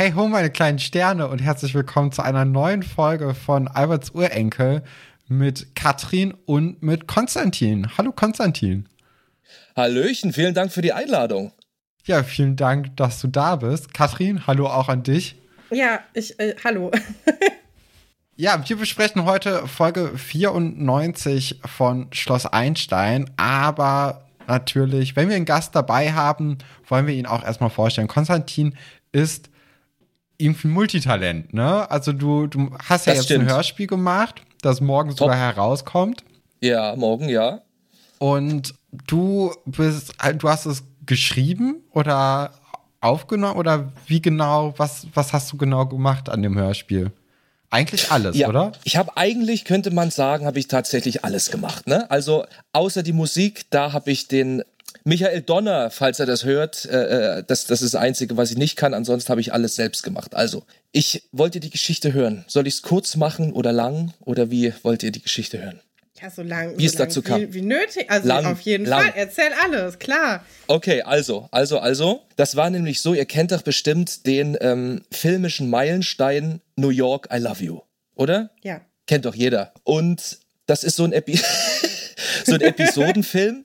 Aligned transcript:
Hey 0.00 0.12
ho, 0.12 0.28
meine 0.28 0.48
kleinen 0.48 0.78
Sterne 0.78 1.28
und 1.28 1.40
herzlich 1.40 1.74
willkommen 1.74 2.10
zu 2.10 2.22
einer 2.22 2.46
neuen 2.46 2.82
Folge 2.82 3.34
von 3.34 3.68
Alberts 3.68 4.12
Urenkel 4.12 4.82
mit 5.28 5.76
Katrin 5.76 6.32
und 6.46 6.82
mit 6.82 7.06
Konstantin. 7.06 7.86
Hallo 7.98 8.10
Konstantin. 8.10 8.88
Hallöchen, 9.76 10.32
vielen 10.32 10.54
Dank 10.54 10.72
für 10.72 10.80
die 10.80 10.94
Einladung. 10.94 11.52
Ja, 12.06 12.22
vielen 12.22 12.56
Dank, 12.56 12.96
dass 12.96 13.20
du 13.20 13.28
da 13.28 13.56
bist. 13.56 13.92
Katrin, 13.92 14.46
hallo 14.46 14.68
auch 14.68 14.88
an 14.88 15.02
dich. 15.02 15.36
Ja, 15.70 16.00
ich, 16.14 16.40
äh, 16.40 16.54
hallo. 16.64 16.90
ja, 18.36 18.66
wir 18.66 18.76
besprechen 18.78 19.26
heute 19.26 19.68
Folge 19.68 20.16
94 20.16 21.60
von 21.66 22.10
Schloss 22.14 22.46
Einstein, 22.46 23.30
aber 23.36 24.26
natürlich, 24.46 25.14
wenn 25.14 25.28
wir 25.28 25.36
einen 25.36 25.44
Gast 25.44 25.74
dabei 25.74 26.14
haben, 26.14 26.56
wollen 26.88 27.06
wir 27.06 27.12
ihn 27.12 27.26
auch 27.26 27.44
erstmal 27.44 27.68
vorstellen. 27.68 28.08
Konstantin 28.08 28.78
ist 29.12 29.49
irgendwie 30.40 30.68
Multitalent, 30.68 31.52
ne? 31.52 31.90
Also 31.90 32.12
du, 32.12 32.46
du 32.46 32.70
hast 32.88 33.06
ja 33.06 33.12
das 33.12 33.18
jetzt 33.18 33.24
stimmt. 33.26 33.48
ein 33.48 33.54
Hörspiel 33.54 33.86
gemacht, 33.86 34.42
das 34.62 34.80
morgen 34.80 35.12
sogar 35.12 35.36
herauskommt. 35.36 36.24
Ja, 36.60 36.94
morgen, 36.96 37.28
ja. 37.28 37.62
Und 38.18 38.74
du 39.06 39.52
bist, 39.64 40.12
du 40.38 40.48
hast 40.48 40.66
es 40.66 40.84
geschrieben 41.06 41.82
oder 41.92 42.52
aufgenommen 43.00 43.56
oder 43.58 43.92
wie 44.06 44.20
genau, 44.20 44.74
was, 44.76 45.06
was 45.14 45.32
hast 45.32 45.52
du 45.52 45.56
genau 45.56 45.86
gemacht 45.86 46.28
an 46.28 46.42
dem 46.42 46.58
Hörspiel? 46.58 47.12
Eigentlich 47.70 48.10
alles, 48.10 48.36
ja, 48.36 48.48
oder? 48.48 48.72
Ich 48.84 48.96
habe 48.96 49.16
eigentlich, 49.16 49.64
könnte 49.64 49.92
man 49.92 50.10
sagen, 50.10 50.44
habe 50.44 50.58
ich 50.58 50.66
tatsächlich 50.66 51.24
alles 51.24 51.50
gemacht. 51.50 51.86
Ne? 51.86 52.10
Also 52.10 52.44
außer 52.72 53.02
die 53.04 53.12
Musik, 53.12 53.70
da 53.70 53.92
habe 53.92 54.10
ich 54.10 54.26
den 54.26 54.62
Michael 55.04 55.42
Donner, 55.42 55.90
falls 55.90 56.20
er 56.20 56.26
das 56.26 56.44
hört, 56.44 56.84
äh, 56.84 57.38
äh, 57.38 57.44
das, 57.46 57.66
das 57.66 57.82
ist 57.82 57.94
das 57.94 58.00
Einzige, 58.00 58.36
was 58.36 58.50
ich 58.50 58.58
nicht 58.58 58.76
kann. 58.76 58.94
Ansonsten 58.94 59.30
habe 59.30 59.40
ich 59.40 59.52
alles 59.52 59.76
selbst 59.76 60.02
gemacht. 60.02 60.34
Also, 60.34 60.64
ich 60.92 61.28
wollte 61.32 61.60
die 61.60 61.70
Geschichte 61.70 62.12
hören. 62.12 62.44
Soll 62.48 62.66
ich 62.66 62.74
es 62.74 62.82
kurz 62.82 63.16
machen 63.16 63.52
oder 63.52 63.72
lang? 63.72 64.12
Oder 64.20 64.50
wie 64.50 64.72
wollt 64.82 65.02
ihr 65.02 65.12
die 65.12 65.22
Geschichte 65.22 65.62
hören? 65.62 65.80
Ja, 66.20 66.28
so 66.28 66.42
lang, 66.42 66.76
wie 66.76 66.86
so 66.86 66.92
es 66.92 66.98
lang, 66.98 67.08
dazu 67.08 67.22
kam. 67.22 67.40
Wie, 67.40 67.54
wie 67.54 67.62
nötig. 67.62 68.10
Also 68.10 68.28
lang, 68.28 68.44
auf 68.44 68.60
jeden 68.60 68.84
lang. 68.84 69.02
Fall. 69.02 69.12
Erzähl 69.16 69.50
alles, 69.62 69.98
klar. 69.98 70.44
Okay, 70.66 71.02
also, 71.02 71.48
also, 71.50 71.78
also. 71.78 72.22
Das 72.36 72.56
war 72.56 72.68
nämlich 72.68 73.00
so, 73.00 73.14
ihr 73.14 73.24
kennt 73.24 73.52
doch 73.52 73.62
bestimmt 73.62 74.26
den 74.26 74.56
ähm, 74.60 75.02
filmischen 75.10 75.70
Meilenstein 75.70 76.60
New 76.76 76.90
York, 76.90 77.28
I 77.32 77.38
Love 77.38 77.64
You. 77.64 77.80
Oder? 78.16 78.50
Ja. 78.62 78.82
Kennt 79.06 79.24
doch 79.24 79.34
jeder. 79.34 79.72
Und 79.82 80.38
das 80.66 80.84
ist 80.84 80.96
so 80.96 81.04
ein, 81.04 81.12
Epi 81.12 81.40
so 82.44 82.54
ein 82.54 82.60
Episodenfilm 82.60 83.64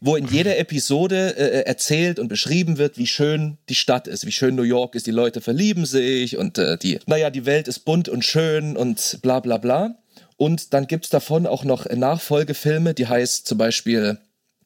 wo 0.00 0.16
in 0.16 0.26
jeder 0.26 0.58
Episode 0.58 1.36
äh, 1.36 1.62
erzählt 1.62 2.18
und 2.18 2.28
beschrieben 2.28 2.78
wird, 2.78 2.98
wie 2.98 3.06
schön 3.06 3.58
die 3.68 3.74
Stadt 3.74 4.06
ist, 4.08 4.26
wie 4.26 4.32
schön 4.32 4.54
New 4.54 4.62
York 4.62 4.94
ist, 4.94 5.06
die 5.06 5.12
Leute 5.12 5.40
verlieben 5.40 5.86
sich 5.86 6.36
und 6.36 6.58
äh, 6.58 6.76
die, 6.78 6.98
naja, 7.06 7.30
die 7.30 7.46
Welt 7.46 7.68
ist 7.68 7.80
bunt 7.80 8.08
und 8.08 8.24
schön 8.24 8.76
und 8.76 9.18
bla 9.22 9.40
bla 9.40 9.58
bla. 9.58 9.96
Und 10.36 10.74
dann 10.74 10.86
gibt's 10.86 11.08
davon 11.08 11.46
auch 11.46 11.64
noch 11.64 11.86
Nachfolgefilme, 11.88 12.94
die 12.94 13.06
heißt 13.06 13.46
zum 13.46 13.58
Beispiel, 13.58 14.18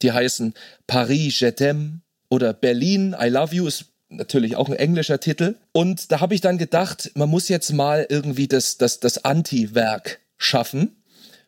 die 0.03 0.13
heißen 0.13 0.55
Paris, 0.87 1.41
je 1.41 1.49
t'aime 1.49 2.01
oder 2.29 2.53
Berlin, 2.53 3.15
I 3.21 3.29
love 3.29 3.55
you 3.55 3.67
ist 3.67 3.87
natürlich 4.09 4.57
auch 4.57 4.69
ein 4.69 4.77
englischer 4.77 5.21
Titel. 5.21 5.57
Und 5.73 6.11
da 6.11 6.21
habe 6.21 6.35
ich 6.35 6.41
dann 6.41 6.59
gedacht, 6.59 7.13
man 7.15 7.29
muss 7.29 7.49
jetzt 7.49 7.73
mal 7.73 8.07
irgendwie 8.09 8.49
das, 8.49 8.77
das, 8.77 9.01
das 9.01 9.25
Anti-Werk 9.25 10.21
schaffen. 10.37 11.03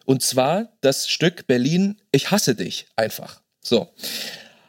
Und 0.05 0.23
zwar 0.23 0.73
das 0.81 1.09
Stück 1.09 1.47
Berlin, 1.47 2.01
ich 2.13 2.31
hasse 2.31 2.55
dich 2.55 2.87
einfach. 2.97 3.42
So. 3.63 3.89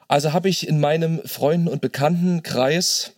Also 0.08 0.32
habe 0.32 0.48
ich 0.48 0.68
in 0.68 0.80
meinem 0.80 1.22
Freunden- 1.26 1.68
und 1.68 1.82
Bekanntenkreis, 1.82 3.14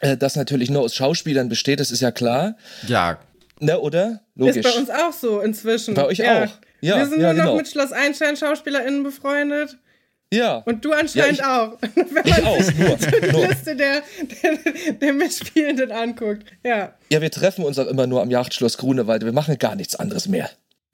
äh, 0.00 0.16
das 0.16 0.36
natürlich 0.36 0.70
nur 0.70 0.82
aus 0.82 0.94
Schauspielern 0.94 1.48
besteht, 1.48 1.80
das 1.80 1.90
ist 1.90 2.00
ja 2.00 2.12
klar. 2.12 2.56
Ja. 2.86 3.18
Ne, 3.58 3.78
oder? 3.78 4.20
Logisch. 4.34 4.56
Ist 4.56 4.62
bei 4.74 4.78
uns 4.78 4.90
auch 4.90 5.12
so 5.12 5.40
inzwischen. 5.40 5.94
Bei 5.94 6.06
euch 6.06 6.18
ja. 6.18 6.44
auch. 6.44 6.48
Ja, 6.80 6.98
Wir 6.98 7.06
sind 7.06 7.20
ja, 7.20 7.32
nur 7.32 7.34
noch 7.34 7.44
genau. 7.44 7.56
mit 7.56 7.68
Schloss 7.68 7.92
Einstein 7.92 8.36
SchauspielerInnen 8.36 9.02
befreundet. 9.02 9.78
Ja. 10.32 10.56
Und 10.64 10.84
du 10.84 10.92
anscheinend 10.92 11.38
ja, 11.38 11.70
ich, 11.70 11.78
auch. 11.78 11.78
Wenn 11.94 12.24
ich 12.24 12.42
auch, 12.42 12.74
nur, 12.74 12.98
so 12.98 13.10
die 13.10 13.32
nur. 13.32 13.46
Liste 13.46 13.76
der, 13.76 14.02
der, 14.42 14.94
der, 14.94 15.12
Mitspielenden 15.12 15.92
anguckt. 15.92 16.44
Ja. 16.64 16.94
Ja, 17.10 17.20
wir 17.20 17.30
treffen 17.30 17.64
uns 17.64 17.78
auch 17.78 17.86
immer 17.86 18.06
nur 18.06 18.22
am 18.22 18.30
Yachtschloss 18.30 18.78
Grunewald. 18.78 19.24
Wir 19.24 19.32
machen 19.32 19.58
gar 19.58 19.76
nichts 19.76 19.94
anderes 19.94 20.26
mehr. 20.28 20.48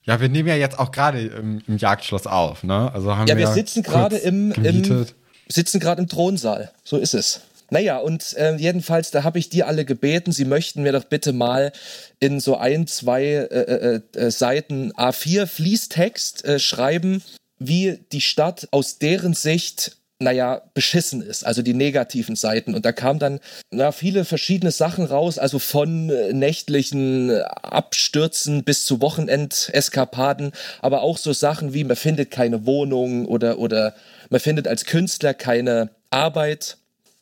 Ja, 0.08 0.22
wir 0.22 0.30
nehmen 0.30 0.48
ja 0.48 0.56
jetzt 0.56 0.78
auch 0.78 0.90
gerade 0.90 1.20
im, 1.20 1.60
im, 1.68 1.76
Jagdschloss 1.76 2.26
auf, 2.26 2.64
ne? 2.64 2.90
Also 2.94 3.14
haben 3.14 3.28
ja, 3.28 3.36
wir, 3.36 3.46
wir 3.46 3.52
sitzen 3.52 3.82
gerade 3.82 4.16
im, 4.16 4.52
im, 4.52 5.06
sitzen 5.48 5.80
gerade 5.80 6.00
im 6.00 6.08
Thronsaal. 6.08 6.72
So 6.82 6.96
ist 6.96 7.12
es. 7.12 7.42
Naja, 7.68 7.98
und 7.98 8.34
äh, 8.38 8.56
jedenfalls, 8.56 9.10
da 9.10 9.22
habe 9.22 9.38
ich 9.38 9.50
die 9.50 9.64
alle 9.64 9.84
gebeten, 9.84 10.32
sie 10.32 10.46
möchten 10.46 10.82
mir 10.82 10.92
doch 10.92 11.04
bitte 11.04 11.34
mal 11.34 11.72
in 12.20 12.40
so 12.40 12.56
ein, 12.56 12.86
zwei 12.86 13.22
äh, 13.22 14.00
äh, 14.14 14.18
äh 14.18 14.30
Seiten 14.30 14.92
A4 14.92 15.46
Fließtext 15.46 16.42
äh, 16.46 16.58
schreiben, 16.58 17.22
wie 17.58 18.00
die 18.10 18.22
Stadt 18.22 18.66
aus 18.70 18.96
deren 18.98 19.34
Sicht 19.34 19.97
naja, 20.20 20.62
beschissen 20.74 21.22
ist, 21.22 21.46
also 21.46 21.62
die 21.62 21.74
negativen 21.74 22.34
Seiten. 22.34 22.74
Und 22.74 22.84
da 22.84 22.92
kamen 22.92 23.20
dann 23.20 23.40
na, 23.70 23.92
viele 23.92 24.24
verschiedene 24.24 24.72
Sachen 24.72 25.04
raus, 25.04 25.38
also 25.38 25.58
von 25.58 26.10
äh, 26.10 26.32
nächtlichen 26.32 27.30
Abstürzen 27.40 28.64
bis 28.64 28.84
zu 28.84 29.00
Wochenendeskapaden, 29.00 30.52
aber 30.80 31.02
auch 31.02 31.18
so 31.18 31.32
Sachen 31.32 31.72
wie 31.72 31.84
man 31.84 31.96
findet 31.96 32.32
keine 32.32 32.66
Wohnung 32.66 33.26
oder, 33.26 33.58
oder 33.58 33.94
man 34.28 34.40
findet 34.40 34.66
als 34.66 34.86
Künstler 34.86 35.34
keine 35.34 35.90
Arbeit. 36.10 36.78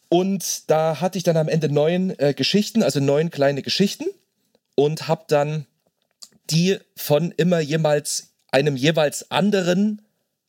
Und 0.09 0.71
da 0.71 1.01
hatte 1.01 1.19
ich 1.19 1.25
dann 1.25 1.37
am 1.37 1.49
Ende 1.49 1.69
neun 1.69 2.19
äh, 2.19 2.33
Geschichten, 2.33 2.83
also 2.83 3.01
neun 3.01 3.31
kleine 3.31 3.61
Geschichten 3.61 4.07
und 4.75 5.09
habe 5.09 5.25
dann 5.29 5.67
die 6.49 6.79
von 6.97 7.33
immer 7.37 7.61
jemals 7.61 8.31
einem 8.51 8.77
jeweils 8.77 9.31
anderen 9.31 10.01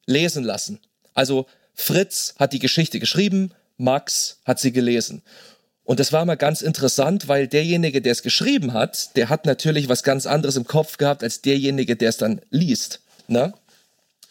lesen 0.05 0.43
lassen. 0.43 0.79
Also 1.13 1.47
Fritz 1.77 2.33
hat 2.37 2.53
die 2.53 2.59
Geschichte 2.59 2.99
geschrieben, 2.99 3.51
Max 3.77 4.39
hat 4.45 4.59
sie 4.59 4.71
gelesen. 4.71 5.21
Und 5.83 6.01
das 6.01 6.11
war 6.11 6.25
mal 6.25 6.35
ganz 6.35 6.61
interessant, 6.61 7.29
weil 7.29 7.47
derjenige, 7.47 8.01
der 8.01 8.11
es 8.11 8.23
geschrieben 8.23 8.73
hat, 8.73 9.15
der 9.15 9.29
hat 9.29 9.45
natürlich 9.45 9.87
was 9.87 10.03
ganz 10.03 10.25
anderes 10.25 10.57
im 10.57 10.65
Kopf 10.65 10.97
gehabt 10.97 11.23
als 11.23 11.41
derjenige, 11.41 11.95
der 11.95 12.09
es 12.09 12.17
dann 12.17 12.41
liest. 12.49 12.99
Ne? 13.29 13.53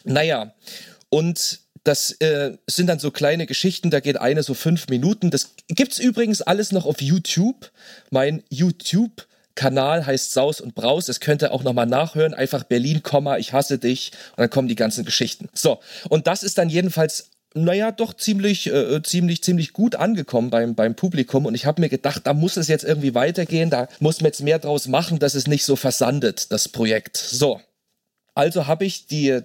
Naja, 0.05 0.55
und 1.09 1.61
das 1.83 2.11
äh, 2.21 2.59
sind 2.67 2.89
dann 2.89 2.99
so 2.99 3.11
kleine 3.11 3.47
Geschichten, 3.47 3.91
da 3.91 4.01
geht 4.01 4.19
eine 4.19 4.43
so 4.43 4.55
fünf 4.55 4.89
Minuten. 4.89 5.31
Das 5.31 5.55
gibt's 5.69 5.99
übrigens 5.99 6.43
alles 6.43 6.73
noch 6.73 6.85
auf 6.85 7.01
YouTube. 7.01 7.71
Mein 8.11 8.43
YouTube 8.51 9.27
Kanal 9.55 10.05
heißt 10.05 10.33
Saus 10.33 10.61
und 10.61 10.75
Braus. 10.75 11.07
Das 11.07 11.21
könnt 11.21 11.43
ihr 11.43 11.53
auch 11.53 11.63
nochmal 11.63 11.87
nachhören. 11.87 12.35
Einfach 12.35 12.65
Berlin, 12.65 13.03
ich 13.39 13.53
hasse 13.53 13.79
dich. 13.79 14.13
Und 14.33 14.43
dann 14.43 14.51
kommen 14.51 14.69
die 14.69 14.75
ganzen 14.75 15.05
Geschichten. 15.05 15.49
So. 15.55 15.81
Und 16.09 16.27
das 16.27 16.43
ist 16.43 16.59
dann 16.59 16.69
jedenfalls 16.69 17.31
naja, 17.57 17.91
doch 17.91 18.15
ziemlich, 18.15 18.67
äh, 18.67 19.03
ziemlich, 19.03 19.43
ziemlich 19.43 19.73
gut 19.73 19.97
angekommen 19.97 20.51
beim, 20.51 20.75
beim 20.75 20.95
Publikum. 20.95 21.47
Und 21.47 21.55
ich 21.55 21.67
habe 21.67 21.81
mir 21.81 21.89
gedacht, 21.89 22.27
da 22.27 22.35
muss 22.35 22.57
es 22.57 22.69
jetzt 22.69 22.85
irgendwie 22.85 23.15
weitergehen, 23.15 23.71
da 23.71 23.89
muss 23.99 24.21
man 24.21 24.27
jetzt 24.27 24.43
mehr 24.43 24.59
draus 24.59 24.89
machen, 24.89 25.19
dass 25.19 25.35
es 25.35 25.47
nicht 25.47 25.65
so 25.65 25.75
versandet, 25.75 26.53
das 26.53 26.69
Projekt. 26.69 27.17
So. 27.17 27.61
Also 28.35 28.67
habe 28.67 28.85
ich 28.85 29.07
die 29.07 29.41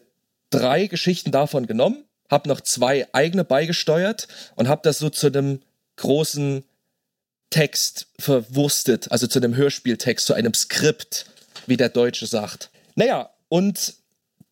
drei 0.49 0.87
Geschichten 0.87 1.31
davon 1.31 1.65
genommen, 1.65 2.03
habe 2.29 2.49
noch 2.49 2.61
zwei 2.61 3.07
eigene 3.13 3.45
beigesteuert 3.45 4.27
und 4.55 4.67
habe 4.67 4.81
das 4.83 4.99
so 4.99 5.09
zu 5.09 5.27
einem 5.27 5.61
großen 5.95 6.63
Text 7.49 8.07
verwurstet, 8.19 9.11
also 9.11 9.27
zu 9.27 9.39
einem 9.39 9.55
Hörspieltext, 9.55 10.25
zu 10.25 10.33
einem 10.33 10.53
Skript, 10.53 11.25
wie 11.67 11.77
der 11.77 11.89
Deutsche 11.89 12.27
sagt. 12.27 12.69
Naja, 12.95 13.29
und 13.47 13.93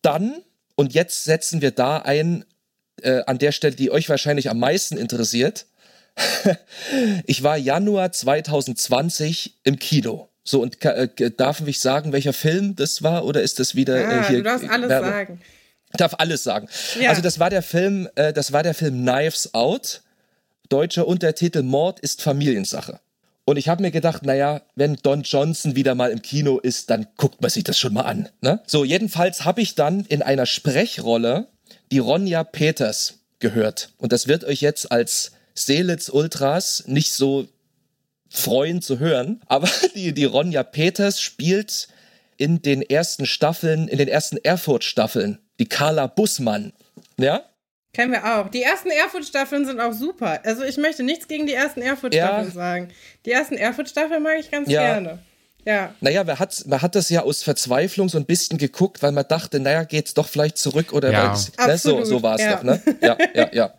dann, 0.02 0.42
und 0.76 0.94
jetzt 0.94 1.24
setzen 1.24 1.60
wir 1.60 1.72
da 1.72 1.98
ein, 1.98 2.44
äh, 3.02 3.22
an 3.26 3.38
der 3.38 3.52
Stelle, 3.52 3.74
die 3.74 3.90
euch 3.90 4.08
wahrscheinlich 4.08 4.50
am 4.50 4.58
meisten 4.58 4.96
interessiert. 4.96 5.66
ich 7.26 7.42
war 7.42 7.56
Januar 7.56 8.12
2020 8.12 9.58
im 9.64 9.78
Kino. 9.78 10.28
So, 10.44 10.62
und 10.62 10.84
äh, 10.84 11.30
darf 11.36 11.60
ich 11.66 11.80
sagen, 11.80 12.12
welcher 12.12 12.32
Film 12.32 12.74
das 12.76 13.02
war? 13.02 13.24
Oder 13.24 13.42
ist 13.42 13.58
das 13.58 13.74
wieder 13.74 14.00
ja, 14.00 14.20
äh, 14.20 14.24
hier? 14.26 14.38
Du 14.38 14.44
darfst 14.44 14.68
alles 14.68 14.88
Werbung? 14.88 15.10
sagen. 15.10 15.40
Ich 15.92 15.96
darf 15.96 16.14
alles 16.18 16.42
sagen. 16.42 16.68
Ja. 17.00 17.10
Also, 17.10 17.22
das 17.22 17.38
war 17.38 17.50
der 17.50 17.62
Film, 17.62 18.08
äh, 18.14 18.32
das 18.32 18.52
war 18.52 18.62
der 18.62 18.74
Film 18.74 19.02
Knives 19.02 19.54
Out. 19.54 20.02
Deutscher 20.68 21.06
Untertitel 21.06 21.62
Mord 21.62 22.00
ist 22.00 22.22
Familiensache. 22.22 23.00
Und 23.44 23.56
ich 23.56 23.68
habe 23.68 23.82
mir 23.82 23.90
gedacht, 23.90 24.24
naja, 24.24 24.62
wenn 24.76 24.94
Don 25.02 25.22
Johnson 25.22 25.74
wieder 25.74 25.96
mal 25.96 26.12
im 26.12 26.22
Kino 26.22 26.58
ist, 26.58 26.90
dann 26.90 27.08
guckt 27.16 27.42
man 27.42 27.50
sich 27.50 27.64
das 27.64 27.78
schon 27.78 27.92
mal 27.92 28.02
an. 28.02 28.28
Ne? 28.40 28.60
So, 28.66 28.84
jedenfalls 28.84 29.44
habe 29.44 29.60
ich 29.60 29.74
dann 29.74 30.04
in 30.04 30.22
einer 30.22 30.46
Sprechrolle 30.46 31.48
die 31.90 31.98
Ronja 31.98 32.44
Peters 32.44 33.20
gehört. 33.38 33.92
Und 33.98 34.12
das 34.12 34.28
wird 34.28 34.44
euch 34.44 34.60
jetzt 34.60 34.92
als 34.92 35.32
Seelitz 35.54 36.08
Ultras 36.08 36.84
nicht 36.86 37.12
so 37.12 37.48
freuen 38.28 38.80
zu 38.80 38.98
hören. 38.98 39.40
Aber 39.46 39.68
die, 39.94 40.12
die 40.12 40.24
Ronja 40.24 40.62
Peters 40.62 41.20
spielt 41.20 41.88
in 42.36 42.62
den 42.62 42.82
ersten 42.82 43.26
Staffeln, 43.26 43.88
in 43.88 43.98
den 43.98 44.08
ersten 44.08 44.38
Erfurt-Staffeln, 44.38 45.38
die 45.58 45.66
Carla 45.66 46.06
Bussmann. 46.06 46.72
Ja? 47.18 47.44
Kennen 47.92 48.12
wir 48.12 48.38
auch. 48.38 48.48
Die 48.48 48.62
ersten 48.62 48.90
Erfurt-Staffeln 48.90 49.66
sind 49.66 49.80
auch 49.80 49.92
super. 49.92 50.40
Also 50.44 50.62
ich 50.62 50.76
möchte 50.76 51.02
nichts 51.02 51.26
gegen 51.26 51.46
die 51.46 51.52
ersten 51.52 51.82
Erfurt-Staffeln 51.82 52.46
ja. 52.46 52.52
sagen. 52.52 52.88
Die 53.26 53.32
ersten 53.32 53.56
Erfurt-Staffeln 53.56 54.22
mag 54.22 54.38
ich 54.38 54.50
ganz 54.50 54.70
ja. 54.70 54.80
gerne. 54.80 55.18
Ja. 55.64 55.94
Naja, 56.00 56.24
man 56.24 56.38
hat, 56.38 56.64
man 56.66 56.80
hat 56.82 56.94
das 56.94 57.10
ja 57.10 57.22
aus 57.22 57.42
Verzweiflung 57.42 58.08
so 58.08 58.18
ein 58.18 58.24
bisschen 58.24 58.58
geguckt, 58.58 59.02
weil 59.02 59.12
man 59.12 59.26
dachte, 59.28 59.60
naja, 59.60 59.84
geht's 59.84 60.14
doch 60.14 60.28
vielleicht 60.28 60.58
zurück 60.58 60.92
oder 60.92 61.12
ja. 61.12 61.36
ne, 61.66 61.78
so, 61.78 62.04
so 62.04 62.22
war 62.22 62.36
es 62.36 62.42
ja. 62.42 62.56
doch, 62.56 62.62
ne? 62.62 62.82
Ja, 63.02 63.16
ja, 63.34 63.48
ja. 63.52 63.74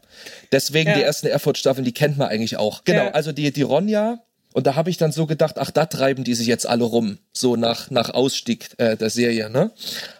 Deswegen 0.51 0.89
ja. 0.89 0.95
die 0.95 1.01
ersten 1.01 1.27
Erfurt-Staffeln, 1.27 1.85
die 1.85 1.93
kennt 1.93 2.17
man 2.17 2.27
eigentlich 2.27 2.57
auch. 2.57 2.83
Genau, 2.83 3.07
also 3.09 3.31
die, 3.31 3.51
die 3.51 3.61
Ronja, 3.61 4.19
und 4.53 4.67
da 4.67 4.75
habe 4.75 4.89
ich 4.89 4.97
dann 4.97 5.11
so 5.11 5.25
gedacht, 5.25 5.57
ach, 5.57 5.71
da 5.71 5.85
treiben 5.85 6.23
die 6.23 6.33
sich 6.33 6.47
jetzt 6.47 6.67
alle 6.67 6.83
rum, 6.83 7.19
so 7.31 7.55
nach, 7.55 7.89
nach 7.89 8.09
Ausstieg 8.09 8.69
äh, 8.77 8.97
der 8.97 9.09
Serie, 9.09 9.49
ne? 9.49 9.71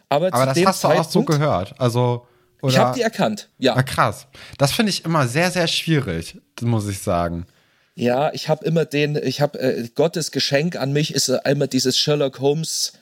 Aber, 0.10 0.34
Aber 0.34 0.46
das 0.46 0.66
hast 0.66 0.84
du 0.84 0.88
auch 0.88 1.10
so 1.10 1.24
gehört. 1.24 1.76
Also. 1.78 2.26
Oder? 2.62 2.72
Ich 2.72 2.78
habe 2.78 2.96
die 2.96 3.02
erkannt, 3.02 3.50
ja. 3.58 3.74
Na, 3.76 3.84
krass. 3.84 4.28
Das 4.58 4.72
finde 4.72 4.92
ich 4.92 5.04
immer 5.04 5.28
sehr, 5.28 5.52
sehr 5.52 5.68
schwierig, 5.68 6.38
muss 6.62 6.88
ich 6.88 7.00
sagen. 7.00 7.48
Ja, 7.96 8.34
ich 8.34 8.48
habe 8.50 8.66
immer 8.66 8.86
den, 8.86 9.16
ich 9.16 9.42
habe 9.42 9.60
äh, 9.60 9.88
Gottes 9.96 10.32
Geschenk 10.32 10.76
an 10.76 10.94
mich 10.94 11.14
ist 11.14 11.30
äh, 11.30 11.40
einmal 11.44 11.68
dieses 11.68 11.98
Sherlock 11.98 12.40
Holmes 12.40 12.94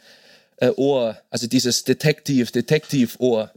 äh, 0.57 0.71
Ohr, 0.75 1.17
also 1.29 1.47
dieses 1.47 1.83
Detektiv, 1.83 2.51
Detektiv-Ohr. 2.51 3.51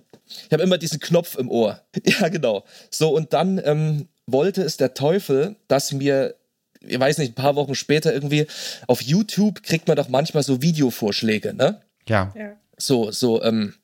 Ich 0.46 0.52
habe 0.52 0.62
immer 0.62 0.78
diesen 0.78 1.00
Knopf 1.00 1.36
im 1.36 1.50
Ohr. 1.50 1.80
Ja, 2.04 2.28
genau. 2.28 2.64
So, 2.90 3.14
und 3.14 3.32
dann 3.32 3.60
ähm, 3.64 4.08
wollte 4.26 4.62
es 4.62 4.76
der 4.76 4.94
Teufel, 4.94 5.56
dass 5.68 5.92
mir, 5.92 6.34
ich 6.80 6.98
weiß 6.98 7.18
nicht, 7.18 7.32
ein 7.32 7.42
paar 7.42 7.56
Wochen 7.56 7.74
später 7.74 8.12
irgendwie 8.12 8.46
auf 8.86 9.02
YouTube 9.02 9.62
kriegt 9.62 9.88
man 9.88 9.96
doch 9.96 10.08
manchmal 10.08 10.42
so 10.42 10.62
Videovorschläge, 10.62 11.54
ne? 11.54 11.80
Ja. 12.08 12.32
ja. 12.36 12.56
So, 12.76 13.10
so, 13.10 13.42
ähm, 13.42 13.74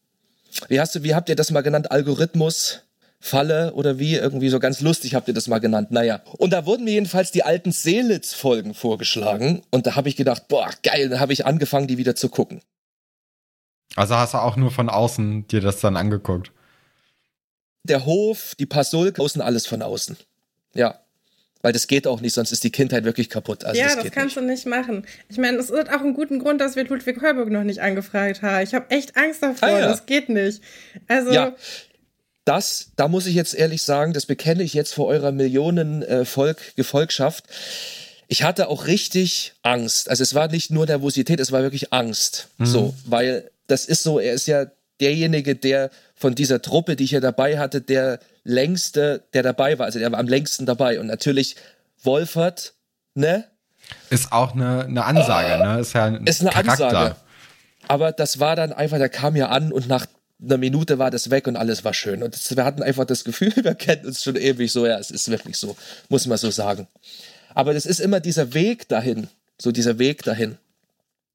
wie 0.68 0.80
hast 0.80 0.94
du, 0.94 1.02
wie 1.02 1.14
habt 1.14 1.28
ihr 1.28 1.36
das 1.36 1.50
mal 1.50 1.60
genannt? 1.60 1.90
Algorithmus? 1.90 2.82
Falle 3.20 3.74
oder 3.74 3.98
wie, 3.98 4.14
irgendwie 4.14 4.48
so 4.48 4.60
ganz 4.60 4.80
lustig 4.80 5.14
habt 5.14 5.28
ihr 5.28 5.34
das 5.34 5.48
mal 5.48 5.58
genannt. 5.58 5.90
Naja. 5.90 6.22
Und 6.38 6.52
da 6.52 6.66
wurden 6.66 6.84
mir 6.84 6.92
jedenfalls 6.92 7.32
die 7.32 7.42
alten 7.42 7.72
Seelitz-Folgen 7.72 8.74
vorgeschlagen 8.74 9.62
und 9.70 9.86
da 9.86 9.96
habe 9.96 10.08
ich 10.08 10.16
gedacht, 10.16 10.48
boah, 10.48 10.70
geil, 10.82 11.08
da 11.08 11.18
habe 11.18 11.32
ich 11.32 11.44
angefangen, 11.44 11.88
die 11.88 11.98
wieder 11.98 12.14
zu 12.14 12.28
gucken. 12.28 12.60
Also 13.96 14.14
hast 14.14 14.34
du 14.34 14.38
auch 14.38 14.56
nur 14.56 14.70
von 14.70 14.88
außen 14.88 15.48
dir 15.48 15.60
das 15.60 15.80
dann 15.80 15.96
angeguckt? 15.96 16.52
Der 17.82 18.04
Hof, 18.04 18.54
die 18.58 18.66
Pasulk, 18.66 19.18
außen 19.18 19.40
alles 19.40 19.66
von 19.66 19.82
außen. 19.82 20.16
Ja. 20.74 21.00
Weil 21.60 21.72
das 21.72 21.88
geht 21.88 22.06
auch 22.06 22.20
nicht, 22.20 22.34
sonst 22.34 22.52
ist 22.52 22.62
die 22.62 22.70
Kindheit 22.70 23.02
wirklich 23.02 23.28
kaputt. 23.28 23.64
Also 23.64 23.80
ja, 23.80 23.86
das, 23.86 23.96
das 23.96 24.12
kannst 24.12 24.36
nicht. 24.36 24.46
du 24.46 24.52
nicht 24.52 24.66
machen. 24.66 25.04
Ich 25.28 25.38
meine, 25.38 25.58
es 25.58 25.72
hat 25.72 25.88
auch 25.88 26.00
einen 26.00 26.14
guten 26.14 26.38
Grund, 26.38 26.60
dass 26.60 26.76
wir 26.76 26.84
Ludwig 26.84 27.20
Heuburg 27.20 27.50
noch 27.50 27.64
nicht 27.64 27.80
angefragt 27.80 28.42
haben. 28.42 28.62
Ich 28.62 28.74
habe 28.74 28.88
echt 28.90 29.16
Angst 29.16 29.42
davor, 29.42 29.68
ah, 29.68 29.80
ja. 29.80 29.88
das 29.88 30.06
geht 30.06 30.28
nicht. 30.28 30.62
Also, 31.08 31.32
ja, 31.32 31.56
das, 32.48 32.92
da 32.96 33.08
muss 33.08 33.26
ich 33.26 33.34
jetzt 33.34 33.54
ehrlich 33.54 33.82
sagen, 33.82 34.14
das 34.14 34.24
bekenne 34.24 34.62
ich 34.62 34.72
jetzt 34.72 34.94
vor 34.94 35.06
eurer 35.06 35.32
Millionen 35.32 36.02
äh, 36.02 36.24
Volk, 36.24 36.74
Gefolgschaft. 36.76 37.44
Ich 38.26 38.42
hatte 38.42 38.68
auch 38.68 38.86
richtig 38.86 39.52
Angst. 39.62 40.08
Also 40.08 40.22
es 40.22 40.34
war 40.34 40.48
nicht 40.48 40.70
nur 40.70 40.86
Nervosität, 40.86 41.40
es 41.40 41.52
war 41.52 41.60
wirklich 41.60 41.92
Angst. 41.92 42.48
Mhm. 42.56 42.66
So, 42.66 42.94
weil 43.04 43.50
das 43.66 43.84
ist 43.84 44.02
so, 44.02 44.18
er 44.18 44.32
ist 44.32 44.46
ja 44.46 44.66
derjenige, 44.98 45.56
der 45.56 45.90
von 46.14 46.34
dieser 46.34 46.62
Truppe, 46.62 46.96
die 46.96 47.04
ich 47.04 47.10
ja 47.10 47.20
dabei 47.20 47.58
hatte, 47.58 47.82
der 47.82 48.18
längste, 48.44 49.24
der 49.34 49.42
dabei 49.42 49.78
war. 49.78 49.84
Also 49.84 49.98
der 49.98 50.10
war 50.10 50.18
am 50.18 50.26
längsten 50.26 50.64
dabei. 50.64 50.98
Und 51.00 51.06
natürlich 51.06 51.56
Wolfert, 52.02 52.72
ne? 53.14 53.44
Ist 54.08 54.32
auch 54.32 54.54
eine, 54.54 54.86
eine 54.86 55.04
Ansage, 55.04 55.58
oh, 55.60 55.64
ne? 55.64 55.80
Ist 55.80 55.92
ja 55.92 56.04
ein 56.06 56.26
ist 56.26 56.40
eine 56.40 56.50
Charakter. 56.50 56.88
Ansage. 56.88 57.16
Aber 57.88 58.12
das 58.12 58.40
war 58.40 58.56
dann 58.56 58.72
einfach, 58.72 58.98
der 58.98 59.08
kam 59.10 59.36
ja 59.36 59.48
an 59.48 59.70
und 59.70 59.88
nach 59.88 60.06
einer 60.42 60.58
Minute 60.58 60.98
war 60.98 61.10
das 61.10 61.30
weg 61.30 61.46
und 61.46 61.56
alles 61.56 61.84
war 61.84 61.94
schön. 61.94 62.22
Und 62.22 62.56
wir 62.56 62.64
hatten 62.64 62.82
einfach 62.82 63.04
das 63.04 63.24
Gefühl, 63.24 63.52
wir 63.62 63.74
kennen 63.74 64.06
uns 64.06 64.22
schon 64.22 64.36
ewig 64.36 64.70
so. 64.70 64.86
Ja, 64.86 64.98
es 64.98 65.10
ist 65.10 65.30
wirklich 65.30 65.56
so, 65.56 65.76
muss 66.08 66.26
man 66.26 66.38
so 66.38 66.50
sagen. 66.50 66.86
Aber 67.54 67.74
das 67.74 67.86
ist 67.86 68.00
immer 68.00 68.20
dieser 68.20 68.54
Weg 68.54 68.88
dahin, 68.88 69.28
so 69.60 69.72
dieser 69.72 69.98
Weg 69.98 70.22
dahin. 70.22 70.58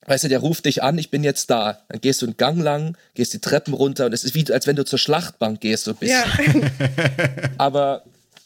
Weißt 0.06 0.26
du, 0.26 0.28
der 0.28 0.40
ruft 0.40 0.66
dich 0.66 0.84
an, 0.84 0.98
ich 0.98 1.12
bin 1.12 1.24
jetzt 1.24 1.50
da. 1.50 1.82
Dann 1.88 2.02
gehst 2.02 2.22
du 2.22 2.26
einen 2.26 2.38
Gang 2.38 2.62
lang, 2.62 2.98
gehst 3.14 3.34
die 3.34 3.40
Treppen 3.40 3.74
runter 3.74 4.06
und 4.06 4.14
es 4.14 4.24
ist 4.24 4.36
wie, 4.36 4.52
als 4.52 4.68
wenn 4.68 4.76
du 4.76 4.84
zur 4.84 5.00
Schlachtbank 5.00 5.62
gehst, 5.62 5.86
so 5.86 5.92
ein 5.92 5.98
bisschen. 5.98 6.62
Ja. 6.62 6.70
Aber 7.58 8.04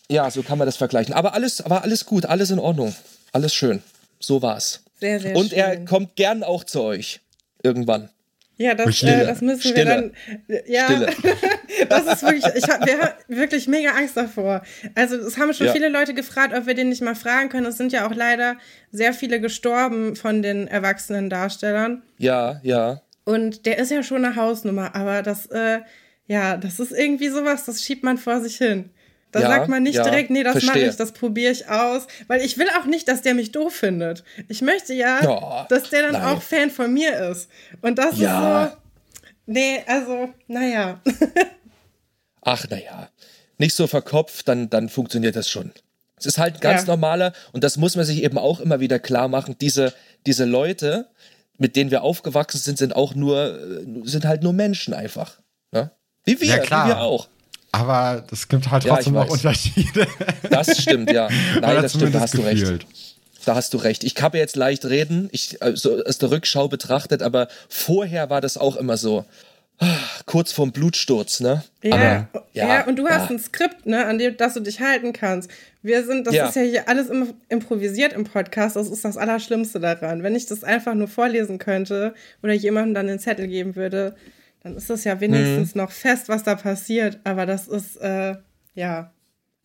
ja, 0.09 0.29
so 0.29 0.43
kann 0.43 0.57
man 0.57 0.67
das 0.67 0.77
vergleichen. 0.77 1.13
Aber 1.13 1.33
alles, 1.33 1.63
war 1.67 1.83
alles 1.83 2.05
gut, 2.05 2.25
alles 2.25 2.51
in 2.51 2.59
Ordnung. 2.59 2.95
Alles 3.31 3.53
schön. 3.53 3.81
So 4.19 4.41
war's. 4.41 4.81
Sehr, 4.99 5.19
sehr 5.19 5.35
und 5.35 5.49
schön. 5.49 5.57
er 5.57 5.85
kommt 5.85 6.15
gern 6.15 6.43
auch 6.43 6.63
zu 6.63 6.81
euch. 6.81 7.21
Irgendwann. 7.63 8.09
Ja, 8.57 8.73
das, 8.73 9.03
äh, 9.03 9.25
das 9.25 9.41
müssen 9.41 9.61
Stille. 9.61 9.75
wir 9.75 9.85
dann. 9.85 10.11
Ja, 10.65 10.85
Stille. 10.85 11.09
das 11.89 12.07
ist 12.07 12.23
wirklich. 12.23 12.45
Ich 12.55 12.63
hab, 12.67 12.85
wir 12.85 12.99
haben 12.99 13.13
wirklich 13.27 13.67
mega 13.67 13.91
Angst 13.91 14.17
davor. 14.17 14.63
Also, 14.95 15.15
es 15.15 15.37
haben 15.37 15.53
schon 15.53 15.67
ja. 15.67 15.73
viele 15.73 15.89
Leute 15.89 16.13
gefragt, 16.15 16.53
ob 16.55 16.65
wir 16.65 16.73
den 16.73 16.89
nicht 16.89 17.01
mal 17.01 17.15
fragen 17.15 17.49
können. 17.49 17.67
Es 17.67 17.77
sind 17.77 17.91
ja 17.91 18.07
auch 18.07 18.15
leider 18.15 18.57
sehr 18.91 19.13
viele 19.13 19.39
gestorben 19.39 20.15
von 20.15 20.41
den 20.41 20.67
erwachsenen 20.67 21.29
Darstellern. 21.29 22.01
Ja, 22.17 22.59
ja. 22.63 23.01
Und 23.25 23.65
der 23.65 23.77
ist 23.77 23.91
ja 23.91 24.01
schon 24.01 24.25
eine 24.25 24.35
Hausnummer, 24.35 24.95
aber 24.95 25.21
das, 25.21 25.45
äh, 25.47 25.79
ja, 26.27 26.57
das 26.57 26.79
ist 26.79 26.91
irgendwie 26.91 27.29
sowas, 27.29 27.65
das 27.65 27.83
schiebt 27.83 28.03
man 28.03 28.17
vor 28.17 28.41
sich 28.41 28.57
hin. 28.57 28.89
Da 29.31 29.41
ja, 29.41 29.47
sagt 29.47 29.67
man 29.67 29.83
nicht 29.83 29.95
ja, 29.95 30.03
direkt, 30.03 30.29
nee, 30.29 30.43
das 30.43 30.63
mache 30.63 30.79
ich, 30.79 30.95
das 30.95 31.11
probiere 31.11 31.51
ich 31.51 31.67
aus. 31.67 32.07
Weil 32.27 32.41
ich 32.41 32.57
will 32.57 32.67
auch 32.79 32.85
nicht, 32.85 33.07
dass 33.07 33.21
der 33.21 33.33
mich 33.33 33.51
doof 33.51 33.73
findet. 33.73 34.23
Ich 34.47 34.61
möchte 34.61 34.93
ja, 34.93 35.19
oh, 35.27 35.65
dass 35.69 35.89
der 35.89 36.03
dann 36.03 36.13
nein. 36.13 36.23
auch 36.23 36.41
Fan 36.41 36.69
von 36.69 36.93
mir 36.93 37.29
ist. 37.29 37.49
Und 37.81 37.97
das 37.97 38.17
ja. 38.17 38.63
ist 38.65 38.71
so. 38.71 38.77
Nee, 39.47 39.83
also, 39.87 40.29
naja. 40.47 41.01
Ach, 42.41 42.65
naja. 42.69 43.09
Nicht 43.57 43.75
so 43.75 43.87
verkopft, 43.87 44.47
dann, 44.47 44.69
dann 44.69 44.89
funktioniert 44.89 45.35
das 45.35 45.49
schon. 45.49 45.71
Es 46.17 46.25
ist 46.25 46.37
halt 46.37 46.55
ein 46.55 46.59
ganz 46.59 46.81
ja. 46.81 46.87
normaler, 46.87 47.33
und 47.51 47.63
das 47.63 47.77
muss 47.77 47.95
man 47.95 48.05
sich 48.05 48.23
eben 48.23 48.37
auch 48.37 48.59
immer 48.59 48.79
wieder 48.79 48.99
klar 48.99 49.27
machen, 49.27 49.55
diese, 49.59 49.93
diese 50.25 50.45
Leute, 50.45 51.09
mit 51.57 51.75
denen 51.75 51.91
wir 51.91 52.03
aufgewachsen 52.03 52.59
sind, 52.59 52.77
sind 52.77 52.95
auch 52.95 53.15
nur, 53.15 53.59
sind 54.03 54.25
halt 54.25 54.43
nur 54.43 54.53
Menschen 54.53 54.93
einfach. 54.93 55.39
Ne? 55.71 55.91
Wie 56.25 56.39
wir, 56.41 56.47
ja, 56.47 56.63
wie 56.63 56.89
wir 56.89 56.99
auch. 56.99 57.27
Aber 57.71 58.23
es 58.31 58.47
gibt 58.47 58.69
halt 58.71 58.83
trotzdem 58.83 59.15
ja, 59.15 59.21
auch 59.21 59.29
Unterschiede. 59.29 60.07
Das 60.49 60.81
stimmt, 60.81 61.11
ja. 61.11 61.29
Nein, 61.61 61.81
das 61.81 61.93
stimmt, 61.93 62.15
da 62.15 62.21
hast 62.21 62.31
gefühlt. 62.31 62.61
du 62.61 62.71
recht. 62.71 62.87
Da 63.45 63.55
hast 63.55 63.73
du 63.73 63.77
recht. 63.77 64.03
Ich 64.03 64.15
kann 64.15 64.33
jetzt 64.33 64.55
leicht 64.55 64.85
reden, 64.85 65.29
ich, 65.31 65.61
also 65.61 66.03
aus 66.03 66.17
der 66.17 66.31
Rückschau 66.31 66.67
betrachtet, 66.67 67.21
aber 67.21 67.47
vorher 67.69 68.29
war 68.29 68.41
das 68.41 68.57
auch 68.57 68.75
immer 68.75 68.97
so. 68.97 69.25
Kurz 70.25 70.51
vorm 70.51 70.71
Blutsturz, 70.71 71.39
ne? 71.39 71.63
Ja, 71.83 71.93
aber, 72.33 72.45
ja, 72.53 72.67
ja, 72.67 72.87
und 72.87 72.95
du 72.95 73.07
hast 73.07 73.29
ja. 73.29 73.35
ein 73.35 73.39
Skript, 73.39 73.85
ne, 73.85 74.05
an 74.05 74.17
dem 74.17 74.35
dass 74.35 74.55
du 74.55 74.59
dich 74.59 74.81
halten 74.81 75.13
kannst. 75.13 75.51
Wir 75.83 76.03
sind, 76.03 76.25
das 76.25 76.33
ja. 76.33 76.47
ist 76.47 76.55
ja 76.55 76.63
hier 76.63 76.89
alles 76.89 77.09
immer 77.09 77.27
improvisiert 77.47 78.11
im 78.11 78.23
Podcast. 78.23 78.75
Das 78.75 78.89
ist 78.89 79.05
das 79.05 79.17
Allerschlimmste 79.17 79.79
daran. 79.79 80.23
Wenn 80.23 80.35
ich 80.35 80.47
das 80.47 80.63
einfach 80.63 80.95
nur 80.95 81.07
vorlesen 81.07 81.59
könnte 81.59 82.15
oder 82.41 82.53
jemandem 82.53 82.95
dann 82.95 83.07
den 83.07 83.19
Zettel 83.19 83.47
geben 83.47 83.75
würde, 83.75 84.15
dann 84.67 84.77
ist 84.77 84.89
das 84.89 85.03
ja 85.05 85.19
wenigstens 85.21 85.75
mhm. 85.75 85.81
noch 85.81 85.91
fest, 85.91 86.27
was 86.27 86.43
da 86.43 86.55
passiert. 86.55 87.19
Aber 87.23 87.45
das 87.45 87.67
ist, 87.67 87.95
äh, 87.97 88.35
ja, 88.75 89.11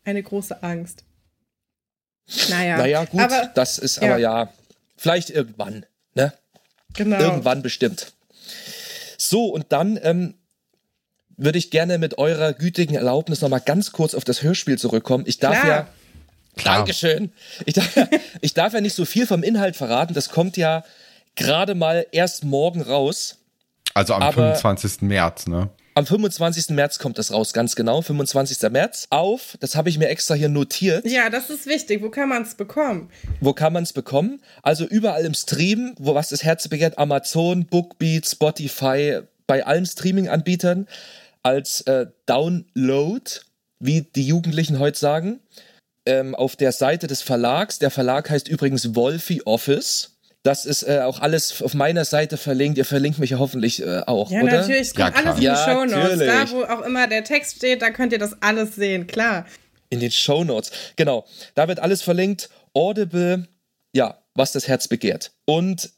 eine 0.04 0.22
große 0.22 0.62
Angst. 0.62 1.04
Naja. 2.48 2.76
Naja, 2.76 3.04
gut, 3.04 3.20
aber, 3.20 3.50
das 3.54 3.78
ist 3.78 4.00
ja. 4.00 4.10
aber 4.10 4.18
ja, 4.18 4.52
vielleicht 4.96 5.30
irgendwann, 5.30 5.86
ne? 6.14 6.32
Genau. 6.94 7.18
Irgendwann 7.18 7.62
bestimmt. 7.62 8.12
So, 9.18 9.46
und 9.46 9.66
dann 9.70 9.98
ähm, 10.02 10.34
würde 11.36 11.58
ich 11.58 11.70
gerne 11.70 11.98
mit 11.98 12.18
eurer 12.18 12.52
gütigen 12.52 12.94
Erlaubnis 12.94 13.40
nochmal 13.40 13.60
ganz 13.60 13.90
kurz 13.92 14.14
auf 14.14 14.24
das 14.24 14.42
Hörspiel 14.42 14.78
zurückkommen. 14.78 15.24
Ich 15.26 15.38
darf 15.38 15.60
Klar. 15.60 15.68
ja. 15.68 15.88
Klar. 16.56 16.76
Dankeschön. 16.76 17.32
Ich 17.64 17.74
darf, 17.74 17.96
ich 18.40 18.54
darf 18.54 18.72
ja 18.74 18.80
nicht 18.80 18.94
so 18.94 19.04
viel 19.04 19.26
vom 19.26 19.42
Inhalt 19.42 19.74
verraten. 19.74 20.14
Das 20.14 20.28
kommt 20.28 20.56
ja 20.56 20.84
gerade 21.34 21.74
mal 21.74 22.06
erst 22.12 22.44
morgen 22.44 22.82
raus. 22.82 23.41
Also 23.94 24.14
am 24.14 24.22
Aber 24.22 24.54
25. 24.54 25.02
März, 25.02 25.46
ne? 25.46 25.70
Am 25.94 26.06
25. 26.06 26.70
März 26.70 26.98
kommt 26.98 27.18
das 27.18 27.32
raus, 27.32 27.52
ganz 27.52 27.76
genau. 27.76 28.00
25. 28.00 28.70
März. 28.70 29.06
Auf, 29.10 29.58
das 29.60 29.76
habe 29.76 29.90
ich 29.90 29.98
mir 29.98 30.08
extra 30.08 30.34
hier 30.34 30.48
notiert. 30.48 31.04
Ja, 31.06 31.28
das 31.28 31.50
ist 31.50 31.66
wichtig. 31.66 32.02
Wo 32.02 32.08
kann 32.08 32.30
man 32.30 32.42
es 32.42 32.54
bekommen? 32.54 33.10
Wo 33.40 33.52
kann 33.52 33.74
man 33.74 33.82
es 33.82 33.92
bekommen? 33.92 34.40
Also 34.62 34.86
überall 34.86 35.26
im 35.26 35.34
Stream, 35.34 35.94
wo 35.98 36.14
was 36.14 36.30
das 36.30 36.44
Herz 36.44 36.66
begehrt, 36.68 36.98
Amazon, 36.98 37.66
Bookbeat, 37.66 38.26
Spotify, 38.26 39.20
bei 39.46 39.66
allen 39.66 39.84
Streaming-Anbietern 39.84 40.88
als 41.42 41.82
äh, 41.82 42.06
Download, 42.24 43.24
wie 43.78 44.02
die 44.02 44.26
Jugendlichen 44.26 44.78
heute 44.78 44.98
sagen. 44.98 45.40
Ähm, 46.06 46.34
auf 46.34 46.56
der 46.56 46.72
Seite 46.72 47.06
des 47.06 47.20
Verlags. 47.20 47.78
Der 47.78 47.90
Verlag 47.90 48.30
heißt 48.30 48.48
übrigens 48.48 48.94
Wolfie 48.94 49.42
Office. 49.44 50.11
Das 50.42 50.66
ist 50.66 50.82
äh, 50.82 51.00
auch 51.00 51.20
alles 51.20 51.62
auf 51.62 51.74
meiner 51.74 52.04
Seite 52.04 52.36
verlinkt. 52.36 52.76
Ihr 52.76 52.84
verlinkt 52.84 53.18
mich 53.20 53.30
ja 53.30 53.38
hoffentlich 53.38 53.80
äh, 53.80 54.00
auch, 54.06 54.30
ja, 54.30 54.42
oder? 54.42 54.60
natürlich. 54.60 54.88
Es 54.88 54.94
kommt 54.94 55.14
ja, 55.14 55.22
alles 55.22 55.34
in 55.34 55.40
die 55.40 55.46
ja, 55.46 55.56
Show 55.56 55.84
Notes. 55.84 56.18
Da, 56.18 56.50
wo 56.50 56.64
auch 56.64 56.82
immer 56.82 57.06
der 57.06 57.22
Text 57.22 57.56
steht, 57.56 57.82
da 57.82 57.90
könnt 57.90 58.12
ihr 58.12 58.18
das 58.18 58.42
alles 58.42 58.74
sehen, 58.74 59.06
klar. 59.06 59.46
In 59.90 60.00
den 60.00 60.10
Show 60.10 60.42
Notes. 60.42 60.72
Genau. 60.96 61.24
Da 61.54 61.68
wird 61.68 61.78
alles 61.78 62.02
verlinkt. 62.02 62.48
Audible, 62.74 63.46
ja, 63.92 64.18
was 64.34 64.52
das 64.52 64.66
Herz 64.66 64.88
begehrt. 64.88 65.32
Und 65.44 65.90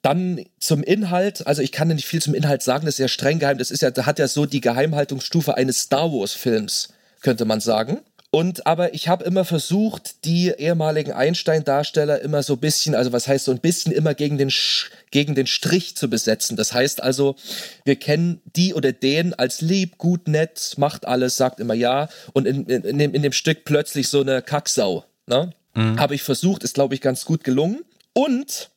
dann 0.00 0.44
zum 0.58 0.82
Inhalt, 0.82 1.46
also 1.46 1.60
ich 1.60 1.72
kann 1.72 1.88
nicht 1.88 2.06
viel 2.06 2.22
zum 2.22 2.34
Inhalt 2.34 2.62
sagen, 2.62 2.86
das 2.86 2.94
ist 2.94 3.00
ja 3.00 3.08
streng 3.08 3.38
geheim. 3.38 3.58
Das 3.58 3.70
ist 3.70 3.82
ja, 3.82 3.90
da 3.90 4.06
hat 4.06 4.18
ja 4.18 4.28
so 4.28 4.46
die 4.46 4.60
Geheimhaltungsstufe 4.60 5.56
eines 5.56 5.80
Star 5.80 6.12
Wars-Films 6.12 6.88
könnte 7.24 7.44
man 7.44 7.58
sagen. 7.58 8.00
Und 8.34 8.66
aber 8.66 8.94
ich 8.94 9.06
habe 9.06 9.22
immer 9.22 9.44
versucht, 9.44 10.24
die 10.24 10.48
ehemaligen 10.48 11.12
Einstein-Darsteller 11.12 12.20
immer 12.20 12.42
so 12.42 12.54
ein 12.54 12.58
bisschen, 12.58 12.96
also 12.96 13.12
was 13.12 13.28
heißt 13.28 13.44
so 13.44 13.52
ein 13.52 13.60
bisschen 13.60 13.92
immer 13.92 14.12
gegen 14.14 14.38
den, 14.38 14.50
Sch 14.50 14.90
gegen 15.12 15.36
den 15.36 15.46
Strich 15.46 15.96
zu 15.96 16.10
besetzen. 16.10 16.56
Das 16.56 16.72
heißt 16.72 17.00
also, 17.00 17.36
wir 17.84 17.94
kennen 17.94 18.42
die 18.56 18.74
oder 18.74 18.90
den 18.90 19.34
als 19.34 19.60
lieb, 19.60 19.98
gut, 19.98 20.26
nett, 20.26 20.74
macht 20.78 21.06
alles, 21.06 21.36
sagt 21.36 21.60
immer 21.60 21.74
ja. 21.74 22.08
Und 22.32 22.48
in, 22.48 22.66
in, 22.66 22.82
in, 22.82 22.98
dem, 22.98 23.14
in 23.14 23.22
dem 23.22 23.30
Stück 23.30 23.64
plötzlich 23.64 24.08
so 24.08 24.22
eine 24.22 24.42
Kacksau. 24.42 25.04
Ne? 25.28 25.52
Mhm. 25.74 26.00
Habe 26.00 26.16
ich 26.16 26.24
versucht, 26.24 26.64
ist 26.64 26.74
glaube 26.74 26.96
ich 26.96 27.00
ganz 27.00 27.24
gut 27.26 27.44
gelungen. 27.44 27.84
Und 28.14 28.70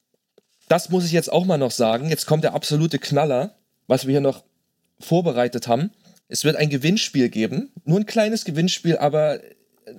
das 0.67 0.89
muss 0.89 1.03
ich 1.03 1.13
jetzt 1.13 1.31
auch 1.31 1.45
mal 1.45 1.57
noch 1.57 1.71
sagen. 1.71 2.11
Jetzt 2.11 2.27
kommt 2.27 2.43
der 2.43 2.53
absolute 2.53 2.99
Knaller, 2.99 3.55
was 3.87 4.05
wir 4.05 4.11
hier 4.11 4.21
noch 4.21 4.43
vorbereitet 4.99 5.67
haben. 5.67 5.89
Es 6.29 6.43
wird 6.43 6.55
ein 6.57 6.69
Gewinnspiel 6.69 7.29
geben. 7.29 7.72
Nur 7.86 8.00
ein 8.00 8.05
kleines 8.05 8.46
Gewinnspiel, 8.46 8.98
aber 8.98 9.39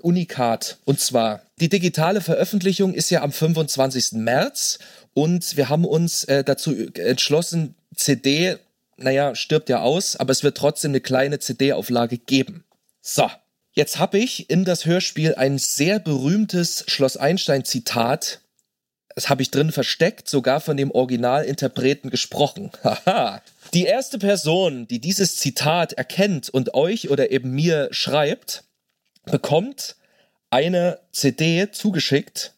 Unikat. 0.02 0.78
Und 0.85 1.00
zwar, 1.00 1.42
die 1.61 1.68
digitale 1.68 2.20
Veröffentlichung 2.20 2.94
ist 2.94 3.11
ja 3.11 3.23
am 3.23 3.32
25. 3.32 4.12
März 4.12 4.78
und 5.14 5.56
wir 5.56 5.68
haben 5.68 5.85
uns 5.85 6.25
äh, 6.25 6.44
dazu 6.44 6.75
entschlossen, 6.94 7.75
CD, 7.97 8.56
naja, 8.97 9.35
stirbt 9.35 9.68
ja 9.68 9.80
aus, 9.80 10.16
aber 10.16 10.32
es 10.32 10.42
wird 10.42 10.56
trotzdem 10.56 10.90
eine 10.90 11.00
kleine 11.00 11.38
CD-Auflage 11.38 12.18
geben. 12.18 12.64
So, 13.00 13.30
jetzt 13.73 13.99
habe 13.99 14.18
ich 14.18 14.50
in 14.50 14.64
das 14.64 14.85
Hörspiel 14.85 15.35
ein 15.35 15.58
sehr 15.58 15.99
berühmtes 15.99 16.85
Schloss 16.88 17.16
Einstein-Zitat. 17.16 18.40
Das 19.18 19.28
habe 19.28 19.42
ich 19.42 19.50
drin 19.50 19.72
versteckt, 19.72 20.28
sogar 20.28 20.60
von 20.60 20.76
dem 20.76 20.92
Originalinterpreten 20.92 22.08
gesprochen. 22.08 22.70
Haha. 22.84 23.42
Die 23.75 23.82
erste 23.82 24.16
Person, 24.16 24.87
die 24.87 25.00
dieses 25.00 25.34
Zitat 25.34 25.92
erkennt 25.94 26.48
und 26.50 26.75
euch 26.75 27.10
oder 27.10 27.32
eben 27.32 27.50
mir 27.50 27.88
schreibt, 27.90 28.62
bekommt 29.25 29.96
eine 30.50 31.00
CD 31.10 31.68
zugeschickt, 31.72 32.52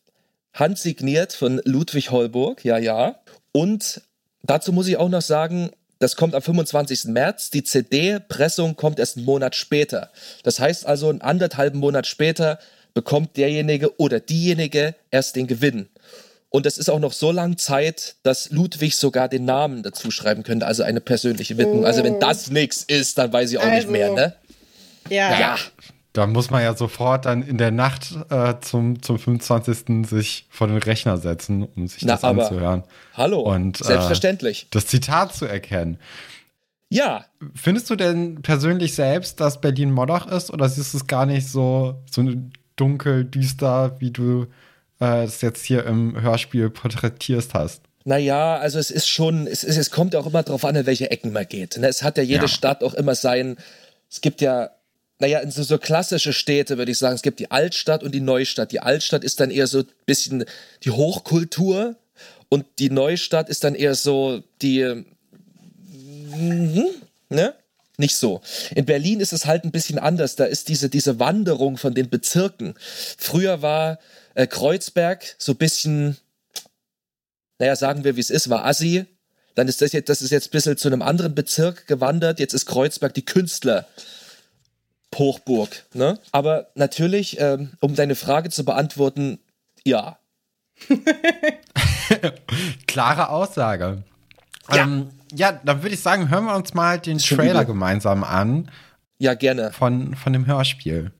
handsigniert 0.53 1.33
von 1.33 1.63
Ludwig 1.65 2.11
Holburg, 2.11 2.63
ja, 2.63 2.77
ja. 2.77 3.19
Und 3.53 4.03
dazu 4.43 4.71
muss 4.75 4.87
ich 4.87 4.99
auch 4.99 5.09
noch 5.09 5.23
sagen, 5.23 5.71
das 5.99 6.15
kommt 6.15 6.35
am 6.35 6.43
25. 6.43 7.07
März. 7.07 7.49
Die 7.49 7.65
CD-Pressung 7.65 8.77
kommt 8.77 8.99
erst 8.99 9.17
einen 9.17 9.25
Monat 9.25 9.57
später. 9.57 10.11
Das 10.43 10.61
heißt 10.61 10.85
also, 10.85 11.09
einen 11.09 11.23
anderthalben 11.23 11.81
Monat 11.81 12.07
später 12.07 12.59
bekommt 12.93 13.39
derjenige 13.39 13.99
oder 13.99 14.21
diejenige 14.21 14.95
erst 15.11 15.37
den 15.37 15.47
Gewinn. 15.47 15.89
Und 16.53 16.67
es 16.67 16.79
ist 16.79 16.91
auch 16.91 16.99
noch 16.99 17.13
so 17.13 17.31
lang 17.31 17.59
Zeit, 17.59 18.17
dass 18.25 18.51
Ludwig 18.51 18.97
sogar 18.97 19.29
den 19.29 19.45
Namen 19.45 19.85
dazu 19.85 20.11
schreiben 20.11 20.43
könnte, 20.43 20.67
also 20.67 20.83
eine 20.83 21.01
persönliche 21.01 21.57
Widmung. 21.57 21.85
Oh. 21.85 21.87
Also 21.87 22.03
wenn 22.03 22.19
das 22.19 22.51
nichts 22.51 22.83
ist, 22.83 23.19
dann 23.19 23.33
weiß 23.33 23.53
ich 23.53 23.59
auch 23.59 23.63
also, 23.63 23.77
nicht 23.77 23.89
mehr, 23.89 24.13
ne? 24.13 24.35
Ja. 25.09 25.39
ja. 25.39 25.57
Da 26.13 26.27
muss 26.27 26.51
man 26.51 26.63
ja 26.63 26.75
sofort 26.75 27.25
dann 27.25 27.43
in 27.43 27.57
der 27.57 27.71
Nacht 27.71 28.17
äh, 28.31 28.55
zum, 28.61 29.01
zum 29.01 29.21
25. 29.21 30.09
sich 30.09 30.47
vor 30.51 30.67
den 30.67 30.79
Rechner 30.79 31.19
setzen, 31.19 31.63
um 31.77 31.87
sich 31.87 32.03
Na, 32.03 32.15
das 32.15 32.25
aber, 32.25 32.43
anzuhören. 32.43 32.83
Hallo, 33.15 33.43
und, 33.43 33.81
äh, 33.81 33.85
selbstverständlich. 33.85 34.65
Äh, 34.65 34.67
das 34.73 34.87
Zitat 34.87 35.33
zu 35.33 35.47
erkennen. 35.47 35.99
Ja. 36.89 37.27
Findest 37.55 37.89
du 37.91 37.95
denn 37.95 38.43
persönlich 38.43 38.97
selbst, 38.97 39.39
dass 39.39 39.61
Berlin 39.61 39.93
Moloch 39.93 40.27
ist 40.27 40.53
oder 40.53 40.69
siehst 40.69 40.95
du 40.95 40.99
es 40.99 41.07
gar 41.07 41.27
nicht 41.27 41.49
so, 41.49 42.03
so 42.11 42.25
dunkel, 42.75 43.25
düster, 43.25 43.95
wie 44.01 44.11
du 44.11 44.49
äh, 45.01 45.25
das 45.25 45.41
jetzt 45.41 45.65
hier 45.65 45.85
im 45.85 46.21
Hörspiel 46.21 46.71
porträtierst 46.71 47.55
hast. 47.55 47.83
Naja, 48.05 48.57
also 48.57 48.79
es 48.79 48.91
ist 48.91 49.09
schon, 49.09 49.47
es, 49.47 49.63
ist, 49.63 49.77
es 49.77 49.91
kommt 49.91 50.17
auch 50.17 50.27
immer 50.27 50.43
darauf 50.43 50.65
an, 50.65 50.77
in 50.77 50.87
welche 50.87 51.11
Ecken 51.11 51.33
man 51.33 51.47
geht. 51.47 51.77
Ne? 51.77 51.89
Es 51.89 52.03
hat 52.03 52.17
ja 52.17 52.23
jede 52.23 52.43
ja. 52.43 52.49
Stadt 52.49 52.83
auch 52.83 52.95
immer 52.95 53.15
sein, 53.15 53.57
es 54.11 54.21
gibt 54.21 54.41
ja, 54.41 54.71
naja, 55.19 55.49
so, 55.51 55.63
so 55.63 55.77
klassische 55.79 56.33
Städte 56.33 56.79
würde 56.79 56.93
ich 56.93 56.99
sagen, 56.99 57.15
es 57.15 57.23
gibt 57.23 57.41
die 57.41 57.51
Altstadt 57.51 58.03
und 58.03 58.15
die 58.15 58.21
Neustadt. 58.21 58.73
Die 58.73 58.81
Altstadt 58.81 59.23
ist 59.23 59.39
dann 59.39 59.51
eher 59.51 59.67
so 59.67 59.81
ein 59.81 59.87
bisschen 60.07 60.45
die 60.83 60.91
Hochkultur 60.91 61.97
und 62.49 62.65
die 62.79 62.91
Neustadt 62.91 63.49
ist 63.51 63.65
dann 63.65 63.75
eher 63.75 63.95
so 63.95 64.43
die, 64.63 65.05
mhm, 66.35 66.85
ne? 67.29 67.55
Nicht 67.99 68.17
so. 68.17 68.41
In 68.75 68.87
Berlin 68.87 69.21
ist 69.21 69.35
es 69.35 69.45
halt 69.45 69.65
ein 69.65 69.73
bisschen 69.73 69.99
anders. 69.99 70.35
Da 70.35 70.47
ist 70.47 70.71
diese, 70.71 70.89
diese 70.89 71.21
Wanderung 71.21 71.77
von 71.77 71.93
den 71.93 72.09
Bezirken. 72.09 72.75
Früher 73.19 73.61
war 73.61 73.99
äh, 74.35 74.47
Kreuzberg 74.47 75.37
so 75.39 75.53
ein 75.53 75.57
bisschen, 75.59 76.17
naja, 77.59 77.77
sagen 77.77 78.05
wir, 78.05 78.17
wie 78.17 78.21
es 78.21 78.31
ist, 78.31 78.51
war 78.51 78.65
Assi. 78.65 79.07
Dann 79.55 79.69
ist 79.69 79.83
das 79.83 79.93
jetzt, 79.93 80.09
das 80.09 80.23
ist 80.23 80.31
jetzt 80.31 80.49
ein 80.49 80.53
bisschen 80.53 80.77
zu 80.77 80.89
einem 80.89 81.03
anderen 81.03 81.35
Bezirk 81.35 81.87
gewandert. 81.87 82.41
Jetzt 82.41 82.55
ist 82.55 82.67
Kreuzberg 82.67 83.15
die 83.15 83.25
Künstler. 83.25 83.87
Hochburg, 85.17 85.85
ne? 85.93 86.19
Aber 86.31 86.69
natürlich, 86.77 87.41
ähm, 87.41 87.73
um 87.81 87.95
deine 87.95 88.15
Frage 88.15 88.49
zu 88.51 88.65
beantworten, 88.65 89.41
ja. 89.85 90.19
Klare 92.87 93.29
Aussage. 93.29 94.05
Ja. 94.71 94.85
Ähm, 94.85 95.11
ja, 95.33 95.53
dann 95.65 95.83
würde 95.83 95.95
ich 95.95 96.01
sagen, 96.01 96.31
hören 96.31 96.45
wir 96.45 96.55
uns 96.55 96.75
mal 96.75 96.99
den 96.99 97.19
Trailer 97.19 97.65
gemeinsam 97.65 98.25
an. 98.25 98.71
Ja, 99.19 99.35
gerne. 99.35 99.73
Von, 99.73 100.15
von 100.15 100.33
dem 100.33 100.47
Hörspiel. 100.47 101.13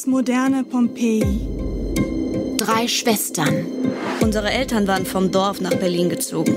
Das 0.00 0.06
moderne 0.06 0.64
Pompeji. 0.64 1.40
Drei 2.56 2.88
Schwestern. 2.88 3.66
Unsere 4.22 4.50
Eltern 4.50 4.86
waren 4.86 5.04
vom 5.04 5.30
Dorf 5.30 5.60
nach 5.60 5.74
Berlin 5.74 6.08
gezogen. 6.08 6.54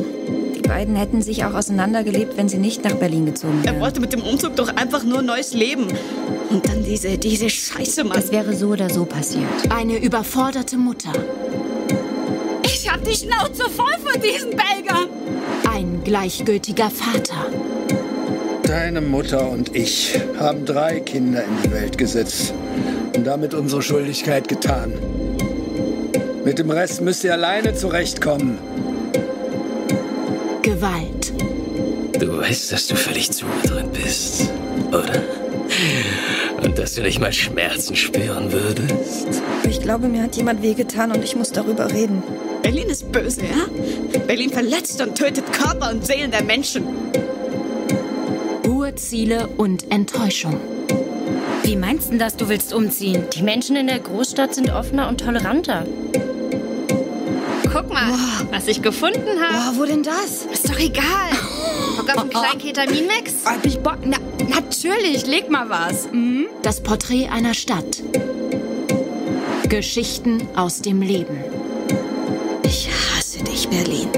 Die 0.55 0.61
beiden 0.61 0.95
hätten 0.95 1.21
sich 1.21 1.43
auch 1.43 1.53
auseinandergelebt, 1.53 2.37
wenn 2.37 2.47
sie 2.47 2.57
nicht 2.57 2.85
nach 2.85 2.93
Berlin 2.93 3.25
gezogen 3.25 3.61
wären. 3.61 3.75
Er 3.75 3.81
wollte 3.81 3.99
mit 3.99 4.13
dem 4.13 4.21
Umzug 4.21 4.55
doch 4.55 4.73
einfach 4.77 5.03
nur 5.03 5.21
neues 5.21 5.53
Leben. 5.53 5.87
Und 6.51 6.69
dann 6.69 6.85
diese, 6.85 7.17
diese 7.17 7.49
Scheiße, 7.49 8.05
Mann. 8.05 8.17
Es 8.17 8.31
wäre 8.31 8.55
so 8.55 8.69
oder 8.69 8.89
so 8.89 9.03
passiert. 9.03 9.43
Eine 9.69 9.97
überforderte 9.97 10.77
Mutter. 10.77 11.11
Ich 12.63 12.89
hab 12.89 13.03
die 13.03 13.13
Schnauze 13.13 13.69
voll 13.69 13.97
von 14.05 14.21
diesen 14.21 14.51
Belgern. 14.51 15.09
Ein 15.69 16.01
gleichgültiger 16.05 16.89
Vater. 16.89 17.47
Deine 18.65 19.01
Mutter 19.01 19.49
und 19.49 19.75
ich 19.75 20.17
haben 20.39 20.63
drei 20.63 21.01
Kinder 21.01 21.43
in 21.43 21.61
die 21.61 21.71
Welt 21.73 21.97
gesetzt 21.97 22.53
und 23.15 23.23
damit 23.25 23.53
unsere 23.53 23.81
Schuldigkeit 23.81 24.47
getan. 24.47 24.93
Mit 26.43 26.59
dem 26.59 26.69
Rest 26.69 27.01
müsst 27.01 27.23
ihr 27.23 27.33
alleine 27.33 27.73
zurechtkommen. 27.73 28.57
Gewalt. 30.61 31.33
Du 32.19 32.37
weißt, 32.37 32.71
dass 32.71 32.87
du 32.87 32.95
völlig 32.95 33.31
zugedröhnt 33.31 33.93
bist, 33.93 34.49
oder? 34.89 35.21
Und 36.61 36.77
dass 36.77 36.95
du 36.95 37.01
nicht 37.01 37.19
mal 37.19 37.33
Schmerzen 37.33 37.95
spüren 37.95 38.51
würdest? 38.51 39.27
Ich 39.69 39.81
glaube, 39.81 40.07
mir 40.07 40.23
hat 40.23 40.35
jemand 40.35 40.61
wehgetan 40.61 41.11
und 41.11 41.23
ich 41.23 41.35
muss 41.35 41.51
darüber 41.51 41.91
reden. 41.91 42.23
Berlin 42.61 42.89
ist 42.89 43.11
böse, 43.11 43.41
ja? 43.41 44.19
Berlin 44.27 44.49
verletzt 44.49 45.01
und 45.01 45.15
tötet 45.15 45.51
Körper 45.51 45.91
und 45.91 46.05
Seelen 46.05 46.31
der 46.31 46.43
Menschen. 46.43 46.83
Ziele 48.95 49.47
und 49.57 49.91
Enttäuschung. 49.91 50.59
Wie 51.63 51.77
meinst 51.77 52.11
du 52.11 52.17
das, 52.17 52.35
du 52.35 52.49
willst 52.49 52.73
umziehen? 52.73 53.23
Die 53.33 53.41
Menschen 53.41 53.77
in 53.77 53.87
der 53.87 53.99
Großstadt 53.99 54.53
sind 54.53 54.69
offener 54.69 55.07
und 55.07 55.21
toleranter. 55.21 55.85
Guck 57.71 57.91
mal, 57.91 58.09
wow. 58.09 58.47
was 58.51 58.67
ich 58.67 58.81
gefunden 58.81 59.39
habe. 59.41 59.77
Wow, 59.77 59.79
wo 59.79 59.85
denn 59.85 60.03
das? 60.03 60.45
Ist 60.51 60.69
doch 60.69 60.77
egal. 60.77 61.31
Bock 61.97 62.09
auf 62.09 62.21
einen 62.21 62.29
kleinen 62.29 62.59
Ketaminmix? 62.59 63.33
Hab 63.45 63.65
ich 63.65 63.79
Bock? 63.79 63.99
Na, 64.03 64.17
natürlich, 64.49 65.25
leg 65.25 65.49
mal 65.49 65.69
was. 65.69 66.11
Mhm. 66.11 66.47
Das 66.63 66.83
Porträt 66.83 67.29
einer 67.29 67.53
Stadt. 67.53 68.03
Geschichten 69.69 70.45
aus 70.55 70.81
dem 70.81 71.01
Leben. 71.01 71.37
Ich 72.63 72.89
hasse 72.89 73.41
dich, 73.43 73.69
Berlin. 73.69 74.09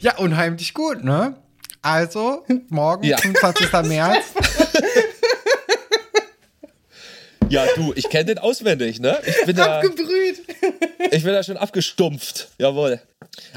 Ja, 0.00 0.18
unheimlich 0.18 0.74
gut, 0.74 1.04
ne? 1.04 1.36
Also, 1.82 2.44
morgen, 2.68 3.04
ja. 3.04 3.16
25. 3.16 3.72
März. 3.88 4.24
Ja, 7.50 7.66
du, 7.74 7.92
ich 7.96 8.08
kenne 8.08 8.26
den 8.26 8.38
auswendig, 8.38 9.00
ne? 9.00 9.18
Ich 9.26 9.44
bin 9.44 9.56
da, 9.56 9.78
Abgebrüht. 9.78 10.40
Ich 11.12 11.24
bin 11.24 11.32
da 11.32 11.42
schon 11.42 11.56
abgestumpft. 11.56 12.48
Jawohl. 12.58 13.00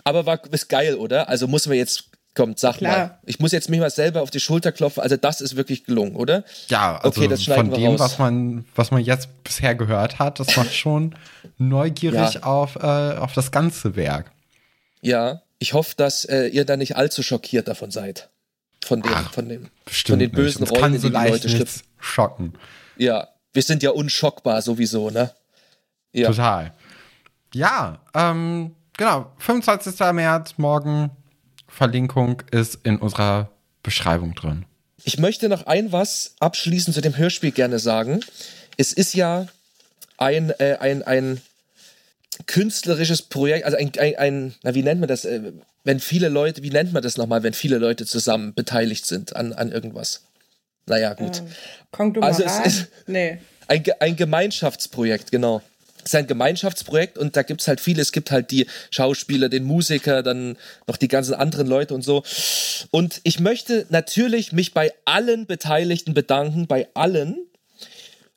Aber 0.04 0.26
war 0.26 0.42
ist 0.52 0.68
geil, 0.68 0.96
oder? 0.96 1.30
Also 1.30 1.48
muss 1.48 1.68
man 1.68 1.78
jetzt 1.78 2.06
Komm, 2.36 2.56
sag 2.58 2.78
Klar. 2.78 2.98
mal. 2.98 3.20
Ich 3.26 3.40
muss 3.40 3.52
jetzt 3.52 3.70
mich 3.70 3.80
mal 3.80 3.92
selber 3.92 4.24
auf 4.24 4.32
die 4.32 4.40
Schulter 4.40 4.72
klopfen. 4.72 5.04
Also 5.04 5.18
das 5.18 5.40
ist 5.40 5.56
wirklich 5.56 5.84
gelungen, 5.84 6.16
oder? 6.16 6.44
Ja, 6.68 6.98
also 6.98 7.22
okay, 7.22 7.28
das 7.28 7.44
von 7.44 7.70
dem, 7.72 7.92
raus. 7.92 8.00
was 8.00 8.18
man, 8.18 8.66
was 8.74 8.90
man 8.90 9.04
jetzt 9.04 9.44
bisher 9.44 9.76
gehört 9.76 10.18
hat, 10.18 10.40
das 10.40 10.58
macht 10.58 10.74
schon 10.74 11.16
neugierig 11.60 12.34
ja. 12.34 12.44
auf, 12.44 12.76
äh, 12.78 12.80
auf 12.80 13.34
das 13.34 13.52
ganze 13.52 13.96
Werk. 13.96 14.32
Ja, 15.02 15.44
ich 15.60 15.74
hoffe, 15.74 15.94
dass 15.96 16.26
äh, 16.26 16.48
ihr 16.48 16.66
da 16.66 16.76
nicht 16.76 16.96
allzu 16.96 17.22
schockiert 17.22 17.68
davon 17.68 17.92
seid. 17.92 18.30
Von, 18.84 19.02
dem, 19.02 19.14
Ach, 19.14 19.32
von, 19.32 19.48
dem, 19.48 19.70
von 19.86 20.20
den 20.20 20.32
bösen 20.32 20.66
Rollen, 20.66 20.94
die 20.94 20.98
so 20.98 21.10
die 21.10 21.14
Leute 21.14 21.48
schlüpfen. 21.48 21.84
Schocken. 22.00 22.54
Ja, 22.98 23.30
wir 23.54 23.62
sind 23.62 23.84
ja 23.84 23.92
unschockbar 23.92 24.62
sowieso, 24.62 25.10
ne? 25.10 25.32
Ja. 26.12 26.28
Total. 26.28 26.74
Ja, 27.54 28.00
ähm, 28.14 28.76
genau. 28.98 29.32
25. 29.38 30.00
März, 30.14 30.56
morgen 30.58 31.12
Verlinkung 31.68 32.42
ist 32.52 32.80
in 32.84 32.98
unserer 32.98 33.50
Beschreibung 33.82 34.36
drin. 34.36 34.66
Ich 35.04 35.20
möchte 35.20 35.50
noch 35.50 35.66
ein 35.66 35.92
was 35.92 36.36
abschließend 36.40 36.96
zu 36.96 37.02
dem 37.02 37.18
Hörspiel 37.18 37.52
gerne 37.52 37.80
sagen. 37.80 38.22
Es 38.78 38.94
ist 38.94 39.14
ja 39.14 39.48
ein, 40.18 40.52
äh, 40.52 40.78
ein, 40.80 41.04
ein 41.04 41.42
künstlerisches 42.48 43.24
Projekt, 43.24 43.66
also 43.66 43.78
ein, 43.78 43.92
ein, 44.00 44.16
ein, 44.16 44.56
na, 44.64 44.74
wie 44.74 44.84
nennt 44.84 45.02
man 45.02 45.10
das, 45.10 45.26
äh, 45.26 45.52
wenn 45.84 46.00
viele 46.00 46.30
Leute, 46.30 46.64
wie 46.64 46.70
nennt 46.70 46.94
man 46.94 47.04
das 47.04 47.18
nochmal, 47.18 47.44
wenn 47.44 47.54
viele 47.54 47.78
Leute 47.78 48.06
zusammen 48.06 48.54
beteiligt 48.54 49.06
sind 49.06 49.36
an, 49.36 49.54
an 49.54 49.72
irgendwas? 49.72 50.24
Naja, 50.86 51.14
gut. 51.14 51.42
Ähm, 51.98 52.24
also 52.24 52.44
es 52.44 52.60
ist 52.60 52.88
nee. 53.08 53.40
ein, 53.68 53.84
ein 54.00 54.16
Gemeinschaftsprojekt, 54.16 55.32
genau. 55.32 55.62
Es 56.00 56.14
ist 56.14 56.16
ein 56.16 56.28
Gemeinschaftsprojekt 56.28 57.18
und 57.18 57.38
da 57.38 57.44
gibt 57.44 57.62
es 57.62 57.68
halt 57.68 57.80
viele. 57.80 58.02
Es 58.02 58.12
gibt 58.12 58.30
halt 58.30 58.52
die 58.52 58.68
Schauspieler, 58.92 59.48
den 59.48 59.64
Musiker, 59.64 60.22
dann 60.22 60.58
noch 60.86 60.98
die 60.98 61.08
ganzen 61.08 61.34
anderen 61.34 61.68
Leute 61.68 61.94
und 61.94 62.02
so. 62.02 62.24
Und 62.92 63.22
ich 63.24 63.40
möchte 63.40 63.86
natürlich 63.90 64.52
mich 64.52 64.74
bei 64.74 64.94
allen 65.06 65.46
Beteiligten 65.46 66.14
bedanken, 66.14 66.68
bei 66.68 66.90
allen. 66.94 67.38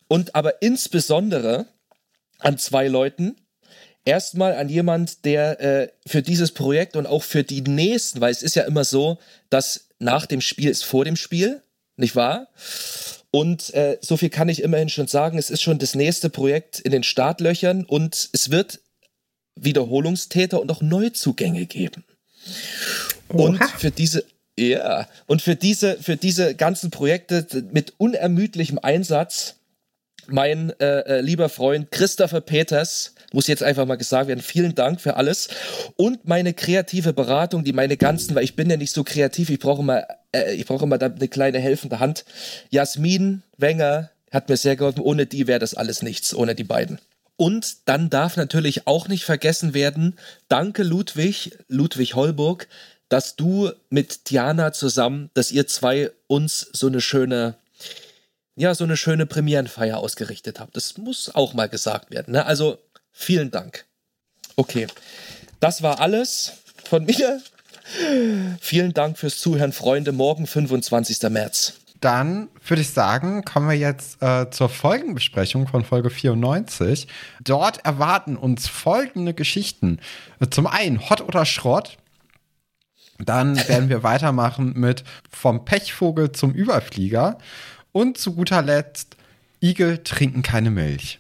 Und 0.07 0.37
aber 0.37 0.63
insbesondere 0.63 1.67
an 2.39 2.59
zwei 2.59 2.87
Leuten. 2.87 3.37
Erstmal 4.05 4.55
an 4.55 4.69
jemand, 4.69 5.25
der 5.25 5.61
äh, 5.61 5.89
für 6.07 6.23
dieses 6.23 6.53
Projekt 6.53 6.95
und 6.95 7.07
auch 7.07 7.25
für 7.25 7.43
die 7.43 7.63
nächsten, 7.63 8.21
weil 8.21 8.31
es 8.31 8.43
ist 8.43 8.55
ja 8.55 8.63
immer 8.63 8.85
so, 8.85 9.19
dass 9.51 9.89
nach 9.99 10.27
dem 10.27 10.41
Spiel 10.41 10.71
ist 10.71 10.85
vor 10.85 11.05
dem 11.05 11.17
Spiel, 11.17 11.63
nicht 11.97 12.17
wahr? 12.17 12.49
Und 13.31 13.75
äh, 13.75 13.99
so 14.01 14.17
viel 14.17 14.31
kann 14.31 14.49
ich 14.49 14.63
immerhin 14.63 14.89
schon 14.89 15.09
sagen, 15.09 15.37
es 15.37 15.51
ist 15.51 15.63
schon 15.63 15.79
das 15.79 15.95
nächste 15.95 16.31
Projekt 16.31 16.81
in 16.81 16.93
den 16.93 17.03
Startlöchern 17.03 17.85
und 17.85 18.31
es 18.33 18.51
wird 18.51 18.81
Wiederholungstäter 19.57 20.61
und 20.61 20.71
auch 20.71 20.83
Neuzugänge 20.83 21.67
geben. 21.67 22.05
Oha. 23.29 23.43
Und 23.43 23.65
für 23.79 23.91
diese, 23.91 24.25
ja, 24.59 25.09
und 25.27 25.43
für 25.43 25.57
diese, 25.57 25.97
für 25.97 26.17
diese 26.17 26.55
ganzen 26.55 26.91
Projekte 26.91 27.47
mit 27.73 27.95
unermüdlichem 27.99 28.79
Einsatz 28.79 29.57
mein 30.29 30.73
äh, 30.81 31.01
äh, 31.01 31.21
lieber 31.21 31.49
Freund 31.49 31.91
Christopher 31.91 32.41
Peters, 32.41 33.15
muss 33.33 33.47
jetzt 33.47 33.63
einfach 33.63 33.87
mal 33.87 33.97
gesagt 33.97 34.29
werden, 34.29 34.41
vielen 34.41 34.75
Dank 34.75 35.01
für 35.01 35.17
alles. 35.17 35.49
Und 35.97 36.27
meine 36.27 36.55
kreative 36.55 37.13
Beratung, 37.13 37.65
die 37.65 37.73
meine 37.73 37.97
ganzen, 37.97 38.35
weil 38.35 38.45
ich 38.45 38.57
bin 38.57 38.71
ja 38.71 38.77
nicht 38.77 38.93
so 38.93 39.05
kreativ, 39.05 39.51
ich 39.51 39.59
brauche 39.59 39.83
immer, 39.83 40.05
äh, 40.33 40.55
ich 40.55 40.67
brauche 40.67 40.85
immer 40.85 40.99
da 40.99 41.07
eine 41.07 41.29
kleine 41.29 41.59
helfende 41.59 42.01
Hand. 42.01 42.25
Jasmin 42.71 43.43
Wenger 43.57 44.11
hat 44.31 44.49
mir 44.49 44.57
sehr 44.57 44.77
geholfen. 44.77 45.01
Ohne 45.01 45.27
die 45.27 45.47
wäre 45.47 45.59
das 45.59 45.75
alles 45.75 46.03
nichts, 46.03 46.35
ohne 46.35 46.55
die 46.55 46.65
beiden. 46.65 46.99
Und 47.37 47.89
dann 47.89 48.09
darf 48.09 48.37
natürlich 48.37 48.87
auch 48.87 49.09
nicht 49.09 49.25
vergessen 49.25 49.75
werden, 49.75 50.17
danke 50.49 50.83
Ludwig, 50.83 51.53
Ludwig 51.69 52.15
Holburg, 52.15 52.67
dass 53.09 53.37
du 53.37 53.71
mit 53.91 54.31
Diana 54.31 54.73
zusammen, 54.73 55.31
dass 55.35 55.53
ihr 55.53 55.67
zwei 55.67 56.11
uns 56.27 56.69
so 56.73 56.87
eine 56.87 57.01
schöne 57.01 57.55
ja, 58.57 58.75
so 58.75 58.85
eine 58.85 58.97
schöne 58.97 59.27
Premierenfeier 59.27 59.99
ausgerichtet 59.99 60.59
habt. 60.59 60.77
Das 60.77 60.97
muss 60.97 61.35
auch 61.35 61.55
mal 61.55 61.69
gesagt 61.69 62.11
werden. 62.11 62.33
Ne? 62.33 62.47
Also 62.47 62.79
vielen 63.13 63.51
Dank. 63.51 63.85
Okay, 64.57 64.87
das 65.61 65.83
war 65.83 66.01
alles 66.01 66.53
von 66.85 67.05
mir. 67.05 67.41
Vielen 68.61 68.95
Dank 68.95 69.19
fürs 69.19 69.39
Zuhören, 69.39 69.73
Freunde. 69.73 70.11
Morgen, 70.13 70.47
25. 70.47 71.23
März. 71.31 71.75
Dann 72.01 72.49
würde 72.67 72.83
ich 72.83 72.91
sagen, 72.91 73.45
kommen 73.45 73.69
wir 73.69 73.77
jetzt 73.77 74.23
äh, 74.23 74.51
zur 74.51 74.69
Folgenbesprechung 74.69 75.69
von 75.69 75.85
Folge 75.85 76.11
94. 76.11 77.07
Dort 77.43 77.85
erwarten 77.85 78.37
uns 78.37 78.67
folgende 78.69 79.35
Geschichten. 79.35 80.01
Zum 80.51 80.67
einen 80.67 81.09
Hot 81.09 81.21
oder 81.21 81.45
Schrott. 81.45 81.97
Dann 83.19 83.57
werden 83.69 83.89
wir 83.89 84.03
weitermachen 84.03 84.73
mit 84.75 85.05
Vom 85.31 85.65
Pechvogel 85.65 86.33
zum 86.33 86.53
Überflieger. 86.53 87.39
Und 87.97 88.19
zu 88.19 88.35
guter 88.35 88.61
Letzt, 88.61 89.17
Igel 89.63 90.03
trinken 90.05 90.43
keine 90.43 90.71
Milch. 90.71 91.19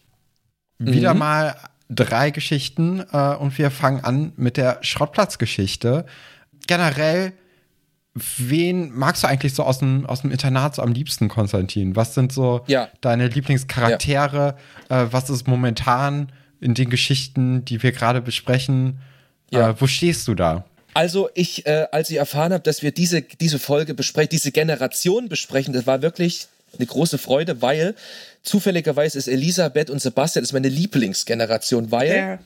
Mhm. 0.77 0.93
Wieder 0.93 1.15
mal 1.15 1.57
drei 1.89 2.31
Geschichten 2.31 3.03
äh, 3.15 3.35
und 3.35 3.57
wir 3.57 3.71
fangen 3.71 4.05
an 4.05 4.35
mit 4.37 4.59
der 4.59 4.81
Schrottplatzgeschichte. 4.83 6.05
Generell, 6.67 7.33
wen 8.13 8.95
magst 8.95 9.23
du 9.23 9.27
eigentlich 9.27 9.55
so 9.55 9.63
aus 9.63 9.79
dem, 9.79 10.05
aus 10.05 10.21
dem 10.21 10.31
Internat 10.31 10.75
so 10.75 10.83
am 10.83 10.93
liebsten, 10.93 11.29
Konstantin? 11.29 11.97
Was 11.97 12.13
sind 12.13 12.31
so 12.31 12.63
ja. 12.67 12.91
deine 13.01 13.29
Lieblingscharaktere? 13.29 14.57
Ja. 14.91 15.05
Äh, 15.05 15.13
was 15.15 15.31
ist 15.31 15.49
momentan 15.49 16.31
in 16.61 16.75
den 16.75 16.91
Geschichten, 16.91 17.65
die 17.65 17.83
wir 17.83 17.93
gerade 17.93 18.21
besprechen? 18.21 19.01
Ja. 19.51 19.71
Äh, 19.71 19.81
wo 19.81 19.87
stehst 19.87 20.29
du 20.29 20.35
da? 20.35 20.67
Also 20.93 21.31
ich, 21.33 21.65
äh, 21.65 21.87
als 21.91 22.11
ich 22.11 22.19
erfahren 22.19 22.53
habe, 22.53 22.63
dass 22.63 22.83
wir 22.83 22.93
diese, 22.93 23.23
diese 23.23 23.59
Folge 23.59 23.95
besprechen, 23.95 24.29
diese 24.31 24.53
Generation 24.53 25.31
besprechen, 25.31 25.73
das 25.73 25.87
war 25.87 26.03
wirklich 26.03 26.49
eine 26.79 26.87
große 26.87 27.19
Freude, 27.19 27.63
weil 27.63 27.95
zufälligerweise 28.43 29.19
ist 29.19 29.29
Elisabeth 29.29 29.91
und 29.91 30.01
Sebastian 30.01 30.45
ist 30.45 30.53
meine 30.53 30.69
Lieblingsgeneration, 30.69 31.91
weil 31.91 32.17
ja. 32.17 32.39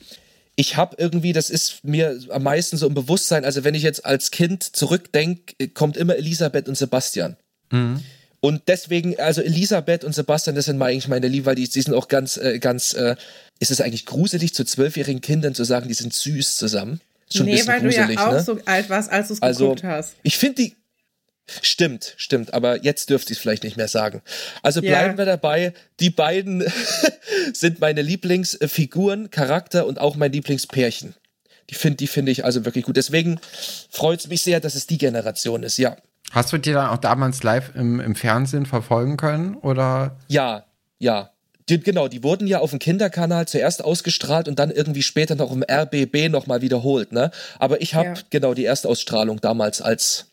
ich 0.56 0.76
habe 0.76 0.96
irgendwie, 0.98 1.32
das 1.32 1.50
ist 1.50 1.84
mir 1.84 2.18
am 2.30 2.42
meisten 2.42 2.76
so 2.76 2.86
im 2.86 2.94
Bewusstsein, 2.94 3.44
also 3.44 3.64
wenn 3.64 3.74
ich 3.74 3.82
jetzt 3.82 4.04
als 4.04 4.30
Kind 4.30 4.64
zurückdenke, 4.64 5.68
kommt 5.68 5.96
immer 5.96 6.16
Elisabeth 6.16 6.68
und 6.68 6.76
Sebastian. 6.76 7.36
Mhm. 7.70 8.02
Und 8.40 8.62
deswegen, 8.68 9.18
also 9.20 9.42
Elisabeth 9.42 10.02
und 10.02 10.14
Sebastian, 10.14 10.56
das 10.56 10.64
sind 10.64 10.78
mal 10.78 10.86
eigentlich 10.86 11.08
meine 11.08 11.28
Lieben, 11.28 11.44
weil 11.44 11.54
die, 11.56 11.68
die 11.68 11.82
sind 11.82 11.92
auch 11.92 12.08
ganz, 12.08 12.38
äh, 12.38 12.58
ganz, 12.58 12.94
äh, 12.94 13.14
ist 13.58 13.70
es 13.70 13.82
eigentlich 13.82 14.06
gruselig, 14.06 14.54
zu 14.54 14.64
zwölfjährigen 14.64 15.20
Kindern 15.20 15.54
zu 15.54 15.64
sagen, 15.64 15.88
die 15.88 15.94
sind 15.94 16.14
süß 16.14 16.56
zusammen? 16.56 17.00
Schon 17.32 17.46
nee, 17.46 17.62
weil 17.66 17.80
gruselig, 17.80 18.06
du 18.06 18.12
ja 18.14 18.28
auch 18.28 18.32
ne? 18.32 18.42
so 18.42 18.58
alt 18.64 18.88
warst, 18.88 19.10
als 19.10 19.28
du 19.28 19.34
es 19.34 19.42
also, 19.42 19.64
geguckt 19.68 19.84
hast. 19.84 20.14
Ich 20.22 20.38
finde 20.38 20.62
die, 20.62 20.76
Stimmt, 21.62 22.14
stimmt, 22.16 22.54
aber 22.54 22.82
jetzt 22.82 23.10
dürfte 23.10 23.32
ich 23.32 23.38
es 23.38 23.42
vielleicht 23.42 23.64
nicht 23.64 23.76
mehr 23.76 23.88
sagen. 23.88 24.22
Also 24.62 24.80
bleiben 24.80 25.12
ja. 25.12 25.18
wir 25.18 25.24
dabei. 25.24 25.72
Die 26.00 26.10
beiden 26.10 26.64
sind 27.52 27.80
meine 27.80 28.02
Lieblingsfiguren, 28.02 29.30
Charakter 29.30 29.86
und 29.86 30.00
auch 30.00 30.16
mein 30.16 30.32
Lieblingspärchen. 30.32 31.14
Die 31.70 31.74
finde 31.74 31.96
die 31.96 32.06
finde 32.06 32.32
ich 32.32 32.44
also 32.44 32.64
wirklich 32.64 32.84
gut. 32.84 32.96
Deswegen 32.96 33.40
freut 33.90 34.20
es 34.20 34.28
mich 34.28 34.42
sehr, 34.42 34.60
dass 34.60 34.74
es 34.74 34.86
die 34.86 34.98
Generation 34.98 35.62
ist, 35.62 35.78
ja. 35.78 35.96
Hast 36.30 36.52
du 36.52 36.58
die 36.58 36.72
dann 36.72 36.90
auch 36.90 36.98
damals 36.98 37.42
live 37.42 37.72
im, 37.74 38.00
im 38.00 38.14
Fernsehen 38.14 38.66
verfolgen 38.66 39.16
können? 39.16 39.56
Oder? 39.56 40.16
Ja, 40.28 40.64
ja. 40.98 41.30
Die, 41.68 41.78
genau, 41.78 42.08
die 42.08 42.24
wurden 42.24 42.46
ja 42.46 42.58
auf 42.58 42.70
dem 42.70 42.80
Kinderkanal 42.80 43.46
zuerst 43.46 43.84
ausgestrahlt 43.84 44.48
und 44.48 44.58
dann 44.58 44.70
irgendwie 44.70 45.02
später 45.02 45.36
noch 45.36 45.52
im 45.52 45.62
RBB 45.62 46.28
nochmal 46.28 46.62
wiederholt, 46.62 47.12
ne? 47.12 47.30
Aber 47.60 47.80
ich 47.80 47.94
habe 47.94 48.08
ja. 48.08 48.14
genau 48.30 48.54
die 48.54 48.64
Erstausstrahlung 48.64 49.40
damals 49.40 49.80
als 49.80 50.29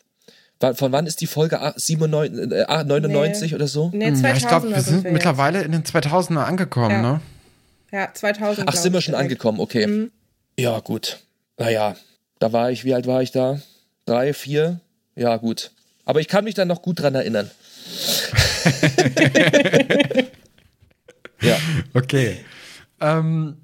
von 0.60 0.92
wann 0.92 1.06
ist 1.06 1.20
die 1.20 1.26
Folge 1.26 1.72
97, 1.76 2.52
äh, 2.52 2.84
99 2.84 3.50
nee. 3.50 3.54
oder 3.54 3.68
so? 3.68 3.90
Nee, 3.92 4.12
2000 4.12 4.16
hm, 4.16 4.24
ja, 4.24 4.36
ich 4.36 4.48
glaube, 4.48 4.70
wir 4.70 4.80
sind 4.82 5.04
mittlerweile 5.04 5.62
in 5.62 5.72
den 5.72 5.84
2000er 5.84 6.44
angekommen, 6.44 6.90
ja. 6.90 7.02
ne? 7.02 7.20
Ja, 7.92 8.12
2000. 8.12 8.68
Ach, 8.68 8.74
sind 8.74 8.92
wir 8.92 9.00
schon 9.00 9.12
direkt. 9.12 9.30
angekommen, 9.30 9.60
okay. 9.60 9.86
Mhm. 9.86 10.10
Ja, 10.58 10.80
gut. 10.80 11.20
Naja, 11.56 11.94
da 12.38 12.52
war 12.52 12.70
ich, 12.70 12.84
wie 12.84 12.94
alt 12.94 13.06
war 13.06 13.22
ich 13.22 13.30
da? 13.30 13.60
Drei, 14.04 14.34
vier? 14.34 14.80
Ja, 15.14 15.36
gut. 15.36 15.70
Aber 16.04 16.20
ich 16.20 16.28
kann 16.28 16.44
mich 16.44 16.54
dann 16.54 16.68
noch 16.68 16.82
gut 16.82 17.00
dran 17.00 17.14
erinnern. 17.14 17.50
ja. 21.40 21.56
Okay. 21.94 22.38
Ähm, 23.00 23.58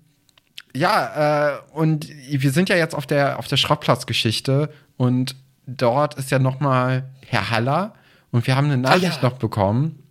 ja, 0.74 1.56
äh, 1.56 1.58
und 1.72 2.08
wir 2.08 2.50
sind 2.50 2.68
ja 2.68 2.76
jetzt 2.76 2.94
auf 2.94 3.06
der, 3.06 3.38
auf 3.38 3.48
der 3.48 3.56
Schrottplatzgeschichte 3.56 4.70
und 4.96 5.36
dort 5.66 6.14
ist 6.14 6.30
ja 6.30 6.38
noch 6.38 6.60
mal 6.60 7.04
Herr 7.26 7.50
Haller 7.50 7.94
und 8.30 8.46
wir 8.46 8.56
haben 8.56 8.66
eine 8.66 8.78
Nachricht 8.78 9.18
ah, 9.18 9.22
ja. 9.22 9.28
noch 9.28 9.38
bekommen 9.38 10.02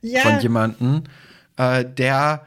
ja. 0.00 0.20
von 0.20 0.40
jemandem, 0.40 1.04
äh, 1.56 1.84
der 1.84 2.42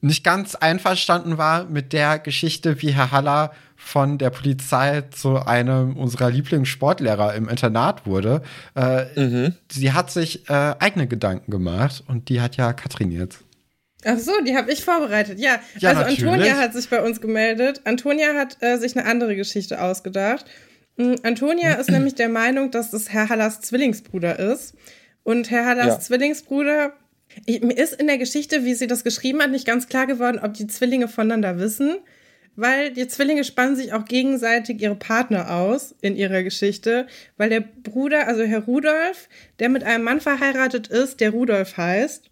nicht 0.00 0.24
ganz 0.24 0.56
einverstanden 0.56 1.38
war 1.38 1.64
mit 1.64 1.92
der 1.92 2.18
Geschichte, 2.18 2.82
wie 2.82 2.90
Herr 2.90 3.12
Haller 3.12 3.52
von 3.76 4.18
der 4.18 4.30
Polizei 4.30 5.02
zu 5.10 5.36
einem 5.44 5.96
unserer 5.96 6.30
Lieblingssportlehrer 6.30 7.34
im 7.34 7.48
Internat 7.48 8.06
wurde. 8.06 8.42
Äh, 8.74 9.20
mhm. 9.20 9.54
Sie 9.70 9.92
hat 9.92 10.10
sich 10.10 10.48
äh, 10.48 10.74
eigene 10.78 11.06
Gedanken 11.06 11.50
gemacht 11.50 12.02
und 12.06 12.28
die 12.28 12.40
hat 12.40 12.56
ja 12.56 12.72
Katrin 12.72 13.10
jetzt. 13.10 13.40
Ach 14.04 14.18
so, 14.18 14.32
die 14.44 14.56
habe 14.56 14.72
ich 14.72 14.84
vorbereitet. 14.84 15.38
Ja, 15.38 15.60
ja 15.78 15.90
also 15.90 16.02
natürlich. 16.02 16.24
Antonia 16.24 16.56
hat 16.56 16.72
sich 16.72 16.88
bei 16.88 17.00
uns 17.00 17.20
gemeldet. 17.20 17.82
Antonia 17.84 18.34
hat 18.34 18.56
äh, 18.60 18.78
sich 18.78 18.96
eine 18.96 19.06
andere 19.08 19.36
Geschichte 19.36 19.80
ausgedacht. 19.80 20.46
Mm, 20.96 21.14
Antonia 21.22 21.74
ist 21.74 21.90
nämlich 21.90 22.14
der 22.14 22.28
Meinung, 22.28 22.70
dass 22.70 22.90
das 22.90 23.10
Herr 23.10 23.28
Hallers 23.28 23.60
Zwillingsbruder 23.60 24.38
ist. 24.38 24.74
Und 25.22 25.50
Herr 25.50 25.66
Hallers 25.66 25.86
ja. 25.86 26.00
Zwillingsbruder, 26.00 26.92
ich, 27.46 27.62
mir 27.62 27.76
ist 27.76 27.94
in 27.94 28.06
der 28.06 28.18
Geschichte, 28.18 28.64
wie 28.64 28.74
sie 28.74 28.86
das 28.86 29.04
geschrieben 29.04 29.40
hat, 29.40 29.50
nicht 29.50 29.66
ganz 29.66 29.88
klar 29.88 30.06
geworden, 30.06 30.40
ob 30.42 30.54
die 30.54 30.66
Zwillinge 30.66 31.08
voneinander 31.08 31.58
wissen. 31.58 31.98
Weil 32.54 32.90
die 32.90 33.08
Zwillinge 33.08 33.44
spannen 33.44 33.76
sich 33.76 33.94
auch 33.94 34.04
gegenseitig 34.04 34.82
ihre 34.82 34.94
Partner 34.94 35.54
aus 35.54 35.94
in 36.02 36.16
ihrer 36.16 36.42
Geschichte, 36.42 37.06
weil 37.38 37.48
der 37.48 37.60
Bruder, 37.60 38.28
also 38.28 38.42
Herr 38.42 38.64
Rudolf, 38.64 39.30
der 39.58 39.70
mit 39.70 39.84
einem 39.84 40.04
Mann 40.04 40.20
verheiratet 40.20 40.88
ist, 40.88 41.20
der 41.20 41.30
Rudolf 41.30 41.78
heißt. 41.78 42.30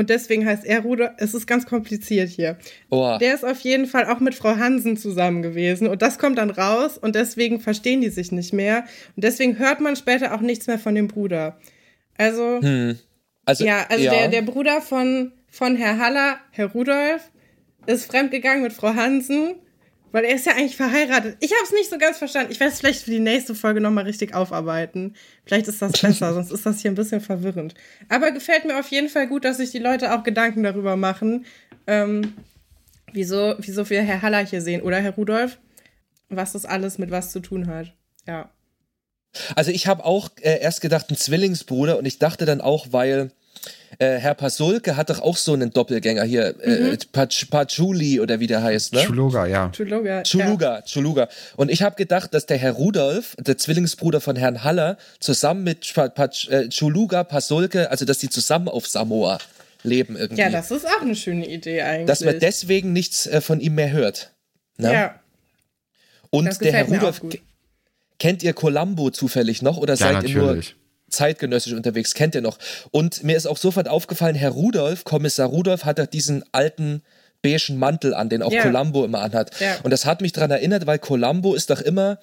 Und 0.00 0.08
deswegen 0.08 0.46
heißt 0.46 0.64
er 0.64 0.80
Rudolf. 0.80 1.10
Es 1.18 1.34
ist 1.34 1.46
ganz 1.46 1.66
kompliziert 1.66 2.30
hier. 2.30 2.56
Oh. 2.88 3.18
Der 3.20 3.34
ist 3.34 3.44
auf 3.44 3.60
jeden 3.60 3.84
Fall 3.84 4.06
auch 4.06 4.18
mit 4.18 4.34
Frau 4.34 4.56
Hansen 4.56 4.96
zusammen 4.96 5.42
gewesen. 5.42 5.88
Und 5.88 6.00
das 6.00 6.18
kommt 6.18 6.38
dann 6.38 6.48
raus 6.48 6.96
und 6.96 7.14
deswegen 7.14 7.60
verstehen 7.60 8.00
die 8.00 8.08
sich 8.08 8.32
nicht 8.32 8.54
mehr. 8.54 8.84
Und 9.14 9.24
deswegen 9.24 9.58
hört 9.58 9.80
man 9.80 9.96
später 9.96 10.34
auch 10.34 10.40
nichts 10.40 10.66
mehr 10.68 10.78
von 10.78 10.94
dem 10.94 11.06
Bruder. 11.06 11.58
Also, 12.16 12.62
hm. 12.62 12.98
also 13.44 13.62
ja, 13.62 13.84
also 13.90 14.02
ja. 14.02 14.10
Der, 14.10 14.28
der 14.28 14.40
Bruder 14.40 14.80
von, 14.80 15.32
von 15.48 15.76
Herr 15.76 15.98
Haller, 15.98 16.38
Herr 16.50 16.72
Rudolf, 16.72 17.30
ist 17.84 18.06
fremdgegangen 18.06 18.62
mit 18.62 18.72
Frau 18.72 18.94
Hansen. 18.94 19.56
Weil 20.12 20.24
er 20.24 20.34
ist 20.34 20.46
ja 20.46 20.52
eigentlich 20.52 20.76
verheiratet. 20.76 21.36
Ich 21.40 21.52
habe 21.52 21.62
es 21.64 21.72
nicht 21.72 21.88
so 21.88 21.98
ganz 21.98 22.18
verstanden. 22.18 22.50
Ich 22.50 22.58
werde 22.58 22.72
es 22.72 22.80
vielleicht 22.80 23.04
für 23.04 23.10
die 23.10 23.20
nächste 23.20 23.54
Folge 23.54 23.80
nochmal 23.80 24.04
richtig 24.04 24.34
aufarbeiten. 24.34 25.14
Vielleicht 25.44 25.68
ist 25.68 25.80
das 25.80 25.92
besser, 25.92 26.34
sonst 26.34 26.50
ist 26.50 26.66
das 26.66 26.80
hier 26.80 26.90
ein 26.90 26.96
bisschen 26.96 27.20
verwirrend. 27.20 27.74
Aber 28.08 28.32
gefällt 28.32 28.64
mir 28.64 28.78
auf 28.78 28.88
jeden 28.88 29.08
Fall 29.08 29.28
gut, 29.28 29.44
dass 29.44 29.58
sich 29.58 29.70
die 29.70 29.78
Leute 29.78 30.14
auch 30.14 30.24
Gedanken 30.24 30.64
darüber 30.64 30.96
machen, 30.96 31.46
ähm, 31.86 32.34
wieso, 33.12 33.54
wieso 33.58 33.88
wir 33.88 34.02
Herr 34.02 34.22
Haller 34.22 34.44
hier 34.44 34.62
sehen 34.62 34.82
oder 34.82 34.98
Herr 34.98 35.14
Rudolf, 35.14 35.58
was 36.28 36.52
das 36.52 36.64
alles 36.64 36.98
mit 36.98 37.10
was 37.10 37.30
zu 37.30 37.40
tun 37.40 37.68
hat. 37.68 37.92
Ja. 38.26 38.50
Also 39.54 39.70
ich 39.70 39.86
habe 39.86 40.04
auch 40.04 40.30
äh, 40.40 40.60
erst 40.60 40.80
gedacht, 40.80 41.10
ein 41.10 41.16
Zwillingsbruder 41.16 41.98
und 41.98 42.06
ich 42.06 42.18
dachte 42.18 42.46
dann 42.46 42.60
auch, 42.60 42.88
weil 42.90 43.30
äh, 43.98 44.18
Herr 44.18 44.34
Pasulke 44.34 44.96
hat 44.96 45.10
doch 45.10 45.20
auch 45.20 45.36
so 45.36 45.52
einen 45.52 45.70
Doppelgänger 45.70 46.24
hier, 46.24 46.54
äh, 46.62 46.80
mhm. 46.80 46.92
äh, 46.92 47.26
Patchouli 47.50 48.20
oder 48.20 48.40
wie 48.40 48.46
der 48.46 48.62
heißt, 48.62 48.94
ne? 48.94 49.02
Chuluga, 49.02 49.46
ja. 49.46 49.70
Chuluga, 49.70 50.22
Chuluga, 50.22 50.76
ja. 50.76 50.82
Chuluga. 50.82 51.28
Und 51.56 51.70
ich 51.70 51.82
habe 51.82 51.96
gedacht, 51.96 52.32
dass 52.32 52.46
der 52.46 52.56
Herr 52.56 52.72
Rudolf, 52.72 53.36
der 53.38 53.58
Zwillingsbruder 53.58 54.20
von 54.20 54.36
Herrn 54.36 54.64
Haller, 54.64 54.96
zusammen 55.18 55.64
mit 55.64 55.92
Pach, 55.94 56.30
äh, 56.48 56.68
Chuluga, 56.68 57.24
Pasulke, 57.24 57.90
also 57.90 58.04
dass 58.04 58.18
die 58.18 58.30
zusammen 58.30 58.68
auf 58.68 58.86
Samoa 58.86 59.38
leben 59.82 60.16
irgendwie. 60.16 60.40
Ja, 60.40 60.50
das 60.50 60.70
ist 60.70 60.86
auch 60.86 61.02
eine 61.02 61.16
schöne 61.16 61.46
Idee 61.46 61.82
eigentlich. 61.82 62.06
Dass 62.06 62.22
man 62.22 62.38
deswegen 62.38 62.92
nichts 62.92 63.26
äh, 63.26 63.40
von 63.40 63.60
ihm 63.60 63.74
mehr 63.74 63.92
hört. 63.92 64.32
Ne? 64.78 64.92
Ja. 64.92 65.20
Und 66.30 66.60
der 66.60 66.72
Herr 66.72 66.86
Rudolf, 66.86 67.20
kennt 68.18 68.42
ihr 68.42 68.52
Columbo 68.52 69.10
zufällig 69.10 69.62
noch 69.62 69.78
oder 69.78 69.94
ja, 69.94 69.96
seid 69.96 70.12
natürlich. 70.14 70.36
ihr 70.36 70.42
nur 70.42 70.62
zeitgenössisch 71.10 71.72
unterwegs, 71.72 72.14
kennt 72.14 72.34
ihr 72.34 72.40
noch. 72.40 72.58
Und 72.90 73.22
mir 73.22 73.36
ist 73.36 73.46
auch 73.46 73.58
sofort 73.58 73.88
aufgefallen, 73.88 74.34
Herr 74.34 74.50
Rudolf, 74.50 75.04
Kommissar 75.04 75.48
Rudolf, 75.48 75.84
hat 75.84 75.98
da 75.98 76.06
diesen 76.06 76.44
alten 76.52 77.02
beigen 77.42 77.78
Mantel 77.78 78.14
an, 78.14 78.28
den 78.28 78.42
auch 78.42 78.52
ja. 78.52 78.62
Columbo 78.62 79.04
immer 79.04 79.20
anhat. 79.20 79.58
Ja. 79.60 79.78
Und 79.82 79.90
das 79.90 80.04
hat 80.04 80.20
mich 80.20 80.32
daran 80.32 80.50
erinnert, 80.50 80.86
weil 80.86 80.98
Columbo 80.98 81.54
ist 81.54 81.70
doch 81.70 81.80
immer 81.80 82.18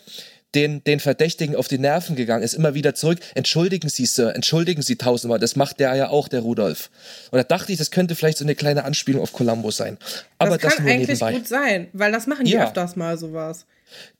den, 0.56 0.84
den 0.84 1.00
Verdächtigen 1.00 1.56
auf 1.56 1.68
die 1.68 1.78
Nerven 1.78 2.16
gegangen, 2.16 2.44
ist 2.44 2.54
immer 2.54 2.74
wieder 2.74 2.96
zurück. 2.96 3.20
Entschuldigen 3.36 3.90
Sie, 3.90 4.06
Sir, 4.06 4.34
entschuldigen 4.34 4.82
Sie 4.82 4.96
tausendmal. 4.96 5.40
Das 5.40 5.56
macht 5.56 5.80
der 5.80 5.94
ja 5.96 6.10
auch, 6.10 6.28
der 6.28 6.42
Rudolf. 6.42 6.90
Und 7.32 7.38
da 7.38 7.44
dachte 7.44 7.72
ich, 7.72 7.78
das 7.78 7.92
könnte 7.92 8.16
vielleicht 8.16 8.38
so 8.38 8.46
eine 8.46 8.56
kleine 8.56 8.86
Anspielung 8.86 9.22
auf 9.22 9.34
Columbo 9.34 9.72
sein. 9.72 9.98
Aber 10.38 10.58
das, 10.58 10.62
das 10.62 10.76
kann 10.76 10.86
nur 10.86 10.94
eigentlich 10.94 11.08
nebenbei. 11.10 11.34
gut 11.34 11.48
sein, 11.48 11.88
weil 11.94 12.12
das 12.12 12.28
machen 12.28 12.46
die 12.46 12.52
ja. 12.52 12.66
öfters 12.66 12.96
mal 12.96 13.18
sowas. 13.18 13.66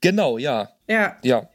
Genau, 0.00 0.38
ja. 0.38 0.70
Ja. 0.86 1.16
Ja. 1.22 1.48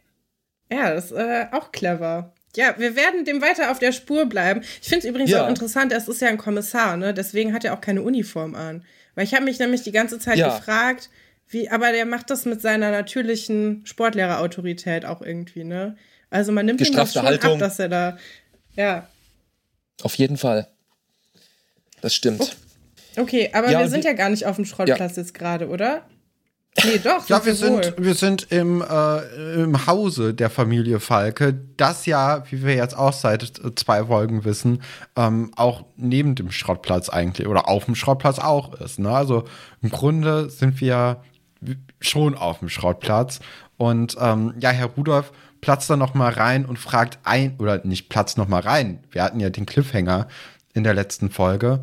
Ja, 0.72 0.94
das 0.94 1.06
ist 1.06 1.12
äh, 1.12 1.46
auch 1.52 1.72
clever. 1.72 2.34
Ja, 2.56 2.76
wir 2.78 2.96
werden 2.96 3.26
dem 3.26 3.42
weiter 3.42 3.72
auf 3.72 3.80
der 3.80 3.92
Spur 3.92 4.26
bleiben. 4.28 4.62
Ich 4.82 4.90
finde 4.90 5.00
es 5.00 5.10
übrigens 5.10 5.32
ja. 5.32 5.44
auch 5.44 5.50
interessant, 5.50 5.92
es 5.92 6.08
ist 6.08 6.22
ja 6.22 6.28
ein 6.28 6.38
Kommissar, 6.38 6.98
ne? 6.98 7.14
Deswegen 7.14 7.54
hat 7.54 7.66
er 7.66 7.74
auch 7.74 7.82
keine 7.82 8.04
Uniform 8.04 8.54
an. 8.54 8.86
Weil 9.16 9.26
ich 9.26 9.34
habe 9.34 9.46
mich 9.46 9.60
nämlich 9.60 9.82
die 9.82 9.92
ganze 9.92 10.20
Zeit 10.20 10.38
ja. 10.38 10.56
gefragt, 10.56 11.10
wie, 11.50 11.70
aber 11.70 11.92
der 11.92 12.06
macht 12.06 12.30
das 12.30 12.46
mit 12.46 12.62
seiner 12.62 12.92
natürlichen 12.92 13.86
Sportlehrerautorität 13.86 15.06
auch 15.06 15.22
irgendwie, 15.22 15.64
ne? 15.64 15.98
Also 16.30 16.52
man 16.52 16.66
nimmt 16.66 16.82
ihm 16.82 16.96
das 16.96 17.14
schon 17.14 17.24
Haltung. 17.24 17.54
ab, 17.54 17.60
dass 17.60 17.80
er 17.80 17.90
da, 17.90 18.18
ja. 18.76 19.08
Auf 20.02 20.16
jeden 20.16 20.38
Fall. 20.38 20.68
Das 22.02 22.14
stimmt. 22.14 22.42
Oh. 22.42 23.22
Okay, 23.22 23.52
aber 23.54 23.72
ja, 23.72 23.80
wir 23.80 23.90
sind 23.90 24.04
ja 24.04 24.14
gar 24.14 24.30
nicht 24.30 24.46
auf 24.46 24.56
dem 24.56 24.66
Schrottplatz 24.66 25.16
jetzt 25.16 25.34
gerade, 25.34 25.70
oder? 25.70 26.08
Nee, 26.84 26.98
doch. 26.98 27.28
ja, 27.30 27.46
wir 27.46 27.54
sind, 27.54 27.94
wir 27.98 28.16
sind 28.16 28.52
im, 28.52 28.82
äh, 28.82 29.62
im 29.62 29.86
Hause 29.86 30.34
der 30.34 30.50
Familie 30.50 31.00
Falke, 31.00 31.54
das 31.78 32.06
ja, 32.08 32.44
wie 32.50 32.64
wir 32.64 32.76
jetzt 32.76 32.98
auch 32.98 33.14
seit 33.14 33.62
zwei 33.76 34.06
Folgen 34.06 34.44
wissen, 34.44 34.82
ähm, 35.16 35.52
auch 35.56 35.86
neben 35.98 36.34
dem 36.34 36.52
Schrottplatz 36.52 37.10
eigentlich 37.10 37.48
oder 37.48 37.70
auf 37.70 37.86
dem 37.86 37.96
Schrottplatz 37.96 38.40
auch 38.40 38.74
ist. 38.74 38.98
Ne? 38.98 39.12
Also 39.12 39.44
im 39.82 39.90
Grunde 39.92 40.50
sind 40.50 40.82
wir 40.82 41.22
schon 42.00 42.36
auf 42.36 42.60
dem 42.60 42.70
Schrottplatz. 42.70 43.40
Und 43.78 44.18
ähm, 44.20 44.56
ja, 44.60 44.72
Herr 44.72 44.88
Rudolf 44.88 45.32
platzt 45.62 45.90
da 45.90 45.96
noch 45.96 46.14
mal 46.14 46.32
rein 46.32 46.66
und 46.66 46.80
fragt 46.80 47.20
ein, 47.24 47.56
oder 47.60 47.86
nicht 47.86 48.10
platzt 48.10 48.38
noch 48.38 48.48
mal 48.48 48.62
rein. 48.62 49.04
Wir 49.12 49.24
hatten 49.24 49.40
ja 49.40 49.50
den 49.50 49.66
Cliffhanger 49.66 50.28
in 50.74 50.84
der 50.84 50.94
letzten 50.94 51.30
Folge. 51.30 51.82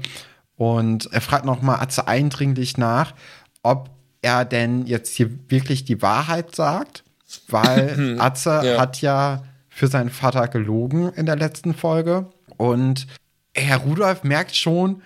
Und 0.57 1.11
er 1.13 1.21
fragt 1.21 1.45
noch 1.45 1.63
mal 1.63 1.77
Atze 1.77 2.07
eindringlich 2.07 2.77
nach, 2.77 3.15
ob 3.63 3.89
er 4.23 4.45
denn 4.45 4.87
jetzt 4.87 5.15
hier 5.15 5.31
wirklich 5.49 5.85
die 5.85 6.03
Wahrheit 6.03 6.55
sagt, 6.55 7.05
weil 7.49 8.17
Atze 8.19 8.61
ja. 8.65 8.81
hat 8.81 9.01
ja 9.01 9.45
für 9.69 9.87
seinen 9.87 10.11
Vater 10.11 10.49
gelogen 10.49 11.13
in 11.15 11.27
der 11.27 11.37
letzten 11.37 11.75
Folge 11.75 12.27
und 12.57 13.07
Herr 13.55 13.79
Rudolf 13.79 14.23
merkt 14.23 14.55
schon, 14.55 15.03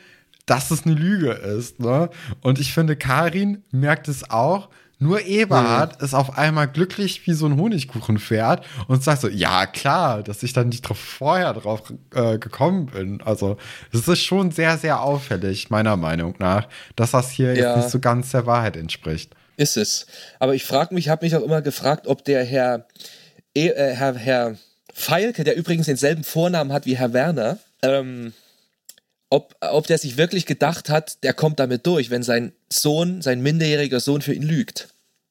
dass 0.47 0.71
es 0.71 0.85
eine 0.85 0.95
Lüge 0.95 1.31
ist. 1.31 1.81
Ne? 1.81 2.11
Und 2.41 2.59
ich 2.59 2.73
finde, 2.75 2.97
Karin 2.97 3.63
merkt 3.71 4.09
es 4.09 4.31
auch. 4.31 4.69
Nur 4.99 5.23
Eberhard 5.23 5.99
mhm. 5.99 6.05
ist 6.05 6.15
auf 6.15 6.39
einmal 6.39 6.69
glücklich 6.69 7.27
wie 7.27 7.33
so 7.33 7.47
ein 7.47 7.57
Honigkuchenpferd 7.57 8.65
und 8.87 9.03
sagt 9.03 9.23
so, 9.23 9.29
ja 9.29 9.67
klar, 9.67 10.23
dass 10.23 10.43
ich 10.43 10.53
dann 10.53 10.69
nicht 10.69 10.83
drauf, 10.83 10.99
vorher 10.99 11.53
drauf 11.53 11.93
äh, 12.15 12.39
gekommen 12.39 12.87
bin. 12.87 13.21
Also 13.23 13.57
es 13.93 14.07
ist 14.07 14.23
schon 14.23 14.51
sehr, 14.51 14.79
sehr 14.79 15.01
auffällig, 15.01 15.71
meiner 15.71 15.97
Meinung 15.97 16.35
nach, 16.39 16.69
dass 16.97 17.11
das 17.11 17.31
hier 17.31 17.55
ja. 17.55 17.69
jetzt 17.69 17.77
nicht 17.77 17.91
so 17.91 18.01
ganz 18.01 18.31
der 18.31 18.47
Wahrheit 18.47 18.77
entspricht. 18.77 19.35
Ist 19.57 19.77
es. 19.77 20.07
Aber 20.39 20.55
ich 20.55 20.65
frage 20.65 20.95
mich, 20.95 21.09
habe 21.09 21.25
mich 21.25 21.37
auch 21.37 21.43
immer 21.43 21.63
gefragt, 21.63 22.07
ob 22.07 22.25
der 22.25 22.45
Herr, 22.45 22.87
e 23.55 23.69
äh, 23.69 23.95
Herr, 23.95 24.15
Herr 24.15 24.57
Feilke, 24.93 25.45
der 25.45 25.57
übrigens 25.57 25.87
denselben 25.87 26.25
Vornamen 26.25 26.73
hat 26.73 26.87
wie 26.87 26.97
Herr 26.97 27.13
Werner, 27.13 27.59
ähm, 27.83 28.33
ob, 29.35 29.57
ob 29.61 29.87
der 29.89 29.99
sich 29.99 30.17
wirklich 30.17 30.47
gedacht 30.47 30.89
hat, 30.89 31.23
der 31.25 31.35
kommt 31.35 31.59
damit 31.59 31.87
durch, 31.87 32.11
wenn 32.11 32.23
sein 32.23 32.53
Sohn, 32.73 33.21
sein 33.21 33.43
minderjähriger 33.43 33.99
Sohn 33.99 34.23
für 34.23 34.33
ihn 34.33 34.43
lügt. 34.43 34.89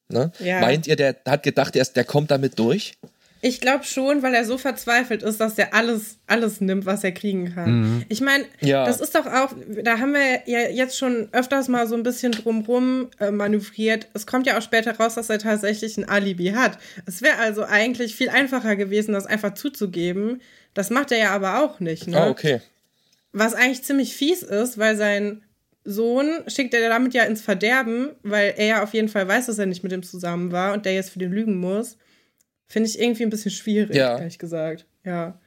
Ne? 0.09 0.31
Ja. 0.39 0.59
Meint 0.59 0.87
ihr, 0.87 0.97
der 0.97 1.15
hat 1.25 1.43
gedacht, 1.43 1.75
der, 1.75 1.85
der 1.85 2.03
kommt 2.03 2.29
damit 2.29 2.59
durch? 2.59 2.95
Ich 3.41 3.59
glaube 3.59 3.83
schon, 3.83 4.21
weil 4.21 4.33
er 4.33 4.45
so 4.45 4.57
verzweifelt 4.57 5.23
ist, 5.23 5.39
dass 5.39 5.57
er 5.57 5.73
alles, 5.73 6.17
alles 6.27 6.61
nimmt, 6.61 6.85
was 6.85 7.03
er 7.03 7.11
kriegen 7.11 7.53
kann. 7.53 7.81
Mhm. 7.81 8.05
Ich 8.09 8.21
meine, 8.21 8.45
ja. 8.59 8.85
das 8.85 8.99
ist 9.01 9.15
doch 9.15 9.25
auch, 9.25 9.53
da 9.83 9.99
haben 9.99 10.13
wir 10.13 10.41
ja 10.45 10.69
jetzt 10.69 10.97
schon 10.97 11.29
öfters 11.31 11.67
mal 11.69 11.87
so 11.87 11.95
ein 11.95 12.03
bisschen 12.03 12.33
drumrum 12.33 13.09
äh, 13.19 13.31
manövriert. 13.31 14.07
Es 14.13 14.27
kommt 14.27 14.47
ja 14.47 14.57
auch 14.57 14.61
später 14.61 14.97
raus, 14.97 15.15
dass 15.15 15.29
er 15.29 15.39
tatsächlich 15.39 15.97
ein 15.97 16.07
Alibi 16.07 16.51
hat. 16.55 16.77
Es 17.05 17.21
wäre 17.21 17.37
also 17.37 17.63
eigentlich 17.63 18.15
viel 18.15 18.29
einfacher 18.29 18.75
gewesen, 18.75 19.13
das 19.13 19.25
einfach 19.25 19.53
zuzugeben. 19.55 20.41
Das 20.73 20.89
macht 20.89 21.11
er 21.11 21.17
ja 21.17 21.31
aber 21.31 21.63
auch 21.63 21.79
nicht. 21.79 22.07
Ne? 22.07 22.21
Ah, 22.21 22.29
okay. 22.29 22.61
Was 23.33 23.53
eigentlich 23.53 23.83
ziemlich 23.83 24.15
fies 24.15 24.43
ist, 24.43 24.77
weil 24.77 24.95
sein 24.95 25.43
Sohn 25.83 26.43
schickt 26.47 26.73
er 26.73 26.87
damit 26.87 27.13
ja 27.13 27.23
ins 27.23 27.41
Verderben, 27.41 28.11
weil 28.23 28.53
er 28.57 28.65
ja 28.65 28.83
auf 28.83 28.93
jeden 28.93 29.09
Fall 29.09 29.27
weiß, 29.27 29.47
dass 29.47 29.57
er 29.57 29.65
nicht 29.65 29.83
mit 29.83 29.91
ihm 29.91 30.03
zusammen 30.03 30.51
war 30.51 30.73
und 30.73 30.85
der 30.85 30.93
jetzt 30.93 31.09
für 31.09 31.19
den 31.19 31.31
lügen 31.31 31.57
muss. 31.57 31.97
Finde 32.67 32.89
ich 32.89 32.99
irgendwie 32.99 33.23
ein 33.23 33.29
bisschen 33.29 33.51
schwierig, 33.51 33.95
ja. 33.95 34.17
ehrlich 34.17 34.39
gesagt. 34.39 34.85
Ja. 35.03 35.39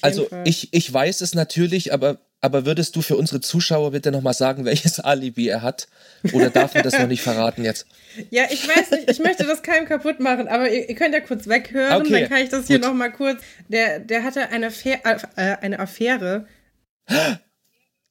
Also 0.00 0.28
ich, 0.44 0.72
ich 0.72 0.92
weiß 0.92 1.20
es 1.20 1.34
natürlich, 1.34 1.92
aber, 1.92 2.20
aber 2.40 2.64
würdest 2.64 2.96
du 2.96 3.02
für 3.02 3.16
unsere 3.16 3.40
Zuschauer 3.40 3.90
bitte 3.90 4.12
nochmal 4.12 4.34
sagen, 4.34 4.64
welches 4.66 5.00
Alibi 5.00 5.48
er 5.48 5.62
hat? 5.62 5.88
Oder 6.32 6.50
darf 6.50 6.74
man 6.74 6.84
das 6.84 6.98
noch 6.98 7.08
nicht 7.08 7.22
verraten 7.22 7.64
jetzt? 7.64 7.86
Ja, 8.30 8.42
ich 8.50 8.68
weiß 8.68 8.90
nicht, 8.90 9.10
ich 9.10 9.20
möchte 9.20 9.44
das 9.44 9.62
keinem 9.62 9.86
kaputt 9.86 10.20
machen, 10.20 10.46
aber 10.46 10.70
ihr, 10.70 10.86
ihr 10.86 10.94
könnt 10.94 11.14
ja 11.14 11.20
kurz 11.20 11.46
weghören, 11.46 12.02
okay, 12.02 12.20
dann 12.20 12.28
kann 12.28 12.42
ich 12.42 12.50
das 12.50 12.66
hier 12.66 12.78
nochmal 12.78 13.10
kurz. 13.10 13.40
Der, 13.68 14.00
der 14.00 14.22
hatte 14.22 14.50
eine, 14.50 14.66
Affäre, 14.66 15.00
äh, 15.36 15.56
eine 15.62 15.78
Affäre 15.78 16.46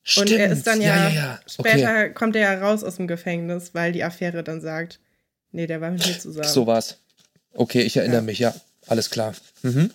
Stimmt. 0.03 0.31
Und 0.31 0.37
er 0.37 0.51
ist 0.51 0.65
dann 0.65 0.81
ja, 0.81 1.09
ja, 1.09 1.09
ja. 1.09 1.39
später 1.45 1.89
okay. 1.89 2.13
kommt 2.13 2.35
er 2.35 2.41
ja 2.41 2.59
raus 2.59 2.83
aus 2.83 2.95
dem 2.95 3.07
Gefängnis, 3.07 3.73
weil 3.73 3.91
die 3.91 4.03
Affäre 4.03 4.43
dann 4.43 4.59
sagt, 4.59 4.99
nee, 5.51 5.67
der 5.67 5.79
war 5.79 5.91
mit 5.91 6.05
mir 6.05 6.17
zusammen. 6.19 6.47
So 6.47 6.65
war's. 6.65 6.97
Okay, 7.53 7.81
ich 7.81 7.97
erinnere 7.97 8.17
ja. 8.17 8.23
mich, 8.23 8.39
ja. 8.39 8.55
Alles 8.87 9.09
klar. 9.11 9.33
Mhm. 9.61 9.91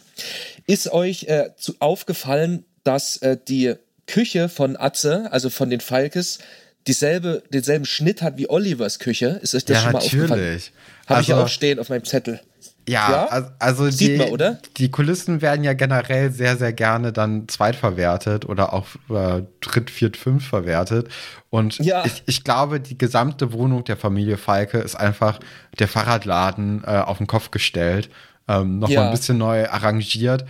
Ist 0.66 0.92
euch 0.92 1.24
äh, 1.24 1.50
zu, 1.56 1.74
aufgefallen, 1.80 2.64
dass 2.84 3.16
äh, 3.18 3.36
die 3.48 3.74
Küche 4.06 4.48
von 4.48 4.76
Atze, 4.76 5.30
also 5.32 5.50
von 5.50 5.70
den 5.70 5.80
Falkes, 5.80 6.38
dieselbe, 6.86 7.42
denselben 7.52 7.84
Schnitt 7.84 8.22
hat 8.22 8.38
wie 8.38 8.48
Olivers 8.48 9.00
Küche? 9.00 9.40
Ist 9.42 9.54
euch 9.56 9.64
das 9.64 9.78
ja, 9.78 9.82
schon 9.82 9.92
mal 9.92 9.98
natürlich. 9.98 10.30
aufgefallen? 10.30 10.62
Habe 11.06 11.18
also, 11.18 11.32
ich 11.32 11.38
auch 11.38 11.48
stehen 11.48 11.78
auf 11.80 11.88
meinem 11.88 12.04
Zettel. 12.04 12.40
Ja, 12.88 13.28
ja? 13.30 13.52
also 13.58 13.90
Sieht 13.90 14.12
die, 14.12 14.16
man, 14.16 14.28
oder? 14.28 14.58
die 14.76 14.90
Kulissen 14.90 15.42
werden 15.42 15.64
ja 15.64 15.74
generell 15.74 16.30
sehr, 16.30 16.56
sehr 16.56 16.72
gerne 16.72 17.12
dann 17.12 17.48
zweitverwertet 17.48 18.48
oder 18.48 18.72
auch 18.72 18.86
äh, 19.10 19.42
dritt, 19.60 19.90
viert, 19.90 20.16
fünf 20.16 20.46
verwertet. 20.46 21.08
Und 21.50 21.78
ja. 21.78 22.04
ich, 22.04 22.22
ich 22.26 22.44
glaube, 22.44 22.80
die 22.80 22.96
gesamte 22.96 23.52
Wohnung 23.52 23.84
der 23.84 23.96
Familie 23.96 24.36
Falke 24.36 24.78
ist 24.78 24.94
einfach 24.94 25.40
der 25.78 25.88
Fahrradladen 25.88 26.84
äh, 26.84 26.98
auf 26.98 27.18
den 27.18 27.26
Kopf 27.26 27.50
gestellt, 27.50 28.08
ähm, 28.46 28.78
nochmal 28.78 28.94
ja. 28.94 29.06
ein 29.06 29.10
bisschen 29.10 29.38
neu 29.38 29.68
arrangiert. 29.68 30.44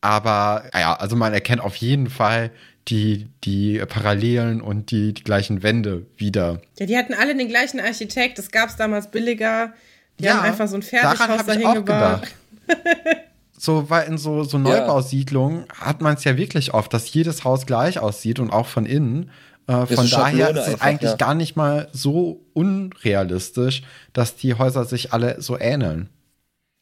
Aber 0.00 0.64
ja, 0.74 0.94
also 0.94 1.16
man 1.16 1.32
erkennt 1.32 1.60
auf 1.60 1.76
jeden 1.76 2.10
Fall 2.10 2.50
die, 2.88 3.28
die 3.44 3.82
Parallelen 3.88 4.60
und 4.60 4.90
die, 4.90 5.12
die 5.12 5.24
gleichen 5.24 5.62
Wände 5.62 6.06
wieder. 6.16 6.60
Ja, 6.78 6.86
die 6.86 6.96
hatten 6.96 7.14
alle 7.14 7.36
den 7.36 7.48
gleichen 7.48 7.80
Architekt. 7.80 8.38
Das 8.38 8.50
gab 8.50 8.68
es 8.68 8.76
damals 8.76 9.10
billiger. 9.10 9.72
Die 10.18 10.24
ja, 10.24 10.34
haben 10.34 10.44
einfach 10.44 10.68
so 10.68 10.76
ein 10.76 10.82
Fertighaus 10.82 11.44
dahin 11.44 11.74
gebaut. 11.74 12.22
so, 13.58 13.90
weil 13.90 14.08
in 14.08 14.18
so, 14.18 14.44
so 14.44 14.58
Neubausiedlungen 14.58 15.66
ja. 15.68 15.86
hat 15.86 16.00
man 16.00 16.14
es 16.14 16.24
ja 16.24 16.36
wirklich 16.36 16.74
oft, 16.74 16.92
dass 16.92 17.12
jedes 17.12 17.44
Haus 17.44 17.66
gleich 17.66 17.98
aussieht 17.98 18.38
und 18.38 18.50
auch 18.50 18.66
von 18.66 18.86
innen. 18.86 19.30
Äh, 19.66 19.86
von 19.86 20.08
daher 20.08 20.50
ist 20.50 20.58
es 20.58 20.66
einfach, 20.66 20.86
eigentlich 20.86 21.10
ja. 21.10 21.16
gar 21.16 21.34
nicht 21.34 21.56
mal 21.56 21.88
so 21.92 22.44
unrealistisch, 22.54 23.82
dass 24.12 24.36
die 24.36 24.54
Häuser 24.54 24.84
sich 24.84 25.12
alle 25.12 25.40
so 25.42 25.58
ähneln. 25.58 26.08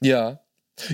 Ja. 0.01 0.41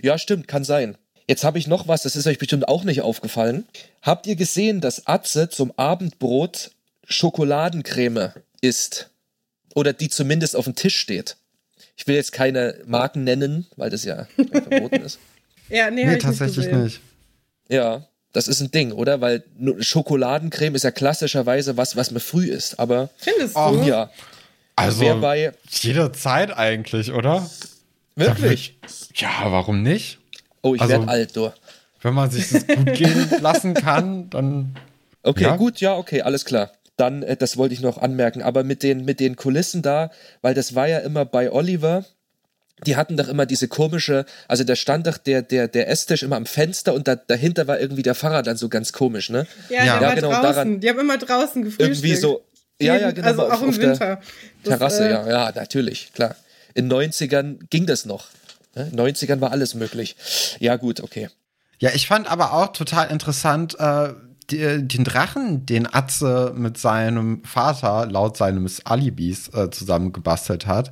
Ja, 0.03 0.18
stimmt, 0.18 0.46
kann 0.46 0.64
sein. 0.64 0.96
Jetzt 1.26 1.44
habe 1.44 1.59
ich 1.59 1.66
noch 1.66 1.88
was, 1.88 2.03
das 2.03 2.16
ist 2.16 2.26
euch 2.26 2.38
bestimmt 2.38 2.68
auch 2.68 2.85
nicht 2.85 3.03
aufgefallen. 3.03 3.64
Habt 4.03 4.26
ihr 4.26 4.37
gesehen, 4.37 4.81
dass 4.81 5.07
Atze 5.07 5.48
zum 5.48 5.72
Abendbrot 5.76 6.72
Schokoladencreme 7.05 8.33
isst? 8.61 9.11
Oder 9.74 9.92
die 9.92 10.09
zumindest 10.09 10.57
auf 10.57 10.64
dem 10.64 10.74
Tisch 10.74 10.96
steht? 10.96 11.37
Ich 12.01 12.07
will 12.07 12.15
jetzt 12.15 12.33
keine 12.33 12.77
Marken 12.87 13.25
nennen, 13.25 13.67
weil 13.77 13.91
das 13.91 14.05
ja 14.05 14.27
verboten 14.35 15.03
ist. 15.03 15.19
Ja, 15.73 15.89
nee, 15.89 16.05
nee 16.05 16.17
tatsächlich 16.17 16.67
nicht, 16.67 16.77
nicht. 16.77 17.01
Ja, 17.69 18.05
das 18.33 18.49
ist 18.49 18.61
ein 18.61 18.73
Ding, 18.73 18.91
oder? 18.91 19.21
Weil 19.21 19.45
Schokoladencreme 19.79 20.75
ist 20.75 20.83
ja 20.83 20.91
klassischerweise 20.91 21.77
was, 21.77 21.95
was 21.95 22.11
man 22.11 22.21
früh 22.21 22.47
isst, 22.47 22.81
aber. 22.81 23.09
Findest 23.19 23.55
du? 23.55 23.83
Ja. 23.85 24.11
Also, 24.75 25.21
bei 25.21 25.53
jederzeit 25.69 26.57
eigentlich, 26.57 27.13
oder? 27.13 27.49
Wirklich? 28.17 28.77
Ja, 29.15 29.31
warum 29.45 29.85
nicht? 29.85 30.19
Oh, 30.63 30.75
ich 30.75 30.81
also, 30.81 30.95
werde 30.95 31.07
alt, 31.07 31.37
du. 31.37 31.53
Wenn 32.03 32.15
man 32.15 32.33
sich 32.33 32.49
das 32.49 32.67
gut 32.67 32.95
gehen 32.95 33.31
lassen 33.41 33.75
kann, 33.75 34.29
dann. 34.31 34.75
Okay, 35.23 35.45
ja. 35.45 35.57
gut, 35.57 35.81
ja, 35.81 35.97
okay, 35.97 36.23
alles 36.23 36.45
klar. 36.45 36.73
Dann, 37.01 37.23
äh, 37.23 37.37
das 37.37 37.57
wollte 37.57 37.75
ich 37.75 37.81
noch 37.81 37.99
anmerken, 37.99 38.43
aber 38.43 38.63
mit 38.63 38.83
den, 38.83 39.05
mit 39.05 39.21
den 39.21 39.37
Kulissen 39.37 39.81
da, 39.81 40.11
weil 40.43 40.55
das 40.55 40.75
war 40.75 40.87
ja 40.87 40.99
immer 40.99 41.25
bei 41.25 41.51
Oliver, 41.51 42.05
die 42.87 42.97
hatten 42.97 43.17
doch 43.17 43.29
immer 43.29 43.47
diese 43.47 43.69
komische, 43.69 44.25
also 44.49 44.65
da 44.65 44.77
stand 44.77 45.07
doch 45.07 45.19
der, 45.19 45.43
der, 45.43 45.69
der 45.69 45.89
Esstisch 45.89 46.23
immer 46.23 46.37
am 46.37 46.47
Fenster 46.47 46.95
und 46.95 47.09
da, 47.09 47.17
dahinter 47.17 47.67
war 47.67 47.81
irgendwie 47.81 48.03
der 48.03 48.15
Fahrer 48.15 48.43
dann 48.43 48.57
so 48.57 48.69
ganz 48.69 48.93
komisch, 48.93 49.31
ne? 49.31 49.47
Ja, 49.69 49.85
ja. 49.85 50.01
ja 50.01 50.15
genau, 50.15 50.29
draußen. 50.29 50.43
Daran, 50.43 50.81
die 50.81 50.89
haben 50.89 50.99
immer 50.99 51.19
draußen 51.19 51.63
gefrühstückt. 51.63 51.89
Irgendwie 51.89 52.17
so, 52.17 52.45
ja, 52.81 52.97
ja, 52.97 53.11
genau. 53.11 53.29
Also 53.29 53.51
auch 53.51 53.63
im 53.63 53.77
Winter. 53.77 54.21
Terrasse, 54.65 55.09
das, 55.09 55.27
äh, 55.27 55.31
ja, 55.31 55.47
ja, 55.47 55.53
natürlich, 55.55 56.13
klar. 56.13 56.37
In 56.75 56.91
90ern 56.91 57.59
ging 57.69 57.87
das 57.87 58.05
noch. 58.05 58.29
Ne? 58.75 58.89
In 58.93 58.99
90ern 58.99 59.41
war 59.41 59.53
alles 59.53 59.75
möglich. 59.75 60.17
Ja, 60.61 60.77
gut, 60.77 61.01
okay. 61.01 61.29
Ja, 61.79 61.91
ich 61.95 62.07
fand 62.07 62.31
aber 62.31 62.53
auch 62.53 62.73
total 62.73 63.11
interessant, 63.11 63.77
äh, 63.79 64.11
den 64.51 65.05
Drachen, 65.05 65.67
den 65.67 65.93
Atze 65.93 66.53
mit 66.57 66.79
seinem 66.79 67.43
Vater 67.45 68.07
laut 68.07 68.37
seines 68.37 68.85
Alibis 68.87 69.49
äh, 69.49 69.71
zusammen 69.71 70.13
gebastelt 70.13 70.67
hat 70.67 70.91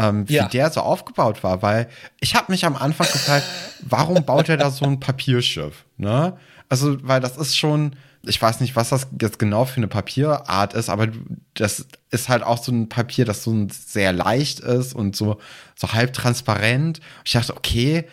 ähm, 0.00 0.28
wie 0.28 0.34
ja. 0.34 0.48
der 0.48 0.70
so 0.70 0.80
aufgebaut 0.80 1.44
war, 1.44 1.62
weil 1.62 1.88
ich 2.20 2.34
habe 2.34 2.50
mich 2.50 2.64
am 2.64 2.76
Anfang 2.76 3.06
gefragt, 3.06 3.44
warum 3.82 4.24
baut 4.24 4.48
er 4.48 4.56
da 4.56 4.70
so 4.70 4.86
ein 4.86 4.98
Papierschiff? 4.98 5.84
Ne? 5.98 6.36
Also, 6.70 6.96
weil 7.06 7.20
das 7.20 7.36
ist 7.36 7.56
schon, 7.56 7.96
ich 8.22 8.40
weiß 8.40 8.60
nicht, 8.60 8.76
was 8.76 8.88
das 8.88 9.08
jetzt 9.20 9.38
genau 9.38 9.66
für 9.66 9.76
eine 9.76 9.88
Papierart 9.88 10.72
ist, 10.72 10.88
aber 10.88 11.08
das 11.54 11.86
ist 12.10 12.28
halt 12.30 12.42
auch 12.42 12.62
so 12.62 12.72
ein 12.72 12.88
Papier, 12.88 13.26
das 13.26 13.44
so 13.44 13.66
sehr 13.70 14.12
leicht 14.12 14.60
ist 14.60 14.94
und 14.94 15.16
so, 15.16 15.38
so 15.74 15.92
halb 15.92 16.14
transparent. 16.14 17.00
Ich 17.24 17.32
dachte, 17.32 17.54
okay, 17.54 18.06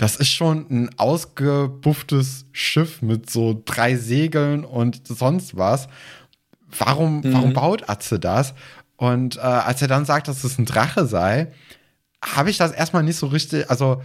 das 0.00 0.16
ist 0.16 0.30
schon 0.30 0.64
ein 0.70 0.98
ausgebufftes 0.98 2.46
Schiff 2.52 3.02
mit 3.02 3.28
so 3.28 3.60
drei 3.66 3.96
Segeln 3.96 4.64
und 4.64 5.06
sonst 5.06 5.58
was. 5.58 5.88
Warum, 6.78 7.18
mhm. 7.18 7.34
warum 7.34 7.52
baut 7.52 7.90
Atze 7.90 8.18
das? 8.18 8.54
Und 8.96 9.36
äh, 9.36 9.40
als 9.40 9.82
er 9.82 9.88
dann 9.88 10.06
sagt, 10.06 10.26
dass 10.26 10.42
es 10.42 10.56
ein 10.56 10.64
Drache 10.64 11.04
sei, 11.04 11.48
habe 12.24 12.48
ich 12.48 12.56
das 12.56 12.72
erstmal 12.72 13.02
nicht 13.02 13.18
so 13.18 13.26
richtig, 13.26 13.68
also 13.68 14.00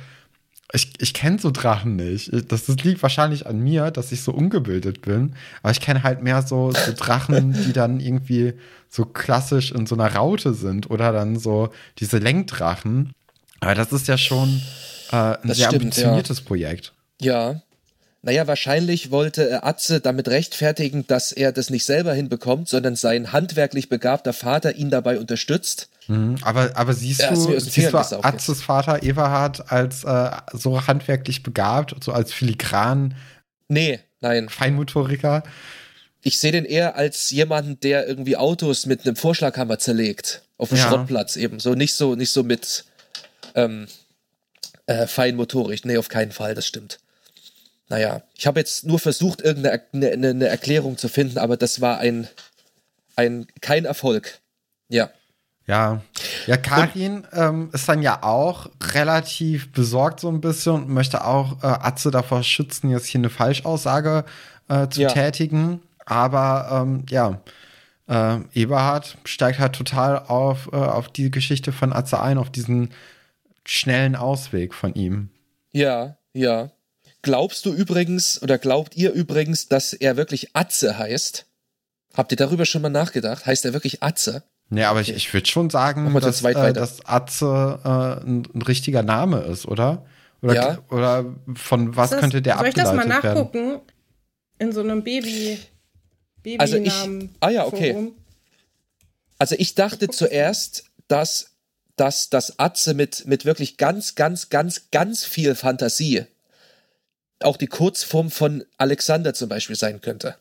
ich, 0.73 0.91
ich 0.99 1.13
kenne 1.13 1.39
so 1.39 1.49
Drachen 1.49 1.95
nicht. 1.95 2.29
Das, 2.51 2.65
das 2.65 2.75
liegt 2.83 3.01
wahrscheinlich 3.01 3.47
an 3.47 3.61
mir, 3.61 3.89
dass 3.89 4.11
ich 4.11 4.21
so 4.21 4.33
ungebildet 4.33 5.01
bin. 5.01 5.37
Aber 5.63 5.71
ich 5.71 5.79
kenne 5.79 6.03
halt 6.03 6.21
mehr 6.21 6.41
so, 6.41 6.73
so 6.73 6.91
Drachen, 6.91 7.53
die 7.53 7.71
dann 7.71 8.01
irgendwie 8.01 8.55
so 8.89 9.05
klassisch 9.05 9.71
in 9.71 9.85
so 9.85 9.95
einer 9.95 10.13
Raute 10.13 10.55
sind 10.55 10.89
oder 10.89 11.13
dann 11.13 11.39
so 11.39 11.69
diese 11.99 12.17
Lenkdrachen. 12.17 13.13
Aber 13.61 13.75
das 13.75 13.93
ist 13.93 14.09
ja 14.09 14.17
schon 14.17 14.61
äh, 15.11 15.15
ein 15.15 15.47
das 15.47 15.57
sehr 15.57 15.67
stimmt, 15.67 15.83
ambitioniertes 15.83 16.39
ja. 16.39 16.45
Projekt. 16.45 16.93
Ja, 17.21 17.61
naja, 18.21 18.47
wahrscheinlich 18.47 19.11
wollte 19.11 19.49
äh, 19.49 19.53
Atze 19.61 20.01
damit 20.01 20.27
rechtfertigen, 20.27 21.05
dass 21.05 21.31
er 21.31 21.51
das 21.51 21.69
nicht 21.69 21.85
selber 21.85 22.13
hinbekommt, 22.13 22.67
sondern 22.67 22.95
sein 22.95 23.31
handwerklich 23.31 23.87
begabter 23.87 24.33
Vater 24.33 24.75
ihn 24.75 24.89
dabei 24.89 25.19
unterstützt. 25.19 25.89
Mhm, 26.07 26.37
aber, 26.41 26.71
aber 26.75 26.93
siehst 26.93 27.21
ja, 27.21 27.33
du, 27.33 27.59
siehst 27.59 27.93
du 27.93 27.97
Atzes 27.97 28.61
Vater 28.61 29.03
Everhard 29.03 29.71
als 29.71 30.03
äh, 30.03 30.31
so 30.53 30.87
handwerklich 30.87 31.43
begabt, 31.43 31.95
so 32.03 32.11
als 32.11 32.33
filigran 32.33 33.15
Nee, 33.67 33.99
nein. 34.21 34.49
Feinmotoriker? 34.49 35.43
Ich 36.21 36.39
sehe 36.39 36.51
den 36.51 36.65
eher 36.65 36.95
als 36.95 37.29
jemanden, 37.29 37.79
der 37.79 38.07
irgendwie 38.07 38.37
Autos 38.37 38.85
mit 38.85 39.05
einem 39.05 39.15
Vorschlaghammer 39.15 39.79
zerlegt. 39.79 40.41
Auf 40.57 40.69
dem 40.69 40.77
ja. 40.77 40.87
Schrottplatz 40.87 41.35
eben. 41.35 41.59
So 41.59 41.75
nicht 41.75 41.93
so, 41.93 42.15
nicht 42.15 42.31
so 42.31 42.43
mit 42.43 42.85
ähm, 43.53 43.87
äh, 44.87 45.07
Feinmotorik. 45.07 45.85
Nee, 45.85 45.97
auf 45.97 46.09
keinen 46.09 46.31
Fall, 46.31 46.55
das 46.55 46.67
stimmt. 46.67 46.99
Naja, 47.87 48.23
ich 48.35 48.47
habe 48.47 48.59
jetzt 48.59 48.85
nur 48.85 48.99
versucht, 48.99 49.41
irgendeine 49.41 49.83
eine, 49.93 50.29
eine 50.29 50.47
Erklärung 50.47 50.97
zu 50.97 51.07
finden, 51.07 51.37
aber 51.37 51.55
das 51.55 51.81
war 51.81 51.99
ein, 51.99 52.27
ein 53.15 53.47
kein 53.61 53.85
Erfolg. 53.85 54.39
Ja. 54.89 55.09
Ja, 55.67 56.01
ja, 56.45 56.57
Karin 56.57 57.25
ähm, 57.33 57.71
ist 57.73 57.89
dann 57.89 58.03
ja 58.03 58.21
auch 58.21 58.69
relativ 58.93 59.71
besorgt 59.71 60.19
so 60.19 60.29
ein 60.29 60.39
bisschen 60.39 60.73
und 60.73 60.89
möchte 60.89 61.25
auch 61.25 61.63
äh, 61.63 61.65
Atze 61.65 62.11
davor 62.11 62.43
schützen, 62.43 62.91
jetzt 62.91 63.07
hier 63.07 63.17
eine 63.17 63.31
Falschaussage 63.31 64.25
äh, 64.67 64.87
zu 64.89 65.01
ja. 65.01 65.09
tätigen. 65.09 65.81
Aber 66.05 66.69
ähm, 66.71 67.05
ja, 67.09 67.41
äh, 68.07 68.37
Eberhard 68.53 69.17
steigt 69.25 69.57
halt 69.57 69.73
total 69.73 70.19
auf, 70.19 70.69
äh, 70.71 70.75
auf 70.75 71.09
die 71.09 71.31
Geschichte 71.31 71.71
von 71.71 71.93
Atze 71.93 72.21
ein, 72.21 72.37
auf 72.37 72.51
diesen 72.51 72.91
schnellen 73.65 74.15
Ausweg 74.15 74.73
von 74.73 74.93
ihm. 74.93 75.29
Ja, 75.71 76.17
ja. 76.33 76.71
Glaubst 77.21 77.65
du 77.65 77.73
übrigens 77.73 78.41
oder 78.41 78.57
glaubt 78.57 78.95
ihr 78.95 79.11
übrigens, 79.11 79.67
dass 79.67 79.93
er 79.93 80.15
wirklich 80.15 80.55
Atze 80.55 80.97
heißt? 80.97 81.45
Habt 82.13 82.31
ihr 82.31 82.37
darüber 82.37 82.65
schon 82.65 82.81
mal 82.81 82.89
nachgedacht? 82.89 83.45
Heißt 83.45 83.65
er 83.65 83.73
wirklich 83.73 84.03
Atze? 84.03 84.43
Nee, 84.69 84.83
aber 84.83 85.01
ich, 85.01 85.13
ich 85.13 85.33
würde 85.33 85.47
schon 85.47 85.69
sagen, 85.69 86.11
dass, 86.13 86.43
äh, 86.43 86.73
dass 86.73 87.05
Atze 87.05 87.79
äh, 87.83 88.25
ein, 88.25 88.47
ein, 88.53 88.61
richtiger 88.61 89.03
Name 89.03 89.41
ist, 89.41 89.67
oder? 89.67 90.05
Oder, 90.41 90.53
ja. 90.53 90.77
oder 90.89 91.25
von 91.55 91.95
was 91.95 92.11
das, 92.11 92.19
könnte 92.19 92.41
der 92.41 92.57
abgeleitet 92.57 92.77
werden? 92.77 92.95
Soll 92.95 93.03
ich 93.03 93.09
das 93.09 93.23
mal 93.23 93.33
nachgucken? 93.33 93.69
Werden? 93.69 93.81
In 94.57 94.71
so 94.71 94.81
einem 94.81 95.03
Baby, 95.03 95.59
Baby 96.41 96.59
also 96.59 96.77
ich, 96.77 96.93
Ah 97.39 97.49
ja, 97.49 97.65
okay. 97.65 97.91
Forum. 97.91 98.13
Also 99.37 99.55
ich 99.57 99.75
dachte 99.75 100.07
zuerst, 100.07 100.85
dass, 101.07 101.54
dass 101.95 102.29
das 102.29 102.59
Atze 102.59 102.93
mit, 102.93 103.25
mit 103.25 103.45
wirklich 103.45 103.77
ganz, 103.77 104.15
ganz, 104.15 104.49
ganz, 104.49 104.89
ganz 104.91 105.23
viel 105.23 105.55
Fantasie 105.55 106.25
auch 107.41 107.57
die 107.57 107.67
Kurzform 107.67 108.31
von 108.31 108.63
Alexander 108.77 109.33
zum 109.33 109.49
Beispiel 109.49 109.75
sein 109.75 110.01
könnte. 110.01 110.35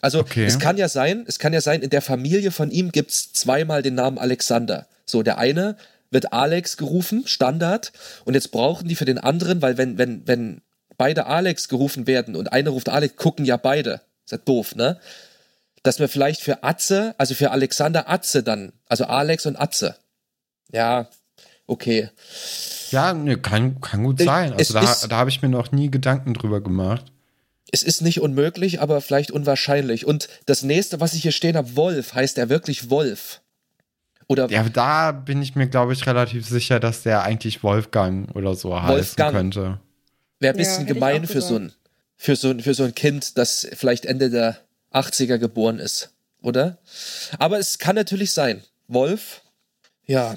Also 0.00 0.20
okay. 0.20 0.44
es 0.44 0.58
kann 0.58 0.76
ja 0.76 0.88
sein, 0.88 1.24
es 1.26 1.38
kann 1.38 1.52
ja 1.52 1.60
sein, 1.60 1.82
in 1.82 1.90
der 1.90 2.02
Familie 2.02 2.50
von 2.50 2.70
ihm 2.70 2.92
gibt 2.92 3.10
es 3.10 3.32
zweimal 3.32 3.82
den 3.82 3.94
Namen 3.94 4.18
Alexander. 4.18 4.86
So, 5.06 5.22
der 5.22 5.38
eine 5.38 5.76
wird 6.10 6.32
Alex 6.32 6.76
gerufen, 6.76 7.26
Standard, 7.26 7.92
und 8.24 8.34
jetzt 8.34 8.52
brauchen 8.52 8.88
die 8.88 8.96
für 8.96 9.06
den 9.06 9.18
anderen, 9.18 9.62
weil 9.62 9.78
wenn, 9.78 9.98
wenn, 9.98 10.26
wenn 10.26 10.60
beide 10.96 11.26
Alex 11.26 11.68
gerufen 11.68 12.06
werden 12.06 12.36
und 12.36 12.52
einer 12.52 12.70
ruft 12.70 12.88
Alex, 12.88 13.16
gucken 13.16 13.44
ja 13.44 13.56
beide. 13.56 14.02
Ist 14.24 14.32
ja 14.32 14.38
doof, 14.38 14.74
ne? 14.74 15.00
Dass 15.82 15.98
wir 15.98 16.08
vielleicht 16.08 16.40
für 16.40 16.62
Atze, 16.62 17.14
also 17.18 17.34
für 17.34 17.50
Alexander 17.50 18.08
Atze 18.08 18.42
dann, 18.42 18.72
also 18.86 19.04
Alex 19.04 19.46
und 19.46 19.56
Atze. 19.56 19.96
Ja, 20.72 21.08
okay. 21.66 22.10
Ja, 22.90 23.12
ne, 23.12 23.36
kann, 23.38 23.80
kann 23.80 24.04
gut 24.04 24.20
sein. 24.20 24.52
Also 24.52 24.74
da, 24.74 24.94
da 25.08 25.16
habe 25.16 25.30
ich 25.30 25.42
mir 25.42 25.48
noch 25.48 25.72
nie 25.72 25.90
Gedanken 25.90 26.34
drüber 26.34 26.60
gemacht. 26.60 27.06
Es 27.72 27.82
ist 27.82 28.02
nicht 28.02 28.20
unmöglich, 28.20 28.80
aber 28.80 29.00
vielleicht 29.00 29.32
unwahrscheinlich. 29.32 30.06
Und 30.06 30.28
das 30.46 30.62
nächste, 30.62 31.00
was 31.00 31.14
ich 31.14 31.22
hier 31.22 31.32
stehen 31.32 31.56
habe, 31.56 31.74
Wolf, 31.74 32.14
heißt 32.14 32.38
er 32.38 32.48
wirklich 32.48 32.90
Wolf? 32.90 33.40
Oder 34.26 34.48
ja, 34.48 34.62
da 34.68 35.12
bin 35.12 35.42
ich 35.42 35.54
mir, 35.54 35.66
glaube 35.66 35.92
ich, 35.92 36.06
relativ 36.06 36.46
sicher, 36.46 36.80
dass 36.80 37.02
der 37.02 37.22
eigentlich 37.24 37.62
Wolfgang 37.62 38.34
oder 38.34 38.54
so 38.54 38.70
Wolfgang. 38.70 38.90
heißen 38.98 39.32
könnte. 39.32 39.80
Wäre 40.38 40.54
ein 40.54 40.56
bisschen 40.56 40.86
ja, 40.86 40.94
gemein 40.94 41.26
für 41.26 41.40
so, 41.40 41.56
ein, 41.56 41.72
für, 42.16 42.36
so 42.36 42.50
ein, 42.50 42.60
für 42.60 42.74
so 42.74 42.84
ein 42.84 42.94
Kind, 42.94 43.38
das 43.38 43.66
vielleicht 43.74 44.06
Ende 44.06 44.30
der 44.30 44.58
80er 44.92 45.38
geboren 45.38 45.78
ist, 45.78 46.10
oder? 46.40 46.78
Aber 47.38 47.58
es 47.58 47.78
kann 47.78 47.96
natürlich 47.96 48.32
sein. 48.32 48.62
Wolf, 48.88 49.42
ja, 50.06 50.36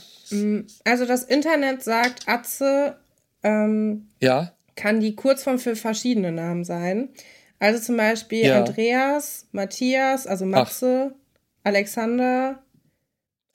also 0.83 1.05
das 1.05 1.23
Internet 1.23 1.83
sagt, 1.83 2.27
Atze 2.27 2.97
ähm, 3.43 4.09
ja. 4.19 4.53
kann 4.75 4.99
die 4.99 5.15
Kurzform 5.15 5.59
für 5.59 5.75
verschiedene 5.75 6.31
Namen 6.31 6.63
sein. 6.63 7.09
Also 7.59 7.83
zum 7.83 7.97
Beispiel 7.97 8.45
ja. 8.45 8.59
Andreas, 8.59 9.47
Matthias, 9.51 10.27
also 10.27 10.45
Matze, 10.45 11.11
Ach. 11.13 11.17
Alexander. 11.63 12.63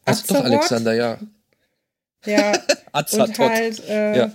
Ach 0.04 0.22
doch, 0.26 0.44
Alexander, 0.44 0.94
ja. 0.94 1.18
Ja. 2.24 2.52
und 2.92 3.38
halt, 3.38 3.88
äh, 3.88 4.16
ja. 4.16 4.32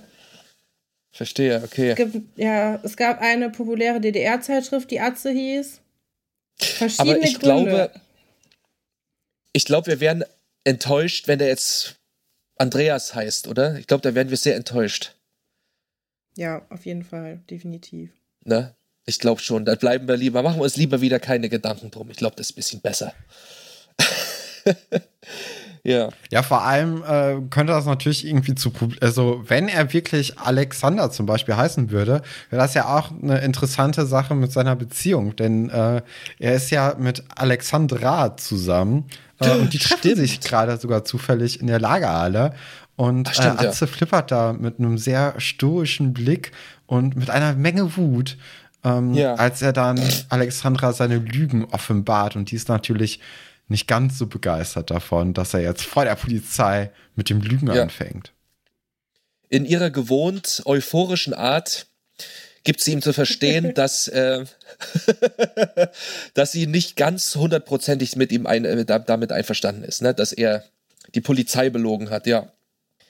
Verstehe, 1.12 1.62
okay. 1.63 1.89
Es 1.89 1.95
gibt, 1.95 2.15
ja, 2.38 2.80
es 2.84 2.95
gab 2.95 3.21
eine 3.21 3.50
populäre 3.50 4.00
DDR-Zeitschrift, 4.00 4.89
die 4.91 5.00
Atze 5.00 5.32
hieß. 5.32 5.82
Verschiedene 6.60 7.15
Aber 7.15 7.23
ich 7.23 7.39
Gründe. 7.39 7.65
glaube, 7.65 7.91
ich 9.54 9.65
glaube, 9.65 9.88
wir 9.88 10.00
wären 10.00 10.23
enttäuscht, 10.63 11.28
wenn 11.28 11.39
der 11.39 11.47
jetzt 11.47 11.96
Andreas 12.57 13.13
heißt, 13.15 13.47
oder? 13.47 13.77
Ich 13.77 13.87
glaube, 13.87 14.01
da 14.01 14.15
werden 14.15 14.29
wir 14.29 14.37
sehr 14.37 14.55
enttäuscht. 14.55 15.15
Ja, 16.35 16.61
auf 16.69 16.85
jeden 16.85 17.03
Fall, 17.03 17.41
definitiv. 17.49 18.11
Ne? 18.43 18.75
Ich 19.05 19.19
glaube 19.19 19.41
schon. 19.41 19.65
Da 19.65 19.75
bleiben 19.75 20.07
wir 20.07 20.17
lieber, 20.17 20.43
machen 20.43 20.59
wir 20.59 20.63
uns 20.63 20.75
lieber 20.75 21.01
wieder 21.01 21.19
keine 21.19 21.49
Gedanken 21.49 21.91
drum. 21.91 22.09
Ich 22.11 22.17
glaube, 22.17 22.35
das 22.35 22.49
ist 22.49 22.53
ein 22.53 22.55
bisschen 22.55 22.81
besser. 22.81 23.13
ja. 25.83 26.09
Ja, 26.29 26.43
vor 26.43 26.63
allem 26.63 27.03
äh, 27.03 27.41
könnte 27.49 27.73
das 27.73 27.85
natürlich 27.85 28.25
irgendwie 28.27 28.53
zu, 28.53 28.71
also 29.01 29.43
wenn 29.47 29.67
er 29.67 29.93
wirklich 29.93 30.37
Alexander 30.37 31.09
zum 31.09 31.25
Beispiel 31.25 31.55
heißen 31.55 31.89
würde, 31.89 32.21
wäre 32.49 32.61
das 32.61 32.73
ja 32.73 32.95
auch 32.95 33.11
eine 33.11 33.39
interessante 33.39 34.05
Sache 34.05 34.35
mit 34.35 34.51
seiner 34.51 34.75
Beziehung, 34.75 35.35
denn 35.35 35.69
äh, 35.69 36.01
er 36.39 36.55
ist 36.55 36.69
ja 36.69 36.95
mit 36.99 37.23
Alexandra 37.35 38.35
zusammen 38.37 39.05
und 39.39 39.73
die 39.73 39.78
treffen 39.80 40.00
Stimmt. 40.00 40.17
sich 40.17 40.39
gerade 40.39 40.78
sogar 40.78 41.06
zufällig 41.06 41.60
in 41.60 41.67
der 41.67 41.80
Lagerhalle. 41.80 42.54
Und 42.95 43.30
Ach, 43.30 43.34
stimmt, 43.34 43.62
äh, 43.62 43.67
Atze 43.67 43.86
ja. 43.86 43.91
flippert 43.91 44.32
da 44.32 44.54
mit 44.54 44.80
einem 44.80 44.97
sehr 44.97 45.36
stoischen 45.39 46.13
Blick 46.13 46.52
und 46.88 47.15
mit 47.15 47.30
einer 47.30 47.54
Menge 47.54 47.95
Wut, 47.95 48.38
ähm, 48.84 49.13
ja. 49.13 49.36
als 49.36 49.62
er 49.62 49.71
dann 49.71 50.02
Alexandra 50.30 50.93
seine 50.93 51.17
Lügen 51.17 51.65
offenbart. 51.65 52.36
Und 52.36 52.50
die 52.50 52.56
ist 52.56 52.69
natürlich 52.69 53.19
nicht 53.67 53.88
ganz 53.88 54.17
so 54.17 54.28
begeistert 54.28 54.89
davon, 54.89 55.34
dass 55.34 55.54
er 55.54 55.62
jetzt 55.62 55.84
vor 55.84 56.06
der 56.06 56.15
Polizei 56.15 56.91
mit 57.15 57.30
dem 57.30 57.41
Lügen 57.41 57.67
ja. 57.67 57.84
anfängt. 57.84 58.34
In 59.50 59.65
ihrer 59.65 59.91
gewohnt 59.91 60.63
euphorischen 60.65 61.34
Art 61.34 61.88
gibt 62.63 62.81
sie 62.81 62.93
ihm 62.93 63.01
zu 63.01 63.13
verstehen, 63.13 63.73
dass, 63.75 64.07
äh, 64.07 64.45
dass 66.33 66.51
sie 66.51 66.67
nicht 66.67 66.95
ganz 66.95 67.35
hundertprozentig 67.35 68.15
mit 68.15 68.31
ihm 68.31 68.45
ein, 68.45 68.65
äh, 68.65 68.85
damit 68.85 69.31
einverstanden 69.31 69.83
ist, 69.83 70.01
ne? 70.01 70.13
dass 70.13 70.33
er 70.33 70.63
die 71.15 71.21
Polizei 71.21 71.69
belogen 71.69 72.09
hat, 72.09 72.27
ja. 72.27 72.51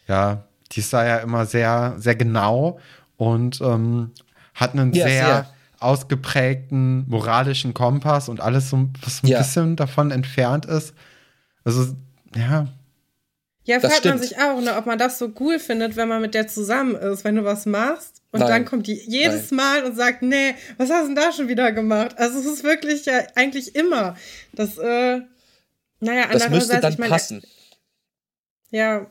Ja, 0.07 0.47
die 0.71 0.79
ist 0.79 0.93
da 0.93 1.05
ja 1.05 1.17
immer 1.17 1.45
sehr, 1.45 1.95
sehr 1.97 2.15
genau 2.15 2.79
und 3.17 3.59
ähm, 3.61 4.11
hat 4.53 4.73
einen 4.73 4.93
ja, 4.93 5.05
sehr, 5.05 5.25
sehr, 5.25 5.53
ausgeprägten 5.79 7.05
moralischen 7.07 7.73
Kompass 7.73 8.29
und 8.29 8.41
alles 8.41 8.69
so 8.69 8.89
was 9.01 9.23
ein 9.23 9.27
ja. 9.27 9.39
bisschen 9.39 9.75
davon 9.75 10.11
entfernt 10.11 10.65
ist. 10.65 10.93
Also, 11.63 11.95
ja. 12.35 12.67
Ja, 13.63 13.79
fragt 13.81 14.05
man 14.05 14.19
sich 14.19 14.37
auch, 14.37 14.61
ne, 14.61 14.77
ob 14.77 14.85
man 14.85 14.97
das 14.97 15.19
so 15.19 15.33
cool 15.39 15.59
findet, 15.59 15.97
wenn 15.97 16.07
man 16.07 16.21
mit 16.21 16.33
der 16.33 16.47
zusammen 16.47 16.95
ist, 16.95 17.25
wenn 17.25 17.35
du 17.35 17.43
was 17.43 17.65
machst 17.65 18.16
und 18.31 18.41
Nein. 18.41 18.49
dann 18.49 18.65
kommt 18.65 18.87
die 18.87 19.01
jedes 19.07 19.51
Nein. 19.51 19.57
Mal 19.57 19.83
und 19.85 19.95
sagt, 19.95 20.21
nee, 20.21 20.55
was 20.77 20.89
hast 20.89 21.03
du 21.03 21.07
denn 21.07 21.15
da 21.15 21.31
schon 21.31 21.47
wieder 21.47 21.71
gemacht? 21.71 22.17
Also 22.17 22.39
es 22.39 22.45
ist 22.45 22.63
wirklich 22.63 23.05
ja 23.05 23.25
eigentlich 23.35 23.75
immer. 23.75 24.15
Das, 24.53 24.77
äh, 24.77 25.21
naja, 25.99 26.27
das 26.31 26.49
müsste 26.49 26.79
dann 26.79 26.93
ich 26.93 26.99
mein, 26.99 27.09
passen. 27.09 27.41
Ja, 28.69 29.09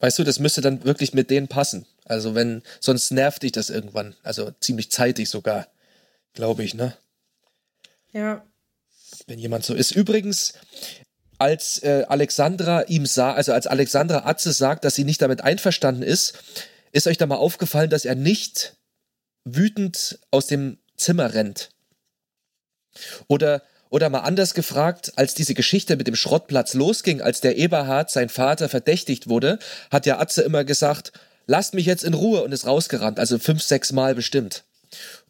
Weißt 0.00 0.18
du, 0.18 0.24
das 0.24 0.38
müsste 0.38 0.62
dann 0.62 0.84
wirklich 0.84 1.12
mit 1.12 1.30
denen 1.30 1.46
passen. 1.46 1.86
Also 2.06 2.34
wenn, 2.34 2.62
sonst 2.80 3.12
nervt 3.12 3.42
dich 3.42 3.52
das 3.52 3.68
irgendwann. 3.70 4.16
Also 4.22 4.50
ziemlich 4.58 4.90
zeitig 4.90 5.28
sogar, 5.28 5.68
glaube 6.32 6.64
ich, 6.64 6.74
ne? 6.74 6.96
Ja. 8.12 8.42
Wenn 9.26 9.38
jemand 9.38 9.64
so 9.64 9.74
ist. 9.74 9.90
Übrigens, 9.90 10.54
als 11.38 11.82
äh, 11.82 12.06
Alexandra 12.08 12.82
ihm 12.82 13.04
sah, 13.04 13.34
also 13.34 13.52
als 13.52 13.66
Alexandra 13.66 14.24
Atze 14.24 14.52
sagt, 14.52 14.84
dass 14.84 14.94
sie 14.94 15.04
nicht 15.04 15.20
damit 15.20 15.42
einverstanden 15.42 16.02
ist, 16.02 16.64
ist 16.92 17.06
euch 17.06 17.18
da 17.18 17.26
mal 17.26 17.36
aufgefallen, 17.36 17.90
dass 17.90 18.04
er 18.04 18.14
nicht 18.14 18.76
wütend 19.44 20.18
aus 20.30 20.46
dem 20.46 20.78
Zimmer 20.96 21.34
rennt. 21.34 21.70
Oder 23.28 23.62
oder 23.90 24.08
mal 24.08 24.20
anders 24.20 24.54
gefragt, 24.54 25.12
als 25.16 25.34
diese 25.34 25.54
Geschichte 25.54 25.96
mit 25.96 26.06
dem 26.06 26.14
Schrottplatz 26.14 26.74
losging, 26.74 27.20
als 27.20 27.40
der 27.40 27.58
Eberhard, 27.58 28.08
sein 28.08 28.28
Vater, 28.28 28.68
verdächtigt 28.68 29.28
wurde, 29.28 29.58
hat 29.90 30.06
ja 30.06 30.20
Atze 30.20 30.42
immer 30.42 30.64
gesagt, 30.64 31.12
lasst 31.46 31.74
mich 31.74 31.86
jetzt 31.86 32.04
in 32.04 32.14
Ruhe 32.14 32.42
und 32.42 32.52
ist 32.52 32.66
rausgerannt, 32.66 33.18
also 33.18 33.40
fünf, 33.40 33.62
sechs 33.62 33.90
Mal 33.90 34.14
bestimmt. 34.14 34.62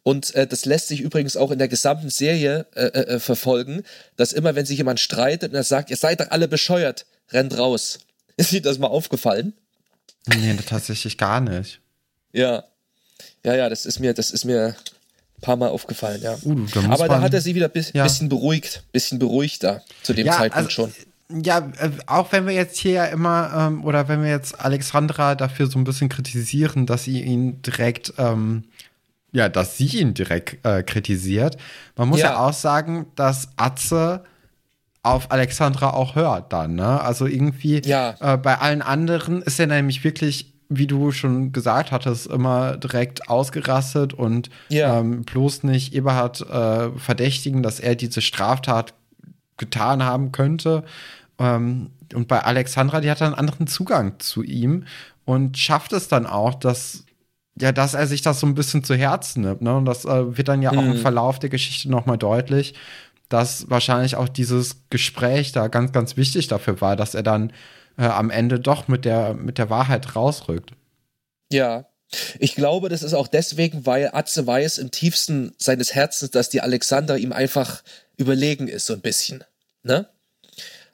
Und 0.03 0.33
äh, 0.35 0.45
das 0.45 0.65
lässt 0.65 0.87
sich 0.87 1.01
übrigens 1.01 1.35
auch 1.35 1.51
in 1.51 1.59
der 1.59 1.67
gesamten 1.67 2.09
Serie 2.09 2.67
äh, 2.75 2.85
äh, 2.85 3.15
äh 3.15 3.19
verfolgen, 3.19 3.83
dass 4.15 4.31
immer, 4.31 4.55
wenn 4.55 4.65
sich 4.65 4.77
jemand 4.77 4.99
streitet 4.99 5.51
und 5.51 5.55
er 5.55 5.63
sagt, 5.63 5.89
ihr 5.89 5.97
seid 5.97 6.19
doch 6.19 6.29
alle 6.29 6.47
bescheuert, 6.47 7.05
rennt 7.31 7.57
raus. 7.57 7.99
Ist 8.37 8.51
dir 8.51 8.61
das 8.61 8.79
mal 8.79 8.87
aufgefallen? 8.87 9.53
Nee, 10.27 10.55
tatsächlich 10.65 11.17
gar 11.17 11.41
nicht. 11.41 11.81
Ja. 12.33 12.63
Ja, 13.43 13.55
ja, 13.55 13.69
das 13.69 13.85
ist 13.85 13.99
mir, 13.99 14.13
das 14.13 14.31
ist 14.31 14.45
mir 14.45 14.75
paar 15.41 15.57
Mal 15.57 15.69
aufgefallen, 15.69 16.21
ja. 16.21 16.37
Uh, 16.43 16.65
da 16.73 16.89
Aber 16.89 17.07
da 17.07 17.21
hat 17.21 17.33
er 17.33 17.41
sie 17.41 17.55
wieder 17.55 17.65
ein 17.65 17.71
bis, 17.71 17.91
ja. 17.93 18.03
bisschen 18.03 18.29
beruhigt, 18.29 18.83
bisschen 18.91 19.19
beruhigter 19.19 19.81
zu 20.03 20.13
dem 20.13 20.27
ja, 20.27 20.33
Zeitpunkt 20.33 20.57
also, 20.57 20.69
schon. 20.69 20.93
Ja, 21.43 21.71
äh, 21.79 21.89
auch 22.07 22.31
wenn 22.31 22.45
wir 22.45 22.53
jetzt 22.53 22.77
hier 22.77 22.91
ja 22.91 23.05
immer, 23.05 23.51
ähm, 23.55 23.83
oder 23.83 24.07
wenn 24.07 24.21
wir 24.21 24.29
jetzt 24.29 24.59
Alexandra 24.59 25.35
dafür 25.35 25.67
so 25.67 25.79
ein 25.79 25.83
bisschen 25.83 26.09
kritisieren, 26.09 26.85
dass 26.85 27.03
sie 27.03 27.21
ihn 27.21 27.61
direkt, 27.61 28.13
ähm, 28.17 28.65
ja, 29.31 29.49
dass 29.49 29.77
sie 29.77 29.87
ihn 29.87 30.13
direkt 30.13 30.63
äh, 30.65 30.83
kritisiert. 30.83 31.57
Man 31.95 32.09
muss 32.09 32.19
ja. 32.19 32.31
ja 32.31 32.39
auch 32.39 32.53
sagen, 32.53 33.07
dass 33.15 33.49
Atze 33.55 34.23
auf 35.03 35.31
Alexandra 35.31 35.91
auch 35.91 36.15
hört 36.15 36.53
dann, 36.53 36.75
ne? 36.75 37.01
Also 37.01 37.25
irgendwie 37.25 37.81
ja. 37.83 38.15
äh, 38.19 38.37
bei 38.37 38.59
allen 38.59 38.81
anderen 38.81 39.41
ist 39.41 39.59
er 39.59 39.67
nämlich 39.67 40.03
wirklich 40.03 40.51
wie 40.73 40.87
du 40.87 41.11
schon 41.11 41.51
gesagt 41.51 41.91
hattest, 41.91 42.27
immer 42.27 42.77
direkt 42.77 43.29
ausgerastet 43.29 44.13
und 44.13 44.49
ja. 44.69 44.99
ähm, 44.99 45.23
bloß 45.23 45.63
nicht 45.63 45.93
Eberhard 45.93 46.49
äh, 46.49 46.97
verdächtigen, 46.97 47.61
dass 47.61 47.81
er 47.81 47.95
diese 47.95 48.21
Straftat 48.21 48.93
getan 49.57 50.01
haben 50.01 50.31
könnte. 50.31 50.85
Ähm, 51.39 51.91
und 52.13 52.29
bei 52.29 52.41
Alexandra, 52.41 53.01
die 53.01 53.11
hat 53.11 53.21
einen 53.21 53.35
anderen 53.35 53.67
Zugang 53.67 54.19
zu 54.19 54.43
ihm 54.43 54.85
und 55.25 55.57
schafft 55.57 55.91
es 55.91 56.07
dann 56.07 56.25
auch, 56.25 56.55
dass 56.55 57.03
ja, 57.59 57.73
dass 57.73 57.93
er 57.93 58.07
sich 58.07 58.21
das 58.21 58.39
so 58.39 58.47
ein 58.47 58.55
bisschen 58.55 58.81
zu 58.83 58.95
Herzen 58.95 59.41
nimmt. 59.41 59.61
Ne? 59.61 59.75
Und 59.75 59.83
das 59.83 60.05
äh, 60.05 60.37
wird 60.37 60.47
dann 60.47 60.61
ja 60.61 60.71
mhm. 60.71 60.79
auch 60.79 60.83
im 60.83 60.89
mhm. 60.91 60.97
Verlauf 60.97 61.37
der 61.37 61.49
Geschichte 61.49 61.91
noch 61.91 62.05
mal 62.05 62.17
deutlich, 62.17 62.75
dass 63.31 63.69
wahrscheinlich 63.69 64.15
auch 64.15 64.27
dieses 64.27 64.89
Gespräch 64.89 65.53
da 65.53 65.69
ganz, 65.69 65.93
ganz 65.93 66.17
wichtig 66.17 66.47
dafür 66.49 66.81
war, 66.81 66.95
dass 66.97 67.15
er 67.15 67.23
dann 67.23 67.53
äh, 67.97 68.03
am 68.03 68.29
Ende 68.29 68.59
doch 68.59 68.89
mit 68.89 69.05
der, 69.05 69.33
mit 69.33 69.57
der 69.57 69.69
Wahrheit 69.69 70.15
rausrückt. 70.15 70.71
Ja. 71.51 71.85
Ich 72.39 72.55
glaube, 72.55 72.89
das 72.89 73.03
ist 73.03 73.13
auch 73.13 73.29
deswegen, 73.29 73.85
weil 73.85 74.09
Atze 74.11 74.45
weiß 74.45 74.79
im 74.79 74.91
tiefsten 74.91 75.53
seines 75.57 75.95
Herzens, 75.95 76.31
dass 76.31 76.49
die 76.49 76.59
Alexander 76.59 77.17
ihm 77.17 77.31
einfach 77.31 77.83
überlegen 78.17 78.67
ist, 78.67 78.85
so 78.85 78.93
ein 78.93 78.99
bisschen. 78.99 79.45
Ne? 79.83 80.09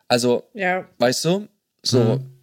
Also, 0.07 0.47
ja. 0.53 0.85
weißt 0.99 1.25
du? 1.25 1.47
So. 1.81 2.03
Mhm. 2.03 2.33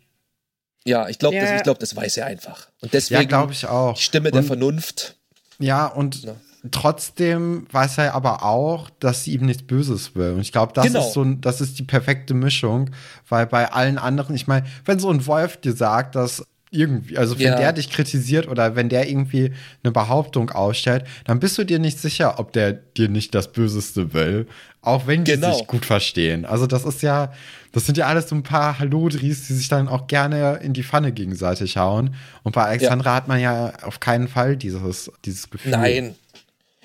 Ja, 0.84 1.08
ich 1.08 1.20
glaube, 1.20 1.36
ja. 1.36 1.52
das, 1.52 1.62
glaub, 1.62 1.78
das 1.78 1.94
weiß 1.94 2.16
er 2.16 2.26
einfach. 2.26 2.68
Und 2.80 2.92
deswegen 2.92 3.22
ja, 3.22 3.28
glaube 3.28 3.52
ich 3.52 3.66
auch. 3.66 3.96
Stimme 3.96 4.32
der 4.32 4.42
Vernunft. 4.42 5.14
Ja, 5.60 5.86
und 5.86 6.24
ja 6.24 6.34
trotzdem 6.70 7.66
weiß 7.70 7.98
er 7.98 8.14
aber 8.14 8.42
auch, 8.42 8.90
dass 9.00 9.24
sie 9.24 9.34
ihm 9.34 9.46
nichts 9.46 9.62
Böses 9.62 10.14
will. 10.14 10.32
Und 10.32 10.40
ich 10.40 10.52
glaube, 10.52 10.72
das 10.72 10.86
genau. 10.86 11.00
ist 11.00 11.12
so 11.12 11.24
das 11.24 11.60
ist 11.60 11.78
die 11.78 11.84
perfekte 11.84 12.34
Mischung, 12.34 12.90
weil 13.28 13.46
bei 13.46 13.70
allen 13.72 13.98
anderen, 13.98 14.34
ich 14.34 14.46
meine, 14.46 14.66
wenn 14.84 14.98
so 14.98 15.10
ein 15.10 15.26
Wolf 15.26 15.56
dir 15.58 15.72
sagt, 15.72 16.14
dass 16.14 16.44
irgendwie, 16.70 17.16
also 17.16 17.38
wenn 17.38 17.46
ja. 17.46 17.56
der 17.56 17.72
dich 17.72 17.90
kritisiert 17.90 18.48
oder 18.48 18.74
wenn 18.74 18.88
der 18.88 19.08
irgendwie 19.08 19.52
eine 19.84 19.92
Behauptung 19.92 20.50
ausstellt, 20.50 21.04
dann 21.24 21.38
bist 21.38 21.56
du 21.56 21.64
dir 21.64 21.78
nicht 21.78 22.00
sicher, 22.00 22.40
ob 22.40 22.52
der 22.52 22.72
dir 22.72 23.08
nicht 23.08 23.34
das 23.34 23.52
Böseste 23.52 24.12
will, 24.12 24.46
auch 24.80 25.06
wenn 25.06 25.22
die 25.22 25.32
genau. 25.32 25.52
sich 25.52 25.66
gut 25.68 25.86
verstehen. 25.86 26.44
Also 26.44 26.66
das 26.66 26.84
ist 26.84 27.02
ja, 27.02 27.32
das 27.72 27.86
sind 27.86 27.96
ja 27.96 28.06
alles 28.06 28.28
so 28.28 28.34
ein 28.34 28.42
paar 28.42 28.78
Hallodris, 28.80 29.46
die 29.46 29.52
sich 29.52 29.68
dann 29.68 29.86
auch 29.86 30.08
gerne 30.08 30.60
in 30.62 30.72
die 30.72 30.82
Pfanne 30.82 31.12
gegenseitig 31.12 31.76
hauen. 31.76 32.16
Und 32.42 32.56
bei 32.56 32.64
Alexandra 32.64 33.10
ja. 33.10 33.16
hat 33.16 33.28
man 33.28 33.40
ja 33.40 33.72
auf 33.82 34.00
keinen 34.00 34.26
Fall 34.26 34.56
dieses, 34.56 35.12
dieses 35.24 35.48
Gefühl. 35.50 35.70
Nein, 35.70 36.16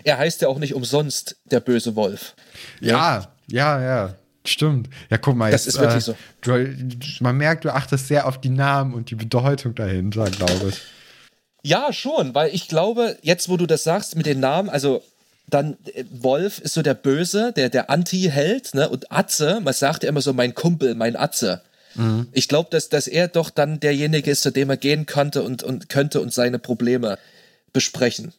er 0.04 0.18
heißt 0.18 0.42
ja 0.42 0.48
auch 0.48 0.60
nicht 0.60 0.74
umsonst 0.74 1.38
der 1.46 1.60
böse 1.60 1.96
Wolf. 1.96 2.36
Ja, 2.80 3.32
ja, 3.48 3.82
ja. 3.82 4.16
Stimmt. 4.46 4.90
Ja, 5.10 5.18
guck 5.18 5.36
mal, 5.36 5.52
das 5.52 5.66
jetzt, 5.66 5.76
ist 5.76 5.82
wirklich 5.82 5.98
äh, 5.98 6.02
so. 6.02 6.16
Du, 6.42 7.24
man 7.24 7.38
merkt, 7.38 7.66
du 7.66 7.74
achtest 7.74 8.08
sehr 8.08 8.26
auf 8.26 8.40
die 8.40 8.50
Namen 8.50 8.94
und 8.94 9.12
die 9.12 9.16
Bedeutung 9.16 9.76
dahinter, 9.76 10.30
glaube 10.32 10.70
ich. 10.70 10.82
Ja, 11.62 11.92
schon, 11.92 12.34
weil 12.34 12.54
ich 12.56 12.68
glaube, 12.68 13.18
jetzt 13.22 13.50
wo 13.50 13.58
du 13.58 13.66
das 13.66 13.84
sagst 13.84 14.16
mit 14.16 14.26
den 14.26 14.40
Namen, 14.40 14.70
also 14.70 15.04
dann 15.48 15.78
äh, 15.94 16.06
Wolf 16.10 16.60
ist 16.60 16.74
so 16.74 16.82
der 16.82 16.94
Böse, 16.94 17.54
der, 17.56 17.70
der 17.70 17.90
Anti-Held, 17.90 18.76
ne? 18.76 18.90
Und 18.90 19.12
Atze, 19.12 19.60
man 19.62 19.74
sagt 19.74 20.04
ja 20.04 20.10
immer 20.10 20.22
so, 20.22 20.34
mein 20.34 20.56
Kumpel, 20.56 20.96
mein 20.96 21.16
Atze. 21.16 21.62
Mhm. 21.96 22.28
Ich 22.32 22.48
glaube, 22.48 22.70
dass, 22.72 22.90
dass 22.90 23.08
er 23.08 23.28
doch 23.28 23.50
dann 23.50 23.80
derjenige 23.80 24.32
ist, 24.32 24.42
zu 24.42 24.52
dem 24.52 24.70
er 24.70 24.78
gehen 24.78 25.06
könnte 25.06 25.44
und, 25.44 25.64
und 25.64 25.90
könnte 25.90 26.22
und 26.22 26.34
seine 26.34 26.60
Probleme 26.60 27.18
besprechen. 27.74 28.34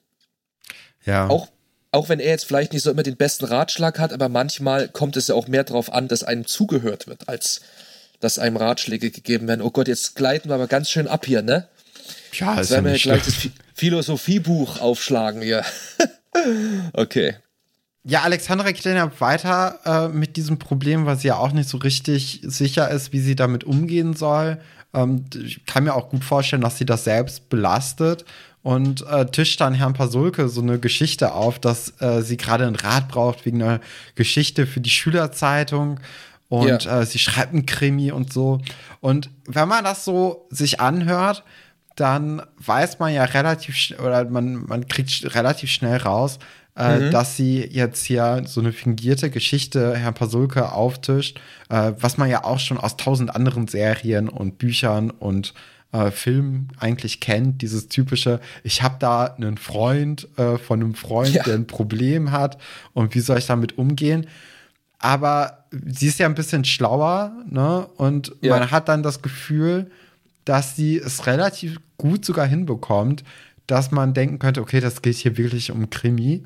Ja. 1.10 1.28
Auch 1.28 1.48
auch 1.92 2.08
wenn 2.08 2.20
er 2.20 2.30
jetzt 2.30 2.44
vielleicht 2.44 2.72
nicht 2.72 2.82
so 2.82 2.90
immer 2.90 3.02
den 3.02 3.16
besten 3.16 3.46
Ratschlag 3.46 3.98
hat, 3.98 4.12
aber 4.12 4.28
manchmal 4.28 4.88
kommt 4.88 5.16
es 5.16 5.26
ja 5.26 5.34
auch 5.34 5.48
mehr 5.48 5.64
darauf 5.64 5.92
an, 5.92 6.06
dass 6.06 6.22
einem 6.22 6.46
zugehört 6.46 7.08
wird, 7.08 7.28
als 7.28 7.62
dass 8.20 8.38
einem 8.38 8.56
Ratschläge 8.56 9.10
gegeben 9.10 9.48
werden. 9.48 9.62
Oh 9.62 9.70
Gott, 9.70 9.88
jetzt 9.88 10.14
gleiten 10.14 10.50
wir 10.50 10.54
aber 10.54 10.68
ganz 10.68 10.90
schön 10.90 11.08
ab 11.08 11.26
hier, 11.26 11.42
ne? 11.42 11.68
Ja, 12.34 12.60
ist 12.60 12.70
ja 12.70 12.80
nicht 12.80 13.02
gleich 13.02 13.24
das 13.24 13.34
Philosophiebuch 13.74 14.80
aufschlagen 14.80 15.42
hier. 15.42 15.64
okay. 16.92 17.36
Ja, 18.04 18.22
Alexandra 18.22 18.70
geht 18.70 18.86
dann 18.86 18.96
ja 18.96 19.10
weiter 19.20 19.80
äh, 19.84 20.08
mit 20.08 20.36
diesem 20.36 20.58
Problem, 20.58 21.06
weil 21.06 21.18
sie 21.18 21.28
ja 21.28 21.36
auch 21.36 21.52
nicht 21.52 21.68
so 21.68 21.78
richtig 21.78 22.40
sicher 22.44 22.88
ist, 22.88 23.12
wie 23.12 23.20
sie 23.20 23.34
damit 23.34 23.64
umgehen 23.64 24.14
soll. 24.14 24.60
Ähm, 24.94 25.24
ich 25.34 25.66
kann 25.66 25.84
mir 25.84 25.94
auch 25.94 26.08
gut 26.08 26.24
vorstellen, 26.24 26.62
dass 26.62 26.78
sie 26.78 26.86
das 26.86 27.04
selbst 27.04 27.48
belastet 27.48 28.24
und 28.62 29.06
äh, 29.06 29.26
tischt 29.26 29.60
dann 29.60 29.74
Herrn 29.74 29.94
Pasulke 29.94 30.48
so 30.48 30.60
eine 30.60 30.78
Geschichte 30.78 31.32
auf, 31.32 31.58
dass 31.58 32.00
äh, 32.00 32.22
sie 32.22 32.36
gerade 32.36 32.66
einen 32.66 32.76
Rat 32.76 33.08
braucht 33.08 33.46
wegen 33.46 33.62
einer 33.62 33.80
Geschichte 34.14 34.66
für 34.66 34.80
die 34.80 34.90
Schülerzeitung 34.90 36.00
und 36.48 36.84
ja. 36.84 37.00
äh, 37.00 37.06
sie 37.06 37.18
schreibt 37.18 37.54
einen 37.54 37.64
Krimi 37.64 38.12
und 38.12 38.32
so. 38.32 38.60
Und 39.00 39.30
wenn 39.46 39.68
man 39.68 39.84
das 39.84 40.04
so 40.04 40.46
sich 40.50 40.80
anhört, 40.80 41.44
dann 41.96 42.42
weiß 42.58 42.98
man 42.98 43.14
ja 43.14 43.24
relativ 43.24 43.76
oder 44.02 44.24
man, 44.24 44.66
man 44.66 44.86
kriegt 44.88 45.34
relativ 45.34 45.70
schnell 45.70 45.98
raus, 45.98 46.38
äh, 46.76 46.98
mhm. 46.98 47.10
dass 47.10 47.36
sie 47.36 47.64
jetzt 47.64 48.04
hier 48.04 48.42
so 48.46 48.60
eine 48.60 48.72
fingierte 48.72 49.30
Geschichte 49.30 49.96
Herrn 49.96 50.14
Pasulke 50.14 50.72
auftischt, 50.72 51.40
äh, 51.68 51.92
was 51.98 52.18
man 52.18 52.28
ja 52.28 52.44
auch 52.44 52.58
schon 52.58 52.78
aus 52.78 52.96
tausend 52.96 53.34
anderen 53.34 53.68
Serien 53.68 54.28
und 54.28 54.58
Büchern 54.58 55.10
und 55.10 55.54
äh, 55.92 56.10
Film 56.10 56.68
eigentlich 56.78 57.20
kennt, 57.20 57.62
dieses 57.62 57.88
typische, 57.88 58.40
ich 58.62 58.82
habe 58.82 58.96
da 58.98 59.24
einen 59.24 59.58
Freund 59.58 60.28
äh, 60.38 60.58
von 60.58 60.80
einem 60.80 60.94
Freund, 60.94 61.34
ja. 61.34 61.42
der 61.42 61.54
ein 61.54 61.66
Problem 61.66 62.30
hat 62.30 62.58
und 62.92 63.14
wie 63.14 63.20
soll 63.20 63.38
ich 63.38 63.46
damit 63.46 63.78
umgehen? 63.78 64.26
Aber 64.98 65.64
sie 65.72 66.08
ist 66.08 66.18
ja 66.18 66.26
ein 66.26 66.34
bisschen 66.34 66.64
schlauer, 66.64 67.32
ne? 67.48 67.86
Und 67.96 68.32
ja. 68.42 68.58
man 68.58 68.70
hat 68.70 68.88
dann 68.88 69.02
das 69.02 69.22
Gefühl, 69.22 69.90
dass 70.44 70.76
sie 70.76 70.98
es 70.98 71.26
relativ 71.26 71.80
gut 71.96 72.24
sogar 72.24 72.46
hinbekommt, 72.46 73.24
dass 73.66 73.90
man 73.90 74.14
denken 74.14 74.38
könnte, 74.38 74.60
okay, 74.60 74.80
das 74.80 75.00
geht 75.00 75.16
hier 75.16 75.38
wirklich 75.38 75.70
um 75.70 75.88
Krimi. 75.90 76.44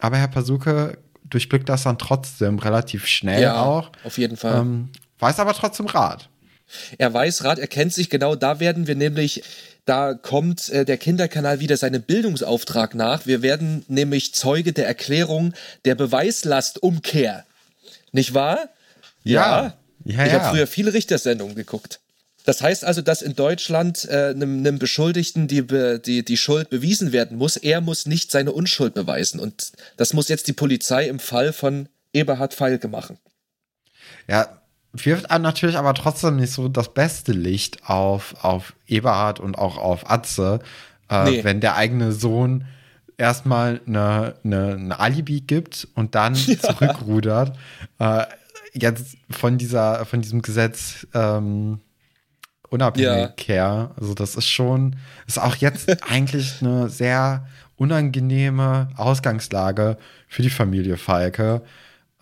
Aber 0.00 0.18
Herr 0.18 0.28
Pasuke 0.28 0.98
durchblickt 1.24 1.68
das 1.68 1.84
dann 1.84 1.98
trotzdem 1.98 2.58
relativ 2.58 3.06
schnell 3.06 3.42
ja, 3.42 3.62
auch. 3.62 3.90
Auf 4.04 4.18
jeden 4.18 4.36
Fall. 4.36 4.60
Ähm, 4.60 4.90
weiß 5.18 5.40
aber 5.40 5.54
trotzdem 5.54 5.86
Rat. 5.86 6.28
Er 6.98 7.12
weiß 7.12 7.44
Rat, 7.44 7.58
er 7.58 7.66
kennt 7.66 7.92
sich 7.92 8.10
genau, 8.10 8.34
da 8.34 8.60
werden 8.60 8.86
wir 8.86 8.94
nämlich, 8.94 9.42
da 9.84 10.14
kommt 10.14 10.68
äh, 10.70 10.84
der 10.84 10.96
Kinderkanal 10.96 11.60
wieder 11.60 11.76
seinem 11.76 12.02
Bildungsauftrag 12.02 12.94
nach. 12.94 13.26
Wir 13.26 13.42
werden 13.42 13.84
nämlich 13.88 14.34
Zeuge 14.34 14.72
der 14.72 14.86
Erklärung 14.86 15.54
der 15.84 15.94
Beweislastumkehr. 15.94 17.44
Nicht 18.12 18.34
wahr? 18.34 18.68
Ja. 19.22 19.74
ja. 20.04 20.14
ja 20.16 20.26
ich 20.26 20.32
habe 20.32 20.56
früher 20.56 20.66
viele 20.66 20.94
Richtersendungen 20.94 21.54
geguckt. 21.54 22.00
Das 22.44 22.60
heißt 22.60 22.84
also, 22.84 23.00
dass 23.00 23.22
in 23.22 23.34
Deutschland 23.34 24.04
äh, 24.04 24.28
einem, 24.28 24.58
einem 24.58 24.78
Beschuldigten 24.78 25.48
die, 25.48 25.66
die, 26.00 26.24
die 26.24 26.36
Schuld 26.36 26.68
bewiesen 26.68 27.12
werden 27.12 27.38
muss. 27.38 27.56
Er 27.56 27.80
muss 27.80 28.04
nicht 28.04 28.30
seine 28.30 28.52
Unschuld 28.52 28.92
beweisen. 28.92 29.40
Und 29.40 29.72
das 29.96 30.12
muss 30.12 30.28
jetzt 30.28 30.46
die 30.46 30.52
Polizei 30.52 31.08
im 31.08 31.18
Fall 31.18 31.54
von 31.54 31.88
Eberhard 32.12 32.52
Feilke 32.52 32.88
machen. 32.88 33.18
Ja, 34.28 34.60
wirft 34.94 35.30
einem 35.30 35.42
natürlich 35.42 35.76
aber 35.76 35.94
trotzdem 35.94 36.36
nicht 36.36 36.52
so 36.52 36.68
das 36.68 36.94
beste 36.94 37.32
Licht 37.32 37.88
auf, 37.88 38.34
auf 38.42 38.74
Eberhard 38.86 39.40
und 39.40 39.58
auch 39.58 39.76
auf 39.76 40.10
Atze, 40.10 40.60
äh, 41.10 41.24
nee. 41.24 41.44
wenn 41.44 41.60
der 41.60 41.76
eigene 41.76 42.12
Sohn 42.12 42.64
erstmal 43.18 43.80
eine, 43.86 44.34
eine, 44.44 44.74
eine 44.74 45.00
Alibi 45.00 45.40
gibt 45.40 45.88
und 45.94 46.14
dann 46.14 46.34
ja. 46.46 46.58
zurückrudert. 46.58 47.56
Äh, 47.98 48.24
jetzt 48.72 49.16
von 49.30 49.58
dieser, 49.58 50.04
von 50.04 50.20
diesem 50.20 50.42
Gesetz 50.42 51.06
ähm, 51.14 51.80
unabhängig 52.70 53.32
ja. 53.38 53.44
her. 53.46 53.90
Also 53.96 54.14
das 54.14 54.36
ist 54.36 54.48
schon, 54.48 54.96
ist 55.26 55.38
auch 55.38 55.56
jetzt 55.56 55.88
eigentlich 56.10 56.60
eine 56.60 56.88
sehr 56.88 57.46
unangenehme 57.76 58.88
Ausgangslage 58.96 59.96
für 60.28 60.42
die 60.42 60.50
Familie 60.50 60.96
Falke. 60.96 61.62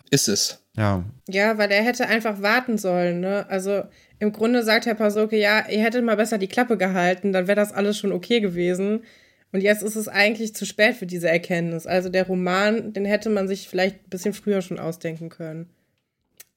Ist 0.09 0.27
es. 0.27 0.62
Ja. 0.75 1.03
Ja, 1.29 1.57
weil 1.57 1.71
er 1.71 1.83
hätte 1.83 2.07
einfach 2.07 2.41
warten 2.41 2.77
sollen, 2.77 3.19
ne? 3.19 3.45
Also 3.49 3.83
im 4.19 4.31
Grunde 4.31 4.63
sagt 4.63 4.85
Herr 4.85 4.95
Pasolke, 4.95 5.37
ja, 5.37 5.67
ihr 5.69 5.83
hättet 5.83 6.03
mal 6.03 6.17
besser 6.17 6.37
die 6.37 6.47
Klappe 6.47 6.77
gehalten, 6.77 7.31
dann 7.31 7.47
wäre 7.47 7.55
das 7.55 7.71
alles 7.71 7.97
schon 7.97 8.11
okay 8.11 8.39
gewesen. 8.39 9.03
Und 9.51 9.61
jetzt 9.61 9.83
ist 9.83 9.95
es 9.95 10.07
eigentlich 10.07 10.55
zu 10.55 10.65
spät 10.65 10.95
für 10.95 11.05
diese 11.05 11.29
Erkenntnis. 11.29 11.85
Also 11.85 12.09
der 12.09 12.25
Roman, 12.25 12.91
den 12.91 13.05
hätte 13.05 13.29
man 13.29 13.47
sich 13.47 13.69
vielleicht 13.69 13.97
ein 13.97 14.09
bisschen 14.09 14.33
früher 14.33 14.63
schon 14.63 14.79
ausdenken 14.79 15.29
können. 15.29 15.69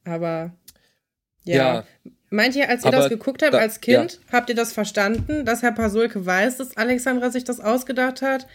Aber 0.04 0.52
ja. 1.44 1.56
ja. 1.56 1.84
Meint 2.30 2.56
ihr, 2.56 2.68
als 2.68 2.84
ihr 2.84 2.90
das 2.90 3.08
geguckt 3.08 3.42
habt 3.42 3.54
da, 3.54 3.58
als 3.58 3.80
Kind, 3.80 4.14
ja. 4.14 4.32
habt 4.32 4.48
ihr 4.48 4.56
das 4.56 4.72
verstanden, 4.72 5.44
dass 5.44 5.62
Herr 5.62 5.72
Pasulke 5.72 6.24
weiß, 6.24 6.56
dass 6.56 6.76
Alexandra 6.76 7.30
sich 7.30 7.44
das 7.44 7.60
ausgedacht 7.60 8.22
hat? 8.22 8.46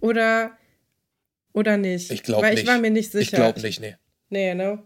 Oder, 0.00 0.52
oder 1.52 1.76
nicht? 1.76 2.10
Ich 2.12 2.22
glaube 2.22 2.48
nicht. 2.50 2.62
ich 2.62 2.68
war 2.68 2.78
mir 2.78 2.90
nicht 2.90 3.10
sicher. 3.10 3.22
Ich 3.22 3.30
glaube 3.32 3.60
nicht, 3.60 3.80
nee. 3.80 3.96
Nee, 4.28 4.54
ne? 4.54 4.82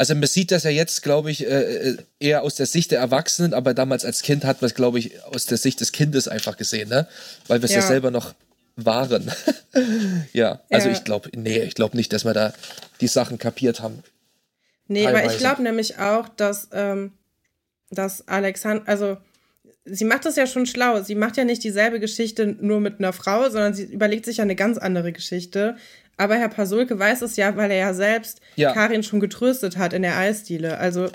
Also 0.00 0.14
man 0.14 0.26
sieht 0.28 0.50
das 0.50 0.64
ja 0.64 0.70
jetzt, 0.70 1.02
glaube 1.02 1.30
ich, 1.30 1.46
äh, 1.46 1.90
äh, 1.90 1.96
eher 2.20 2.42
aus 2.42 2.54
der 2.54 2.64
Sicht 2.64 2.90
der 2.90 3.00
Erwachsenen, 3.00 3.52
aber 3.52 3.74
damals 3.74 4.06
als 4.06 4.22
Kind 4.22 4.46
hat 4.46 4.62
man 4.62 4.70
es, 4.70 4.74
glaube 4.74 4.98
ich, 4.98 5.22
aus 5.24 5.44
der 5.44 5.58
Sicht 5.58 5.78
des 5.82 5.92
Kindes 5.92 6.26
einfach 6.26 6.56
gesehen, 6.56 6.88
ne? 6.88 7.06
Weil 7.48 7.60
wir 7.60 7.66
es 7.66 7.72
ja. 7.72 7.80
ja. 7.80 7.86
selber 7.86 8.10
noch 8.10 8.34
waren. 8.76 9.30
ja, 10.32 10.60
also 10.70 10.88
ja. 10.88 10.94
ich 10.94 11.04
glaube, 11.04 11.28
nee, 11.36 11.58
ich 11.58 11.74
glaube 11.74 11.98
nicht, 11.98 12.14
dass 12.14 12.24
wir 12.24 12.32
da 12.32 12.54
die 13.02 13.08
Sachen 13.08 13.36
kapiert 13.36 13.82
haben. 13.82 14.02
Nee, 14.88 15.04
Teilweise. 15.04 15.22
aber 15.22 15.32
ich 15.34 15.38
glaube 15.38 15.62
nämlich 15.62 15.98
auch, 15.98 16.30
dass, 16.30 16.68
ähm, 16.72 17.12
dass 17.90 18.26
Alexander, 18.26 18.88
also 18.88 19.18
sie 19.84 20.06
macht 20.06 20.24
das 20.24 20.36
ja 20.36 20.46
schon 20.46 20.64
schlau. 20.64 21.02
Sie 21.02 21.14
macht 21.14 21.36
ja 21.36 21.44
nicht 21.44 21.62
dieselbe 21.62 22.00
Geschichte 22.00 22.46
nur 22.46 22.80
mit 22.80 23.00
einer 23.00 23.12
Frau, 23.12 23.50
sondern 23.50 23.74
sie 23.74 23.84
überlegt 23.84 24.24
sich 24.24 24.38
ja 24.38 24.44
eine 24.44 24.56
ganz 24.56 24.78
andere 24.78 25.12
Geschichte. 25.12 25.76
Aber 26.20 26.36
Herr 26.36 26.50
Pasulke 26.50 26.98
weiß 26.98 27.22
es 27.22 27.36
ja, 27.36 27.56
weil 27.56 27.70
er 27.70 27.78
ja 27.78 27.94
selbst 27.94 28.42
ja. 28.54 28.74
Karin 28.74 29.02
schon 29.02 29.20
getröstet 29.20 29.78
hat 29.78 29.94
in 29.94 30.02
der 30.02 30.18
Eisdiele. 30.18 30.76
Also 30.76 31.08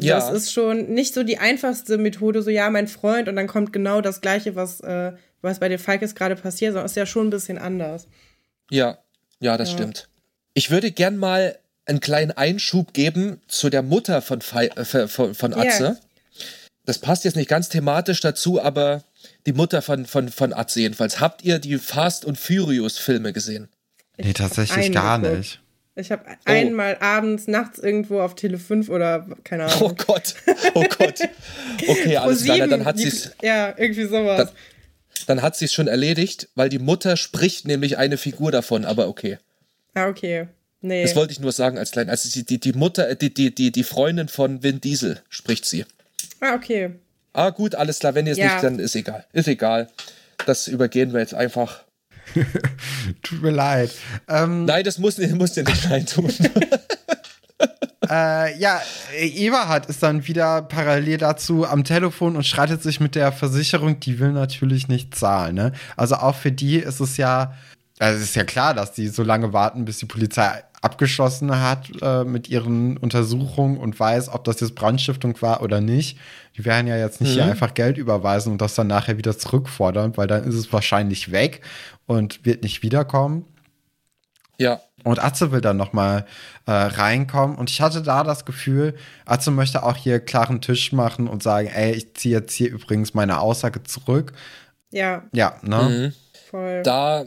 ja. 0.00 0.18
das 0.18 0.30
ist 0.32 0.52
schon 0.54 0.86
nicht 0.94 1.12
so 1.12 1.22
die 1.22 1.36
einfachste 1.36 1.98
Methode, 1.98 2.40
so 2.40 2.48
ja, 2.48 2.70
mein 2.70 2.88
Freund, 2.88 3.28
und 3.28 3.36
dann 3.36 3.46
kommt 3.46 3.74
genau 3.74 4.00
das 4.00 4.22
Gleiche, 4.22 4.56
was, 4.56 4.80
äh, 4.80 5.12
was 5.42 5.60
bei 5.60 5.68
den 5.68 5.78
Falkes 5.78 6.14
gerade 6.14 6.34
passiert, 6.34 6.72
sondern 6.72 6.86
ist 6.86 6.96
ja 6.96 7.04
schon 7.04 7.26
ein 7.26 7.30
bisschen 7.30 7.58
anders. 7.58 8.08
Ja, 8.70 8.96
ja, 9.38 9.58
das 9.58 9.68
ja. 9.68 9.76
stimmt. 9.76 10.08
Ich 10.54 10.70
würde 10.70 10.92
gern 10.92 11.18
mal 11.18 11.58
einen 11.84 12.00
kleinen 12.00 12.30
Einschub 12.30 12.94
geben 12.94 13.42
zu 13.48 13.68
der 13.68 13.82
Mutter 13.82 14.22
von, 14.22 14.40
Fe 14.40 14.70
äh, 14.76 15.08
von, 15.08 15.34
von 15.34 15.52
Atze. 15.52 15.82
Yeah. 15.82 15.96
Das 16.86 16.98
passt 17.00 17.26
jetzt 17.26 17.36
nicht 17.36 17.50
ganz 17.50 17.68
thematisch 17.68 18.20
dazu, 18.20 18.62
aber 18.62 19.04
die 19.44 19.52
Mutter 19.52 19.82
von, 19.82 20.06
von, 20.06 20.30
von 20.30 20.54
Atze 20.54 20.80
jedenfalls. 20.80 21.20
Habt 21.20 21.44
ihr 21.44 21.58
die 21.58 21.76
Fast 21.76 22.24
und 22.24 22.38
Furious 22.38 22.96
Filme 22.96 23.34
gesehen? 23.34 23.68
Nee, 24.22 24.32
tatsächlich 24.32 24.92
gar 24.92 25.18
nicht. 25.18 25.60
Ich 25.96 26.10
habe 26.10 26.24
oh. 26.26 26.34
einmal 26.44 26.96
abends, 27.00 27.46
nachts 27.46 27.78
irgendwo 27.78 28.20
auf 28.20 28.34
Tele 28.34 28.58
5 28.58 28.88
oder 28.88 29.26
keine 29.44 29.64
Ahnung. 29.64 29.78
Oh 29.80 29.94
Gott, 30.06 30.34
oh 30.74 30.84
Gott. 30.98 31.20
Okay, 31.88 32.16
alles 32.16 32.44
klar, 32.44 32.68
dann 32.68 32.84
hat 32.84 32.98
sie 32.98 33.08
es. 33.08 33.30
Ja, 33.42 33.74
irgendwie 33.76 34.04
sowas. 34.04 34.38
Dann, 34.38 34.48
dann 35.26 35.42
hat 35.42 35.56
sie 35.56 35.64
es 35.64 35.72
schon 35.72 35.88
erledigt, 35.88 36.48
weil 36.54 36.68
die 36.68 36.78
Mutter 36.78 37.16
spricht 37.16 37.66
nämlich 37.66 37.98
eine 37.98 38.18
Figur 38.18 38.52
davon, 38.52 38.84
aber 38.84 39.08
okay. 39.08 39.38
Ah, 39.94 40.08
okay. 40.08 40.46
Nee. 40.82 41.02
Das 41.02 41.16
wollte 41.16 41.32
ich 41.32 41.40
nur 41.40 41.52
sagen 41.52 41.78
als 41.78 41.90
klein. 41.90 42.08
Also 42.08 42.28
die, 42.30 42.44
die, 42.44 42.58
die 42.58 42.72
Mutter, 42.72 43.14
die, 43.14 43.32
die, 43.32 43.54
die, 43.54 43.70
die 43.70 43.84
Freundin 43.84 44.28
von 44.28 44.62
Vin 44.62 44.80
Diesel 44.80 45.20
spricht 45.28 45.64
sie. 45.64 45.84
Ah, 46.40 46.54
okay. 46.54 46.90
Ah, 47.32 47.50
gut, 47.50 47.74
alles 47.74 47.98
klar. 47.98 48.14
Wenn 48.14 48.26
ihr 48.26 48.32
es 48.32 48.38
ja. 48.38 48.52
nicht, 48.52 48.64
dann 48.64 48.78
ist 48.78 48.94
egal. 48.94 49.26
Ist 49.32 49.48
egal. 49.48 49.88
Das 50.46 50.68
übergehen 50.68 51.12
wir 51.12 51.20
jetzt 51.20 51.34
einfach. 51.34 51.84
Tut 53.22 53.42
mir 53.42 53.50
leid. 53.50 53.92
Ähm, 54.28 54.64
Nein, 54.64 54.84
das 54.84 54.98
muss, 54.98 55.18
muss 55.18 55.52
dir 55.52 55.64
nicht 55.64 55.88
leid 55.88 56.12
tun. 56.12 56.30
äh, 58.10 58.58
ja, 58.58 58.80
Eberhard 59.18 59.86
ist 59.86 60.02
dann 60.02 60.26
wieder 60.26 60.62
parallel 60.62 61.18
dazu 61.18 61.66
am 61.66 61.84
Telefon 61.84 62.36
und 62.36 62.46
streitet 62.46 62.82
sich 62.82 63.00
mit 63.00 63.14
der 63.14 63.32
Versicherung, 63.32 64.00
die 64.00 64.18
will 64.18 64.32
natürlich 64.32 64.88
nicht 64.88 65.14
zahlen. 65.14 65.54
Ne? 65.54 65.72
Also 65.96 66.16
auch 66.16 66.34
für 66.34 66.52
die 66.52 66.76
ist 66.76 67.00
es 67.00 67.16
ja, 67.16 67.54
also 67.98 68.18
es 68.18 68.24
ist 68.24 68.36
ja 68.36 68.44
klar, 68.44 68.74
dass 68.74 68.92
die 68.92 69.08
so 69.08 69.22
lange 69.22 69.52
warten, 69.52 69.84
bis 69.84 69.98
die 69.98 70.06
Polizei 70.06 70.62
abgeschlossen 70.80 71.60
hat 71.60 71.90
äh, 72.00 72.24
mit 72.24 72.48
ihren 72.48 72.96
Untersuchungen 72.96 73.76
und 73.76 73.98
weiß, 73.98 74.30
ob 74.30 74.44
das 74.44 74.60
jetzt 74.60 74.74
Brandstiftung 74.74 75.40
war 75.42 75.62
oder 75.62 75.80
nicht. 75.80 76.18
Die 76.56 76.64
werden 76.64 76.86
ja 76.86 76.96
jetzt 76.96 77.20
nicht 77.20 77.30
mhm. 77.30 77.34
hier 77.34 77.44
einfach 77.44 77.74
Geld 77.74 77.98
überweisen 77.98 78.52
und 78.52 78.62
das 78.62 78.74
dann 78.74 78.86
nachher 78.86 79.18
wieder 79.18 79.36
zurückfordern, 79.36 80.16
weil 80.16 80.26
dann 80.26 80.44
ist 80.44 80.54
es 80.54 80.72
wahrscheinlich 80.72 81.32
weg 81.32 81.60
und 82.06 82.44
wird 82.46 82.62
nicht 82.62 82.82
wiederkommen. 82.82 83.44
Ja. 84.58 84.80
Und 85.04 85.22
Atze 85.22 85.52
will 85.52 85.62
dann 85.62 85.78
noch 85.78 85.94
mal 85.94 86.26
äh, 86.66 86.72
reinkommen. 86.72 87.56
Und 87.56 87.70
ich 87.70 87.80
hatte 87.80 88.02
da 88.02 88.24
das 88.24 88.44
Gefühl, 88.44 88.94
Atze 89.24 89.50
möchte 89.50 89.82
auch 89.82 89.96
hier 89.96 90.20
klaren 90.20 90.60
Tisch 90.60 90.92
machen 90.92 91.28
und 91.28 91.42
sagen, 91.42 91.68
ey, 91.68 91.92
ich 91.92 92.14
ziehe 92.14 92.36
jetzt 92.36 92.52
hier 92.52 92.70
übrigens 92.70 93.14
meine 93.14 93.40
Aussage 93.40 93.82
zurück. 93.82 94.32
Ja. 94.90 95.22
Ja, 95.32 95.56
ne? 95.62 95.82
Mhm. 95.82 96.12
Voll. 96.50 96.82
Da 96.82 97.24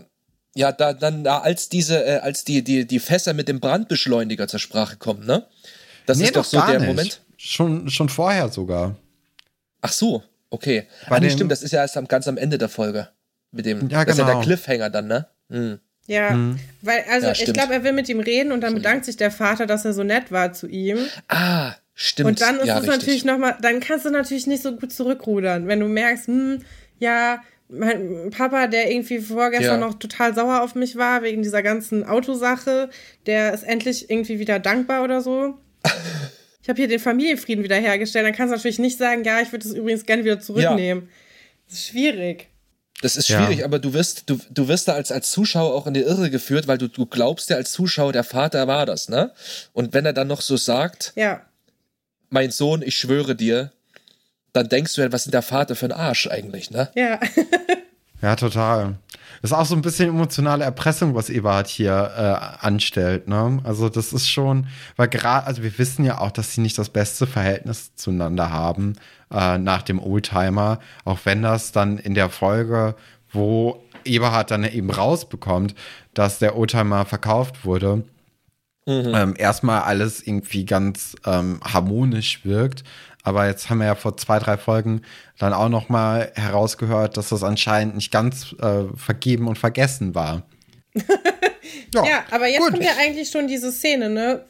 Ja, 0.55 0.71
da, 0.71 0.93
dann, 0.93 1.23
da, 1.23 1.39
als 1.39 1.69
diese, 1.69 2.05
äh, 2.05 2.19
als 2.19 2.43
die, 2.43 2.63
die, 2.63 2.85
die 2.85 2.99
Fässer 2.99 3.33
mit 3.33 3.47
dem 3.47 3.59
Brandbeschleuniger 3.59 4.47
zur 4.47 4.59
Sprache 4.59 4.97
kommen, 4.97 5.25
ne? 5.25 5.47
Das 6.05 6.17
nee, 6.17 6.25
ist 6.25 6.35
doch 6.35 6.45
so 6.45 6.59
der 6.61 6.79
nicht. 6.79 6.87
Moment. 6.87 7.21
Schon, 7.37 7.89
schon 7.89 8.09
vorher 8.09 8.49
sogar. 8.49 8.95
Ach 9.81 9.91
so, 9.91 10.23
okay. 10.49 10.87
Bei 11.09 11.17
ah, 11.17 11.19
nee, 11.19 11.29
stimmt, 11.29 11.51
das 11.51 11.63
ist 11.63 11.71
ja 11.71 11.81
erst 11.81 11.97
am, 11.97 12.07
ganz 12.07 12.27
am 12.27 12.37
Ende 12.37 12.57
der 12.57 12.69
Folge. 12.69 13.09
Mit 13.51 13.65
dem, 13.65 13.89
ja, 13.89 14.03
genau. 14.03 14.05
das 14.05 14.13
ist 14.13 14.19
ja 14.19 14.25
der 14.25 14.33
genau. 14.35 14.45
Cliffhanger 14.45 14.89
dann, 14.89 15.07
ne? 15.07 15.27
Hm. 15.49 15.79
Ja, 16.05 16.31
mhm. 16.31 16.59
weil, 16.81 17.03
also 17.09 17.27
ja, 17.27 17.33
ich 17.33 17.53
glaube, 17.53 17.73
er 17.73 17.83
will 17.83 17.93
mit 17.93 18.09
ihm 18.09 18.19
reden 18.19 18.51
und 18.51 18.61
dann 18.61 18.73
bedankt 18.73 19.05
sich 19.05 19.15
der 19.15 19.31
Vater, 19.31 19.65
dass 19.65 19.85
er 19.85 19.93
so 19.93 20.03
nett 20.03 20.31
war 20.31 20.51
zu 20.51 20.67
ihm. 20.67 20.97
Ah, 21.29 21.73
stimmt. 21.93 22.29
Und 22.29 22.41
dann 22.41 22.59
ist 22.59 22.67
ja, 22.67 22.75
es 22.75 22.83
richtig. 22.83 22.99
natürlich 22.99 23.25
nochmal, 23.25 23.57
dann 23.61 23.79
kannst 23.79 24.05
du 24.05 24.09
natürlich 24.09 24.45
nicht 24.45 24.61
so 24.61 24.75
gut 24.75 24.91
zurückrudern, 24.91 25.67
wenn 25.67 25.79
du 25.79 25.87
merkst, 25.87 26.27
hm, 26.27 26.61
ja, 26.99 27.41
mein 27.73 28.29
Papa, 28.29 28.67
der 28.67 28.91
irgendwie 28.91 29.19
vorgestern 29.19 29.81
ja. 29.81 29.87
noch 29.87 29.95
total 29.95 30.33
sauer 30.35 30.61
auf 30.61 30.75
mich 30.75 30.95
war, 30.95 31.23
wegen 31.23 31.41
dieser 31.41 31.63
ganzen 31.63 32.03
Autosache, 32.03 32.89
der 33.25 33.53
ist 33.53 33.63
endlich 33.63 34.09
irgendwie 34.09 34.39
wieder 34.39 34.59
dankbar 34.59 35.03
oder 35.03 35.21
so. 35.21 35.55
ich 36.61 36.69
habe 36.69 36.77
hier 36.77 36.87
den 36.87 36.99
Familienfrieden 36.99 37.63
wiederhergestellt. 37.63 38.25
Dann 38.25 38.33
kannst 38.33 38.51
du 38.51 38.57
natürlich 38.57 38.79
nicht 38.79 38.97
sagen, 38.97 39.23
ja, 39.23 39.41
ich 39.41 39.51
würde 39.51 39.67
das 39.67 39.75
übrigens 39.75 40.05
gerne 40.05 40.23
wieder 40.23 40.39
zurücknehmen. 40.39 41.03
Ja. 41.03 41.09
Das 41.67 41.77
ist 41.79 41.87
schwierig. 41.87 42.47
Das 43.01 43.17
ist 43.17 43.27
schwierig, 43.27 43.59
ja. 43.59 43.65
aber 43.65 43.79
du 43.79 43.93
wirst, 43.93 44.29
du, 44.29 44.39
du 44.49 44.67
wirst 44.69 44.87
da 44.87 44.93
als, 44.93 45.11
als 45.11 45.31
Zuschauer 45.31 45.73
auch 45.73 45.87
in 45.87 45.93
die 45.93 46.01
Irre 46.01 46.29
geführt, 46.29 46.67
weil 46.67 46.77
du, 46.77 46.87
du 46.87 47.05
glaubst 47.05 47.49
ja 47.49 47.57
als 47.57 47.73
Zuschauer, 47.73 48.13
der 48.13 48.23
Vater 48.23 48.65
war 48.67 48.85
das, 48.85 49.09
ne? 49.09 49.33
Und 49.73 49.93
wenn 49.93 50.05
er 50.05 50.13
dann 50.13 50.27
noch 50.27 50.39
so 50.39 50.55
sagt, 50.55 51.11
ja. 51.17 51.41
mein 52.29 52.51
Sohn, 52.51 52.81
ich 52.81 52.95
schwöre 52.95 53.35
dir, 53.35 53.73
dann 54.53 54.69
denkst 54.69 54.95
du 54.95 55.01
ja, 55.01 55.11
was 55.11 55.25
ist 55.25 55.33
der 55.33 55.41
Vater 55.41 55.75
für 55.75 55.87
ein 55.87 55.91
Arsch 55.91 56.27
eigentlich, 56.27 56.71
ne? 56.71 56.89
Ja. 56.95 57.19
ja, 58.21 58.35
total. 58.35 58.95
Das 59.41 59.51
ist 59.51 59.57
auch 59.57 59.65
so 59.65 59.75
ein 59.75 59.81
bisschen 59.81 60.09
emotionale 60.09 60.63
Erpressung, 60.63 61.15
was 61.15 61.29
Eberhard 61.29 61.67
hier 61.67 62.11
äh, 62.15 62.65
anstellt, 62.65 63.27
ne? 63.27 63.59
Also 63.63 63.89
das 63.89 64.13
ist 64.13 64.29
schon, 64.29 64.67
weil 64.95 65.09
gerade, 65.09 65.47
also 65.47 65.63
wir 65.63 65.77
wissen 65.77 66.05
ja 66.05 66.19
auch, 66.19 66.31
dass 66.31 66.53
sie 66.53 66.61
nicht 66.61 66.77
das 66.77 66.89
beste 66.89 67.27
Verhältnis 67.27 67.95
zueinander 67.95 68.51
haben 68.51 68.93
äh, 69.31 69.57
nach 69.57 69.81
dem 69.81 69.99
Oldtimer, 69.99 70.79
auch 71.03 71.19
wenn 71.25 71.41
das 71.41 71.71
dann 71.71 71.97
in 71.97 72.13
der 72.13 72.29
Folge, 72.29 72.95
wo 73.31 73.83
Eberhard 74.05 74.51
dann 74.51 74.63
eben 74.63 74.91
rausbekommt, 74.91 75.75
dass 76.13 76.39
der 76.39 76.55
Oldtimer 76.55 77.05
verkauft 77.05 77.65
wurde, 77.65 78.03
mhm. 78.85 79.13
ähm, 79.15 79.33
erstmal 79.37 79.81
alles 79.81 80.25
irgendwie 80.25 80.65
ganz 80.65 81.15
ähm, 81.25 81.59
harmonisch 81.63 82.45
wirkt. 82.45 82.83
Aber 83.23 83.47
jetzt 83.47 83.69
haben 83.69 83.79
wir 83.79 83.87
ja 83.87 83.95
vor 83.95 84.17
zwei, 84.17 84.37
drei 84.37 84.57
Folgen 84.57 85.01
dann 85.39 85.53
auch 85.53 85.69
noch 85.69 85.87
mal 85.87 86.31
herausgehört, 86.35 87.15
dass 87.15 87.29
das 87.29 87.41
anscheinend 87.41 87.95
nicht 87.95 88.11
ganz 88.11 88.53
äh, 88.61 88.83
vergeben 88.95 89.47
und 89.47 89.57
vergessen 89.57 90.13
war. 90.13 90.43
ja, 91.95 92.05
ja, 92.05 92.25
aber 92.31 92.47
jetzt 92.47 92.59
gut. 92.59 92.71
kommt 92.71 92.83
ja 92.83 92.91
eigentlich 92.99 93.29
schon 93.29 93.47
diese 93.47 93.71
Szene, 93.71 94.09
ne, 94.09 94.45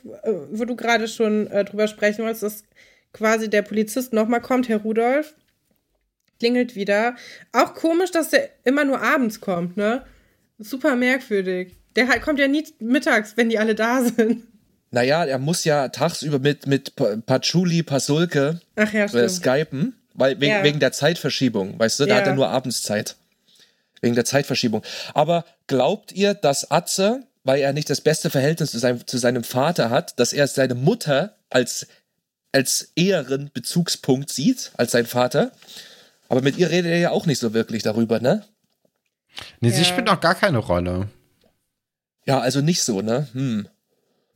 wo 0.52 0.66
du 0.66 0.76
gerade 0.76 1.08
schon 1.08 1.48
äh, 1.48 1.64
drüber 1.64 1.88
sprechen 1.88 2.26
wolltest, 2.26 2.44
dass 2.44 2.64
quasi 3.14 3.50
der 3.50 3.62
Polizist 3.62 4.12
noch 4.12 4.28
mal 4.28 4.40
kommt, 4.40 4.68
Herr 4.68 4.82
Rudolf, 4.82 5.36
klingelt 6.40 6.76
wieder. 6.76 7.16
Auch 7.52 7.76
komisch, 7.76 8.12
dass 8.12 8.32
der 8.32 8.50
immer 8.64 8.84
nur 8.84 9.02
abends 9.02 9.40
kommt, 9.40 9.78
ne? 9.78 10.04
Super 10.58 10.96
merkwürdig. 10.96 11.76
Der 11.96 12.08
halt 12.08 12.24
kommt 12.24 12.40
ja 12.40 12.48
nie 12.48 12.66
mittags, 12.80 13.38
wenn 13.38 13.50
die 13.50 13.60
alle 13.60 13.76
da 13.76 14.02
sind. 14.02 14.48
Naja, 14.94 15.26
er 15.26 15.40
muss 15.40 15.64
ja 15.64 15.88
tagsüber 15.88 16.38
mit, 16.38 16.68
mit 16.68 16.94
Patchouli, 17.26 17.82
Pasulke 17.82 18.62
ja, 18.78 18.84
äh, 18.84 19.28
skypen, 19.28 19.96
weil, 20.14 20.40
wegen, 20.40 20.52
ja. 20.52 20.64
wegen 20.64 20.80
der 20.80 20.92
Zeitverschiebung, 20.92 21.80
weißt 21.80 22.00
du, 22.00 22.06
da 22.06 22.10
ja. 22.12 22.16
hat 22.18 22.28
er 22.28 22.36
nur 22.36 22.50
Abendszeit. 22.50 23.16
Wegen 24.02 24.14
der 24.14 24.24
Zeitverschiebung. 24.24 24.84
Aber 25.16 25.46
glaubt 25.66 26.12
ihr, 26.12 26.36
dass 26.36 26.70
Atze, 26.70 27.24
weil 27.44 27.62
er 27.62 27.74
nicht 27.74 27.90
das 27.90 28.02
beste 28.02 28.30
Verhältnis 28.30 28.70
zu 28.70 28.78
seinem, 28.78 29.08
zu 29.08 29.18
seinem 29.18 29.44
Vater 29.44 29.90
hat, 29.90 30.20
dass 30.20 30.32
er 30.32 30.46
seine 30.46 30.76
Mutter 30.76 31.38
als, 31.50 31.88
als 32.52 32.92
eheren 32.96 33.50
Bezugspunkt 33.52 34.30
sieht, 34.30 34.74
als 34.78 34.92
sein 34.92 35.08
Vater? 35.08 35.54
Aber 36.30 36.42
mit 36.42 36.60
ihr 36.60 36.70
redet 36.70 36.92
er 36.92 37.00
ja 37.00 37.10
auch 37.10 37.26
nicht 37.26 37.40
so 37.40 37.56
wirklich 37.56 37.82
darüber, 37.82 38.20
ne? 38.20 38.46
Nee, 39.60 39.70
ja. 39.70 39.76
sie 39.76 39.86
spielt 39.86 40.08
auch 40.08 40.20
gar 40.20 40.36
keine 40.36 40.60
Rolle. 40.60 41.10
Ja, 42.28 42.42
also 42.42 42.62
nicht 42.62 42.84
so, 42.84 43.02
ne? 43.02 43.28
Hm. 43.34 43.68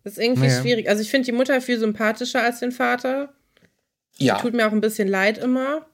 Das 0.07 0.17
ist 0.17 0.23
irgendwie 0.23 0.47
ja. 0.47 0.61
schwierig. 0.61 0.87
Also 0.87 1.01
ich 1.01 1.11
finde 1.11 1.25
die 1.25 1.33
Mutter 1.33 1.59
viel 1.59 1.77
sympathischer 1.77 2.41
als 2.41 2.61
den 2.61 2.71
Vater. 2.71 3.33
Ja. 4.17 4.37
Tut 4.37 4.53
mir 4.53 4.65
auch 4.65 4.71
ein 4.71 4.79
bisschen 4.79 5.09
leid 5.09 5.37
immer. 5.37 5.85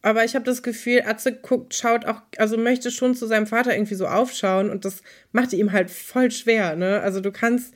Aber 0.00 0.24
ich 0.24 0.34
habe 0.34 0.46
das 0.46 0.62
Gefühl, 0.62 1.02
Atze 1.04 1.34
guckt, 1.34 1.74
schaut 1.74 2.06
auch, 2.06 2.22
also 2.38 2.56
möchte 2.56 2.90
schon 2.90 3.14
zu 3.14 3.26
seinem 3.26 3.46
Vater 3.46 3.74
irgendwie 3.74 3.94
so 3.94 4.06
aufschauen 4.06 4.70
und 4.70 4.86
das 4.86 5.02
macht 5.32 5.52
ihm 5.52 5.72
halt 5.72 5.90
voll 5.90 6.30
schwer, 6.30 6.76
ne? 6.76 7.02
Also 7.02 7.20
du 7.20 7.30
kannst, 7.30 7.74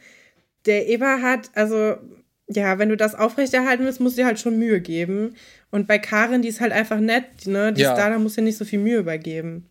der 0.64 0.88
Eberhard, 0.88 1.50
also 1.54 1.96
ja, 2.46 2.78
wenn 2.78 2.88
du 2.88 2.96
das 2.96 3.14
aufrechterhalten 3.14 3.84
willst, 3.84 4.00
musst 4.00 4.16
du 4.16 4.22
dir 4.22 4.26
halt 4.26 4.40
schon 4.40 4.58
Mühe 4.58 4.80
geben. 4.80 5.34
Und 5.70 5.88
bei 5.88 5.98
Karin, 5.98 6.40
die 6.40 6.48
ist 6.48 6.62
halt 6.62 6.72
einfach 6.72 7.00
nett, 7.00 7.46
ne? 7.46 7.74
Die 7.74 7.82
ja. 7.82 7.92
ist 7.92 7.98
da, 7.98 8.08
da 8.08 8.18
musst 8.18 8.38
du 8.38 8.42
nicht 8.42 8.56
so 8.56 8.64
viel 8.64 8.78
Mühe 8.78 8.96
übergeben. 8.96 9.66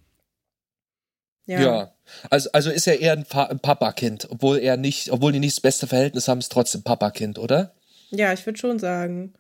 Ja. 1.50 1.60
ja. 1.60 1.92
Also, 2.30 2.52
also 2.54 2.70
ist 2.70 2.86
er 2.86 3.00
eher 3.00 3.14
ein, 3.14 3.26
ein 3.32 3.60
Papakind, 3.60 4.28
obwohl 4.30 4.60
er 4.60 4.78
nicht, 4.78 5.12
obwohl 5.12 5.32
die 5.32 5.40
nicht 5.40 5.58
das 5.58 5.62
beste 5.62 5.88
Verhältnis 5.88 6.28
haben, 6.28 6.38
ist 6.38 6.52
trotzdem 6.52 6.84
Papakind, 6.84 7.40
oder? 7.40 7.74
Ja, 8.12 8.32
ich 8.34 8.46
würde 8.46 8.60
schon 8.60 8.78
sagen. 8.78 9.34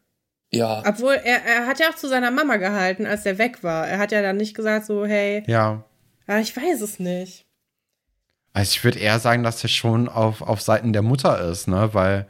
Ja. 0.51 0.82
Obwohl, 0.88 1.14
er, 1.24 1.45
er 1.45 1.68
hat 1.68 1.80
ja 1.80 1.89
auch 1.89 1.95
zu 1.95 2.07
seiner 2.07 2.32
Mama 2.32 2.57
gehalten, 2.57 3.05
als 3.05 3.28
er 3.28 3.38
weg 3.38 3.64
war. 3.64 3.88
Er 3.88 3.99
hat 3.99 4.12
ja 4.12 4.24
dann 4.24 4.38
nicht 4.38 4.55
gesagt, 4.55 4.88
so, 4.88 5.05
hey. 5.05 5.43
Ja. 5.45 5.84
Ja, 6.28 6.39
ich 6.39 6.57
weiß 6.57 6.82
es 6.82 6.97
nicht. 6.97 7.45
Also 8.53 8.72
ich 8.72 8.84
würde 8.84 8.97
eher 8.97 9.20
sagen, 9.20 9.43
dass 9.43 9.62
er 9.62 9.70
schon 9.70 10.10
auf, 10.10 10.41
auf 10.41 10.62
Seiten 10.62 10.93
der 10.93 11.03
Mutter 11.03 11.39
ist, 11.47 11.68
ne? 11.68 11.89
Weil 11.93 12.28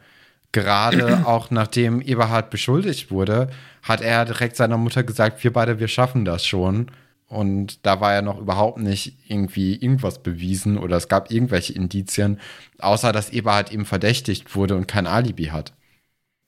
gerade 0.52 1.22
auch 1.26 1.52
nachdem 1.52 2.02
Eberhard 2.02 2.50
beschuldigt 2.50 3.12
wurde, 3.12 3.50
hat 3.82 4.02
er 4.02 4.26
direkt 4.26 4.58
seiner 4.58 4.78
Mutter 4.78 5.04
gesagt, 5.04 5.42
wir 5.42 5.54
beide, 5.54 5.80
wir 5.80 5.88
schaffen 5.88 6.26
das 6.26 6.46
schon. 6.46 6.92
Und 7.30 7.86
da 7.86 8.02
war 8.02 8.14
ja 8.14 8.24
noch 8.24 8.40
überhaupt 8.40 8.80
nicht 8.80 9.14
irgendwie 9.28 9.76
irgendwas 9.76 10.24
bewiesen 10.24 10.80
oder 10.80 10.98
es 10.98 11.08
gab 11.08 11.30
irgendwelche 11.30 11.74
Indizien, 11.74 12.40
außer 12.80 13.12
dass 13.12 13.30
Eberhard 13.30 13.72
eben 13.72 13.86
verdächtigt 13.86 14.56
wurde 14.56 14.76
und 14.76 14.88
kein 14.88 15.06
Alibi 15.06 15.46
hat. 15.46 15.74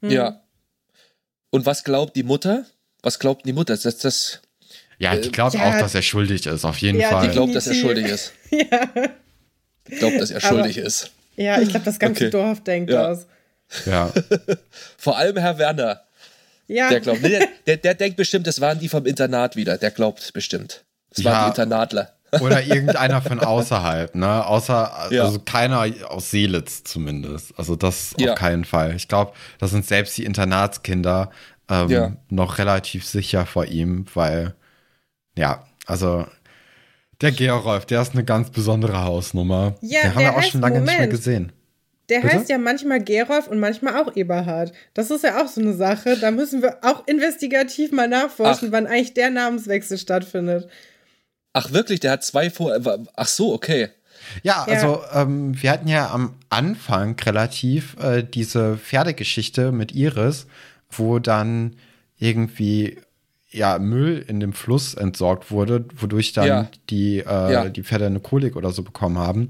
Hm. 0.02 0.10
Ja. 0.10 0.42
Und 1.52 1.68
was 1.68 1.84
glaubt 1.84 2.16
die 2.16 2.24
Mutter? 2.24 2.66
Was 3.04 3.20
glaubt 3.20 3.46
die 3.46 3.54
Mutter? 3.54 3.78
Dass 3.78 3.98
das. 3.98 4.42
Ja, 4.98 5.16
die 5.16 5.32
glaubt 5.32 5.54
ja, 5.54 5.70
auch, 5.70 5.80
dass 5.80 5.94
er 5.94 6.02
schuldig 6.02 6.48
ist, 6.48 6.66
auf 6.66 6.78
jeden 6.78 7.00
ja, 7.00 7.10
Fall. 7.10 7.28
Die 7.28 7.34
glaubt, 7.34 7.54
dass 7.54 7.68
er 7.68 7.76
schuldig 7.76 8.06
ist. 8.06 8.34
ja. 8.50 8.90
Die 9.88 9.96
glaubt, 9.96 10.20
dass 10.20 10.32
er 10.32 10.42
schuldig 10.42 10.78
Aber, 10.78 10.88
ist. 10.88 11.12
Ja, 11.36 11.62
ich 11.62 11.70
glaube, 11.70 11.86
das 11.86 12.00
ganze 12.00 12.26
okay. 12.26 12.32
Dorf 12.32 12.64
denkt 12.64 12.92
ja. 12.92 13.08
das. 13.08 13.28
Ja. 13.86 14.12
Vor 14.98 15.18
allem 15.18 15.38
Herr 15.38 15.58
Werner. 15.58 16.02
Ja. 16.72 16.90
Der 16.90 17.02
glaubt. 17.02 17.24
Der, 17.24 17.48
der, 17.68 17.78
der, 17.78 17.94
denkt 17.96 18.18
bestimmt, 18.18 18.48
das 18.48 18.62
waren 18.62 18.80
die 18.80 18.90
vom 18.90 19.06
Internat 19.06 19.56
wieder. 19.56 19.78
Der 19.78 19.92
glaubt 19.92 20.32
bestimmt. 20.34 20.86
Das 21.10 21.26
waren 21.26 21.34
ja. 21.34 21.44
die 21.44 21.50
Internatler. 21.50 22.14
Oder 22.40 22.64
irgendeiner 22.64 23.22
von 23.22 23.40
außerhalb, 23.40 24.16
ne? 24.16 24.46
Außer, 24.46 25.10
ja. 25.12 25.24
also 25.26 25.40
keiner 25.40 25.86
aus 26.08 26.32
Seelitz 26.32 26.86
zumindest. 26.86 27.54
Also 27.58 27.76
das 27.76 28.14
ja. 28.18 28.32
auf 28.32 28.40
keinen 28.40 28.64
Fall. 28.64 28.96
Ich 28.96 29.10
glaube, 29.10 29.34
das 29.60 29.72
sind 29.72 29.86
selbst 29.86 30.18
die 30.18 30.24
Internatskinder 30.24 31.30
ähm, 31.70 31.90
ja. 31.90 32.16
noch 32.30 32.58
relativ 32.58 33.06
sicher 33.06 33.46
vor 33.46 33.66
ihm, 33.66 34.06
weil, 34.14 34.56
ja, 35.38 35.66
also 35.88 36.26
der 37.20 37.34
Georolf, 37.34 37.86
der 37.86 38.02
ist 38.02 38.14
eine 38.14 38.24
ganz 38.24 38.50
besondere 38.50 39.04
Hausnummer. 39.04 39.76
Ja, 39.82 40.04
den 40.04 40.16
haben 40.16 40.22
wir 40.22 40.38
auch 40.38 40.44
schon 40.44 40.62
lange 40.62 40.80
Moment. 40.80 40.90
nicht 40.90 41.00
mehr 41.00 41.08
gesehen. 41.10 41.52
Der 42.12 42.20
Bitte? 42.20 42.36
heißt 42.36 42.50
ja 42.50 42.58
manchmal 42.58 43.02
Gerolf 43.02 43.48
und 43.48 43.60
manchmal 43.60 43.96
auch 43.96 44.16
Eberhard. 44.16 44.74
Das 44.94 45.10
ist 45.10 45.24
ja 45.24 45.42
auch 45.42 45.48
so 45.48 45.62
eine 45.62 45.74
Sache. 45.74 46.18
Da 46.20 46.30
müssen 46.30 46.62
wir 46.62 46.80
auch 46.84 47.08
investigativ 47.08 47.94
mal 47.94 48.10
nachforschen, 48.10 48.68
Ach. 48.68 48.74
wann 48.74 48.86
eigentlich 48.86 49.14
der 49.14 49.30
Namenswechsel 49.30 49.98
stattfindet. 49.98 50.68
Ach 51.54 51.72
wirklich, 51.72 52.02
der 52.02 52.12
hat 52.12 52.24
zwei 52.26 52.50
vor. 52.50 52.78
Ach 53.16 53.28
so, 53.28 53.54
okay. 53.54 53.90
Ja, 54.44 54.64
also 54.64 55.02
ja. 55.14 55.22
Ähm, 55.22 55.62
wir 55.62 55.72
hatten 55.72 55.88
ja 55.88 56.12
am 56.12 56.36
Anfang 56.50 57.18
relativ 57.22 57.96
äh, 58.02 58.24
diese 58.24 58.78
Pferdegeschichte 58.78 59.72
mit 59.72 59.94
Iris, 59.94 60.48
wo 60.90 61.20
dann 61.20 61.78
irgendwie 62.20 62.98
ja 63.50 63.80
Müll 63.80 64.24
in 64.28 64.42
dem 64.42 64.52
Fluss 64.52 64.94
entsorgt 64.96 65.50
wurde, 65.50 65.86
wodurch 65.96 66.34
dann 66.34 66.48
ja. 66.48 66.68
die, 66.90 67.20
äh, 67.20 67.54
ja. 67.54 67.70
die 67.70 67.84
Pferde 67.84 68.06
eine 68.06 68.20
Kolik 68.20 68.58
oder 68.58 68.72
so 68.72 68.84
bekommen 68.84 69.18
haben. 69.18 69.50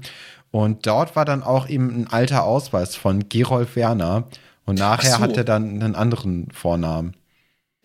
Und 0.52 0.86
dort 0.86 1.16
war 1.16 1.24
dann 1.24 1.42
auch 1.42 1.68
eben 1.68 2.02
ein 2.02 2.06
alter 2.08 2.44
Ausweis 2.44 2.94
von 2.94 3.28
Gerolf 3.28 3.74
Werner. 3.74 4.28
Und 4.64 4.78
nachher 4.78 5.16
so. 5.16 5.18
hat 5.18 5.36
er 5.36 5.44
dann 5.44 5.82
einen 5.82 5.96
anderen 5.96 6.48
Vornamen. 6.52 7.16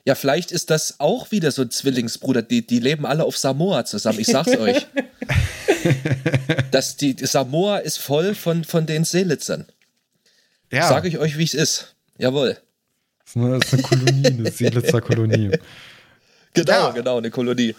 Ja, 0.06 0.16
vielleicht 0.16 0.52
ist 0.52 0.70
das 0.70 1.00
auch 1.00 1.32
wieder 1.32 1.52
so 1.52 1.64
ein 1.64 1.72
Zwillingsbruder. 1.72 2.42
Die, 2.42 2.66
die 2.66 2.80
leben 2.80 3.06
alle 3.06 3.24
auf 3.24 3.38
Samoa 3.38 3.84
zusammen. 3.86 4.20
Ich 4.20 4.28
sag's 4.28 4.56
euch. 4.58 4.86
das, 6.72 6.98
die, 6.98 7.16
Samoa 7.20 7.78
ist 7.78 7.98
voll 7.98 8.36
von, 8.36 8.64
von 8.64 8.86
den 8.86 9.06
Seelitzern. 9.06 9.66
Ja. 10.72 10.88
Sag 10.88 11.06
ich 11.06 11.18
euch, 11.18 11.38
wie 11.38 11.44
es 11.44 11.54
ist. 11.54 11.96
Jawohl. 12.18 12.58
Das 13.26 13.36
ist 13.36 13.74
eine, 13.74 13.82
Kolonie, 13.82 14.28
eine 14.28 14.52
Seelitzer 14.52 15.02
Kolonie. 15.02 15.52
Genau, 16.54 16.88
ja. 16.88 16.90
genau, 16.90 17.18
eine 17.20 17.30
Kolonie. 17.30 17.76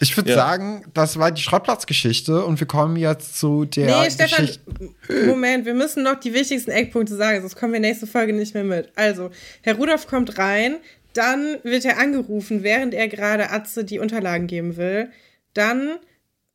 Ich 0.00 0.16
würde 0.16 0.30
ja. 0.30 0.36
sagen, 0.36 0.84
das 0.94 1.18
war 1.18 1.30
die 1.30 1.42
Schrottplatzgeschichte 1.42 2.44
und 2.44 2.60
wir 2.60 2.66
kommen 2.66 2.96
jetzt 2.96 3.38
zu 3.38 3.64
der 3.64 4.02
nee, 4.02 4.10
Stefan, 4.10 4.46
Geschichte. 4.46 5.26
Moment, 5.26 5.64
wir 5.64 5.74
müssen 5.74 6.02
noch 6.02 6.20
die 6.20 6.32
wichtigsten 6.34 6.70
Eckpunkte 6.70 7.16
sagen, 7.16 7.40
sonst 7.40 7.56
kommen 7.56 7.72
wir 7.72 7.80
nächste 7.80 8.06
Folge 8.06 8.32
nicht 8.32 8.54
mehr 8.54 8.64
mit. 8.64 8.92
Also, 8.94 9.30
Herr 9.62 9.76
Rudolf 9.76 10.06
kommt 10.06 10.38
rein, 10.38 10.76
dann 11.14 11.58
wird 11.64 11.84
er 11.84 11.98
angerufen, 11.98 12.62
während 12.62 12.94
er 12.94 13.08
gerade 13.08 13.50
Atze 13.50 13.84
die 13.84 13.98
Unterlagen 13.98 14.46
geben 14.46 14.76
will. 14.76 15.10
Dann, 15.54 15.96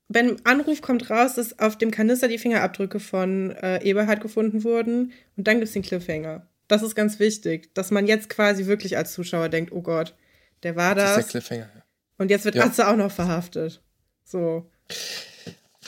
beim 0.08 0.38
Anruf 0.44 0.82
kommt 0.82 1.10
raus, 1.10 1.36
dass 1.36 1.60
auf 1.60 1.78
dem 1.78 1.92
Kanister 1.92 2.28
die 2.28 2.38
Fingerabdrücke 2.38 3.00
von 3.00 3.52
äh, 3.52 3.84
Eberhard 3.84 4.22
gefunden 4.22 4.64
wurden 4.64 5.12
und 5.36 5.48
dann 5.48 5.56
gibt 5.56 5.68
es 5.68 5.74
den 5.74 5.82
Cliffhanger. 5.82 6.48
Das 6.68 6.82
ist 6.82 6.96
ganz 6.96 7.20
wichtig, 7.20 7.74
dass 7.74 7.92
man 7.92 8.08
jetzt 8.08 8.30
quasi 8.30 8.68
wirklich 8.68 8.96
als 8.96 9.14
Zuschauer 9.14 9.50
denkt, 9.50 9.72
oh 9.74 9.82
Gott, 9.82 10.16
der 10.64 10.76
war 10.76 10.96
das. 10.96 11.16
das 11.16 11.26
ist 11.26 11.34
der 11.34 11.42
Cliffhanger, 11.42 11.72
ja. 11.76 11.83
Und 12.24 12.30
jetzt 12.30 12.46
wird 12.46 12.56
ja. 12.56 12.64
Atze 12.64 12.88
auch 12.88 12.96
noch 12.96 13.12
verhaftet. 13.12 13.82
So. 14.24 14.66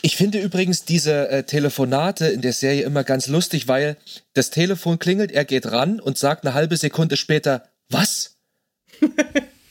Ich 0.01 0.17
finde 0.17 0.41
übrigens 0.41 0.83
diese 0.83 1.29
äh, 1.29 1.43
Telefonate 1.43 2.27
in 2.27 2.41
der 2.41 2.51
Serie 2.51 2.83
immer 2.83 3.05
ganz 3.05 3.27
lustig, 3.27 3.69
weil 3.69 3.95
das 4.33 4.49
Telefon 4.49 4.99
klingelt, 4.99 5.31
er 5.31 5.45
geht 5.45 5.71
ran 5.71 6.01
und 6.01 6.17
sagt 6.17 6.45
eine 6.45 6.53
halbe 6.53 6.75
Sekunde 6.75 7.15
später, 7.15 7.69
was? 7.89 8.35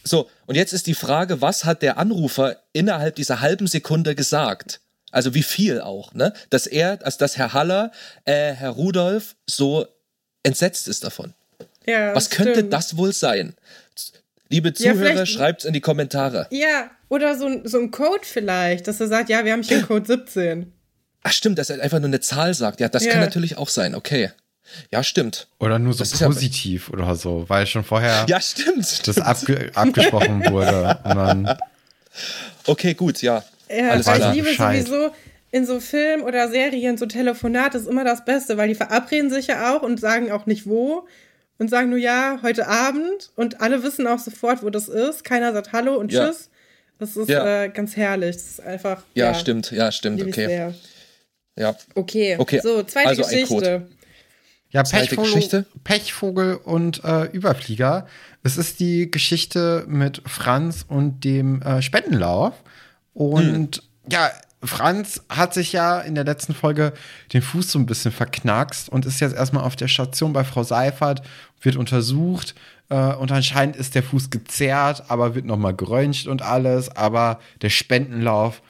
so, 0.04 0.30
und 0.46 0.54
jetzt 0.54 0.72
ist 0.72 0.86
die 0.86 0.94
Frage, 0.94 1.42
was 1.42 1.66
hat 1.66 1.82
der 1.82 1.98
Anrufer 1.98 2.56
innerhalb 2.72 3.16
dieser 3.16 3.42
halben 3.42 3.66
Sekunde 3.66 4.14
gesagt? 4.14 4.80
Also 5.10 5.34
wie 5.34 5.42
viel 5.42 5.82
auch, 5.82 6.14
ne? 6.14 6.32
Dass 6.48 6.66
er, 6.66 6.98
also 7.04 7.18
dass 7.18 7.36
Herr 7.36 7.52
Haller, 7.52 7.92
äh, 8.24 8.54
Herr 8.54 8.70
Rudolf 8.70 9.36
so 9.46 9.86
entsetzt 10.42 10.88
ist 10.88 11.04
davon. 11.04 11.34
Ja, 11.84 12.14
was 12.14 12.30
könnte 12.30 12.54
stimmt. 12.54 12.72
das 12.72 12.96
wohl 12.96 13.12
sein? 13.12 13.54
Liebe 14.55 14.72
Zuhörer, 14.72 15.14
ja, 15.14 15.26
schreibt's 15.26 15.64
in 15.64 15.72
die 15.72 15.80
Kommentare. 15.80 16.46
Ja, 16.50 16.88
oder 17.09 17.36
so, 17.36 17.50
so 17.64 17.80
ein 17.80 17.90
Code 17.90 18.20
vielleicht, 18.22 18.86
dass 18.86 19.00
er 19.00 19.09
sagt, 19.09 19.28
ja, 19.28 19.44
wir 19.44 19.52
haben 19.52 19.64
hier 19.64 19.82
Code 19.82 20.07
17. 20.07 20.72
Ach 21.24 21.32
stimmt, 21.32 21.59
dass 21.59 21.70
er 21.70 21.80
einfach 21.82 21.98
nur 21.98 22.07
eine 22.07 22.20
Zahl 22.20 22.55
sagt. 22.55 22.78
Ja, 22.78 22.88
das 22.88 23.05
ja. 23.05 23.11
kann 23.11 23.20
natürlich 23.20 23.59
auch 23.59 23.68
sein, 23.68 23.96
okay. 23.96 24.30
Ja, 24.92 25.02
stimmt. 25.02 25.48
Oder 25.59 25.80
nur 25.80 25.92
so 25.92 26.05
das 26.05 26.16
positiv 26.20 26.88
ja, 26.88 26.94
oder 26.94 27.16
so, 27.16 27.44
weil 27.48 27.66
schon 27.66 27.82
vorher 27.82 28.26
ja, 28.28 28.40
stimmt, 28.40 29.09
das 29.09 29.18
abge 29.18 29.72
abgesprochen 29.74 30.44
wurde. 30.48 31.59
okay, 32.66 32.94
gut, 32.94 33.22
ja. 33.22 33.42
Ja, 33.68 33.90
Alles 33.90 34.07
weil 34.07 34.20
ich 34.20 34.32
liebe 34.34 34.48
Bescheid. 34.50 34.86
sowieso 34.86 35.11
in 35.50 35.66
so 35.66 35.80
Filmen 35.80 36.22
oder 36.22 36.48
Serien, 36.48 36.96
so 36.96 37.07
Telefonat 37.07 37.74
ist 37.74 37.88
immer 37.88 38.05
das 38.05 38.24
Beste, 38.24 38.57
weil 38.57 38.68
die 38.68 38.76
verabreden 38.76 39.30
sich 39.30 39.48
ja 39.48 39.74
auch 39.74 39.82
und 39.82 39.98
sagen 39.98 40.30
auch 40.30 40.46
nicht 40.46 40.66
wo, 40.66 41.09
und 41.59 41.68
sagen 41.68 41.90
nur 41.90 41.98
ja, 41.98 42.40
heute 42.42 42.66
Abend 42.66 43.30
und 43.36 43.61
alle 43.61 43.82
wissen 43.82 44.07
auch 44.07 44.18
sofort, 44.18 44.62
wo 44.62 44.70
das 44.70 44.88
ist. 44.88 45.24
Keiner 45.24 45.52
sagt 45.52 45.72
Hallo 45.72 45.96
und 45.96 46.12
ja. 46.12 46.26
Tschüss. 46.26 46.50
Das 46.98 47.16
ist 47.16 47.28
ja. 47.28 47.64
äh, 47.64 47.68
ganz 47.68 47.96
herrlich. 47.96 48.36
Das 48.36 48.46
ist 48.46 48.61
einfach. 48.61 49.02
Ja, 49.14 49.26
ja 49.26 49.34
stimmt, 49.34 49.70
ja, 49.70 49.92
stimmt, 49.92 50.22
okay. 50.22 50.72
Ja. 51.57 51.76
Okay. 51.94 52.36
okay. 52.38 52.61
So, 52.62 52.82
zweite 52.82 53.09
also 53.09 53.22
Geschichte. 53.22 53.86
Ja, 54.70 54.82
Pechvogel, 54.82 55.66
Pechvogel 55.84 56.57
und 56.57 57.05
äh, 57.05 57.26
Überflieger. 57.26 58.09
Es 58.42 58.57
ist 58.57 58.80
die 58.80 59.09
Geschichte 59.09 59.84
mit 59.86 60.20
Franz 60.26 60.84
und 60.88 61.22
dem 61.22 61.62
äh, 61.62 61.80
Spendenlauf. 61.80 62.55
Und 63.12 63.76
hm. 63.76 64.11
ja, 64.11 64.32
Franz 64.64 65.22
hat 65.28 65.54
sich 65.54 65.72
ja 65.72 66.00
in 66.00 66.14
der 66.14 66.24
letzten 66.24 66.54
Folge 66.54 66.92
den 67.32 67.42
Fuß 67.42 67.70
so 67.70 67.78
ein 67.78 67.86
bisschen 67.86 68.12
verknackst 68.12 68.88
und 68.88 69.06
ist 69.06 69.20
jetzt 69.20 69.34
erstmal 69.34 69.64
auf 69.64 69.76
der 69.76 69.88
Station 69.88 70.32
bei 70.32 70.44
Frau 70.44 70.62
Seifert, 70.62 71.22
wird 71.60 71.76
untersucht 71.76 72.54
äh, 72.88 73.14
und 73.14 73.30
anscheinend 73.32 73.76
ist 73.76 73.94
der 73.94 74.02
Fuß 74.02 74.30
gezerrt, 74.30 75.04
aber 75.08 75.34
wird 75.34 75.44
nochmal 75.44 75.74
geröntgt 75.74 76.26
und 76.26 76.42
alles, 76.42 76.94
aber 76.96 77.40
der 77.62 77.70
Spendenlauf, 77.70 78.62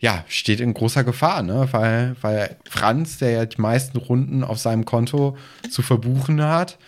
ja, 0.00 0.24
steht 0.28 0.60
in 0.60 0.74
großer 0.74 1.04
Gefahr, 1.04 1.42
ne? 1.42 1.68
Weil, 1.72 2.16
weil 2.22 2.56
Franz, 2.68 3.18
der 3.18 3.30
ja 3.32 3.44
die 3.44 3.60
meisten 3.60 3.98
Runden 3.98 4.42
auf 4.42 4.58
seinem 4.58 4.86
Konto 4.86 5.36
zu 5.70 5.82
verbuchen 5.82 6.42
hat, 6.42 6.78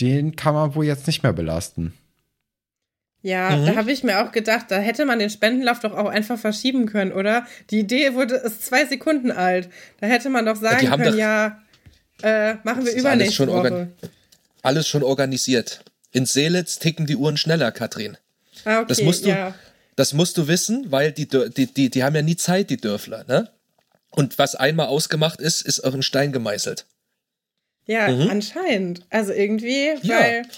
den 0.00 0.36
kann 0.36 0.54
man 0.54 0.74
wohl 0.74 0.84
jetzt 0.84 1.06
nicht 1.06 1.22
mehr 1.22 1.32
belasten. 1.32 1.92
Ja, 3.22 3.56
mhm. 3.56 3.66
da 3.66 3.76
habe 3.76 3.92
ich 3.92 4.02
mir 4.02 4.20
auch 4.24 4.32
gedacht, 4.32 4.66
da 4.68 4.78
hätte 4.78 5.06
man 5.06 5.20
den 5.20 5.30
Spendenlauf 5.30 5.78
doch 5.78 5.96
auch 5.96 6.08
einfach 6.08 6.38
verschieben 6.38 6.86
können, 6.86 7.12
oder? 7.12 7.46
Die 7.70 7.78
Idee 7.78 8.14
wurde, 8.14 8.34
ist 8.34 8.66
zwei 8.66 8.84
Sekunden 8.84 9.30
alt. 9.30 9.68
Da 10.00 10.08
hätte 10.08 10.28
man 10.28 10.44
doch 10.44 10.56
sagen 10.56 10.84
ja, 10.84 10.96
können, 10.96 11.16
ja, 11.16 11.62
äh, 12.22 12.54
machen 12.64 12.84
wir 12.84 12.92
übernächste 12.92 13.44
alles 13.44 13.54
Woche. 13.54 13.88
Alles 14.62 14.88
schon 14.88 15.04
organisiert. 15.04 15.84
In 16.10 16.26
Seelitz 16.26 16.78
ticken 16.78 17.06
die 17.06 17.16
Uhren 17.16 17.36
schneller, 17.36 17.70
Katrin. 17.70 18.16
Ah, 18.64 18.80
okay, 18.80 18.86
das 18.88 19.02
musst 19.02 19.24
du, 19.24 19.30
ja. 19.30 19.54
das 19.96 20.12
musst 20.12 20.36
du 20.36 20.48
wissen, 20.48 20.90
weil 20.90 21.12
die, 21.12 21.28
die, 21.28 21.66
die, 21.66 21.90
die 21.90 22.04
haben 22.04 22.14
ja 22.14 22.22
nie 22.22 22.36
Zeit, 22.36 22.70
die 22.70 22.76
Dörfler, 22.76 23.24
ne? 23.28 23.50
Und 24.10 24.38
was 24.38 24.54
einmal 24.54 24.88
ausgemacht 24.88 25.40
ist, 25.40 25.62
ist 25.62 25.80
auch 25.80 25.94
in 25.94 26.02
Stein 26.02 26.32
gemeißelt. 26.32 26.84
Ja, 27.86 28.08
mhm. 28.08 28.28
anscheinend. 28.30 29.06
Also 29.10 29.32
irgendwie, 29.32 29.88
weil 30.02 30.42
ja, 30.42 30.48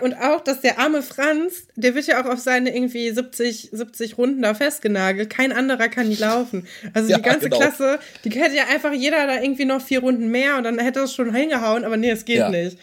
und 0.00 0.14
auch, 0.14 0.40
dass 0.40 0.60
der 0.60 0.80
arme 0.80 1.02
Franz, 1.02 1.68
der 1.76 1.94
wird 1.94 2.08
ja 2.08 2.20
auch 2.20 2.28
auf 2.28 2.40
seine 2.40 2.74
irgendwie 2.74 3.10
70, 3.10 3.70
70 3.72 4.18
Runden 4.18 4.42
da 4.42 4.52
festgenagelt. 4.54 5.30
Kein 5.30 5.52
anderer 5.52 5.88
kann 5.88 6.10
die 6.10 6.16
laufen. 6.16 6.66
Also 6.94 7.08
ja, 7.10 7.18
die 7.18 7.22
ganze 7.22 7.48
genau. 7.48 7.58
Klasse, 7.58 8.00
die 8.24 8.30
hätte 8.30 8.56
ja 8.56 8.64
einfach 8.66 8.92
jeder 8.92 9.26
da 9.28 9.40
irgendwie 9.40 9.64
noch 9.64 9.80
vier 9.80 10.00
Runden 10.00 10.28
mehr 10.30 10.56
und 10.56 10.64
dann 10.64 10.80
hätte 10.80 11.00
es 11.00 11.14
schon 11.14 11.32
hingehauen, 11.32 11.84
aber 11.84 11.96
nee, 11.96 12.10
es 12.10 12.24
geht 12.24 12.38
ja. 12.38 12.48
nicht. 12.50 12.76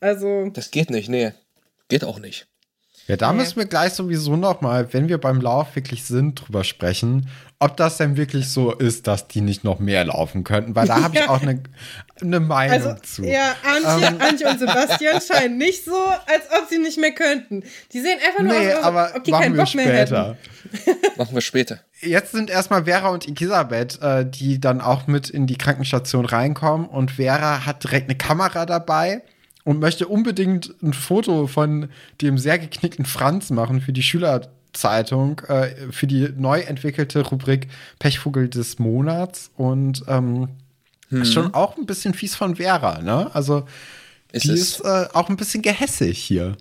Also. 0.00 0.50
Das 0.52 0.72
geht 0.72 0.90
nicht, 0.90 1.08
nee. 1.08 1.32
Geht 1.88 2.04
auch 2.04 2.18
nicht. 2.18 2.48
Ja, 3.06 3.16
da 3.16 3.32
müssen 3.32 3.56
wir 3.56 3.66
gleich 3.66 3.92
sowieso 3.92 4.36
noch 4.36 4.60
mal, 4.60 4.92
wenn 4.92 5.08
wir 5.08 5.18
beim 5.18 5.40
Lauf 5.40 5.76
wirklich 5.76 6.04
sind, 6.04 6.40
drüber 6.40 6.64
sprechen, 6.64 7.28
ob 7.64 7.78
das 7.78 7.96
denn 7.96 8.18
wirklich 8.18 8.50
so 8.50 8.72
ist, 8.72 9.06
dass 9.06 9.26
die 9.26 9.40
nicht 9.40 9.64
noch 9.64 9.78
mehr 9.78 10.04
laufen 10.04 10.44
könnten, 10.44 10.76
weil 10.76 10.86
da 10.86 11.02
habe 11.02 11.16
ich 11.16 11.26
auch 11.26 11.40
eine, 11.40 11.62
eine 12.20 12.38
Meinung 12.38 12.88
also, 12.88 12.94
zu. 13.02 13.24
Ja, 13.24 13.54
Antje, 13.64 14.08
ähm. 14.08 14.20
Antje 14.20 14.48
und 14.50 14.58
Sebastian 14.58 15.20
scheinen 15.26 15.56
nicht 15.56 15.82
so, 15.82 15.96
als 15.96 16.44
ob 16.58 16.68
sie 16.68 16.76
nicht 16.76 16.98
mehr 16.98 17.12
könnten. 17.12 17.62
Die 17.92 18.00
sehen 18.00 18.18
einfach 18.26 18.42
nur 18.42 18.52
nee, 18.52 18.74
aus, 18.74 18.84
aber 18.84 19.12
ob 19.16 19.24
die 19.24 19.30
keinen 19.30 19.56
Bock 19.56 19.74
mehr 19.74 19.86
hätten. 19.86 20.36
machen 21.16 21.34
wir 21.34 21.40
später. 21.40 21.80
Jetzt 22.02 22.32
sind 22.32 22.50
erstmal 22.50 22.84
Vera 22.84 23.08
und 23.08 23.26
Elisabeth, 23.26 23.98
äh, 24.02 24.26
die 24.28 24.60
dann 24.60 24.82
auch 24.82 25.06
mit 25.06 25.30
in 25.30 25.46
die 25.46 25.56
Krankenstation 25.56 26.26
reinkommen 26.26 26.86
und 26.86 27.12
Vera 27.12 27.64
hat 27.64 27.82
direkt 27.82 28.10
eine 28.10 28.18
Kamera 28.18 28.66
dabei 28.66 29.22
und 29.64 29.80
möchte 29.80 30.06
unbedingt 30.06 30.74
ein 30.82 30.92
Foto 30.92 31.46
von 31.46 31.88
dem 32.20 32.36
sehr 32.36 32.58
geknickten 32.58 33.06
Franz 33.06 33.48
machen 33.48 33.80
für 33.80 33.94
die 33.94 34.02
Schülerzeitung, 34.74 35.40
äh, 35.48 35.92
für 35.92 36.06
die 36.06 36.28
neu 36.36 36.60
entwickelte 36.60 37.20
Rubrik 37.20 37.68
Pechvogel 37.98 38.48
des 38.48 38.78
Monats. 38.78 39.50
Und 39.56 40.04
ähm, 40.08 40.48
hm. 41.08 41.22
ist 41.22 41.32
schon 41.32 41.54
auch 41.54 41.76
ein 41.76 41.86
bisschen 41.86 42.14
fies 42.14 42.34
von 42.34 42.56
Vera, 42.56 43.00
ne? 43.00 43.30
Also, 43.34 43.66
ist 44.32 44.44
die 44.44 44.50
es? 44.50 44.60
ist 44.60 44.80
äh, 44.80 45.06
auch 45.12 45.28
ein 45.28 45.36
bisschen 45.36 45.62
gehässig 45.62 46.18
hier. 46.18 46.56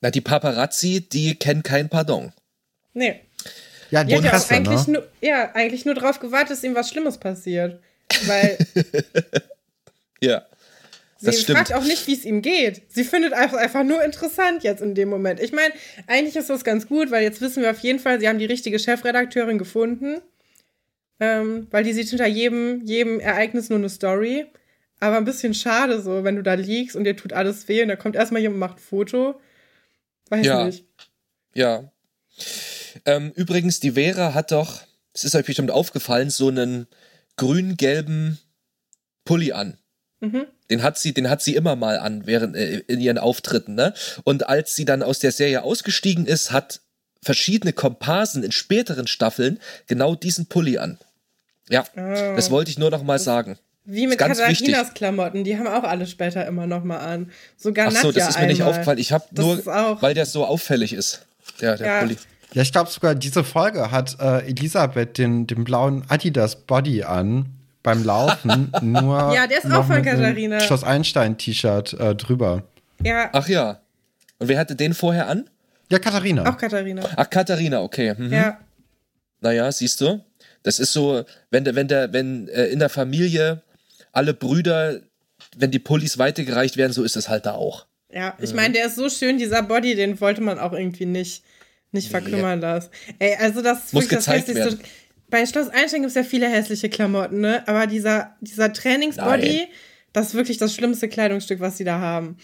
Na, 0.00 0.10
die 0.10 0.20
Paparazzi, 0.20 1.06
die 1.08 1.34
kennen 1.34 1.62
kein 1.62 1.88
Pardon. 1.88 2.32
Nee. 2.94 3.20
Ja, 3.90 4.04
die, 4.04 4.14
die 4.14 4.28
hat 4.28 4.50
ja 4.50 4.56
eigentlich, 4.56 4.86
ne? 4.86 4.94
nur, 4.94 5.08
ja, 5.20 5.54
eigentlich 5.54 5.84
nur 5.84 5.94
drauf 5.94 6.20
gewartet, 6.20 6.50
dass 6.50 6.64
ihm 6.64 6.74
was 6.74 6.90
Schlimmes 6.90 7.18
passiert. 7.18 7.80
Weil. 8.26 8.58
ja. 10.20 10.42
Sie 11.32 11.52
fragt 11.52 11.72
auch 11.74 11.84
nicht, 11.84 12.06
wie 12.06 12.14
es 12.14 12.24
ihm 12.24 12.42
geht. 12.42 12.82
Sie 12.88 13.04
findet 13.04 13.32
einfach, 13.32 13.58
einfach 13.58 13.84
nur 13.84 14.02
interessant 14.04 14.62
jetzt 14.62 14.82
in 14.82 14.94
dem 14.94 15.08
Moment. 15.08 15.40
Ich 15.40 15.52
meine, 15.52 15.72
eigentlich 16.06 16.36
ist 16.36 16.50
das 16.50 16.64
ganz 16.64 16.86
gut, 16.86 17.10
weil 17.10 17.22
jetzt 17.22 17.40
wissen 17.40 17.62
wir 17.62 17.70
auf 17.70 17.80
jeden 17.80 17.98
Fall, 17.98 18.20
sie 18.20 18.28
haben 18.28 18.38
die 18.38 18.44
richtige 18.46 18.78
Chefredakteurin 18.78 19.58
gefunden. 19.58 20.20
Ähm, 21.18 21.66
weil 21.70 21.84
die 21.84 21.92
sieht 21.92 22.08
hinter 22.08 22.26
jedem, 22.26 22.84
jedem 22.84 23.20
Ereignis 23.20 23.70
nur 23.70 23.78
eine 23.78 23.88
Story. 23.88 24.46
Aber 25.00 25.16
ein 25.16 25.24
bisschen 25.24 25.54
schade 25.54 26.00
so, 26.00 26.24
wenn 26.24 26.36
du 26.36 26.42
da 26.42 26.54
liegst 26.54 26.96
und 26.96 27.04
dir 27.04 27.16
tut 27.16 27.32
alles 27.32 27.68
weh 27.68 27.82
und 27.82 27.88
da 27.88 27.96
kommt 27.96 28.16
erstmal 28.16 28.40
jemand 28.40 28.54
und 28.54 28.60
macht 28.60 28.76
ein 28.78 28.82
Foto. 28.82 29.40
Weiß 30.28 30.46
ja. 30.46 30.64
nicht. 30.64 30.84
Ja. 31.54 31.92
Ähm, 33.04 33.32
übrigens, 33.34 33.80
die 33.80 33.92
Vera 33.92 34.34
hat 34.34 34.52
doch, 34.52 34.82
es 35.12 35.24
ist 35.24 35.34
euch 35.34 35.44
bestimmt 35.44 35.70
aufgefallen, 35.70 36.30
so 36.30 36.48
einen 36.48 36.86
grün-gelben 37.36 38.38
Pulli 39.24 39.52
an. 39.52 39.78
Mhm. 40.26 40.46
Den 40.70 40.82
hat 40.82 40.98
sie, 40.98 41.12
den 41.12 41.30
hat 41.30 41.42
sie 41.42 41.54
immer 41.54 41.76
mal 41.76 41.98
an 41.98 42.26
während 42.26 42.56
äh, 42.56 42.78
in 42.86 43.00
ihren 43.00 43.18
Auftritten, 43.18 43.74
ne? 43.74 43.94
Und 44.24 44.48
als 44.48 44.74
sie 44.74 44.84
dann 44.84 45.02
aus 45.02 45.18
der 45.18 45.32
Serie 45.32 45.62
ausgestiegen 45.62 46.26
ist, 46.26 46.52
hat 46.52 46.80
verschiedene 47.22 47.72
Komparsen 47.72 48.42
in 48.42 48.52
späteren 48.52 49.06
Staffeln 49.06 49.58
genau 49.86 50.14
diesen 50.14 50.46
Pulli 50.46 50.78
an. 50.78 50.98
Ja, 51.68 51.84
oh. 51.96 52.36
das 52.36 52.50
wollte 52.50 52.70
ich 52.70 52.78
nur 52.78 52.90
noch 52.90 53.02
mal 53.02 53.18
sagen. 53.18 53.58
Wie 53.84 54.06
mit 54.08 54.18
Katharinas 54.18 54.94
Klamotten, 54.94 55.44
die 55.44 55.56
haben 55.56 55.68
auch 55.68 55.84
alle 55.84 56.06
später 56.06 56.44
immer 56.46 56.66
noch 56.66 56.82
mal 56.82 56.98
an. 56.98 57.30
Sogar 57.56 57.88
Ach 57.88 57.92
so, 57.92 58.10
das 58.10 58.30
ist 58.30 58.34
mir 58.34 58.42
einmal. 58.42 58.52
nicht 58.52 58.62
aufgefallen. 58.62 58.98
Ich 58.98 59.12
habe 59.12 59.24
nur, 59.30 59.64
weil 59.64 60.14
der 60.14 60.26
so 60.26 60.44
auffällig 60.44 60.92
ist, 60.92 61.24
der, 61.60 61.76
der 61.76 61.86
ja. 61.86 62.00
Pulli. 62.00 62.16
Ja, 62.52 62.62
ich 62.62 62.72
glaube 62.72 62.90
sogar 62.90 63.14
diese 63.14 63.44
Folge 63.44 63.90
hat 63.90 64.18
äh, 64.20 64.46
Elisabeth 64.46 65.18
den, 65.18 65.46
den 65.46 65.64
blauen 65.64 66.04
Adidas 66.08 66.56
Body 66.56 67.02
an 67.02 67.55
beim 67.86 68.02
Laufen 68.02 68.72
nur. 68.82 69.32
ja, 69.32 69.46
der 69.46 69.58
ist 69.58 69.72
auch 69.72 69.86
von 69.86 70.02
Katharina. 70.02 70.58
Schloss 70.58 70.82
Einstein-T-Shirt 70.82 71.92
äh, 71.94 72.14
drüber. 72.16 72.64
Ja. 73.02 73.30
Ach 73.32 73.48
ja. 73.48 73.80
Und 74.38 74.48
wer 74.48 74.58
hatte 74.58 74.74
den 74.74 74.92
vorher 74.92 75.28
an? 75.28 75.48
Ja, 75.88 76.00
Katharina. 76.00 76.50
Auch 76.50 76.58
Katharina. 76.58 77.08
Ach, 77.14 77.30
Katharina, 77.30 77.80
okay. 77.82 78.12
Mhm. 78.18 78.32
Ja. 78.32 78.58
Naja, 79.40 79.70
siehst 79.70 80.00
du, 80.00 80.20
das 80.64 80.80
ist 80.80 80.92
so, 80.92 81.24
wenn 81.52 81.62
der, 81.62 81.76
wenn 81.76 81.86
der, 81.86 82.12
wenn 82.12 82.48
äh, 82.48 82.64
in 82.66 82.80
der 82.80 82.88
Familie 82.88 83.62
alle 84.10 84.34
Brüder, 84.34 85.00
wenn 85.56 85.70
die 85.70 85.78
Pullis 85.78 86.18
weitergereicht 86.18 86.76
werden, 86.76 86.92
so 86.92 87.04
ist 87.04 87.14
es 87.14 87.28
halt 87.28 87.46
da 87.46 87.52
auch. 87.52 87.86
Ja, 88.12 88.36
ich 88.40 88.52
meine, 88.52 88.74
der 88.74 88.86
ist 88.86 88.96
so 88.96 89.08
schön, 89.08 89.38
dieser 89.38 89.62
Body, 89.62 89.94
den 89.94 90.20
wollte 90.20 90.40
man 90.40 90.58
auch 90.58 90.72
irgendwie 90.72 91.06
nicht, 91.06 91.44
nicht 91.92 92.10
verkümmern 92.10 92.58
nee. 92.58 92.66
lassen. 92.66 92.90
Ey, 93.20 93.36
also 93.36 93.62
das 93.62 93.92
muss 93.92 94.08
das 94.08 94.26
hässlichste. 94.26 94.78
Bei 95.28 95.44
Schloss 95.44 95.68
Einstein 95.68 96.02
gibt 96.02 96.10
es 96.10 96.14
ja 96.14 96.22
viele 96.22 96.48
hässliche 96.48 96.88
Klamotten, 96.88 97.40
ne? 97.40 97.66
Aber 97.66 97.86
dieser, 97.86 98.36
dieser 98.40 98.72
Trainingsbody, 98.72 99.56
Nein. 99.56 99.68
das 100.12 100.28
ist 100.28 100.34
wirklich 100.34 100.58
das 100.58 100.74
schlimmste 100.74 101.08
Kleidungsstück, 101.08 101.60
was 101.60 101.76
sie 101.76 101.84
da 101.84 101.98
haben. 101.98 102.36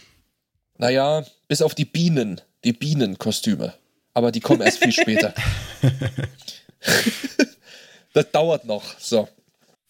Naja, 0.78 1.24
bis 1.48 1.62
auf 1.62 1.74
die 1.74 1.84
Bienen, 1.84 2.40
die 2.64 2.72
Bienenkostüme. 2.72 3.74
Aber 4.14 4.32
die 4.32 4.40
kommen 4.40 4.62
erst 4.62 4.82
viel 4.82 4.92
später. 4.92 5.32
das 8.12 8.30
dauert 8.30 8.64
noch. 8.64 8.98
So. 8.98 9.28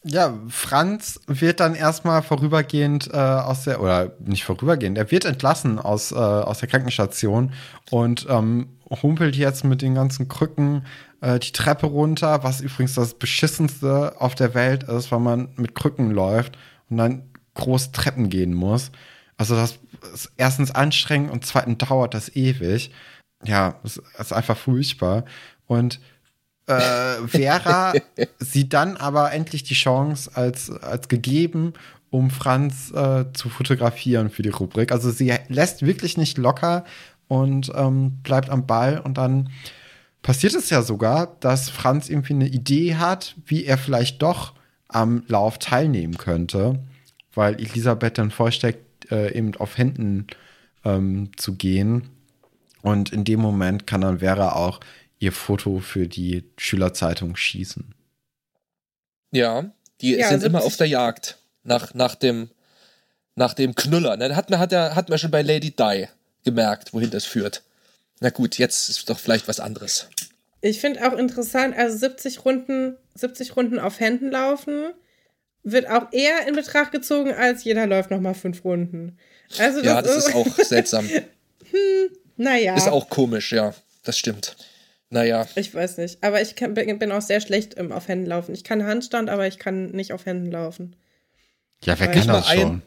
Ja, 0.05 0.37
Franz 0.49 1.21
wird 1.27 1.61
dann 1.61 1.77
erstmal 1.77 2.23
vorübergehend 2.23 3.09
äh, 3.13 3.17
aus 3.17 3.65
der, 3.65 3.81
oder 3.81 4.13
nicht 4.19 4.45
vorübergehend, 4.45 4.99
er 4.99 5.11
wird 5.13 5.25
entlassen 5.25 5.79
aus, 5.79 6.11
äh, 6.11 6.17
aus 6.17 6.59
der 6.59 6.69
Krankenstation 6.69 7.53
und 7.91 8.27
ähm, 8.29 8.81
humpelt 8.91 9.37
jetzt 9.37 9.63
mit 9.65 9.81
den 9.81 9.95
ganzen 9.95 10.27
Krücken 10.27 10.85
äh, 11.23 11.39
die 11.39 11.53
Treppe 11.53 11.87
runter, 11.87 12.43
was 12.43 12.61
übrigens 12.61 12.95
das 12.95 13.15
beschissenste 13.15 14.21
auf 14.21 14.35
der 14.35 14.55
Welt 14.55 14.83
ist, 14.83 15.11
weil 15.11 15.21
man 15.21 15.49
mit 15.57 15.75
Krücken 15.75 16.11
läuft 16.11 16.59
und 16.91 16.99
dann 16.99 17.31
groß 17.55 17.93
Treppen 17.93 18.29
gehen 18.29 18.53
muss. 18.53 18.91
Also 19.39 19.55
das 19.55 19.79
ist 20.13 20.33
erstens 20.37 20.73
anstrengend 20.73 21.31
und 21.31 21.47
zweitens 21.47 21.79
dauert 21.79 22.15
das 22.15 22.35
ewig. 22.35 22.91
Ja, 23.45 23.77
es 23.83 24.01
ist 24.19 24.33
einfach 24.33 24.57
furchtbar. 24.57 25.25
Und 25.67 26.01
äh, 26.67 27.27
Vera 27.27 27.93
sieht 28.39 28.73
dann 28.73 28.97
aber 28.97 29.33
endlich 29.33 29.63
die 29.63 29.75
Chance 29.75 30.31
als, 30.35 30.71
als 30.71 31.09
gegeben, 31.09 31.73
um 32.11 32.31
Franz 32.31 32.91
äh, 32.93 33.33
zu 33.33 33.49
fotografieren 33.49 34.29
für 34.29 34.43
die 34.43 34.51
Rubrik. 34.51 34.93
Also 34.93 35.11
sie 35.11 35.33
lässt 35.49 35.85
wirklich 35.85 36.17
nicht 36.17 36.37
locker 36.37 36.85
und 37.29 37.73
ähm, 37.75 38.19
bleibt 38.23 38.51
am 38.51 38.67
Ball 38.67 38.99
und 38.99 39.19
dann 39.19 39.51
passiert 40.23 40.55
es 40.55 40.71
ja 40.71 40.83
sogar, 40.83 41.37
dass 41.41 41.69
Franz 41.69 42.09
irgendwie 42.09 42.35
eine 42.35 42.49
Idee 42.49 42.97
hat, 42.97 43.35
wie 43.45 43.65
er 43.65 43.77
vielleicht 43.77 44.23
doch 44.23 44.55
am 44.89 45.25
Lauf 45.27 45.59
teilnehmen 45.59 46.17
könnte, 46.17 46.79
weil 47.35 47.55
Elisabeth 47.55 48.19
dann 48.19 48.31
vorsteckt, 48.31 49.11
äh, 49.11 49.35
eben 49.35 49.55
auf 49.57 49.79
Händen 49.79 50.27
ähm, 50.85 51.31
zu 51.37 51.55
gehen. 51.55 52.09
Und 52.83 53.13
in 53.13 53.25
dem 53.25 53.41
Moment 53.41 53.87
kann 53.87 54.01
dann 54.01 54.19
Vera 54.21 54.53
auch 54.53 54.81
ihr 55.19 55.33
Foto 55.33 55.79
für 55.79 56.09
die 56.09 56.45
Schülerzeitung 56.57 57.37
schießen. 57.37 57.95
Ja, 59.31 59.73
die 60.01 60.17
ja, 60.17 60.29
sind 60.29 60.43
immer 60.43 60.63
auf 60.63 60.77
der 60.77 60.89
Jagd 60.89 61.39
nach, 61.63 61.95
nach, 61.95 62.17
dem, 62.17 62.51
nach 63.35 63.55
dem 63.55 63.75
Knüller. 63.75 64.17
Ne? 64.17 64.35
Hat 64.37 64.51
man, 64.51 64.59
hat, 64.59 64.73
er, 64.73 64.95
hat 64.95 65.09
man 65.09 65.19
schon 65.19 65.31
bei 65.31 65.43
Lady 65.43 65.71
Di 65.71 66.09
gemerkt, 66.45 66.93
wohin 66.93 67.11
das 67.11 67.25
führt. 67.25 67.63
Na 68.23 68.31
gut, 68.31 68.57
jetzt 68.57 68.89
ist 68.89 69.11
doch 69.11 69.19
vielleicht 69.19 69.49
was 69.49 69.59
anderes. 69.59 70.09
Ich 70.61 70.81
finde 70.81 71.05
auch 71.05 71.19
interessant, 71.19 71.77
also 71.77 71.99
70 71.99 72.45
Runden, 72.45 72.97
70 73.17 73.57
Runden 73.57 73.81
auf 73.81 73.99
Händen 73.99 74.31
laufen 74.31 74.93
wird 75.65 75.89
auch 75.89 76.13
eher 76.13 76.47
in 76.47 76.55
Betracht 76.55 76.93
gezogen, 76.93 77.33
als 77.33 77.65
jeder 77.65 77.87
läuft 77.87 78.13
nochmal 78.13 78.35
fünf 78.35 78.65
Runden. 78.65 79.19
Also 79.59 79.79
das 79.79 79.87
ja, 79.87 80.03
das 80.03 80.17
ist 80.17 80.35
auch 80.35 80.47
seltsam. 80.57 81.09
hm, 81.09 82.11
naja. 82.37 82.77
Ist 82.77 82.89
auch 82.89 83.09
komisch, 83.09 83.53
ja. 83.53 83.75
Das 84.05 84.19
stimmt. 84.19 84.57
Naja. 85.11 85.47
Ich 85.57 85.75
weiß 85.75 85.99
nicht. 85.99 86.23
Aber 86.23 86.41
ich 86.41 86.55
kann, 86.55 86.75
bin 86.75 87.13
auch 87.13 87.23
sehr 87.23 87.41
schlecht 87.41 87.75
im 87.75 87.91
auf 87.91 88.07
Händen 88.07 88.27
laufen. 88.27 88.55
Ich 88.55 88.63
kann 88.65 88.85
Handstand, 88.85 89.31
aber 89.31 89.49
ich 89.49 89.59
kann 89.59 89.91
nicht 89.91 90.13
auf 90.13 90.27
Händen 90.27 90.51
laufen. 90.51 90.95
Ja, 91.85 91.99
wer 91.99 92.07
Weil 92.07 92.15
kann 92.15 92.29
das 92.29 92.49
schon? 92.49 92.61
Ein, 92.61 92.83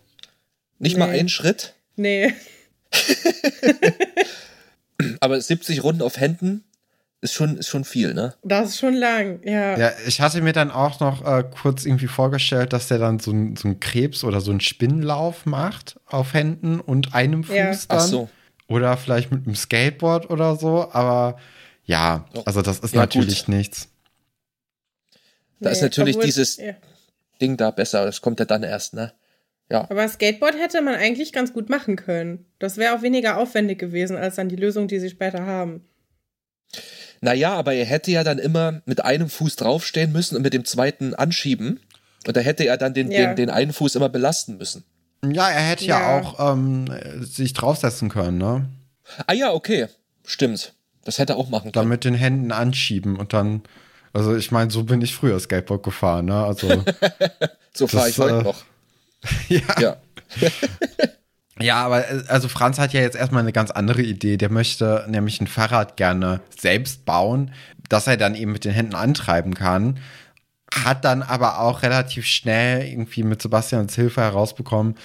nicht 0.80 0.94
nee. 0.94 1.00
mal 1.00 1.10
einen 1.10 1.30
Schritt? 1.30 1.74
Nee. 1.98 2.34
aber 5.20 5.40
70 5.40 5.84
Runden 5.84 6.02
auf 6.02 6.18
Händen 6.18 6.64
ist 7.22 7.34
schon, 7.34 7.58
ist 7.58 7.68
schon 7.68 7.84
viel, 7.84 8.14
ne? 8.14 8.36
Das 8.44 8.70
ist 8.70 8.80
schon 8.80 8.94
lang, 8.94 9.40
ja. 9.44 9.78
Ja, 9.78 9.92
ich 10.06 10.22
hatte 10.22 10.42
mir 10.42 10.54
dann 10.54 10.72
auch 10.72 11.00
noch 11.00 11.26
äh, 11.26 11.44
kurz 11.44 11.86
irgendwie 11.86 12.08
vorgestellt, 12.08 12.72
dass 12.72 12.88
der 12.88 13.00
dann 13.00 13.20
so, 13.20 13.32
ein, 13.32 13.56
so 13.56 13.68
einen 13.68 13.80
Krebs 13.80 14.24
oder 14.24 14.42
so 14.42 14.52
einen 14.52 14.60
Spinnlauf 14.60 15.46
macht 15.46 16.00
auf 16.06 16.34
Händen 16.34 16.80
und 16.80 17.14
einem 17.14 17.44
Fuß 17.44 17.56
ja. 17.56 17.72
dann. 17.72 17.80
Ach 17.90 18.02
so. 18.02 18.30
Oder 18.68 18.98
vielleicht 18.98 19.32
mit 19.32 19.46
einem 19.46 19.56
Skateboard 19.56 20.30
oder 20.30 20.56
so, 20.56 20.92
aber 20.92 21.38
ja, 21.86 22.26
also 22.46 22.62
das 22.62 22.80
ist 22.80 22.96
ja, 22.96 23.02
natürlich 23.02 23.46
gut. 23.46 23.56
nichts. 23.56 23.90
Da 25.60 25.70
nee, 25.70 25.76
ist 25.76 25.82
natürlich 25.82 26.16
obwohl, 26.16 26.26
dieses 26.26 26.58
ja. 26.58 26.74
Ding 27.42 27.58
da 27.58 27.72
besser, 27.72 28.06
das 28.06 28.22
kommt 28.22 28.40
ja 28.40 28.46
dann 28.46 28.64
erst, 28.64 28.94
ne? 28.94 29.14
Ja. 29.70 29.90
Aber 29.90 30.08
Skateboard 30.08 30.56
hätte 30.60 30.82
man 30.82 30.96
eigentlich 30.96 31.34
ganz 31.34 31.54
gut 31.54 31.70
machen 31.70 31.96
können. 31.96 32.46
Das 32.60 32.78
wäre 32.78 32.96
auch 32.96 33.02
weniger 33.02 33.38
aufwendig 33.38 33.80
gewesen, 33.80 34.16
als 34.16 34.36
dann 34.36 34.50
die 34.50 34.56
Lösung, 34.56 34.88
die 34.88 35.00
sie 35.00 35.10
später 35.10 35.46
haben. 35.46 35.84
Naja, 37.22 37.54
aber 37.54 37.74
er 37.74 37.86
hätte 37.86 38.12
ja 38.12 38.24
dann 38.24 38.38
immer 38.38 38.82
mit 38.86 39.04
einem 39.04 39.30
Fuß 39.30 39.56
draufstehen 39.56 40.12
müssen 40.12 40.36
und 40.36 40.44
mit 40.44 40.54
dem 40.54 40.66
zweiten 40.66 41.16
anschieben. 41.16 41.80
Und 42.28 42.38
da 42.38 42.42
hätte 42.42 42.66
er 42.66 42.78
dann 42.78 42.94
den, 42.94 43.10
ja. 43.10 43.28
den, 43.28 43.36
den 43.36 43.50
einen 43.50 43.74
Fuß 43.74 43.96
immer 43.96 44.10
belasten 44.10 44.58
müssen. 44.58 44.84
Ja, 45.24 45.50
er 45.50 45.62
hätte 45.62 45.86
ja, 45.86 46.00
ja 46.00 46.22
auch 46.22 46.54
ähm, 46.54 46.86
sich 47.22 47.54
draufsetzen 47.54 48.10
können, 48.10 48.38
ne? 48.38 48.70
Ah 49.26 49.34
ja, 49.34 49.52
okay. 49.54 49.88
Stimmt. 50.24 50.74
Das 51.04 51.18
hätte 51.18 51.34
er 51.34 51.38
auch 51.38 51.50
machen 51.50 51.72
können. 51.72 51.74
Dann 51.74 51.88
mit 51.88 52.04
den 52.04 52.16
Händen 52.16 52.52
anschieben 52.52 53.16
und 53.16 53.34
dann, 53.34 53.64
also 54.14 54.36
ich 54.36 54.52
meine, 54.52 54.72
so 54.72 54.84
bin 54.84 55.02
ich 55.02 55.16
früher 55.16 55.40
Skateboard 55.40 55.84
gefahren, 55.84 56.26
ne? 56.26 56.44
Also. 56.44 56.68
so 57.74 57.88
fahre 57.88 58.10
ich 58.10 58.18
heute 58.18 58.40
äh, 58.40 58.44
noch. 58.44 58.66
ja. 59.50 59.62
Ja. 59.80 59.98
ja, 61.60 61.86
aber 61.86 62.10
äh, 62.10 62.24
also 62.28 62.48
Franz 62.48 62.80
hat 62.80 62.94
ja 62.94 63.02
jetzt 63.02 63.16
erstmal 63.16 63.42
eine 63.42 63.54
ganz 63.54 63.72
andere 63.72 64.02
Idee. 64.02 64.38
Der 64.38 64.52
möchte 64.52 65.06
nämlich 65.08 65.40
ein 65.42 65.48
Fahrrad 65.48 65.98
gerne 65.98 66.42
selbst 66.58 67.06
bauen, 67.06 67.52
das 67.90 68.08
er 68.08 68.18
dann 68.18 68.36
eben 68.36 68.52
mit 68.52 68.66
den 68.66 68.74
Händen 68.74 68.96
antreiben 68.96 69.54
kann. 69.54 70.00
Hat 70.74 71.06
dann 71.06 71.22
aber 71.22 71.60
auch 71.60 71.84
relativ 71.84 72.26
schnell 72.26 72.86
irgendwie 72.86 73.24
mit 73.24 73.42
Sebastians 73.42 73.96
Hilfe 73.96 74.22
herausbekommen, 74.22 74.96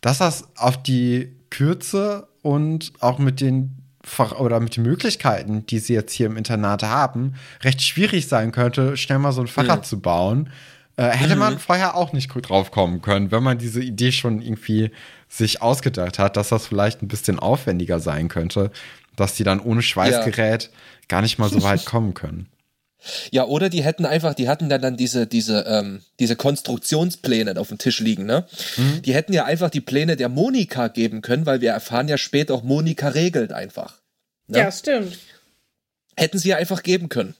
dass 0.00 0.18
das 0.18 0.48
auf 0.56 0.82
die 0.82 1.34
Kürze 1.50 2.28
und 2.42 2.92
auch 3.00 3.18
mit 3.18 3.40
den 3.40 3.74
oder 4.38 4.60
mit 4.60 4.76
den 4.76 4.84
Möglichkeiten, 4.84 5.66
die 5.66 5.78
sie 5.78 5.92
jetzt 5.92 6.12
hier 6.12 6.26
im 6.26 6.36
Internat 6.36 6.82
haben, 6.82 7.34
recht 7.62 7.82
schwierig 7.82 8.26
sein 8.26 8.52
könnte, 8.52 8.96
schnell 8.96 9.18
mal 9.18 9.32
so 9.32 9.42
ein 9.42 9.48
Fahrrad 9.48 9.80
mhm. 9.80 9.84
zu 9.84 10.00
bauen. 10.00 10.50
Äh, 10.98 11.10
hätte 11.10 11.34
mhm. 11.34 11.38
man 11.38 11.58
vorher 11.60 11.94
auch 11.94 12.12
nicht 12.12 12.28
gut 12.28 12.48
drauf 12.48 12.72
kommen 12.72 13.00
können, 13.00 13.30
wenn 13.30 13.44
man 13.44 13.56
diese 13.56 13.80
Idee 13.80 14.10
schon 14.10 14.42
irgendwie 14.42 14.90
sich 15.28 15.62
ausgedacht 15.62 16.18
hat, 16.18 16.36
dass 16.36 16.48
das 16.48 16.66
vielleicht 16.66 17.02
ein 17.02 17.08
bisschen 17.08 17.38
aufwendiger 17.38 18.00
sein 18.00 18.26
könnte, 18.26 18.72
dass 19.14 19.36
die 19.36 19.44
dann 19.44 19.60
ohne 19.60 19.80
Schweißgerät 19.80 20.64
ja. 20.64 20.70
gar 21.06 21.22
nicht 21.22 21.38
mal 21.38 21.48
so 21.48 21.62
weit 21.62 21.84
kommen 21.86 22.14
können. 22.14 22.48
Ja, 23.30 23.44
oder 23.44 23.68
die 23.68 23.84
hätten 23.84 24.06
einfach, 24.06 24.34
die 24.34 24.48
hatten 24.48 24.68
dann, 24.68 24.82
dann 24.82 24.96
diese, 24.96 25.28
diese, 25.28 25.60
ähm, 25.68 26.02
diese 26.18 26.34
Konstruktionspläne 26.34 27.56
auf 27.60 27.68
dem 27.68 27.78
Tisch 27.78 28.00
liegen, 28.00 28.26
ne? 28.26 28.44
Mhm. 28.76 29.02
Die 29.02 29.14
hätten 29.14 29.32
ja 29.32 29.44
einfach 29.44 29.70
die 29.70 29.80
Pläne 29.80 30.16
der 30.16 30.28
Monika 30.28 30.88
geben 30.88 31.22
können, 31.22 31.46
weil 31.46 31.60
wir 31.60 31.70
erfahren 31.70 32.08
ja 32.08 32.18
später 32.18 32.54
auch, 32.54 32.64
Monika 32.64 33.06
regelt 33.06 33.52
einfach. 33.52 34.00
Ne? 34.48 34.58
Ja, 34.58 34.72
stimmt. 34.72 35.16
Hätten 36.16 36.40
sie 36.40 36.48
ja 36.48 36.56
einfach 36.56 36.82
geben 36.82 37.08
können. 37.08 37.36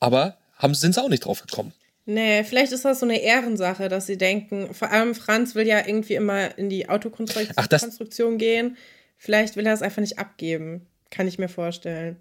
Aber 0.00 0.38
haben, 0.56 0.72
sind 0.72 0.94
sie 0.94 1.02
auch 1.02 1.10
nicht 1.10 1.26
drauf 1.26 1.42
gekommen. 1.42 1.74
Nee, 2.06 2.44
vielleicht 2.44 2.72
ist 2.72 2.84
das 2.84 3.00
so 3.00 3.06
eine 3.06 3.18
Ehrensache, 3.18 3.88
dass 3.88 4.06
sie 4.06 4.18
denken, 4.18 4.74
vor 4.74 4.90
allem 4.90 5.14
Franz 5.14 5.54
will 5.54 5.66
ja 5.66 5.86
irgendwie 5.86 6.14
immer 6.14 6.58
in 6.58 6.68
die 6.68 6.88
Autokonstruktion 6.88 8.36
gehen. 8.36 8.76
Vielleicht 9.16 9.56
will 9.56 9.66
er 9.66 9.72
es 9.72 9.80
einfach 9.80 10.02
nicht 10.02 10.18
abgeben. 10.18 10.86
Kann 11.10 11.26
ich 11.26 11.38
mir 11.38 11.48
vorstellen. 11.48 12.16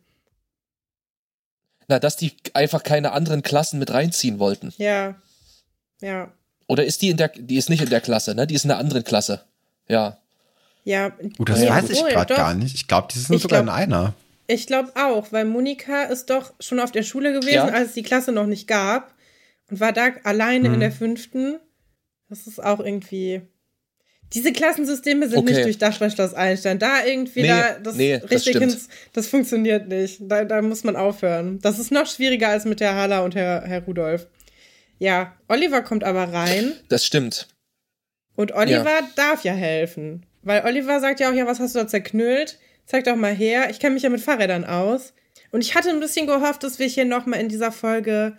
Na, 1.90 2.00
dass 2.00 2.16
die 2.16 2.32
einfach 2.54 2.84
keine 2.84 3.12
anderen 3.12 3.44
Klassen 3.44 3.78
mit 3.78 3.92
reinziehen 3.92 4.40
wollten. 4.40 4.74
Ja. 4.78 5.16
Ja. 6.00 6.32
Oder 6.68 6.86
ist 6.86 7.02
die 7.02 7.10
in 7.10 7.18
der, 7.18 7.28
die 7.30 7.58
ist 7.58 7.70
nicht 7.70 7.84
in 7.84 7.90
der 7.90 8.00
Klasse, 8.00 8.36
ne? 8.36 8.48
Die 8.48 8.56
ist 8.56 8.64
in 8.64 8.72
einer 8.72 8.80
anderen 8.80 9.04
Klasse. 9.04 9.44
Ja. 9.90 10.18
Ja. 10.86 11.12
Uh, 11.40 11.44
das 11.44 11.62
ja, 11.62 11.70
weiß 11.70 11.90
ich 11.90 12.06
gerade 12.06 12.34
gar 12.34 12.54
nicht. 12.54 12.76
Ich 12.76 12.88
glaube, 12.88 13.10
die 13.14 13.20
sind 13.20 13.36
ich 13.36 13.42
sogar 13.42 13.64
glaub, 13.64 13.76
in 13.76 13.82
einer. 13.82 14.14
Ich 14.48 14.68
glaube 14.68 14.94
auch, 14.96 15.32
weil 15.32 15.46
Monika 15.46 16.04
ist 16.04 16.30
doch 16.30 16.54
schon 16.60 16.80
auf 16.80 16.92
der 16.92 17.04
Schule 17.04 17.34
gewesen, 17.34 17.54
ja? 17.54 17.68
als 17.68 17.90
es 17.90 17.94
die 17.94 18.04
Klasse 18.04 18.32
noch 18.32 18.46
nicht 18.46 18.68
gab. 18.68 19.14
Und 19.74 19.80
war 19.80 19.92
da 19.92 20.12
alleine 20.24 20.68
hm. 20.68 20.76
in 20.76 20.80
der 20.82 20.92
fünften. 20.92 21.58
Das 22.30 22.46
ist 22.46 22.64
auch 22.64 22.80
irgendwie. 22.80 23.42
Diese 24.34 24.54
Klassensysteme 24.54 25.28
sind 25.28 25.40
okay. 25.40 25.54
nicht 25.54 25.66
durchdacht 25.66 26.00
bei 26.00 26.12
Schloss 26.12 26.36
Einstein. 26.36 26.78
Da 26.78 27.04
irgendwie, 27.04 27.42
nee, 27.42 27.48
da, 27.48 27.80
das 27.80 27.96
nee, 27.96 28.14
richtig 28.14 28.54
das, 28.54 28.62
ins, 28.62 28.90
das 29.14 29.28
funktioniert 29.28 29.88
nicht. 29.88 30.20
Da, 30.22 30.46
da 30.46 30.62
muss 30.62 30.84
man 30.84 30.96
aufhören. 30.96 31.58
Das 31.62 31.80
ist 31.80 31.92
noch 31.92 32.06
schwieriger 32.06 32.50
als 32.50 32.66
mit 32.66 32.82
der 32.82 32.94
Hala 32.94 33.22
und 33.22 33.34
Herr, 33.34 33.64
Herr 33.66 33.82
Rudolf. 33.82 34.28
Ja, 35.00 35.36
Oliver 35.48 35.82
kommt 35.82 36.04
aber 36.04 36.32
rein. 36.32 36.74
Das 36.88 37.04
stimmt. 37.04 37.48
Und 38.36 38.52
Oliver 38.52 38.84
ja. 38.86 39.10
darf 39.16 39.44
ja 39.44 39.54
helfen. 39.54 40.24
Weil 40.44 40.64
Oliver 40.66 41.00
sagt 41.00 41.20
ja 41.20 41.32
auch, 41.32 41.34
ja, 41.34 41.48
was 41.48 41.60
hast 41.60 41.74
du 41.74 41.80
da 41.80 41.88
zerknüllt? 41.88 42.60
Zeig 42.86 43.06
doch 43.06 43.16
mal 43.16 43.34
her. 43.34 43.72
Ich 43.72 43.80
kenne 43.80 43.96
mich 43.96 44.04
ja 44.04 44.12
mit 44.12 44.22
Fahrrädern 44.22 44.66
aus. 44.66 45.14
Und 45.52 45.62
ich 45.62 45.74
hatte 45.74 45.90
ein 45.90 46.00
bisschen 46.00 46.28
gehofft, 46.28 46.62
dass 46.62 46.78
wir 46.78 46.86
hier 46.86 47.06
nochmal 47.06 47.40
in 47.40 47.50
dieser 47.50 47.72
Folge 47.72 48.38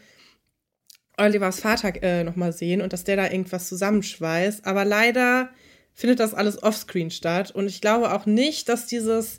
Olivers 1.17 1.61
Vater 1.61 2.03
äh, 2.03 2.25
nochmal 2.25 2.53
sehen 2.53 2.83
und 2.83 2.93
dass 2.93 3.05
der 3.05 3.17
da 3.17 3.31
irgendwas 3.31 3.69
zusammenschweißt. 3.69 4.67
Aber 4.67 4.85
leider 4.85 5.51
findet 5.93 6.21
das 6.21 6.35
alles 6.35 6.63
offscreen 6.63 7.11
statt. 7.11 7.51
Und 7.53 7.67
ich 7.67 7.81
glaube 7.81 8.13
auch 8.13 8.27
nicht, 8.27 8.69
dass 8.69 8.87
dieses 8.87 9.39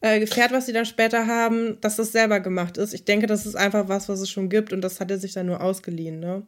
äh, 0.00 0.18
Gefährt, 0.18 0.52
was 0.52 0.66
sie 0.66 0.72
dann 0.72 0.84
später 0.84 1.26
haben, 1.26 1.80
dass 1.80 1.96
das 1.96 2.12
selber 2.12 2.40
gemacht 2.40 2.76
ist. 2.76 2.92
Ich 2.92 3.04
denke, 3.04 3.26
das 3.26 3.46
ist 3.46 3.54
einfach 3.54 3.88
was, 3.88 4.08
was 4.08 4.20
es 4.20 4.30
schon 4.30 4.48
gibt 4.48 4.72
und 4.72 4.80
das 4.80 4.98
hat 4.98 5.10
er 5.10 5.18
sich 5.18 5.32
dann 5.32 5.46
nur 5.46 5.60
ausgeliehen, 5.60 6.18
ne? 6.18 6.44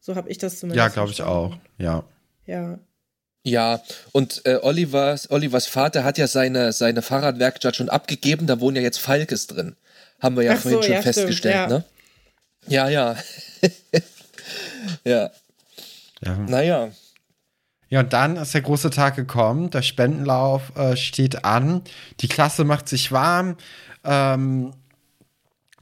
So 0.00 0.16
habe 0.16 0.28
ich 0.28 0.38
das 0.38 0.58
zumindest. 0.58 0.84
Ja, 0.84 0.88
glaube 0.88 1.12
ich 1.12 1.22
auch, 1.22 1.56
ja. 1.78 2.04
Ja. 2.44 2.80
Ja, 3.44 3.82
und 4.10 4.42
äh, 4.44 4.58
Olivers, 4.62 5.30
Olivers 5.30 5.66
Vater 5.66 6.02
hat 6.02 6.18
ja 6.18 6.26
seine, 6.26 6.72
seine 6.72 7.02
Fahrradwerkstatt 7.02 7.76
schon 7.76 7.88
abgegeben, 7.88 8.48
da 8.48 8.60
wohnen 8.60 8.76
ja 8.76 8.82
jetzt 8.82 8.98
Falkes 8.98 9.46
drin. 9.46 9.76
Haben 10.20 10.36
wir 10.36 10.42
ja 10.42 10.54
Ach 10.54 10.58
vorhin 10.58 10.80
so, 10.80 10.86
schon 10.86 10.94
ja, 10.94 11.02
festgestellt, 11.02 11.54
stimmt, 11.54 11.70
ja. 11.70 11.78
ne? 11.78 11.84
Ja, 12.66 12.88
ja. 12.88 13.16
ja. 15.04 15.30
ja. 16.20 16.36
Naja. 16.36 16.90
Ja, 17.88 18.00
und 18.00 18.12
dann 18.14 18.36
ist 18.36 18.54
der 18.54 18.62
große 18.62 18.88
Tag 18.90 19.16
gekommen. 19.16 19.70
Der 19.70 19.82
Spendenlauf 19.82 20.74
äh, 20.76 20.96
steht 20.96 21.44
an. 21.44 21.82
Die 22.20 22.28
Klasse 22.28 22.64
macht 22.64 22.88
sich 22.88 23.12
warm. 23.12 23.56
Ähm, 24.02 24.72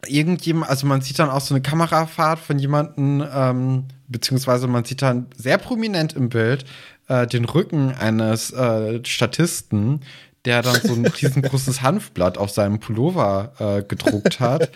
irgendjemand, 0.07 0.71
also 0.71 0.87
man 0.87 1.03
sieht 1.03 1.19
dann 1.19 1.31
auch 1.31 1.41
so 1.41 1.55
eine 1.55 1.63
Kamerafahrt 1.63 2.41
von 2.41 2.59
jemandem, 2.59 3.25
ähm, 3.33 3.85
beziehungsweise 4.09 4.67
man 4.67 4.85
sieht 4.85 5.03
dann 5.03 5.27
sehr 5.37 5.59
prominent 5.59 6.15
im 6.15 6.31
Bild 6.31 6.65
äh, 7.09 7.27
den 7.27 7.45
Rücken 7.45 7.95
eines 7.95 8.53
äh, 8.53 9.05
Statisten, 9.05 10.01
der 10.45 10.63
dann 10.63 10.81
so 10.83 10.95
ein 10.95 11.07
riesengroßes 11.07 11.83
Hanfblatt 11.83 12.39
auf 12.39 12.51
seinem 12.51 12.81
Pullover 12.81 13.53
äh, 13.59 13.83
gedruckt 13.83 14.41
hat. 14.41 14.71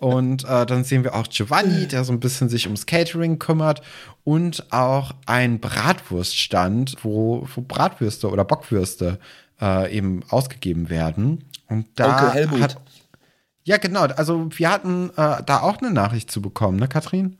Und 0.00 0.44
äh, 0.44 0.66
dann 0.66 0.84
sehen 0.84 1.04
wir 1.04 1.14
auch 1.14 1.28
Giovanni, 1.28 1.86
der 1.88 2.04
so 2.04 2.12
ein 2.12 2.20
bisschen 2.20 2.48
sich 2.48 2.66
ums 2.66 2.86
Catering 2.86 3.38
kümmert 3.38 3.82
und 4.24 4.72
auch 4.72 5.14
ein 5.26 5.60
Bratwurststand, 5.60 6.96
wo, 7.02 7.46
wo 7.54 7.60
Bratwürste 7.62 8.30
oder 8.30 8.44
Bockwürste 8.44 9.18
äh, 9.60 9.96
eben 9.96 10.22
ausgegeben 10.28 10.90
werden. 10.90 11.44
Und 11.68 11.86
da 11.96 12.34
hat 12.34 12.76
ja 13.64 13.76
genau, 13.76 14.02
also 14.02 14.48
wir 14.56 14.70
hatten 14.70 15.10
äh, 15.10 15.42
da 15.44 15.60
auch 15.60 15.78
eine 15.78 15.90
Nachricht 15.90 16.30
zu 16.30 16.40
bekommen, 16.40 16.78
ne, 16.78 16.88
Katrin? 16.88 17.38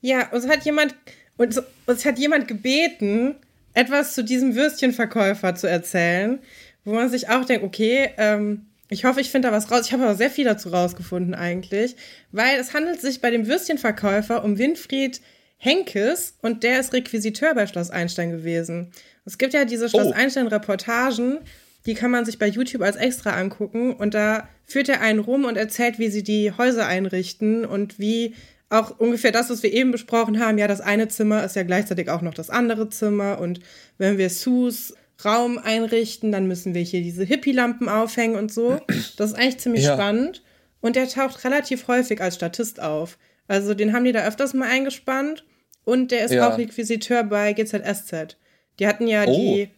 Ja, 0.00 0.28
uns 0.30 0.48
hat 0.48 0.64
jemand 0.64 0.94
uns, 1.36 1.60
uns 1.86 2.04
hat 2.04 2.18
jemand 2.18 2.48
gebeten, 2.48 3.36
etwas 3.74 4.14
zu 4.14 4.24
diesem 4.24 4.54
Würstchenverkäufer 4.54 5.54
zu 5.54 5.68
erzählen 5.68 6.38
wo 6.86 6.94
man 6.94 7.10
sich 7.10 7.28
auch 7.28 7.44
denkt, 7.44 7.64
okay, 7.64 8.10
ähm, 8.16 8.66
ich 8.88 9.04
hoffe, 9.04 9.20
ich 9.20 9.30
finde 9.30 9.48
da 9.48 9.52
was 9.52 9.70
raus. 9.70 9.86
Ich 9.86 9.92
habe 9.92 10.04
aber 10.04 10.14
sehr 10.14 10.30
viel 10.30 10.44
dazu 10.44 10.68
rausgefunden 10.68 11.34
eigentlich, 11.34 11.96
weil 12.30 12.58
es 12.58 12.72
handelt 12.72 13.00
sich 13.00 13.20
bei 13.20 13.30
dem 13.30 13.46
Würstchenverkäufer 13.48 14.44
um 14.44 14.56
Winfried 14.56 15.20
Henkes 15.58 16.36
und 16.42 16.62
der 16.62 16.78
ist 16.78 16.92
Requisiteur 16.92 17.54
bei 17.54 17.66
Schloss 17.66 17.90
Einstein 17.90 18.30
gewesen. 18.30 18.92
Es 19.24 19.36
gibt 19.36 19.52
ja 19.52 19.64
diese 19.64 19.88
Schloss 19.88 20.08
oh. 20.08 20.12
Einstein 20.12 20.46
Reportagen, 20.46 21.40
die 21.86 21.94
kann 21.94 22.12
man 22.12 22.24
sich 22.24 22.38
bei 22.38 22.46
YouTube 22.46 22.82
als 22.82 22.96
extra 22.96 23.30
angucken 23.30 23.92
und 23.94 24.14
da 24.14 24.48
führt 24.64 24.88
er 24.88 25.00
einen 25.00 25.18
rum 25.18 25.44
und 25.44 25.56
erzählt, 25.56 25.98
wie 25.98 26.08
sie 26.08 26.22
die 26.22 26.52
Häuser 26.52 26.86
einrichten 26.86 27.64
und 27.64 27.98
wie 27.98 28.34
auch 28.68 28.98
ungefähr 29.00 29.32
das, 29.32 29.50
was 29.50 29.62
wir 29.62 29.72
eben 29.72 29.90
besprochen 29.90 30.38
haben. 30.38 30.58
Ja, 30.58 30.68
das 30.68 30.80
eine 30.80 31.08
Zimmer 31.08 31.42
ist 31.42 31.56
ja 31.56 31.62
gleichzeitig 31.64 32.10
auch 32.10 32.22
noch 32.22 32.34
das 32.34 32.50
andere 32.50 32.90
Zimmer 32.90 33.40
und 33.40 33.60
wenn 33.98 34.18
wir 34.18 34.30
Sus 34.30 34.94
Raum 35.24 35.58
einrichten, 35.58 36.30
dann 36.30 36.46
müssen 36.46 36.74
wir 36.74 36.82
hier 36.82 37.02
diese 37.02 37.24
Hippie-Lampen 37.24 37.88
aufhängen 37.88 38.36
und 38.36 38.52
so. 38.52 38.80
Das 39.16 39.30
ist 39.30 39.38
eigentlich 39.38 39.58
ziemlich 39.58 39.84
ja. 39.84 39.94
spannend. 39.94 40.42
Und 40.80 40.96
der 40.96 41.08
taucht 41.08 41.44
relativ 41.44 41.88
häufig 41.88 42.20
als 42.20 42.34
Statist 42.34 42.80
auf. 42.80 43.18
Also 43.48 43.74
den 43.74 43.92
haben 43.92 44.04
die 44.04 44.12
da 44.12 44.26
öfters 44.26 44.54
mal 44.54 44.68
eingespannt. 44.68 45.44
Und 45.84 46.10
der 46.10 46.24
ist 46.24 46.32
ja. 46.32 46.48
auch 46.48 46.58
Requisiteur 46.58 47.22
bei 47.24 47.52
GZSZ. 47.52 48.36
Die 48.78 48.86
hatten 48.86 49.06
ja 49.06 49.24
oh. 49.24 49.34
die 49.34 49.70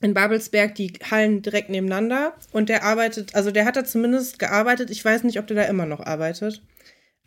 in 0.00 0.14
Babelsberg 0.14 0.74
die 0.74 0.92
Hallen 1.10 1.42
direkt 1.42 1.70
nebeneinander. 1.70 2.34
Und 2.52 2.68
der 2.68 2.84
arbeitet, 2.84 3.34
also 3.34 3.50
der 3.50 3.64
hat 3.64 3.76
da 3.76 3.84
zumindest 3.84 4.38
gearbeitet. 4.38 4.90
Ich 4.90 5.04
weiß 5.04 5.24
nicht, 5.24 5.38
ob 5.38 5.46
der 5.46 5.56
da 5.56 5.62
immer 5.64 5.86
noch 5.86 6.00
arbeitet. 6.00 6.62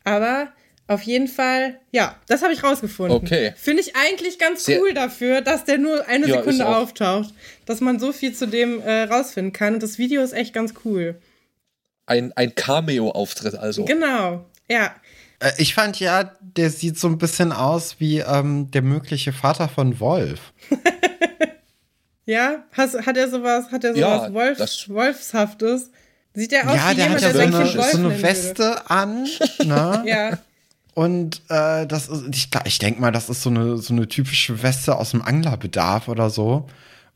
Aber 0.04 0.52
auf 0.92 1.04
jeden 1.04 1.30
Fall, 1.30 1.80
ja, 1.92 2.18
das 2.28 2.42
habe 2.42 2.52
ich 2.52 2.64
rausgefunden. 2.64 3.16
Okay. 3.16 3.54
Finde 3.56 3.82
ich 3.82 3.96
eigentlich 3.96 4.38
ganz 4.38 4.66
Sehr 4.66 4.82
cool 4.82 4.94
dafür, 4.94 5.40
dass 5.40 5.64
der 5.64 5.78
nur 5.78 6.06
eine 6.08 6.28
ja, 6.28 6.38
Sekunde 6.38 6.68
auftaucht, 6.68 7.34
dass 7.66 7.80
man 7.80 7.98
so 7.98 8.12
viel 8.12 8.34
zu 8.34 8.46
dem 8.46 8.82
äh, 8.82 9.04
rausfinden 9.04 9.54
kann. 9.54 9.76
Und 9.76 9.84
das 9.84 9.98
Video 9.98 10.22
ist 10.22 10.34
echt 10.34 10.54
ganz 10.54 10.74
cool. 10.84 11.16
Ein, 12.06 12.34
ein 12.36 12.56
Cameo-Auftritt 12.56 13.56
also. 13.56 13.86
Genau, 13.86 14.46
ja. 14.70 14.94
Äh, 15.40 15.52
ich 15.60 15.74
fand 15.74 15.98
ja, 16.02 16.36
der 16.42 16.70
sieht 16.70 17.00
so 17.00 17.08
ein 17.08 17.18
bisschen 17.18 17.54
aus 17.54 17.96
wie 18.00 18.20
ähm, 18.20 18.70
der 18.72 18.82
mögliche 18.82 19.32
Vater 19.32 19.70
von 19.70 20.02
Wolf. 20.02 20.52
ja, 22.26 22.66
Has, 22.76 22.96
hat 23.06 23.16
er 23.16 23.30
sowas, 23.30 23.72
hat 23.72 23.86
er 23.86 23.96
sowas 23.96 24.24
ja, 24.28 24.34
Wolf, 24.34 24.60
Wolfshaftes? 24.90 25.90
Sieht 26.34 26.52
er 26.52 26.70
aus 26.70 26.76
ja, 26.76 26.92
wie 26.92 26.96
der 26.96 27.06
jemand, 27.06 27.24
hat 27.24 27.34
ja 27.34 27.46
der 27.46 27.52
so 27.52 27.58
eine, 27.58 27.92
so 27.92 27.98
eine 27.98 28.22
Weste 28.22 28.64
würde. 28.64 28.90
an. 28.90 29.24
Ne? 29.64 30.04
ja. 30.06 30.38
Und 31.02 31.42
äh, 31.50 31.88
das 31.88 32.10
ist, 32.10 32.26
ich, 32.32 32.50
ich 32.66 32.78
denke 32.78 33.02
mal, 33.02 33.12
das 33.12 33.28
ist 33.28 33.42
so 33.42 33.50
eine, 33.50 33.78
so 33.78 33.92
eine 33.92 34.08
typische 34.08 34.62
Weste 34.62 34.96
aus 34.96 35.10
dem 35.10 35.24
Anglerbedarf 35.24 36.08
oder 36.08 36.30
so. 36.30 36.68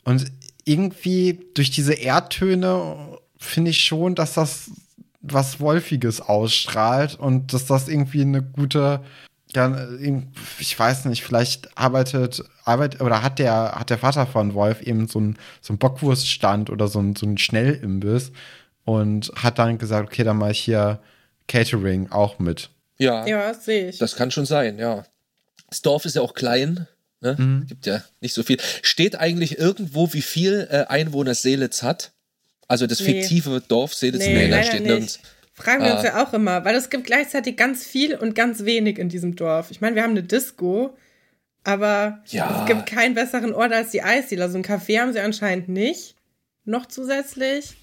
Und 0.04 0.26
irgendwie 0.64 1.40
durch 1.54 1.70
diese 1.70 1.94
Erdtöne 1.94 3.20
finde 3.38 3.70
ich 3.70 3.84
schon, 3.84 4.16
dass 4.16 4.34
das 4.34 4.72
was 5.22 5.60
Wolfiges 5.60 6.20
ausstrahlt 6.20 7.14
und 7.14 7.54
dass 7.54 7.68
das 7.68 7.88
irgendwie 7.88 8.22
eine 8.22 8.42
gute, 8.42 9.02
ja, 9.54 9.88
ich 10.58 10.80
weiß 10.80 11.06
nicht, 11.06 11.24
vielleicht 11.24 11.78
arbeitet, 11.78 12.44
arbeitet 12.64 13.02
oder 13.02 13.22
hat 13.22 13.38
der, 13.38 13.74
hat 13.76 13.92
der 13.92 14.00
Vater 14.00 14.26
von 14.26 14.56
Wolf 14.56 14.82
eben 14.82 15.08
so 15.08 15.20
einen 15.20 15.38
so 15.62 15.74
ein 15.74 15.78
Bockwurststand 15.78 16.72
oder 16.72 16.88
so 16.88 16.98
ein 17.00 17.16
so 17.16 17.28
ein 17.28 17.38
Schnellimbiss 17.38 18.32
und 18.84 19.32
hat 19.36 19.60
dann 19.60 19.78
gesagt, 19.78 20.08
okay, 20.08 20.24
dann 20.24 20.38
mache 20.38 20.54
ich 20.54 20.62
hier 20.62 21.02
Catering 21.48 22.12
auch 22.12 22.40
mit. 22.40 22.72
Ja, 22.98 23.26
ja 23.26 23.54
sehe 23.54 23.90
ich. 23.90 23.98
Das 23.98 24.16
kann 24.16 24.32
schon 24.32 24.46
sein, 24.46 24.80
ja. 24.80 25.06
Das 25.70 25.82
Dorf 25.82 26.06
ist 26.06 26.16
ja 26.16 26.22
auch 26.22 26.34
klein. 26.34 26.88
Ne? 27.22 27.36
Mhm. 27.38 27.66
Gibt 27.68 27.86
ja 27.86 28.04
nicht 28.22 28.34
so 28.34 28.44
viel. 28.44 28.58
Steht 28.82 29.16
eigentlich 29.16 29.58
irgendwo, 29.58 30.14
wie 30.14 30.22
viel 30.22 30.68
äh, 30.70 30.86
Einwohner 30.88 31.34
Seelitz 31.34 31.82
hat? 31.84 32.12
Also 32.68 32.88
das 32.88 33.00
nee. 33.00 33.22
fiktive 33.22 33.62
Dorf 33.68 33.94
Seelitz? 33.94 34.26
Nee, 34.26 34.34
nee 34.34 34.50
da 34.50 34.64
steht 34.64 34.82
nicht. 34.82 34.88
nirgends. 34.88 35.20
Fragen 35.54 35.84
wir 35.84 35.94
ah. 35.94 35.96
uns 35.96 36.04
ja 36.04 36.24
auch 36.24 36.34
immer, 36.34 36.66
weil 36.66 36.76
es 36.76 36.90
gibt 36.90 37.06
gleichzeitig 37.06 37.56
ganz 37.56 37.86
viel 37.86 38.16
und 38.16 38.36
ganz 38.36 38.66
wenig 38.66 39.00
in 39.00 39.08
diesem 39.08 39.36
Dorf. 39.36 39.72
Ich 39.72 39.80
meine, 39.80 39.96
wir 39.96 40.04
haben 40.04 40.12
eine 40.12 40.24
Disco, 40.24 40.98
aber 41.64 42.22
ja. 42.28 42.62
es 42.62 42.68
gibt 42.68 42.86
keinen 42.86 43.16
besseren 43.16 43.54
Ort 43.54 43.72
als 43.72 43.92
die 43.92 44.04
Eisdiele. 44.04 44.44
Also 44.44 44.58
ein 44.58 44.66
Café 44.66 45.00
haben 45.00 45.14
sie 45.14 45.22
anscheinend 45.22 45.70
nicht. 45.70 46.16
Noch 46.66 46.88
zusätzlich. 46.88 47.76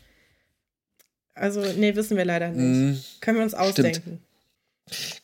Also, 1.34 1.62
nee, 1.76 1.96
wissen 1.96 2.16
wir 2.16 2.26
leider 2.26 2.50
nicht. 2.50 2.60
Mm, 2.60 3.20
Können 3.20 3.38
wir 3.38 3.44
uns 3.44 3.54
ausdenken. 3.54 4.00
Stimmt. 4.00 4.20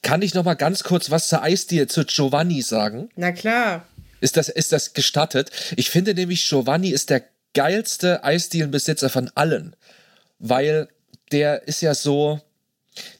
Kann 0.02 0.22
ich 0.22 0.34
noch 0.34 0.44
mal 0.44 0.54
ganz 0.54 0.84
kurz 0.84 1.10
was 1.10 1.28
zur 1.28 1.42
Eisdiele, 1.42 1.86
zu 1.86 2.04
Giovanni 2.04 2.62
sagen? 2.62 3.10
Na 3.16 3.32
klar. 3.32 3.86
Ist 4.20 4.36
das, 4.36 4.48
ist 4.48 4.72
das 4.72 4.94
gestattet? 4.94 5.50
Ich 5.76 5.90
finde 5.90 6.14
nämlich, 6.14 6.48
Giovanni 6.48 6.90
ist 6.90 7.10
der 7.10 7.24
geilste 7.54 8.24
Eisdielenbesitzer 8.24 9.10
von 9.10 9.30
allen. 9.34 9.76
Weil 10.38 10.88
der 11.32 11.66
ist 11.68 11.80
ja 11.80 11.94
so, 11.94 12.40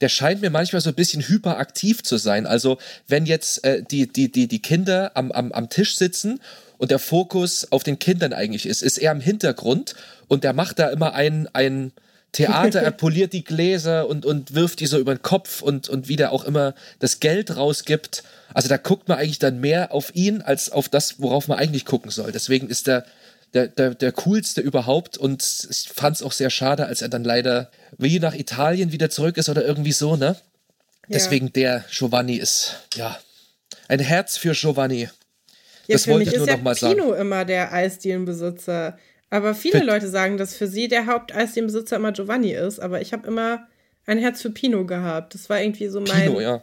der 0.01 0.09
scheint 0.09 0.41
mir 0.41 0.51
manchmal 0.51 0.81
so 0.81 0.91
ein 0.91 0.95
bisschen 0.95 1.23
hyperaktiv 1.23 2.03
zu 2.03 2.17
sein. 2.17 2.47
Also, 2.47 2.79
wenn 3.07 3.27
jetzt 3.27 3.65
äh, 3.65 3.83
die, 3.83 4.07
die, 4.07 4.31
die, 4.31 4.49
die 4.49 4.63
Kinder 4.63 5.13
am, 5.15 5.33
am, 5.33 5.53
am 5.53 5.69
Tisch 5.69 5.97
sitzen 5.97 6.41
und 6.79 6.91
der 6.91 6.99
Fokus 6.99 7.71
auf 7.71 7.83
den 7.83 7.99
Kindern 7.99 8.33
eigentlich 8.33 8.67
ist, 8.67 8.83
ist 8.83 8.99
er 8.99 9.13
im 9.13 9.21
Hintergrund 9.21 9.95
und 10.29 10.45
der 10.45 10.53
macht 10.53 10.79
da 10.79 10.89
immer 10.89 11.15
ein, 11.15 11.49
ein, 11.53 11.93
Theater, 12.33 12.83
er 12.83 12.91
poliert 12.93 13.33
die 13.33 13.45
Gläser 13.45 14.09
und, 14.09 14.27
und 14.27 14.55
wirft 14.55 14.81
die 14.81 14.87
so 14.87 14.99
über 14.99 15.15
den 15.15 15.23
Kopf 15.23 15.63
und, 15.63 15.89
und 15.89 16.09
wie 16.09 16.17
der 16.17 16.33
auch 16.33 16.45
immer 16.45 16.75
das 16.99 17.21
Geld 17.21 17.57
rausgibt. 17.57 18.23
Also 18.55 18.69
da 18.69 18.77
guckt 18.77 19.09
man 19.09 19.19
eigentlich 19.19 19.39
dann 19.39 19.61
mehr 19.61 19.93
auf 19.93 20.15
ihn 20.15 20.43
als 20.43 20.71
auf 20.71 20.89
das, 20.89 21.21
worauf 21.21 21.49
man 21.49 21.59
eigentlich 21.59 21.85
gucken 21.85 22.11
soll. 22.11 22.33
Deswegen 22.33 22.69
ist 22.69 22.89
er 22.89 23.05
der, 23.55 23.69
der, 23.69 23.95
der 23.95 24.13
coolste 24.13 24.61
überhaupt 24.61 25.17
und 25.17 25.67
ich 25.71 25.89
fand 25.95 26.17
es 26.17 26.23
auch 26.23 26.33
sehr 26.33 26.51
schade, 26.51 26.87
als 26.87 27.03
er 27.03 27.09
dann 27.09 27.25
leider 27.25 27.71
wie 27.97 28.19
nach 28.19 28.35
Italien 28.35 28.93
wieder 28.93 29.11
zurück 29.11 29.39
ist 29.39 29.49
oder 29.49 29.65
irgendwie 29.65 29.93
so, 29.93 30.17
ne? 30.17 30.37
Ja. 31.09 31.15
Deswegen 31.15 31.53
der 31.55 31.85
Giovanni 31.91 32.37
ist, 32.37 32.77
ja, 32.95 33.19
ein 33.89 34.01
Herz 34.01 34.37
für 34.37 34.53
Giovanni. 34.53 35.09
Ja, 35.87 35.95
das 35.95 36.07
wollte 36.07 36.31
ich 36.31 36.37
nur 36.37 36.47
noch 36.47 36.61
mal 36.61 36.75
sagen. 36.75 36.97
Pino 36.97 37.15
immer 37.15 37.47
der 37.47 37.73
Eisdielenbesitzer. 37.73 38.99
Aber 39.31 39.55
viele 39.55 39.85
Leute 39.85 40.09
sagen, 40.09 40.39
dass 40.39 40.57
für 40.57 40.67
sie 40.67 40.89
der 40.89 41.07
Haupteisdienbesitzer 41.07 41.97
immer 41.97 42.13
Giovanni 42.13 42.53
ist, 42.53 42.79
aber 42.79 43.01
ich 43.01 43.13
habe 43.13 43.27
immer 43.27 43.67
ein 44.07 44.19
Herz 44.19 44.41
für 44.41 44.51
Pino 44.51 44.87
gehabt. 44.87 45.35
Das 45.35 45.51
war 45.51 45.61
irgendwie 45.61 45.89
so 45.89 46.01
mein, 46.01 46.23
Pino, 46.23 46.41
ja. 46.41 46.63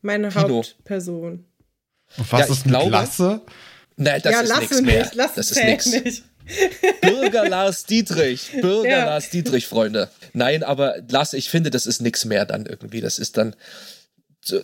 meine 0.00 0.28
Pino. 0.28 0.48
Hauptperson. 0.48 1.44
Und 2.16 2.32
was 2.32 2.40
ja, 2.40 2.46
ist 2.46 2.66
mit 2.66 2.74
glaube, 2.74 2.90
Lasse? 2.90 3.40
Nein, 3.96 4.20
das 4.22 4.32
ja, 4.32 4.40
ist 4.40 4.58
nichts 4.58 4.82
mehr. 4.82 5.10
Lasse 5.14 5.34
das 5.36 5.50
ist 5.52 5.64
nichts. 5.64 5.86
Nicht. 5.86 6.24
Bürger 7.02 7.48
Lars 7.48 7.84
Dietrich, 7.84 8.50
Bürger 8.60 8.88
ja. 8.88 9.04
Lars 9.04 9.30
Dietrich, 9.30 9.68
Freunde. 9.68 10.10
Nein, 10.32 10.64
aber 10.64 10.96
Lars, 11.08 11.34
ich 11.34 11.48
finde, 11.48 11.70
das 11.70 11.86
ist 11.86 12.02
nichts 12.02 12.24
mehr 12.24 12.44
dann 12.44 12.66
irgendwie. 12.66 13.00
Das 13.00 13.20
ist 13.20 13.36
dann, 13.36 13.54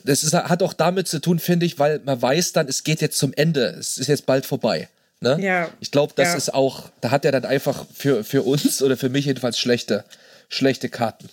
das 0.05 0.25
ist, 0.25 0.35
hat 0.35 0.63
auch 0.63 0.73
damit 0.73 1.07
zu 1.07 1.21
tun, 1.21 1.39
finde 1.39 1.67
ich, 1.67 1.79
weil 1.79 2.01
man 2.05 2.21
weiß 2.21 2.53
dann, 2.53 2.67
es 2.67 2.83
geht 2.83 3.01
jetzt 3.01 3.17
zum 3.17 3.33
Ende, 3.33 3.77
es 3.79 3.97
ist 3.97 4.09
jetzt 4.09 4.27
bald 4.27 4.45
vorbei. 4.45 4.89
Ne? 5.21 5.39
Ja. 5.41 5.69
Ich 5.81 5.91
glaube, 5.91 6.13
das 6.17 6.29
ja. 6.29 6.37
ist 6.37 6.55
auch, 6.55 6.91
da 7.01 7.11
hat 7.11 7.25
er 7.25 7.33
dann 7.33 7.45
einfach 7.45 7.85
für, 7.93 8.23
für 8.23 8.43
uns 8.43 8.83
oder 8.83 8.97
für 8.97 9.09
mich 9.09 9.25
jedenfalls 9.25 9.59
schlechte, 9.59 10.05
schlechte 10.49 10.89
Karten. 10.89 11.29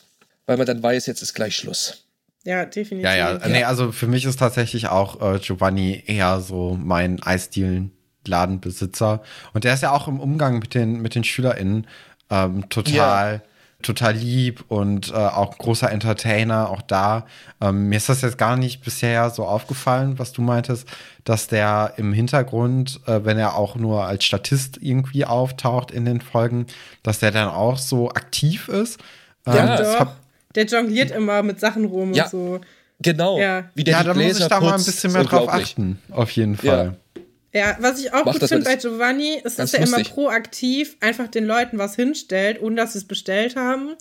Weil 0.47 0.57
man 0.57 0.65
dann 0.65 0.81
weiß, 0.81 1.05
jetzt 1.05 1.21
ist 1.21 1.33
gleich 1.33 1.55
Schluss. 1.55 2.03
Ja, 2.43 2.65
definitiv. 2.65 3.05
Ja, 3.05 3.15
ja. 3.15 3.47
Nee, 3.47 3.63
also 3.63 3.91
für 3.91 4.07
mich 4.07 4.25
ist 4.25 4.37
tatsächlich 4.37 4.87
auch 4.87 5.21
äh, 5.21 5.39
Giovanni 5.39 6.03
eher 6.05 6.41
so 6.41 6.77
mein 6.79 7.21
Eisdielen-Ladenbesitzer. 7.21 9.23
Und 9.53 9.63
der 9.63 9.73
ist 9.73 9.81
ja 9.81 9.91
auch 9.91 10.07
im 10.07 10.19
Umgang 10.19 10.59
mit 10.59 10.75
den, 10.75 11.01
mit 11.01 11.15
den 11.15 11.23
SchülerInnen 11.23 11.87
ähm, 12.29 12.69
total. 12.69 13.33
Ja 13.33 13.41
total 13.85 14.15
lieb 14.15 14.65
und 14.67 15.11
äh, 15.11 15.13
auch 15.13 15.57
großer 15.57 15.91
Entertainer, 15.91 16.69
auch 16.69 16.81
da. 16.81 17.25
Ähm, 17.61 17.89
mir 17.89 17.97
ist 17.97 18.09
das 18.09 18.21
jetzt 18.21 18.37
gar 18.37 18.57
nicht 18.57 18.83
bisher 18.83 19.29
so 19.29 19.45
aufgefallen, 19.45 20.19
was 20.19 20.33
du 20.33 20.41
meintest, 20.41 20.87
dass 21.25 21.47
der 21.47 21.93
im 21.97 22.13
Hintergrund, 22.13 23.01
äh, 23.07 23.25
wenn 23.25 23.37
er 23.37 23.55
auch 23.55 23.75
nur 23.75 24.05
als 24.05 24.23
Statist 24.23 24.77
irgendwie 24.81 25.25
auftaucht 25.25 25.91
in 25.91 26.05
den 26.05 26.21
Folgen, 26.21 26.67
dass 27.03 27.19
der 27.19 27.31
dann 27.31 27.49
auch 27.49 27.77
so 27.77 28.09
aktiv 28.09 28.69
ist. 28.69 28.99
Ähm, 29.45 29.55
ja, 29.55 29.77
doch. 29.77 29.99
Hab, 29.99 30.17
der 30.53 30.65
jongliert 30.65 31.11
immer 31.11 31.43
mit 31.43 31.59
Sachen 31.59 31.85
rum 31.85 32.13
ja, 32.13 32.25
und 32.25 32.29
so. 32.29 32.61
Genau. 33.01 33.39
Ja, 33.39 33.69
Wie 33.73 33.83
der 33.83 33.97
ja 33.97 34.03
da 34.03 34.13
muss 34.13 34.39
ich 34.39 34.47
da 34.47 34.61
mal 34.61 34.75
ein 34.75 34.83
bisschen 34.83 35.11
mehr 35.11 35.25
drauf 35.25 35.49
achten. 35.49 35.99
Auf 36.11 36.31
jeden 36.31 36.55
Fall. 36.55 36.85
Ja. 36.85 37.21
Ja, 37.55 37.77
was 37.79 38.01
ich 38.01 38.13
auch 38.13 38.25
Macht 38.25 38.41
gut 38.41 38.49
finde 38.49 38.65
bei 38.65 38.75
Giovanni, 38.75 39.39
ist, 39.41 39.57
dass 39.59 39.73
er 39.73 39.87
immer 39.87 40.03
proaktiv 40.03 40.97
einfach 40.99 41.29
den 41.29 41.45
Leuten 41.45 41.77
was 41.77 41.95
hinstellt, 41.95 42.61
ohne 42.61 42.75
dass 42.75 42.91
sie 42.91 42.97
es 42.97 43.07
bestellt 43.07 43.55
haben. 43.55 43.95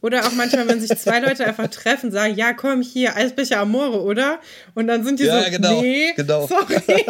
Oder 0.00 0.26
auch 0.26 0.32
manchmal, 0.32 0.68
wenn 0.68 0.80
sich 0.80 0.96
zwei 0.96 1.18
Leute 1.18 1.44
einfach 1.44 1.66
treffen, 1.68 2.12
sagen, 2.12 2.36
ja, 2.36 2.52
komm 2.52 2.82
hier, 2.82 3.16
Eisbecher 3.16 3.58
Amore, 3.58 4.02
oder? 4.02 4.38
Und 4.74 4.86
dann 4.86 5.04
sind 5.04 5.18
die 5.18 5.24
ja, 5.24 5.42
so, 5.42 5.50
genau, 5.50 5.80
nee, 5.80 6.12
genau. 6.14 6.46
sorry. 6.46 6.76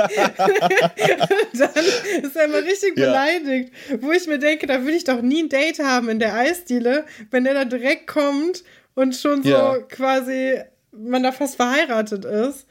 dann 1.54 1.84
ist 2.22 2.36
er 2.36 2.44
immer 2.44 2.62
richtig 2.64 2.96
ja. 2.96 3.06
beleidigt. 3.06 3.72
Wo 4.00 4.10
ich 4.10 4.26
mir 4.26 4.38
denke, 4.38 4.66
da 4.66 4.86
will 4.86 4.94
ich 4.94 5.04
doch 5.04 5.20
nie 5.20 5.42
ein 5.42 5.48
Date 5.50 5.80
haben 5.80 6.08
in 6.08 6.18
der 6.18 6.34
Eisdiele, 6.34 7.04
wenn 7.30 7.44
der 7.44 7.54
da 7.54 7.64
direkt 7.66 8.06
kommt 8.06 8.64
und 8.94 9.14
schon 9.14 9.42
so 9.42 9.50
ja. 9.50 9.78
quasi 9.80 10.60
man 10.92 11.22
da 11.22 11.32
fast 11.32 11.56
verheiratet 11.56 12.24
ist. 12.24 12.66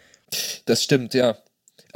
Das 0.66 0.84
stimmt, 0.84 1.14
ja 1.14 1.38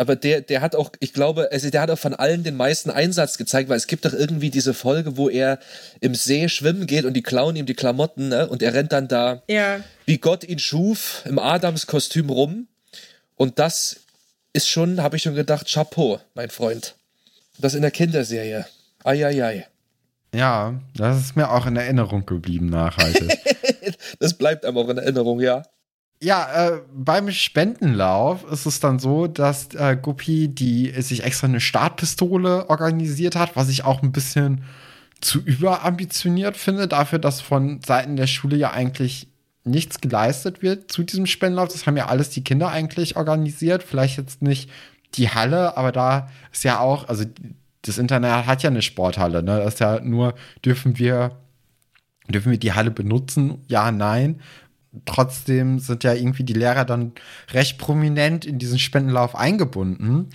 aber 0.01 0.15
der, 0.15 0.41
der 0.41 0.61
hat 0.61 0.75
auch, 0.75 0.89
ich 0.99 1.13
glaube, 1.13 1.49
also 1.51 1.69
der 1.69 1.81
hat 1.81 1.91
auch 1.91 1.99
von 1.99 2.15
allen 2.15 2.43
den 2.43 2.57
meisten 2.57 2.89
Einsatz 2.89 3.37
gezeigt, 3.37 3.69
weil 3.69 3.77
es 3.77 3.85
gibt 3.85 4.03
doch 4.03 4.13
irgendwie 4.13 4.49
diese 4.49 4.73
Folge, 4.73 5.15
wo 5.15 5.29
er 5.29 5.59
im 5.99 6.15
See 6.15 6.49
schwimmen 6.49 6.87
geht 6.87 7.05
und 7.05 7.13
die 7.13 7.21
klauen 7.21 7.55
ihm 7.55 7.67
die 7.67 7.75
Klamotten, 7.75 8.29
ne? 8.29 8.49
Und 8.49 8.63
er 8.63 8.73
rennt 8.73 8.93
dann 8.93 9.07
da, 9.07 9.43
ja. 9.47 9.79
wie 10.07 10.17
Gott 10.17 10.43
ihn 10.43 10.57
schuf, 10.57 11.21
im 11.25 11.37
Adams-Kostüm 11.37 12.31
rum. 12.31 12.67
Und 13.35 13.59
das 13.59 13.97
ist 14.53 14.67
schon, 14.67 15.03
habe 15.03 15.17
ich 15.17 15.21
schon 15.21 15.35
gedacht, 15.35 15.71
Chapeau, 15.71 16.19
mein 16.33 16.49
Freund. 16.49 16.95
Das 17.59 17.75
in 17.75 17.83
der 17.83 17.91
Kinderserie. 17.91 18.65
Eieiei. 19.03 19.67
Ja, 20.33 20.81
das 20.95 21.19
ist 21.19 21.35
mir 21.35 21.51
auch 21.51 21.67
in 21.67 21.75
Erinnerung 21.75 22.25
geblieben, 22.25 22.71
nachhaltig. 22.71 23.37
das 24.19 24.33
bleibt 24.33 24.65
einem 24.65 24.77
auch 24.77 24.89
in 24.89 24.97
Erinnerung, 24.97 25.41
ja. 25.41 25.61
Ja, 26.23 26.67
äh, 26.67 26.81
beim 26.93 27.31
Spendenlauf 27.31 28.43
ist 28.51 28.67
es 28.67 28.79
dann 28.79 28.99
so, 28.99 29.25
dass 29.25 29.73
äh, 29.73 29.97
Guppy 29.99 30.49
die 30.49 30.91
sich 31.01 31.23
extra 31.23 31.47
eine 31.47 31.59
Startpistole 31.59 32.69
organisiert 32.69 33.35
hat, 33.35 33.55
was 33.55 33.69
ich 33.69 33.85
auch 33.85 34.03
ein 34.03 34.11
bisschen 34.11 34.63
zu 35.19 35.39
überambitioniert 35.39 36.57
finde, 36.57 36.87
dafür, 36.87 37.17
dass 37.17 37.41
von 37.41 37.81
Seiten 37.83 38.17
der 38.17 38.27
Schule 38.27 38.55
ja 38.55 38.71
eigentlich 38.71 39.29
nichts 39.63 39.99
geleistet 39.99 40.61
wird 40.61 40.91
zu 40.91 41.01
diesem 41.03 41.25
Spendenlauf. 41.25 41.69
Das 41.69 41.87
haben 41.87 41.97
ja 41.97 42.05
alles 42.07 42.29
die 42.29 42.43
Kinder 42.43 42.69
eigentlich 42.69 43.15
organisiert. 43.15 43.81
Vielleicht 43.81 44.17
jetzt 44.17 44.43
nicht 44.43 44.69
die 45.15 45.29
Halle, 45.29 45.75
aber 45.75 45.91
da 45.91 46.29
ist 46.51 46.63
ja 46.63 46.79
auch, 46.79 47.09
also 47.09 47.25
das 47.81 47.97
Internet 47.97 48.45
hat 48.45 48.61
ja 48.61 48.69
eine 48.69 48.83
Sporthalle, 48.83 49.41
ne? 49.41 49.57
Das 49.57 49.75
ist 49.75 49.79
ja 49.79 49.99
nur, 49.99 50.35
dürfen 50.63 50.99
wir, 50.99 51.31
dürfen 52.29 52.51
wir 52.51 52.59
die 52.59 52.73
Halle 52.73 52.91
benutzen? 52.91 53.63
Ja, 53.67 53.91
nein 53.91 54.39
trotzdem 55.05 55.79
sind 55.79 56.03
ja 56.03 56.13
irgendwie 56.13 56.43
die 56.43 56.53
Lehrer 56.53 56.85
dann 56.85 57.13
recht 57.51 57.77
prominent 57.77 58.45
in 58.45 58.59
diesen 58.59 58.79
Spendenlauf 58.79 59.35
eingebunden. 59.35 60.29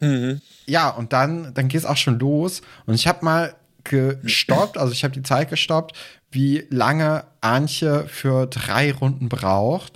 Mhm. 0.00 0.40
Ja, 0.66 0.90
und 0.90 1.12
dann, 1.12 1.54
dann 1.54 1.68
geht 1.68 1.80
es 1.80 1.86
auch 1.86 1.96
schon 1.96 2.18
los. 2.18 2.62
Und 2.86 2.94
ich 2.94 3.06
habe 3.06 3.24
mal 3.24 3.54
gestoppt, 3.84 4.78
also 4.78 4.92
ich 4.92 5.04
habe 5.04 5.14
die 5.14 5.22
Zeit 5.22 5.48
gestoppt, 5.48 5.96
wie 6.30 6.66
lange 6.70 7.24
Antje 7.40 8.06
für 8.08 8.46
drei 8.46 8.92
Runden 8.92 9.28
braucht. 9.28 9.92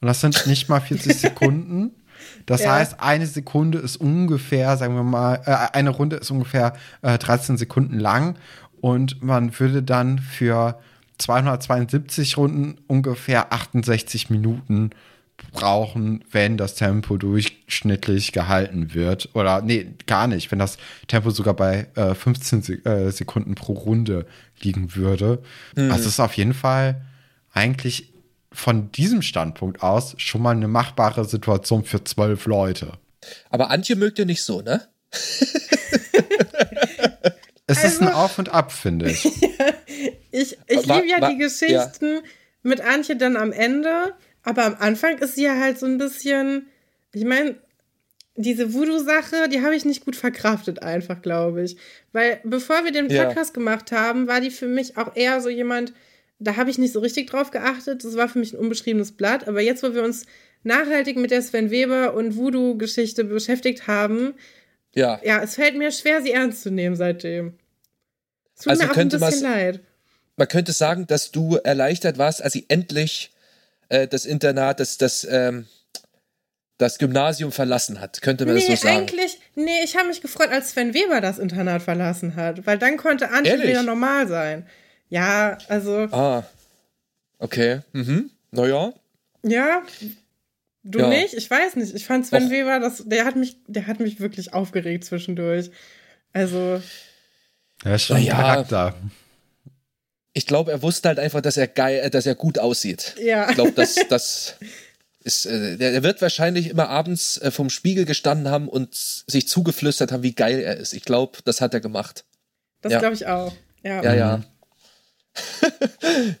Und 0.00 0.08
das 0.08 0.20
sind 0.20 0.46
nicht 0.46 0.68
mal 0.68 0.80
40 0.80 1.16
Sekunden. 1.18 1.90
Das 2.46 2.62
ja. 2.62 2.74
heißt, 2.74 3.00
eine 3.00 3.26
Sekunde 3.26 3.78
ist 3.78 3.96
ungefähr, 3.96 4.76
sagen 4.76 4.94
wir 4.94 5.02
mal, 5.02 5.40
äh, 5.44 5.76
eine 5.76 5.90
Runde 5.90 6.16
ist 6.16 6.30
ungefähr 6.30 6.74
äh, 7.02 7.18
13 7.18 7.56
Sekunden 7.56 7.98
lang. 7.98 8.36
Und 8.80 9.22
man 9.22 9.58
würde 9.58 9.82
dann 9.82 10.18
für 10.18 10.78
272 11.18 12.36
Runden 12.36 12.78
ungefähr 12.86 13.52
68 13.52 14.30
Minuten 14.30 14.90
brauchen, 15.50 16.24
wenn 16.30 16.56
das 16.56 16.74
Tempo 16.74 17.16
durchschnittlich 17.16 18.32
gehalten 18.32 18.94
wird. 18.94 19.30
Oder 19.34 19.62
nee, 19.62 19.94
gar 20.06 20.26
nicht, 20.26 20.52
wenn 20.52 20.58
das 20.58 20.78
Tempo 21.08 21.30
sogar 21.30 21.54
bei 21.54 21.88
äh, 21.94 22.14
15 22.14 22.62
Se 22.62 22.74
äh, 22.84 23.10
Sekunden 23.10 23.54
pro 23.54 23.72
Runde 23.72 24.26
liegen 24.60 24.94
würde. 24.94 25.42
Mhm. 25.76 25.90
Also 25.90 26.08
ist 26.08 26.20
auf 26.20 26.34
jeden 26.34 26.54
Fall 26.54 27.02
eigentlich 27.52 28.12
von 28.52 28.92
diesem 28.92 29.22
Standpunkt 29.22 29.82
aus 29.82 30.14
schon 30.18 30.42
mal 30.42 30.54
eine 30.54 30.68
machbare 30.68 31.24
Situation 31.24 31.84
für 31.84 32.04
zwölf 32.04 32.46
Leute. 32.46 32.92
Aber 33.50 33.70
Antje 33.70 33.96
mögt 33.96 34.18
ihr 34.18 34.26
nicht 34.26 34.44
so, 34.44 34.60
ne? 34.60 34.86
Es 37.66 37.78
also, 37.78 37.88
ist 37.88 38.00
ein 38.02 38.08
also- 38.08 38.18
Auf 38.18 38.38
und 38.38 38.48
Ab, 38.48 38.72
finde 38.72 39.10
ich. 39.10 39.24
ich 40.30 40.58
ich 40.66 40.86
liebe 40.86 41.06
ja 41.06 41.30
die 41.30 41.38
Geschichten 41.38 42.14
ja. 42.14 42.22
mit 42.62 42.80
Antje 42.80 43.16
dann 43.16 43.36
am 43.36 43.52
Ende, 43.52 44.14
aber 44.42 44.64
am 44.64 44.76
Anfang 44.78 45.18
ist 45.18 45.36
sie 45.36 45.44
ja 45.44 45.58
halt 45.58 45.78
so 45.78 45.86
ein 45.86 45.98
bisschen, 45.98 46.66
ich 47.12 47.24
meine, 47.24 47.56
diese 48.34 48.72
Voodoo-Sache, 48.72 49.48
die 49.48 49.62
habe 49.62 49.76
ich 49.76 49.84
nicht 49.84 50.04
gut 50.04 50.16
verkraftet, 50.16 50.82
einfach, 50.82 51.20
glaube 51.20 51.62
ich. 51.62 51.76
Weil 52.12 52.40
bevor 52.44 52.84
wir 52.84 52.92
den 52.92 53.08
Podcast 53.08 53.50
ja. 53.50 53.54
gemacht 53.54 53.92
haben, 53.92 54.26
war 54.26 54.40
die 54.40 54.50
für 54.50 54.66
mich 54.66 54.96
auch 54.96 55.14
eher 55.14 55.40
so 55.40 55.50
jemand, 55.50 55.92
da 56.38 56.56
habe 56.56 56.70
ich 56.70 56.78
nicht 56.78 56.92
so 56.92 57.00
richtig 57.00 57.28
drauf 57.30 57.50
geachtet. 57.50 58.04
Das 58.04 58.16
war 58.16 58.28
für 58.28 58.38
mich 58.38 58.54
ein 58.54 58.58
unbeschriebenes 58.58 59.12
Blatt. 59.12 59.46
Aber 59.46 59.60
jetzt, 59.60 59.82
wo 59.82 59.94
wir 59.94 60.02
uns 60.02 60.24
nachhaltig 60.64 61.16
mit 61.18 61.30
der 61.30 61.42
Sven 61.42 61.70
Weber 61.70 62.14
und 62.14 62.36
Voodoo-Geschichte 62.36 63.24
beschäftigt 63.24 63.86
haben, 63.86 64.34
ja. 64.94 65.20
Ja, 65.22 65.42
es 65.42 65.54
fällt 65.54 65.76
mir 65.76 65.90
schwer, 65.90 66.22
sie 66.22 66.32
ernst 66.32 66.62
zu 66.62 66.70
nehmen 66.70 66.96
seitdem. 66.96 67.58
Es 68.56 68.64
tut 68.64 68.70
also 68.70 68.84
mir 68.84 68.90
auch 68.90 68.96
ein 68.96 69.08
bisschen 69.08 69.42
leid. 69.42 69.80
Man 70.36 70.48
könnte 70.48 70.72
sagen, 70.72 71.06
dass 71.06 71.30
du 71.30 71.56
erleichtert 71.56 72.18
warst, 72.18 72.42
als 72.42 72.54
sie 72.54 72.64
endlich 72.68 73.32
äh, 73.88 74.08
das 74.08 74.24
Internat, 74.24 74.80
das, 74.80 74.98
das, 74.98 75.26
ähm, 75.30 75.66
das 76.78 76.98
Gymnasium 76.98 77.52
verlassen 77.52 78.00
hat. 78.00 78.22
Könnte 78.22 78.46
man 78.46 78.54
nee, 78.54 78.66
das 78.66 78.80
so 78.80 78.86
sagen? 78.86 79.00
eigentlich, 79.00 79.38
nee, 79.54 79.84
ich 79.84 79.96
habe 79.96 80.08
mich 80.08 80.20
gefreut, 80.20 80.50
als 80.50 80.70
Sven 80.70 80.94
Weber 80.94 81.20
das 81.20 81.38
Internat 81.38 81.82
verlassen 81.82 82.34
hat, 82.34 82.66
weil 82.66 82.78
dann 82.78 82.96
konnte 82.96 83.30
Antje 83.30 83.62
wieder 83.62 83.82
normal 83.82 84.26
sein. 84.26 84.66
Ja, 85.08 85.58
also. 85.68 86.08
Ah. 86.10 86.44
Okay. 87.38 87.80
Mhm. 87.92 88.30
Naja. 88.50 88.92
Ja, 89.42 89.82
Du 90.84 90.98
ja. 90.98 91.08
nicht? 91.08 91.34
Ich 91.34 91.48
weiß 91.48 91.76
nicht. 91.76 91.94
Ich 91.94 92.06
fand 92.06 92.26
Sven 92.26 92.46
Och. 92.46 92.50
Weber, 92.50 92.80
das, 92.80 93.04
der 93.06 93.24
hat 93.24 93.36
mich, 93.36 93.56
der 93.66 93.86
hat 93.86 94.00
mich 94.00 94.20
wirklich 94.20 94.52
aufgeregt 94.52 95.04
zwischendurch. 95.04 95.70
Also. 96.32 96.82
Er 97.84 97.94
ist 97.94 98.02
schon 98.04 98.16
ein 98.16 98.26
Charakter. 98.26 98.94
Ich 100.32 100.46
glaube, 100.46 100.72
er 100.72 100.82
wusste 100.82 101.08
halt 101.08 101.18
einfach, 101.18 101.40
dass 101.40 101.56
er 101.56 101.68
geil, 101.68 102.00
äh, 102.02 102.10
dass 102.10 102.26
er 102.26 102.34
gut 102.34 102.58
aussieht. 102.58 103.14
Ja. 103.22 103.48
Ich 103.48 103.54
glaube, 103.54 103.72
dass 103.72 103.96
das 104.08 104.56
ist, 105.24 105.46
äh, 105.46 105.76
der, 105.76 106.02
wird 106.02 106.20
wahrscheinlich 106.22 106.68
immer 106.68 106.88
abends 106.88 107.38
äh, 107.38 107.50
vom 107.50 107.70
Spiegel 107.70 108.04
gestanden 108.04 108.50
haben 108.50 108.68
und 108.68 108.94
sich 108.94 109.46
zugeflüstert 109.46 110.10
haben, 110.10 110.22
wie 110.22 110.34
geil 110.34 110.58
er 110.58 110.76
ist. 110.76 110.94
Ich 110.94 111.04
glaube, 111.04 111.38
das 111.44 111.60
hat 111.60 111.74
er 111.74 111.80
gemacht. 111.80 112.24
Das 112.80 112.92
ja. 112.92 112.98
glaube 112.98 113.14
ich 113.14 113.26
auch. 113.26 113.54
Ja, 113.84 114.02
ja. 114.02 114.14
Ja. 114.14 114.42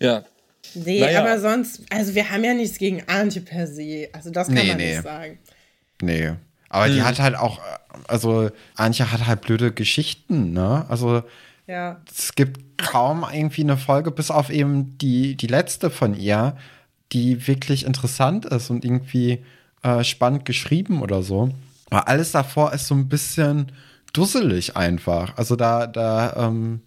ja. 0.00 0.24
Nee, 0.74 1.00
naja. 1.00 1.20
aber 1.20 1.40
sonst, 1.40 1.82
also 1.90 2.14
wir 2.14 2.30
haben 2.30 2.44
ja 2.44 2.54
nichts 2.54 2.78
gegen 2.78 3.02
Antje 3.08 3.42
per 3.42 3.66
se. 3.66 4.08
Also 4.12 4.30
das 4.30 4.48
kann 4.48 4.56
nee, 4.56 4.68
man 4.68 4.76
nee. 4.76 4.90
nicht 4.92 5.02
sagen. 5.02 5.38
Nee. 6.00 6.32
Aber 6.68 6.86
hm. 6.86 6.94
die 6.94 7.02
hat 7.02 7.20
halt 7.20 7.36
auch, 7.36 7.60
also 8.08 8.50
Antje 8.74 9.12
hat 9.12 9.26
halt 9.26 9.42
blöde 9.42 9.72
Geschichten, 9.72 10.52
ne? 10.52 10.86
Also 10.88 11.22
ja. 11.66 12.00
es 12.10 12.34
gibt 12.34 12.78
kaum 12.78 13.26
irgendwie 13.30 13.62
eine 13.62 13.76
Folge, 13.76 14.10
bis 14.10 14.30
auf 14.30 14.50
eben 14.50 14.98
die, 14.98 15.36
die 15.36 15.46
letzte 15.46 15.90
von 15.90 16.14
ihr, 16.14 16.56
die 17.12 17.46
wirklich 17.46 17.84
interessant 17.84 18.46
ist 18.46 18.70
und 18.70 18.84
irgendwie 18.84 19.44
äh, 19.82 20.02
spannend 20.02 20.44
geschrieben 20.44 21.02
oder 21.02 21.22
so. 21.22 21.50
Aber 21.90 22.08
alles 22.08 22.32
davor 22.32 22.72
ist 22.72 22.86
so 22.86 22.94
ein 22.94 23.08
bisschen 23.08 23.72
dusselig 24.12 24.76
einfach. 24.76 25.36
Also 25.36 25.56
da, 25.56 25.86
da, 25.86 26.34
ähm, 26.36 26.80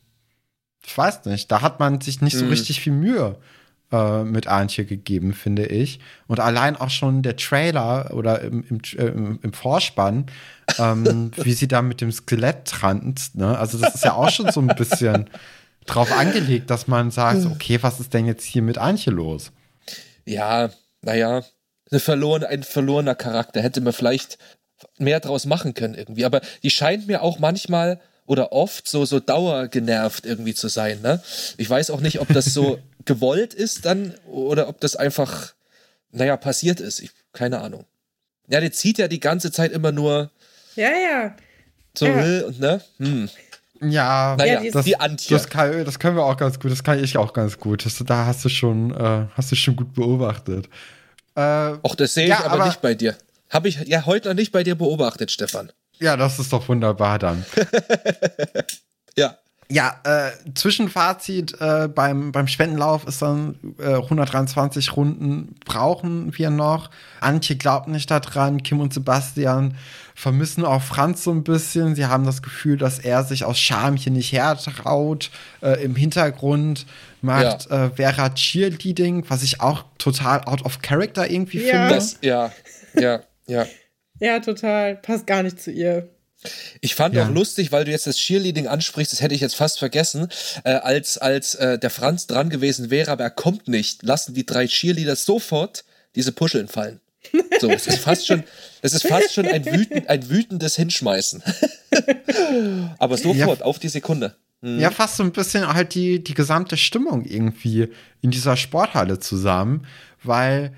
ich 0.83 0.97
weiß 0.97 1.25
nicht, 1.25 1.51
da 1.51 1.61
hat 1.61 1.79
man 1.79 2.01
sich 2.01 2.21
nicht 2.21 2.35
so 2.35 2.45
mhm. 2.45 2.51
richtig 2.51 2.81
viel 2.81 2.93
Mühe 2.93 3.37
äh, 3.91 4.23
mit 4.23 4.47
Antje 4.47 4.85
gegeben, 4.85 5.33
finde 5.33 5.65
ich. 5.65 5.99
Und 6.27 6.39
allein 6.39 6.75
auch 6.75 6.89
schon 6.89 7.21
der 7.21 7.35
Trailer 7.35 8.13
oder 8.13 8.41
im, 8.41 8.63
im, 8.69 8.81
äh, 8.97 9.05
im 9.05 9.53
Vorspann, 9.53 10.25
ähm, 10.79 11.31
wie 11.37 11.53
sie 11.53 11.67
da 11.67 11.81
mit 11.81 12.01
dem 12.01 12.11
Skelett 12.11 12.65
tranzt, 12.65 13.35
ne? 13.35 13.57
Also 13.57 13.77
das 13.77 13.95
ist 13.95 14.03
ja 14.03 14.13
auch 14.13 14.29
schon 14.29 14.51
so 14.51 14.61
ein 14.61 14.67
bisschen 14.67 15.29
drauf 15.85 16.11
angelegt, 16.11 16.69
dass 16.69 16.87
man 16.87 17.11
sagt, 17.11 17.45
okay, 17.45 17.77
was 17.81 17.99
ist 17.99 18.13
denn 18.13 18.25
jetzt 18.25 18.43
hier 18.43 18.61
mit 18.61 18.77
Antje 18.77 19.11
los? 19.11 19.51
Ja, 20.25 20.69
naja, 21.01 21.43
eine 21.91 21.99
verloren, 21.99 22.43
ein 22.43 22.63
verlorener 22.63 23.15
Charakter. 23.15 23.61
Hätte 23.61 23.81
man 23.81 23.93
vielleicht 23.93 24.37
mehr 24.97 25.19
draus 25.19 25.45
machen 25.45 25.73
können 25.73 25.93
irgendwie. 25.93 26.25
Aber 26.25 26.41
die 26.63 26.69
scheint 26.69 27.07
mir 27.07 27.21
auch 27.21 27.39
manchmal 27.39 28.01
oder 28.25 28.51
oft 28.51 28.87
so, 28.87 29.05
so 29.05 29.19
dauergenervt 29.19 30.25
irgendwie 30.25 30.55
zu 30.55 30.67
sein. 30.67 31.01
Ne? 31.01 31.21
Ich 31.57 31.69
weiß 31.69 31.91
auch 31.91 32.01
nicht, 32.01 32.19
ob 32.19 32.27
das 32.29 32.45
so 32.45 32.79
gewollt 33.05 33.53
ist 33.53 33.85
dann 33.85 34.13
oder 34.25 34.67
ob 34.67 34.79
das 34.79 34.95
einfach, 34.95 35.53
naja, 36.11 36.37
passiert 36.37 36.79
ist. 36.79 36.99
Ich, 36.99 37.11
keine 37.33 37.61
Ahnung. 37.61 37.85
Ja, 38.47 38.59
der 38.59 38.71
zieht 38.71 38.97
ja 38.97 39.07
die 39.07 39.19
ganze 39.19 39.51
Zeit 39.51 39.71
immer 39.71 39.91
nur. 39.91 40.31
Ja, 40.75 40.89
ja. 40.89 41.35
So, 41.97 42.05
ja. 42.05 42.45
und 42.45 42.59
ne? 42.59 42.81
Hm. 42.97 43.29
Ja, 43.81 44.35
naja, 44.37 44.61
ja 44.61 44.71
das, 44.71 44.85
die 44.85 44.99
Antje. 44.99 45.35
Das, 45.35 45.49
kann, 45.49 45.83
das 45.85 45.99
können 45.99 46.15
wir 46.15 46.23
auch 46.23 46.37
ganz 46.37 46.59
gut, 46.59 46.71
das 46.71 46.83
kann 46.83 47.03
ich 47.03 47.17
auch 47.17 47.33
ganz 47.33 47.59
gut. 47.59 47.85
Das, 47.85 47.97
da 48.05 48.25
hast 48.25 48.45
du 48.45 48.49
schon, 48.49 48.91
äh, 48.91 49.27
hast 49.33 49.51
du 49.51 49.55
schon 49.55 49.75
gut 49.75 49.93
beobachtet. 49.93 50.67
Äh, 51.35 51.41
Ach, 51.41 51.95
das 51.97 52.13
sehe 52.13 52.27
ich 52.27 52.33
aber, 52.33 52.51
aber, 52.51 52.65
nicht 52.67 52.81
bei 52.81 52.95
dir. 52.95 53.17
Habe 53.49 53.67
ich 53.67 53.79
ja 53.85 54.05
heute 54.05 54.29
noch 54.29 54.35
nicht 54.35 54.51
bei 54.51 54.63
dir 54.63 54.75
beobachtet, 54.75 55.31
Stefan. 55.31 55.71
Ja, 55.99 56.17
das 56.17 56.39
ist 56.39 56.51
doch 56.51 56.67
wunderbar 56.67 57.19
dann. 57.19 57.45
ja. 59.17 59.37
Ja, 59.69 59.99
äh, 60.03 60.31
Zwischenfazit 60.53 61.59
äh, 61.59 61.87
beim, 61.87 62.31
beim 62.31 62.47
Spendenlauf 62.47 63.07
ist 63.07 63.23
dann 63.23 63.57
äh, 63.79 63.95
123 63.95 64.95
Runden 64.95 65.55
brauchen 65.65 66.37
wir 66.37 66.51
noch. 66.51 66.91
Antje 67.19 67.55
glaubt 67.55 67.87
nicht 67.87 68.11
daran, 68.11 68.61
Kim 68.61 68.79
und 68.79 68.93
Sebastian 68.93 69.75
vermissen 70.13 70.65
auch 70.65 70.83
Franz 70.83 71.23
so 71.23 71.31
ein 71.31 71.43
bisschen. 71.43 71.95
Sie 71.95 72.05
haben 72.05 72.25
das 72.25 72.43
Gefühl, 72.43 72.77
dass 72.77 72.99
er 72.99 73.23
sich 73.23 73.43
aus 73.43 73.59
Scham 73.59 73.95
hier 73.95 74.11
nicht 74.11 74.31
hertraut. 74.31 75.31
Äh, 75.61 75.83
Im 75.83 75.95
Hintergrund 75.95 76.85
macht 77.21 77.69
ja. 77.69 77.85
äh, 77.85 77.89
Vera 77.89 78.29
Cheerleading, 78.29 79.25
was 79.29 79.41
ich 79.41 79.61
auch 79.61 79.83
total 79.97 80.41
out 80.45 80.63
of 80.63 80.81
character 80.83 81.29
irgendwie 81.29 81.65
ja. 81.65 81.71
finde. 81.71 81.89
Das, 81.95 82.17
ja, 82.21 82.51
ja, 82.93 83.21
ja. 83.47 83.65
Ja, 84.19 84.39
total. 84.39 84.95
Passt 84.95 85.27
gar 85.27 85.43
nicht 85.43 85.61
zu 85.61 85.71
ihr. 85.71 86.09
Ich 86.81 86.95
fand 86.95 87.15
ja. 87.15 87.25
auch 87.25 87.29
lustig, 87.31 87.71
weil 87.71 87.85
du 87.85 87.91
jetzt 87.91 88.07
das 88.07 88.17
Cheerleading 88.17 88.67
ansprichst, 88.67 89.13
das 89.13 89.21
hätte 89.21 89.35
ich 89.35 89.41
jetzt 89.41 89.55
fast 89.55 89.79
vergessen, 89.79 90.27
äh, 90.63 90.71
als, 90.71 91.17
als 91.17 91.55
äh, 91.55 91.77
der 91.79 91.89
Franz 91.89 92.27
dran 92.27 92.49
gewesen 92.49 92.89
wäre, 92.89 93.11
aber 93.11 93.23
er 93.23 93.29
kommt 93.29 93.67
nicht, 93.67 94.03
lassen 94.03 94.33
die 94.33 94.45
drei 94.45 94.67
Cheerleaders 94.67 95.25
sofort 95.25 95.85
diese 96.15 96.31
Puscheln 96.31 96.67
fallen. 96.67 96.99
So, 97.59 97.69
es 97.71 97.87
ist 97.87 97.99
fast 97.99 98.27
schon, 98.27 98.43
es 98.81 98.93
ist 98.93 99.07
fast 99.07 99.33
schon 99.33 99.47
ein, 99.47 99.65
wütend, 99.65 100.09
ein 100.09 100.29
wütendes 100.29 100.75
Hinschmeißen. 100.75 101.41
aber 102.99 103.17
sofort, 103.17 103.59
ja. 103.59 103.65
auf 103.65 103.79
die 103.79 103.89
Sekunde. 103.89 104.35
Mhm. 104.61 104.79
Ja, 104.79 104.91
fast 104.91 105.17
so 105.17 105.23
ein 105.23 105.31
bisschen 105.31 105.67
halt 105.73 105.95
die, 105.95 106.23
die 106.23 106.33
gesamte 106.33 106.77
Stimmung 106.77 107.25
irgendwie 107.25 107.89
in 108.21 108.31
dieser 108.31 108.57
Sporthalle 108.57 109.19
zusammen, 109.19 109.85
weil 110.23 110.73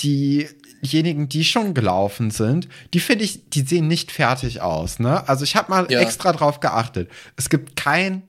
die 0.00 0.48
diejenigen, 0.84 1.28
die 1.28 1.44
schon 1.44 1.74
gelaufen 1.74 2.30
sind, 2.30 2.68
die 2.92 3.00
finde 3.00 3.24
ich, 3.24 3.50
die 3.50 3.62
sehen 3.62 3.88
nicht 3.88 4.12
fertig 4.12 4.60
aus. 4.60 4.98
Ne? 4.98 5.28
Also 5.28 5.44
ich 5.44 5.56
habe 5.56 5.70
mal 5.70 5.86
ja. 5.90 6.00
extra 6.00 6.32
drauf 6.32 6.60
geachtet. 6.60 7.10
Es 7.36 7.50
gibt 7.50 7.76
kein 7.76 8.22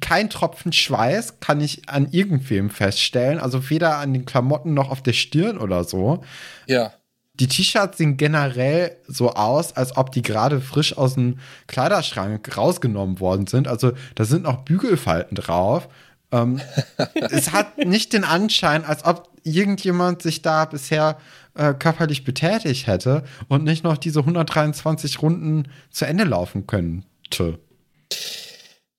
kein 0.00 0.30
Tropfen 0.30 0.72
Schweiß 0.72 1.40
kann 1.40 1.60
ich 1.60 1.88
an 1.88 2.08
irgendwem 2.12 2.70
feststellen, 2.70 3.38
also 3.38 3.68
weder 3.68 3.98
an 3.98 4.12
den 4.12 4.24
Klamotten 4.24 4.74
noch 4.74 4.90
auf 4.90 5.02
der 5.02 5.12
Stirn 5.12 5.58
oder 5.58 5.84
so. 5.84 6.22
Ja. 6.66 6.92
Die 7.34 7.46
T-Shirts 7.46 7.98
sehen 7.98 8.16
generell 8.16 8.96
so 9.06 9.30
aus, 9.32 9.74
als 9.74 9.96
ob 9.96 10.12
die 10.12 10.22
gerade 10.22 10.60
frisch 10.60 10.96
aus 10.96 11.14
dem 11.14 11.38
Kleiderschrank 11.66 12.56
rausgenommen 12.56 13.20
worden 13.20 13.46
sind. 13.46 13.68
Also 13.68 13.92
da 14.14 14.24
sind 14.24 14.44
noch 14.44 14.64
Bügelfalten 14.64 15.34
drauf. 15.34 15.88
Ähm, 16.30 16.60
es 17.14 17.52
hat 17.52 17.78
nicht 17.78 18.12
den 18.12 18.24
Anschein, 18.24 18.84
als 18.84 19.04
ob 19.04 19.30
irgendjemand 19.44 20.22
sich 20.22 20.42
da 20.42 20.66
bisher 20.66 21.18
äh, 21.54 21.74
körperlich 21.74 22.24
betätigt 22.24 22.86
hätte 22.86 23.24
und 23.48 23.64
nicht 23.64 23.84
noch 23.84 23.96
diese 23.96 24.20
123 24.20 25.22
Runden 25.22 25.68
zu 25.90 26.06
Ende 26.06 26.24
laufen 26.24 26.66
könnte. 26.66 27.58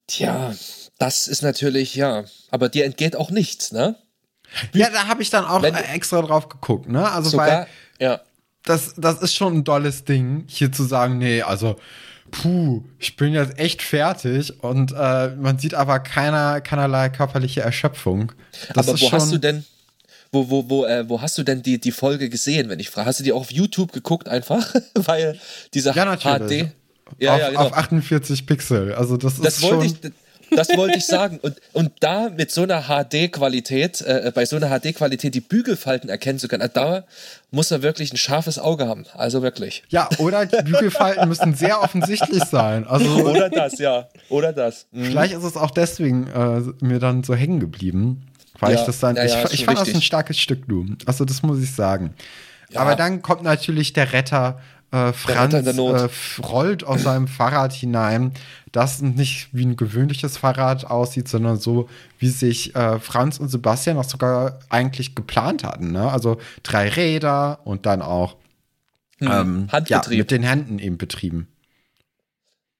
Tja, 0.07 0.53
das 0.99 1.27
ist 1.27 1.41
natürlich, 1.41 1.95
ja, 1.95 2.25
aber 2.51 2.69
dir 2.69 2.85
entgeht 2.85 3.15
auch 3.15 3.31
nichts, 3.31 3.71
ne? 3.71 3.95
Ja, 4.73 4.89
da 4.89 5.07
habe 5.07 5.23
ich 5.23 5.29
dann 5.29 5.45
auch 5.45 5.63
extra 5.63 6.21
drauf 6.21 6.49
geguckt, 6.49 6.87
ne? 6.87 7.11
Also, 7.11 7.31
sogar, 7.31 7.47
weil 7.47 7.67
ja. 7.99 8.21
das, 8.63 8.93
das 8.97 9.21
ist 9.21 9.33
schon 9.33 9.57
ein 9.57 9.63
dolles 9.63 10.05
Ding, 10.05 10.45
hier 10.47 10.71
zu 10.71 10.83
sagen, 10.83 11.17
nee, 11.17 11.41
also, 11.41 11.77
puh, 12.29 12.83
ich 12.99 13.15
bin 13.15 13.33
jetzt 13.33 13.57
echt 13.57 13.81
fertig 13.81 14.63
und 14.63 14.91
äh, 14.91 15.29
man 15.35 15.57
sieht 15.57 15.73
aber 15.73 15.99
keiner, 15.99 16.61
keinerlei 16.61 17.09
körperliche 17.09 17.61
Erschöpfung. 17.61 18.31
Das 18.73 18.87
aber 18.87 18.99
wo 18.99 19.11
hast 19.11 19.31
du 19.31 19.37
denn, 19.37 19.65
wo, 20.33 20.49
wo, 20.49 20.69
wo, 20.69 20.85
äh, 20.85 21.07
wo 21.07 21.21
hast 21.21 21.37
du 21.37 21.43
denn 21.43 21.61
die, 21.61 21.79
die 21.79 21.91
Folge 21.91 22.29
gesehen, 22.29 22.69
wenn 22.69 22.79
ich 22.79 22.89
frage? 22.89 23.07
Hast 23.07 23.19
du 23.19 23.23
die 23.23 23.31
auch 23.31 23.41
auf 23.41 23.51
YouTube 23.51 23.91
geguckt 23.91 24.27
einfach? 24.27 24.73
Weil 24.95 25.39
dieser 25.73 25.95
ja, 25.95 26.05
natürlich. 26.05 26.63
HD. 26.63 26.71
Ja, 27.19 27.35
auf, 27.35 27.39
ja, 27.39 27.49
genau. 27.49 27.61
auf 27.61 27.73
48 27.73 28.45
Pixel. 28.45 28.93
Also 28.93 29.17
das, 29.17 29.39
das 29.39 29.57
ist 29.57 29.61
wollte 29.61 29.75
schon. 29.75 29.99
Ich, 30.03 30.13
das 30.55 30.69
wollte 30.75 30.97
ich 30.97 31.05
sagen. 31.05 31.39
Und, 31.41 31.55
und 31.73 31.91
da 31.99 32.29
mit 32.29 32.51
so 32.51 32.63
einer 32.63 32.83
HD-Qualität, 32.83 34.01
äh, 34.01 34.31
bei 34.33 34.45
so 34.45 34.55
einer 34.55 34.69
HD-Qualität 34.69 35.35
die 35.35 35.41
Bügelfalten 35.41 36.09
erkennen 36.09 36.39
zu 36.39 36.47
können, 36.47 36.67
da 36.73 37.03
muss 37.51 37.71
er 37.71 37.81
wirklich 37.81 38.13
ein 38.13 38.17
scharfes 38.17 38.59
Auge 38.59 38.87
haben. 38.87 39.05
Also 39.13 39.41
wirklich. 39.41 39.83
Ja, 39.89 40.09
oder 40.17 40.45
die 40.45 40.63
Bügelfalten 40.63 41.27
müssen 41.27 41.55
sehr 41.55 41.81
offensichtlich 41.81 42.43
sein. 42.43 42.87
Also, 42.87 43.09
oder 43.25 43.49
das, 43.49 43.79
ja. 43.79 44.07
Oder 44.29 44.53
das. 44.53 44.87
Mhm. 44.91 45.05
Vielleicht 45.05 45.33
ist 45.33 45.43
es 45.43 45.57
auch 45.57 45.71
deswegen 45.71 46.27
äh, 46.27 46.85
mir 46.85 46.99
dann 46.99 47.23
so 47.23 47.35
hängen 47.35 47.59
geblieben. 47.59 48.27
Weil 48.63 48.73
ja, 48.73 48.79
ich 48.79 48.85
das 48.85 48.99
dann, 48.99 49.15
ja, 49.15 49.25
ja, 49.25 49.45
ich, 49.45 49.53
ich 49.53 49.65
fand 49.65 49.77
richtig. 49.77 49.93
das 49.93 50.01
ein 50.01 50.03
starkes 50.03 50.39
Stück, 50.39 50.67
du. 50.67 50.85
Also 51.05 51.25
das 51.25 51.43
muss 51.43 51.59
ich 51.61 51.71
sagen. 51.71 52.13
Aber 52.75 52.95
dann 52.95 53.21
kommt 53.21 53.43
natürlich 53.43 53.93
der 53.93 54.13
Retter, 54.13 54.59
äh, 54.91 55.13
Franz 55.13 55.51
der 55.51 55.65
Retter 55.65 56.05
äh, 56.05 56.41
rollt 56.41 56.83
aus 56.83 57.03
seinem 57.03 57.27
Fahrrad 57.27 57.73
hinein, 57.73 58.33
das 58.71 59.01
nicht 59.01 59.49
wie 59.51 59.65
ein 59.65 59.75
gewöhnliches 59.75 60.37
Fahrrad 60.37 60.85
aussieht, 60.85 61.27
sondern 61.27 61.57
so, 61.57 61.89
wie 62.19 62.29
sich 62.29 62.75
äh, 62.75 62.99
Franz 62.99 63.39
und 63.39 63.49
Sebastian 63.49 63.97
auch 63.97 64.03
sogar 64.03 64.59
eigentlich 64.69 65.15
geplant 65.15 65.63
hatten. 65.63 65.91
Ne? 65.91 66.11
Also 66.11 66.37
drei 66.63 66.89
Räder 66.89 67.59
und 67.65 67.85
dann 67.85 68.01
auch 68.01 68.35
hm, 69.19 69.27
ähm, 69.27 69.67
Handbetrieb. 69.71 70.11
Ja, 70.11 70.17
mit 70.17 70.31
den 70.31 70.43
Händen 70.43 70.79
eben 70.79 70.97
betrieben. 70.97 71.47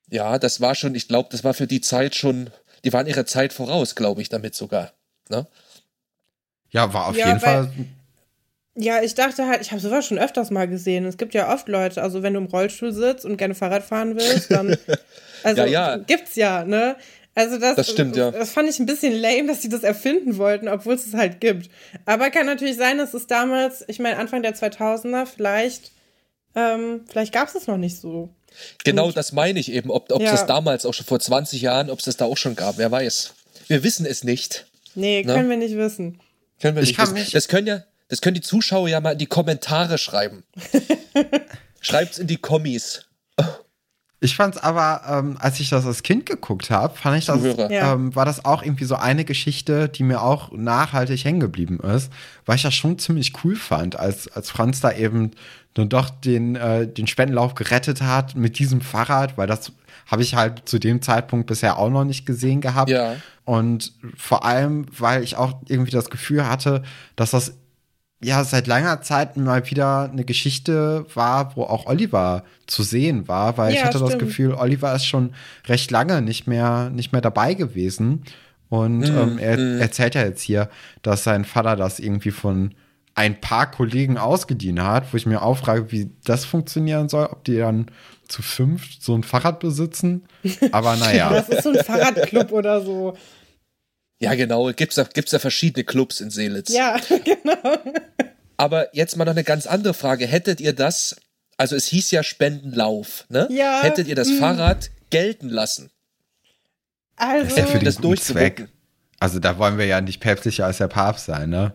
Ja, 0.09 0.37
das 0.37 0.61
war 0.61 0.75
schon, 0.75 0.95
ich 0.95 1.07
glaube, 1.07 1.29
das 1.31 1.43
war 1.43 1.53
für 1.53 1.67
die 1.67 1.81
Zeit 1.81 2.15
schon, 2.15 2.49
die 2.83 2.93
waren 2.93 3.07
ihrer 3.07 3.25
Zeit 3.25 3.53
voraus, 3.53 3.95
glaube 3.95 4.21
ich, 4.21 4.29
damit 4.29 4.55
sogar. 4.55 4.91
Ne? 5.29 5.47
Ja, 6.71 6.93
war 6.93 7.07
auf 7.07 7.17
ja, 7.17 7.27
jeden 7.27 7.39
Fall. 7.39 7.71
Ja, 8.75 9.03
ich 9.03 9.13
dachte 9.13 9.47
halt, 9.47 9.61
ich 9.61 9.71
habe 9.71 9.81
sowas 9.81 10.05
schon 10.07 10.17
öfters 10.17 10.49
mal 10.49 10.67
gesehen. 10.67 11.05
Es 11.05 11.17
gibt 11.17 11.35
ja 11.35 11.53
oft 11.53 11.67
Leute, 11.67 12.01
also 12.01 12.23
wenn 12.23 12.33
du 12.33 12.39
im 12.39 12.47
Rollstuhl 12.47 12.91
sitzt 12.91 13.23
und 13.23 13.37
gerne 13.37 13.53
Fahrrad 13.53 13.83
fahren 13.83 14.15
willst, 14.15 14.51
dann. 14.51 14.77
Also 15.45 15.63
ja, 15.63 15.67
ja. 15.67 15.97
gibt's 15.97 16.37
ja, 16.37 16.63
ne? 16.63 16.95
Also 17.35 17.57
das, 17.57 17.75
das 17.75 17.89
stimmt, 17.89 18.15
ja. 18.15 18.31
Das 18.31 18.51
fand 18.51 18.69
ich 18.69 18.79
ein 18.79 18.85
bisschen 18.85 19.13
lame, 19.13 19.47
dass 19.47 19.61
sie 19.61 19.67
das 19.67 19.83
erfinden 19.83 20.37
wollten, 20.37 20.69
obwohl 20.69 20.93
es 20.93 21.05
es 21.05 21.15
halt 21.15 21.41
gibt. 21.41 21.69
Aber 22.05 22.29
kann 22.29 22.45
natürlich 22.45 22.77
sein, 22.77 22.97
dass 22.97 23.13
es 23.13 23.27
damals, 23.27 23.83
ich 23.89 23.99
meine 23.99 24.17
Anfang 24.17 24.41
der 24.41 24.55
2000er, 24.55 25.25
vielleicht, 25.25 25.91
ähm, 26.55 27.01
vielleicht 27.09 27.33
gab 27.33 27.49
es 27.49 27.55
es 27.55 27.67
noch 27.67 27.75
nicht 27.77 27.97
so. 27.97 28.29
Genau, 28.83 29.07
und, 29.07 29.17
das 29.17 29.33
meine 29.33 29.59
ich 29.59 29.71
eben, 29.71 29.89
ob 29.89 30.11
es 30.11 30.21
ja. 30.21 30.31
das 30.31 30.45
damals 30.45 30.85
auch 30.85 30.93
schon 30.93 31.07
vor 31.07 31.19
20 31.19 31.61
Jahren, 31.61 31.89
ob 31.89 31.99
es 31.99 32.05
das 32.05 32.17
da 32.17 32.25
auch 32.25 32.37
schon 32.37 32.55
gab, 32.55 32.77
wer 32.77 32.91
weiß. 32.91 33.33
Wir 33.67 33.83
wissen 33.83 34.05
es 34.05 34.23
nicht. 34.23 34.67
Nee, 34.95 35.23
ne? 35.23 35.33
können 35.33 35.49
wir 35.49 35.57
nicht 35.57 35.75
wissen. 35.75 36.19
Können 36.61 36.75
wir 36.75 36.81
nicht 36.83 36.97
wissen. 36.97 37.13
Nicht. 37.13 37.33
Das 37.33 37.47
können 37.47 37.67
ja, 37.67 37.83
das 38.07 38.21
können 38.21 38.35
die 38.35 38.41
Zuschauer 38.41 38.89
ja 38.89 38.99
mal 38.99 39.11
in 39.11 39.17
die 39.17 39.25
Kommentare 39.25 39.97
schreiben. 39.97 40.43
Schreibt's 41.81 42.19
in 42.19 42.27
die 42.27 42.37
Kommis. 42.37 43.05
Ich 44.23 44.37
fand's 44.37 44.57
aber, 44.57 45.01
ähm, 45.09 45.35
als 45.39 45.59
ich 45.59 45.69
das 45.69 45.85
als 45.85 46.01
Kind 46.01 46.25
geguckt 46.25 46.69
habe, 46.69 46.95
fand 46.95 47.17
ich 47.17 47.25
das, 47.25 47.41
ähm, 47.43 48.15
war 48.15 48.23
das 48.23 48.45
auch 48.45 48.63
irgendwie 48.63 48.85
so 48.85 48.95
eine 48.95 49.25
Geschichte, 49.25 49.89
die 49.89 50.03
mir 50.03 50.21
auch 50.21 50.53
nachhaltig 50.53 51.25
hängen 51.25 51.41
geblieben 51.41 51.81
ist, 51.81 52.09
weil 52.45 52.55
ich 52.55 52.61
das 52.61 52.73
schon 52.73 52.97
ziemlich 52.97 53.33
cool 53.43 53.57
fand, 53.57 53.99
als, 53.99 54.29
als 54.29 54.49
Franz 54.49 54.79
da 54.79 54.93
eben 54.93 55.31
dann 55.73 55.89
doch 55.89 56.09
den, 56.09 56.55
äh, 56.55 56.87
den 56.87 57.07
Spendenlauf 57.07 57.53
gerettet 57.53 58.01
hat 58.01 58.35
mit 58.35 58.59
diesem 58.59 58.79
Fahrrad, 58.79 59.37
weil 59.37 59.47
das 59.47 59.73
habe 60.07 60.21
ich 60.21 60.35
halt 60.35 60.67
zu 60.67 60.79
dem 60.79 61.01
Zeitpunkt 61.01 61.47
bisher 61.47 61.77
auch 61.77 61.89
noch 61.89 62.03
nicht 62.03 62.25
gesehen 62.25 62.61
gehabt. 62.61 62.89
Ja. 62.89 63.15
Und 63.45 63.93
vor 64.15 64.45
allem, 64.45 64.85
weil 64.97 65.23
ich 65.23 65.35
auch 65.35 65.53
irgendwie 65.67 65.91
das 65.91 66.09
Gefühl 66.09 66.47
hatte, 66.47 66.83
dass 67.15 67.31
das 67.31 67.53
ja 68.23 68.43
seit 68.43 68.67
langer 68.67 69.01
Zeit 69.01 69.37
mal 69.37 69.69
wieder 69.69 70.09
eine 70.11 70.23
Geschichte 70.23 71.05
war, 71.13 71.55
wo 71.55 71.63
auch 71.63 71.85
Oliver 71.85 72.43
zu 72.67 72.83
sehen 72.83 73.27
war, 73.27 73.57
weil 73.57 73.73
ja, 73.73 73.79
ich 73.79 73.85
hatte 73.85 73.97
stimmt. 73.97 74.13
das 74.13 74.19
Gefühl, 74.19 74.53
Oliver 74.53 74.95
ist 74.95 75.05
schon 75.05 75.33
recht 75.67 75.91
lange 75.91 76.21
nicht 76.21 76.47
mehr, 76.47 76.89
nicht 76.89 77.11
mehr 77.11 77.21
dabei 77.21 77.53
gewesen. 77.53 78.23
Und 78.69 78.99
mm, 78.99 79.17
ähm, 79.17 79.37
er 79.37 79.57
mm. 79.57 79.81
erzählt 79.81 80.15
ja 80.15 80.23
jetzt 80.23 80.41
hier, 80.41 80.69
dass 81.01 81.23
sein 81.23 81.45
Vater 81.45 81.75
das 81.75 81.99
irgendwie 81.99 82.31
von 82.31 82.73
ein 83.15 83.39
paar 83.39 83.69
Kollegen 83.69 84.17
ausgedient 84.17 84.81
hat, 84.81 85.13
wo 85.13 85.17
ich 85.17 85.25
mir 85.25 85.43
auffrage, 85.43 85.91
wie 85.91 86.09
das 86.23 86.45
funktionieren 86.45 87.09
soll, 87.09 87.27
ob 87.27 87.43
die 87.43 87.57
dann 87.57 87.87
zu 88.27 88.41
fünft 88.41 89.03
so 89.03 89.15
ein 89.15 89.23
Fahrrad 89.23 89.59
besitzen. 89.59 90.25
Aber 90.71 90.95
naja. 90.97 91.29
das 91.31 91.49
ist 91.49 91.63
so 91.63 91.69
ein 91.69 91.83
Fahrradclub 91.83 92.51
oder 92.51 92.81
so. 92.81 93.17
Ja, 94.19 94.35
genau. 94.35 94.71
Gibt's 94.71 94.95
da, 94.95 95.03
gibt's 95.03 95.31
da 95.31 95.39
verschiedene 95.39 95.83
Clubs 95.83 96.21
in 96.21 96.29
Seelitz. 96.29 96.69
Ja, 96.69 96.97
genau. 97.23 97.77
Aber 98.57 98.95
jetzt 98.95 99.17
mal 99.17 99.25
noch 99.25 99.33
eine 99.33 99.43
ganz 99.43 99.67
andere 99.67 99.93
Frage. 99.93 100.25
Hättet 100.25 100.61
ihr 100.61 100.73
das, 100.73 101.15
also 101.57 101.75
es 101.75 101.87
hieß 101.87 102.11
ja 102.11 102.23
Spendenlauf, 102.23 103.25
ne? 103.29 103.47
Ja. 103.51 103.81
Hättet 103.81 104.07
ihr 104.07 104.15
das 104.15 104.29
mh. 104.29 104.39
Fahrrad 104.39 104.91
gelten 105.09 105.49
lassen? 105.49 105.91
Also, 107.15 107.55
das 107.55 107.69
für 107.69 107.79
den 107.79 107.85
das 107.85 108.25
Zweck. 108.25 108.67
Also 109.19 109.39
da 109.39 109.57
wollen 109.57 109.77
wir 109.77 109.85
ja 109.85 110.01
nicht 110.01 110.19
päpstlicher 110.19 110.65
als 110.65 110.77
der 110.77 110.87
Papst 110.87 111.25
sein, 111.25 111.49
ne? 111.49 111.73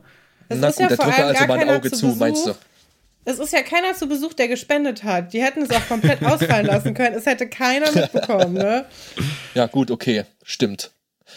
Das 0.49 0.59
Na 0.59 0.69
gut, 0.71 0.81
ja 0.81 0.89
der 0.89 0.97
drücke 0.97 1.25
also 1.25 1.47
mal 1.47 1.59
ein 1.59 1.71
Auge 1.71 1.91
zu, 1.91 2.11
zu 2.11 2.17
meinst 2.17 2.47
du? 2.47 2.55
Es 3.29 3.39
ist 3.39 3.53
ja 3.53 3.61
keiner 3.63 3.93
zu 3.93 4.09
Besuch, 4.09 4.33
der 4.33 4.49
gespendet 4.49 5.05
hat. 5.05 5.35
Die 5.35 5.43
hätten 5.43 5.61
es 5.61 5.71
auch 5.71 5.87
komplett 5.87 6.23
ausfallen 6.25 6.65
lassen 6.65 6.95
können. 6.95 7.15
Es 7.15 7.27
hätte 7.27 7.47
keiner 7.47 7.93
mitbekommen, 7.93 8.55
ne? 8.55 8.87
Ja, 9.55 9.67
gut, 9.67 9.91
okay. 9.91 10.25
Stimmt. 10.43 10.93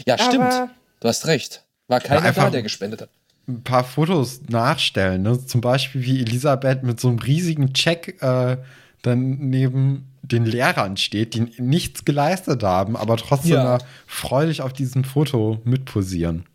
Ja, 0.05 0.13
Aber 0.13 0.23
stimmt. 0.23 0.71
Du 1.01 1.07
hast 1.09 1.27
recht. 1.27 1.65
War 1.89 1.99
keiner 1.99 2.31
da, 2.31 2.49
der 2.49 2.61
gespendet 2.61 3.01
hat. 3.01 3.09
Ein 3.45 3.63
paar 3.63 3.83
Fotos 3.83 4.39
nachstellen, 4.47 5.23
ne? 5.23 5.45
Zum 5.45 5.59
Beispiel 5.59 6.05
wie 6.05 6.21
Elisabeth 6.21 6.83
mit 6.83 7.01
so 7.01 7.09
einem 7.09 7.19
riesigen 7.19 7.73
Check 7.73 8.21
äh, 8.21 8.55
dann 9.01 9.49
neben 9.49 10.07
den 10.21 10.45
Lehrern 10.45 10.95
steht, 10.95 11.33
die 11.33 11.51
nichts 11.57 12.05
geleistet 12.05 12.63
haben, 12.63 12.95
aber 12.95 13.17
trotzdem 13.17 13.51
ja. 13.51 13.79
freudig 14.07 14.61
auf 14.61 14.71
diesem 14.71 15.03
Foto 15.03 15.59
mitposieren. 15.65 16.45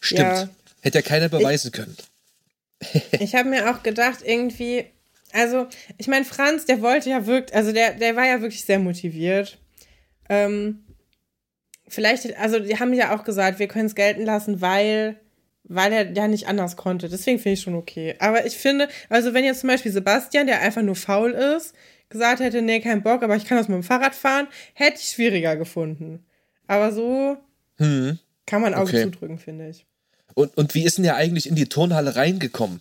Stimmt. 0.00 0.20
Ja. 0.20 0.48
Hätte 0.80 0.98
ja 0.98 1.02
keiner 1.02 1.28
beweisen 1.28 1.68
ich, 1.68 1.72
können. 1.74 1.96
Ich 3.18 3.34
habe 3.34 3.48
mir 3.48 3.70
auch 3.70 3.82
gedacht, 3.82 4.20
irgendwie, 4.24 4.86
also, 5.32 5.66
ich 5.98 6.06
meine, 6.08 6.24
Franz, 6.24 6.64
der 6.64 6.80
wollte 6.80 7.10
ja 7.10 7.26
wirklich, 7.26 7.54
also 7.54 7.72
der, 7.72 7.94
der 7.94 8.16
war 8.16 8.26
ja 8.26 8.40
wirklich 8.40 8.64
sehr 8.64 8.78
motiviert. 8.78 9.58
Ähm, 10.28 10.84
vielleicht, 11.86 12.38
also 12.38 12.58
die 12.58 12.78
haben 12.78 12.92
ja 12.92 13.14
auch 13.16 13.24
gesagt, 13.24 13.58
wir 13.58 13.68
können 13.68 13.86
es 13.86 13.94
gelten 13.94 14.24
lassen, 14.24 14.60
weil, 14.60 15.20
weil 15.64 15.92
er 15.92 16.12
ja 16.12 16.28
nicht 16.28 16.46
anders 16.48 16.76
konnte. 16.76 17.08
Deswegen 17.08 17.38
finde 17.38 17.54
ich 17.54 17.60
schon 17.62 17.74
okay. 17.74 18.14
Aber 18.20 18.46
ich 18.46 18.56
finde, 18.56 18.88
also 19.08 19.34
wenn 19.34 19.44
jetzt 19.44 19.60
zum 19.60 19.68
Beispiel 19.68 19.92
Sebastian, 19.92 20.46
der 20.46 20.60
einfach 20.60 20.82
nur 20.82 20.96
faul 20.96 21.32
ist, 21.32 21.74
gesagt 22.08 22.40
hätte, 22.40 22.62
nee, 22.62 22.80
kein 22.80 23.02
Bock, 23.02 23.22
aber 23.22 23.36
ich 23.36 23.44
kann 23.44 23.58
das 23.58 23.68
mit 23.68 23.76
dem 23.76 23.82
Fahrrad 23.82 24.14
fahren, 24.14 24.48
hätte 24.74 24.98
ich 24.98 25.08
schwieriger 25.08 25.56
gefunden. 25.56 26.24
Aber 26.66 26.92
so 26.92 27.36
hm. 27.76 28.18
kann 28.46 28.62
man 28.62 28.74
Auge 28.74 28.90
okay. 28.90 29.04
zudrücken, 29.04 29.38
finde 29.38 29.68
ich. 29.68 29.86
Und, 30.38 30.56
und 30.56 30.74
wie 30.76 30.84
ist 30.84 30.98
denn 30.98 31.02
der 31.02 31.16
eigentlich 31.16 31.48
in 31.48 31.56
die 31.56 31.66
Turnhalle 31.66 32.14
reingekommen? 32.14 32.80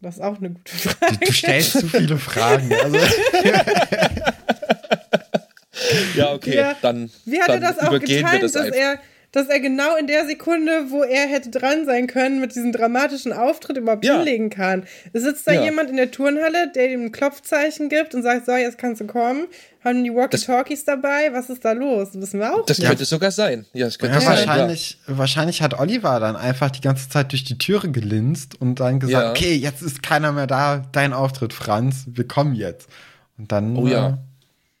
Das 0.00 0.16
ist 0.16 0.20
auch 0.20 0.38
eine 0.38 0.50
gute 0.50 0.76
Frage. 0.76 1.16
Du, 1.20 1.26
du 1.26 1.32
stellst 1.32 1.78
zu 1.78 1.86
viele 1.86 2.18
Fragen. 2.18 2.74
Also. 2.74 2.96
ja, 6.16 6.32
okay, 6.32 6.56
ja. 6.56 6.74
dann, 6.82 7.08
wie 7.24 7.40
hat 7.40 7.50
dann 7.50 7.62
er 7.62 7.72
das 7.72 7.78
auch 7.78 7.92
getimt, 7.92 8.42
das 8.42 8.50
dass 8.50 8.70
er 8.70 8.98
dass 9.36 9.48
er 9.48 9.60
genau 9.60 9.96
in 9.96 10.06
der 10.06 10.24
Sekunde, 10.24 10.86
wo 10.88 11.02
er 11.02 11.26
hätte 11.26 11.50
dran 11.50 11.84
sein 11.84 12.06
können, 12.06 12.40
mit 12.40 12.54
diesem 12.54 12.72
dramatischen 12.72 13.34
Auftritt 13.34 13.76
überhaupt 13.76 14.02
ja. 14.02 14.16
hinlegen 14.16 14.48
kann. 14.48 14.84
Es 15.12 15.24
sitzt 15.24 15.46
da 15.46 15.52
ja. 15.52 15.64
jemand 15.64 15.90
in 15.90 15.98
der 15.98 16.10
Turnhalle, 16.10 16.72
der 16.74 16.90
ihm 16.90 17.02
ein 17.02 17.12
Klopfzeichen 17.12 17.90
gibt 17.90 18.14
und 18.14 18.22
sagt, 18.22 18.46
so, 18.46 18.52
jetzt 18.52 18.78
kannst 18.78 19.02
du 19.02 19.06
kommen. 19.06 19.46
Haben 19.84 20.02
die 20.04 20.10
Walkie-Talkies 20.10 20.86
dabei? 20.86 21.34
Was 21.34 21.50
ist 21.50 21.66
da 21.66 21.72
los? 21.72 22.12
Das 22.12 22.22
wissen 22.22 22.40
wir 22.40 22.54
auch 22.54 22.64
Das 22.64 22.78
nicht. 22.78 22.88
könnte 22.88 23.04
sogar 23.04 23.30
sein. 23.30 23.66
Ja, 23.74 23.84
das 23.84 23.98
könnte 23.98 24.14
ja, 24.14 24.20
sein. 24.22 24.48
Wahrscheinlich, 24.48 24.98
ja. 25.06 25.18
wahrscheinlich 25.18 25.60
hat 25.60 25.78
Oliver 25.78 26.18
dann 26.18 26.34
einfach 26.34 26.70
die 26.70 26.80
ganze 26.80 27.10
Zeit 27.10 27.30
durch 27.30 27.44
die 27.44 27.58
Türe 27.58 27.90
gelinst 27.90 28.58
und 28.58 28.80
dann 28.80 29.00
gesagt, 29.00 29.36
okay, 29.36 29.54
jetzt 29.54 29.82
ist 29.82 30.02
keiner 30.02 30.32
mehr 30.32 30.46
da, 30.46 30.82
dein 30.92 31.12
Auftritt, 31.12 31.52
Franz, 31.52 32.04
wir 32.06 32.26
kommen 32.26 32.54
jetzt. 32.54 32.88
Und 33.36 33.52
dann. 33.52 33.76
Oh 33.76 33.86
ja. 33.86 34.08
Äh, 34.08 34.14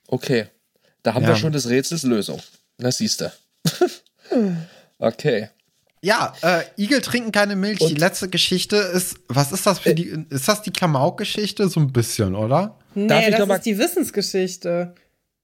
okay. 0.08 0.46
Da 1.02 1.12
haben 1.12 1.26
wir 1.26 1.36
schon 1.36 1.52
des 1.52 1.68
Rätsels 1.68 2.04
Lösung. 2.04 2.40
Das 2.78 2.96
siehst 2.96 3.20
du. 3.20 3.30
Okay. 4.98 5.48
Ja, 6.02 6.34
äh, 6.42 6.62
Igel 6.80 7.00
trinken 7.00 7.32
keine 7.32 7.56
Milch. 7.56 7.80
Und 7.80 7.90
die 7.90 7.94
letzte 7.96 8.28
Geschichte 8.28 8.76
ist, 8.76 9.16
was 9.28 9.50
ist 9.52 9.66
das 9.66 9.80
für 9.80 9.94
die, 9.94 10.24
ist 10.30 10.46
das 10.46 10.62
die 10.62 10.70
Klamauk-Geschichte? 10.70 11.68
So 11.68 11.80
ein 11.80 11.92
bisschen, 11.92 12.34
oder? 12.34 12.78
Nee, 12.94 13.08
Darf 13.08 13.48
das 13.48 13.58
ist 13.58 13.66
die 13.66 13.78
Wissensgeschichte. 13.78 14.94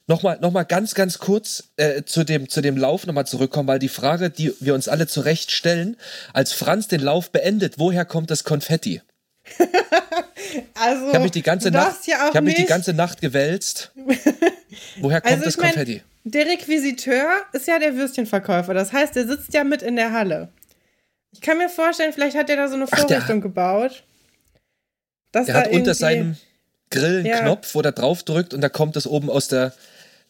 Nochmal 0.09 0.38
noch 0.40 0.50
mal 0.50 0.64
ganz, 0.64 0.94
ganz 0.94 1.18
kurz 1.18 1.70
äh, 1.76 2.02
zu, 2.02 2.24
dem, 2.24 2.48
zu 2.48 2.60
dem 2.60 2.76
Lauf 2.76 3.06
nochmal 3.06 3.26
zurückkommen, 3.26 3.68
weil 3.68 3.78
die 3.78 3.88
Frage, 3.88 4.30
die 4.30 4.52
wir 4.60 4.74
uns 4.74 4.88
alle 4.88 5.06
zurecht 5.06 5.52
stellen, 5.52 5.96
als 6.32 6.52
Franz 6.52 6.88
den 6.88 7.00
Lauf 7.00 7.30
beendet, 7.30 7.78
woher 7.78 8.04
kommt 8.04 8.30
das 8.30 8.44
Konfetti? 8.44 9.00
also, 10.74 11.09
ich 11.09 11.14
habe 11.14 11.22
mich 11.24 11.32
die 11.32 11.42
ganze 11.42 11.70
Nacht, 11.70 12.06
ja 12.06 12.28
ich 12.28 12.36
habe 12.36 12.42
mich 12.42 12.56
die 12.56 12.66
ganze 12.66 12.94
Nacht 12.94 13.20
gewälzt. 13.20 13.92
woher 15.00 15.20
kommt 15.20 15.32
also, 15.32 15.44
das 15.44 15.56
Konfetti? 15.56 15.94
Mein, 15.94 16.11
der 16.24 16.46
Requisiteur 16.46 17.42
ist 17.52 17.66
ja 17.66 17.78
der 17.78 17.96
Würstchenverkäufer. 17.96 18.74
Das 18.74 18.92
heißt, 18.92 19.16
der 19.16 19.26
sitzt 19.26 19.54
ja 19.54 19.64
mit 19.64 19.82
in 19.82 19.96
der 19.96 20.12
Halle. 20.12 20.48
Ich 21.32 21.40
kann 21.40 21.58
mir 21.58 21.68
vorstellen, 21.68 22.12
vielleicht 22.12 22.36
hat 22.36 22.50
er 22.50 22.56
da 22.56 22.68
so 22.68 22.74
eine 22.74 22.86
Vorrichtung 22.86 23.38
Ach, 23.38 23.42
gebaut. 23.42 24.04
Dass 25.32 25.46
der 25.46 25.54
hat 25.54 25.68
unter 25.68 25.94
seinem 25.94 26.36
Grill 26.90 27.18
einen 27.18 27.26
ja. 27.26 27.40
Knopf, 27.40 27.74
wo 27.74 27.82
der 27.82 27.92
drauf 27.92 28.22
drückt 28.22 28.52
und 28.52 28.60
da 28.60 28.68
kommt 28.68 28.96
es 28.96 29.06
oben 29.06 29.30
aus 29.30 29.48
der 29.48 29.72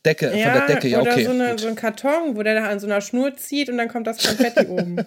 Decke, 0.05 0.37
ja, 0.37 0.51
von 0.51 0.53
der 0.55 0.67
Decke. 0.67 0.89
Ja, 0.89 1.01
oder 1.01 1.13
okay. 1.13 1.25
So, 1.25 1.31
eine, 1.31 1.59
so 1.59 1.69
ein 1.69 1.75
Karton, 1.75 2.37
wo 2.37 2.43
der 2.43 2.55
da 2.55 2.69
an 2.69 2.81
so 2.81 2.87
einer 2.87 3.01
Schnur 3.01 3.37
zieht 3.37 3.69
und 3.69 3.79
dann 3.79 3.89
kommt 3.89 4.07
das 4.07 4.19
Konfetti 4.19 4.67
oben. 4.69 5.05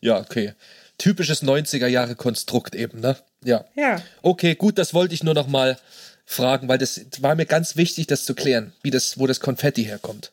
Ja, 0.00 0.20
okay. 0.20 0.52
Typisches 0.98 1.42
90er 1.42 1.86
Jahre 1.86 2.14
Konstrukt 2.14 2.74
eben, 2.74 3.00
ne? 3.00 3.16
Ja. 3.44 3.64
Ja. 3.74 4.00
Okay, 4.22 4.54
gut, 4.54 4.78
das 4.78 4.94
wollte 4.94 5.14
ich 5.14 5.22
nur 5.22 5.34
noch 5.34 5.48
mal 5.48 5.78
fragen, 6.26 6.68
weil 6.68 6.78
das 6.78 7.00
war 7.20 7.34
mir 7.36 7.46
ganz 7.46 7.76
wichtig, 7.76 8.08
das 8.08 8.24
zu 8.24 8.34
klären, 8.34 8.72
wie 8.82 8.90
das, 8.90 9.18
wo 9.18 9.26
das 9.26 9.40
Konfetti 9.40 9.84
herkommt. 9.84 10.32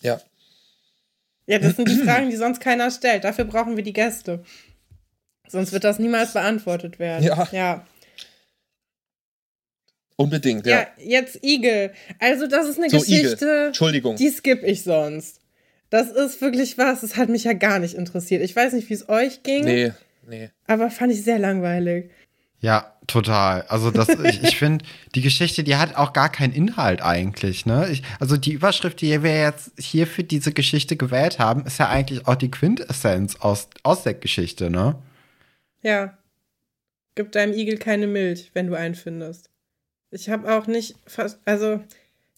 Ja. 0.00 0.20
Ja, 1.46 1.58
das 1.58 1.76
sind 1.76 1.88
die 1.88 1.96
Fragen, 2.04 2.30
die 2.30 2.36
sonst 2.36 2.60
keiner 2.60 2.90
stellt. 2.90 3.24
Dafür 3.24 3.46
brauchen 3.46 3.76
wir 3.76 3.82
die 3.82 3.94
Gäste. 3.94 4.44
Sonst 5.48 5.72
wird 5.72 5.84
das 5.84 5.98
niemals 5.98 6.34
beantwortet 6.34 6.98
werden. 6.98 7.24
Ja. 7.24 7.48
Ja. 7.50 7.86
Unbedingt, 10.16 10.66
ja. 10.66 10.80
Ja, 10.80 10.86
jetzt 10.98 11.42
Igel. 11.42 11.92
Also, 12.20 12.46
das 12.46 12.68
ist 12.68 12.78
eine 12.78 12.90
so, 12.90 12.98
Geschichte. 13.00 13.44
Igel. 13.44 13.66
Entschuldigung. 13.68 14.16
Die 14.16 14.30
skippe 14.30 14.66
ich 14.66 14.84
sonst. 14.84 15.40
Das 15.90 16.10
ist 16.10 16.40
wirklich 16.40 16.78
was, 16.78 17.00
das 17.00 17.16
hat 17.16 17.28
mich 17.28 17.44
ja 17.44 17.52
gar 17.52 17.78
nicht 17.78 17.94
interessiert. 17.94 18.42
Ich 18.42 18.54
weiß 18.54 18.72
nicht, 18.72 18.88
wie 18.88 18.94
es 18.94 19.08
euch 19.08 19.42
ging. 19.42 19.64
Nee, 19.64 19.92
nee. 20.26 20.50
Aber 20.66 20.90
fand 20.90 21.12
ich 21.12 21.22
sehr 21.22 21.38
langweilig. 21.38 22.10
Ja, 22.62 22.96
total. 23.08 23.62
Also 23.62 23.90
das, 23.90 24.08
ich, 24.24 24.42
ich 24.42 24.56
finde, 24.56 24.84
die 25.14 25.20
Geschichte, 25.20 25.64
die 25.64 25.76
hat 25.76 25.96
auch 25.96 26.14
gar 26.14 26.30
keinen 26.30 26.54
Inhalt 26.54 27.02
eigentlich. 27.02 27.66
Ne? 27.66 27.88
Ich, 27.90 28.02
also 28.20 28.36
die 28.38 28.52
Überschrift, 28.52 29.00
die 29.02 29.22
wir 29.22 29.38
jetzt 29.38 29.72
hier 29.78 30.06
für 30.06 30.24
diese 30.24 30.52
Geschichte 30.52 30.96
gewählt 30.96 31.38
haben, 31.38 31.66
ist 31.66 31.78
ja 31.78 31.88
eigentlich 31.88 32.26
auch 32.26 32.36
die 32.36 32.50
Quintessenz 32.50 33.36
aus, 33.40 33.68
aus 33.82 34.04
der 34.04 34.14
Geschichte, 34.14 34.70
ne? 34.70 34.96
Ja. 35.82 36.16
Gib 37.14 37.32
deinem 37.32 37.52
Igel 37.52 37.76
keine 37.76 38.06
Milch, 38.06 38.52
wenn 38.54 38.68
du 38.68 38.74
einen 38.74 38.94
findest. 38.94 39.50
Ich 40.10 40.30
habe 40.30 40.50
auch 40.56 40.66
nicht, 40.66 40.94
fast, 41.06 41.40
also 41.44 41.82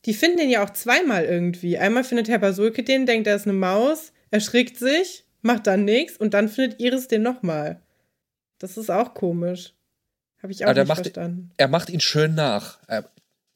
die 0.06 0.14
finden 0.14 0.38
den 0.38 0.50
ja 0.50 0.64
auch 0.64 0.70
zweimal 0.70 1.24
irgendwie. 1.24 1.78
Einmal 1.78 2.02
findet 2.02 2.28
Herr 2.28 2.38
Basulke 2.38 2.82
den, 2.82 3.06
denkt, 3.06 3.26
er 3.26 3.36
ist 3.36 3.46
eine 3.46 3.52
Maus, 3.52 4.12
erschrickt 4.30 4.78
sich, 4.78 5.24
macht 5.42 5.66
dann 5.66 5.84
nichts 5.84 6.16
und 6.16 6.34
dann 6.34 6.48
findet 6.48 6.80
Iris 6.80 7.06
den 7.06 7.22
nochmal. 7.22 7.80
Das 8.58 8.76
ist 8.76 8.90
auch 8.90 9.14
komisch. 9.14 9.73
Habe 10.44 10.52
ich 10.52 10.62
auch 10.62 10.68
Aber 10.68 10.80
nicht 10.80 10.88
macht, 10.88 11.04
verstanden. 11.04 11.50
Er 11.56 11.68
macht 11.68 11.88
ihn 11.88 12.00
schön 12.00 12.34
nach. 12.34 12.78
Er, 12.86 13.08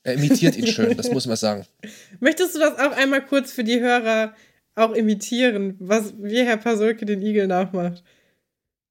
er 0.05 0.15
imitiert 0.15 0.57
ihn 0.57 0.67
schön, 0.67 0.97
das 0.97 1.11
muss 1.11 1.27
man 1.27 1.37
sagen. 1.37 1.67
Möchtest 2.21 2.55
du 2.55 2.61
das 2.61 2.79
auch 2.79 2.93
einmal 2.93 3.23
kurz 3.27 3.53
für 3.53 3.63
die 3.63 3.79
Hörer 3.79 4.33
auch 4.75 4.95
imitieren, 4.95 5.77
was, 5.81 6.15
wie 6.19 6.47
Herr 6.47 6.57
Pasolke 6.57 7.05
den 7.05 7.21
Igel 7.21 7.47
nachmacht? 7.47 8.03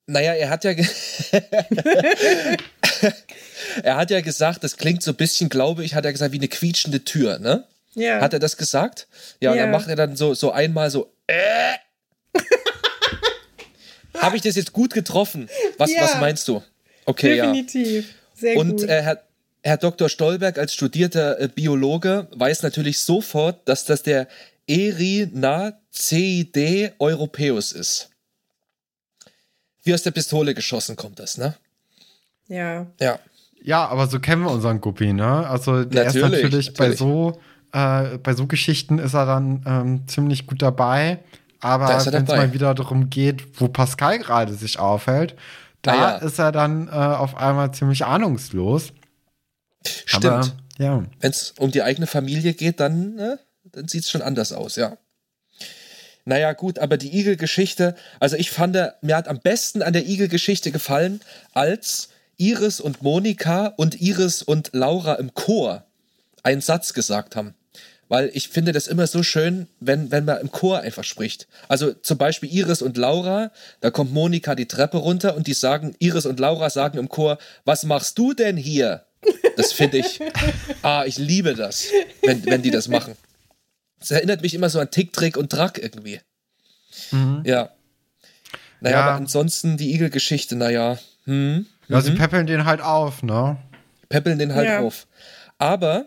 Naja, 0.06 0.36
er 0.36 0.52
hat 0.52 0.64
ja. 0.64 0.74
er 3.82 3.95
hat 3.95 4.11
ja 4.11 4.22
gesagt, 4.22 4.64
das 4.64 4.78
klingt 4.78 5.02
so 5.02 5.10
ein 5.14 5.18
bisschen, 5.18 5.49
glaube 5.49 5.84
ich, 5.84 5.95
hat 5.95 6.06
er 6.06 6.11
gesagt, 6.11 6.34
wie 6.34 6.38
eine 6.38 6.49
quietschende 6.49 7.03
Tür, 7.03 7.40
ne? 7.40 7.64
Ja. 7.95 8.22
Hat 8.22 8.34
er 8.34 8.40
das 8.40 8.57
gesagt? 8.57 9.07
Ja, 9.40 9.53
und 9.53 9.57
dann 9.57 9.72
macht 9.72 9.88
er 9.88 9.95
dann 9.95 10.15
so, 10.15 10.36
so 10.36 10.52
einmal 10.52 10.91
so. 10.91 11.11
Äh. 11.26 11.74
Habe 14.19 14.36
ich 14.36 14.44
das 14.44 14.56
jetzt 14.56 14.72
gut 14.72 14.94
getroffen? 14.94 15.49
Was, 15.80 15.91
ja. 15.91 16.03
was 16.03 16.19
meinst 16.19 16.48
du? 16.48 16.61
Okay, 17.07 17.35
Definitiv. 17.38 18.05
ja. 18.05 18.13
Sehr 18.35 18.57
Und 18.57 18.81
gut. 18.81 18.84
Äh, 18.84 19.01
Herr, 19.01 19.23
Herr 19.63 19.77
Dr. 19.77 20.09
Stolberg 20.09 20.59
als 20.59 20.73
studierter 20.73 21.39
äh, 21.39 21.47
Biologe 21.47 22.27
weiß 22.35 22.63
natürlich 22.63 22.99
sofort, 22.99 23.67
dass 23.67 23.85
das 23.85 24.03
der 24.03 24.27
Erinaceidae 24.67 25.71
europaeus 26.99 27.71
ist. 27.71 28.09
Wie 29.84 29.93
aus 29.93 30.03
der 30.03 30.11
Pistole 30.11 30.53
geschossen 30.53 30.97
kommt 30.97 31.19
das, 31.19 31.38
ne? 31.38 31.55
Ja. 32.47 32.88
Ja. 32.99 33.19
Ja, 33.63 33.88
aber 33.88 34.07
so 34.07 34.19
kennen 34.19 34.43
wir 34.43 34.51
unseren 34.51 34.81
Guppi, 34.81 35.13
ne? 35.13 35.47
Also 35.47 35.85
der 35.85 36.05
natürlich, 36.05 36.15
ist 36.15 36.31
natürlich, 36.31 36.67
natürlich, 36.67 36.73
bei 36.73 36.91
so 36.91 37.39
äh, 37.71 38.17
bei 38.17 38.34
so 38.34 38.47
Geschichten 38.47 38.99
ist 38.99 39.13
er 39.13 39.25
dann 39.25 39.63
ähm, 39.65 40.07
ziemlich 40.07 40.45
gut 40.45 40.61
dabei. 40.61 41.19
Aber 41.59 41.88
wenn 41.88 42.23
es 42.23 42.29
mal 42.29 42.53
wieder 42.53 42.75
darum 42.75 43.09
geht, 43.09 43.59
wo 43.59 43.67
Pascal 43.67 44.19
gerade 44.19 44.53
sich 44.53 44.77
aufhält, 44.77 45.35
da 45.81 45.91
ah, 45.91 45.95
ja. 45.95 46.15
ist 46.17 46.39
er 46.39 46.51
dann 46.51 46.87
äh, 46.87 46.91
auf 46.91 47.35
einmal 47.35 47.73
ziemlich 47.73 48.05
ahnungslos. 48.05 48.93
Stimmt. 50.05 50.25
Aber, 50.25 50.51
ja. 50.77 51.03
Wenn 51.19 51.31
es 51.31 51.53
um 51.57 51.71
die 51.71 51.83
eigene 51.83 52.07
Familie 52.07 52.53
geht, 52.53 52.79
dann, 52.79 53.15
ne, 53.15 53.39
dann 53.63 53.87
sieht 53.87 54.03
es 54.03 54.09
schon 54.09 54.21
anders 54.21 54.53
aus, 54.53 54.75
ja. 54.75 54.97
Naja, 56.25 56.51
gut, 56.51 56.77
aber 56.79 56.97
die 56.97 57.17
Igel-Geschichte, 57.17 57.95
also 58.19 58.35
ich 58.35 58.51
fand, 58.51 58.77
mir 59.01 59.15
hat 59.15 59.29
am 59.29 59.39
besten 59.39 59.81
an 59.81 59.93
der 59.93 60.05
Igel-Geschichte 60.05 60.71
gefallen, 60.71 61.21
als 61.53 62.09
Iris 62.35 62.81
und 62.81 63.01
Monika 63.01 63.67
und 63.77 64.01
Iris 64.01 64.43
und 64.43 64.71
Laura 64.73 65.15
im 65.15 65.33
Chor 65.33 65.85
einen 66.43 66.61
Satz 66.61 66.93
gesagt 66.93 67.35
haben. 67.35 67.55
Weil 68.09 68.31
ich 68.34 68.49
finde 68.49 68.71
das 68.71 68.88
immer 68.88 69.05
so 69.05 69.21
schön, 69.21 69.67
wenn, 69.79 70.11
wenn 70.11 70.25
man 70.25 70.39
im 70.39 70.51
Chor 70.51 70.79
einfach 70.79 71.03
spricht. 71.03 71.47
Also 71.67 71.93
zum 71.93 72.17
Beispiel 72.17 72.51
Iris 72.51 72.81
und 72.81 72.95
Laura, 72.97 73.51
da 73.81 73.91
kommt 73.91 74.13
Monika 74.13 74.55
die 74.55 74.67
Treppe 74.67 74.97
runter 74.97 75.35
und 75.35 75.47
die 75.47 75.53
sagen, 75.53 75.95
Iris 75.99 76.25
und 76.25 76.39
Laura 76.39 76.69
sagen 76.69 76.97
im 76.97 77.09
Chor, 77.09 77.38
was 77.65 77.84
machst 77.84 78.17
du 78.17 78.34
denn 78.34 78.55
hier? 78.55 79.05
Das 79.57 79.73
finde 79.73 79.97
ich, 79.97 80.19
ah, 80.84 81.03
ich 81.05 81.17
liebe 81.17 81.53
das, 81.53 81.88
wenn, 82.21 82.45
wenn 82.45 82.61
die 82.61 82.71
das 82.71 82.88
machen. 82.88 83.15
Das 83.99 84.11
erinnert 84.11 84.41
mich 84.41 84.53
immer 84.53 84.69
so 84.69 84.79
an 84.79 84.91
Tick, 84.91 85.11
Trick 85.11 85.35
und 85.35 85.51
Drack 85.51 85.77
irgendwie. 85.81 86.21
Mhm. 87.11 87.43
Ja. 87.45 87.71
Naja, 88.79 88.97
ja. 88.97 89.03
aber 89.03 89.15
ansonsten 89.15 89.77
die 89.77 89.93
Igel-Geschichte, 89.93 90.55
naja. 90.55 90.99
Hm. 91.25 91.65
Ja, 91.88 91.97
mhm. 91.97 92.01
sie 92.01 92.11
peppeln 92.11 92.47
den 92.47 92.65
halt 92.65 92.79
auf, 92.79 93.23
ne? 93.23 93.57
Peppeln 94.07 94.39
den 94.39 94.53
halt 94.53 94.67
ja. 94.67 94.79
auf. 94.79 95.07
Aber 95.57 96.05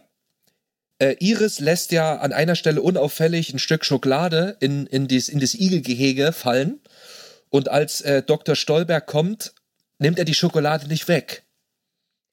äh, 1.00 1.16
Iris 1.18 1.60
lässt 1.60 1.92
ja 1.92 2.18
an 2.18 2.32
einer 2.32 2.54
Stelle 2.54 2.82
unauffällig 2.82 3.52
ein 3.52 3.58
Stück 3.58 3.84
Schokolade 3.84 4.56
in, 4.60 4.86
in, 4.86 5.08
dies, 5.08 5.28
in 5.28 5.40
das 5.40 5.54
Igelgehege 5.54 6.32
fallen. 6.32 6.80
Und 7.48 7.68
als 7.68 8.00
äh, 8.02 8.22
Dr. 8.22 8.54
Stolberg 8.54 9.06
kommt, 9.06 9.54
nimmt 9.98 10.18
er 10.18 10.24
die 10.24 10.34
Schokolade 10.34 10.86
nicht 10.86 11.08
weg. 11.08 11.44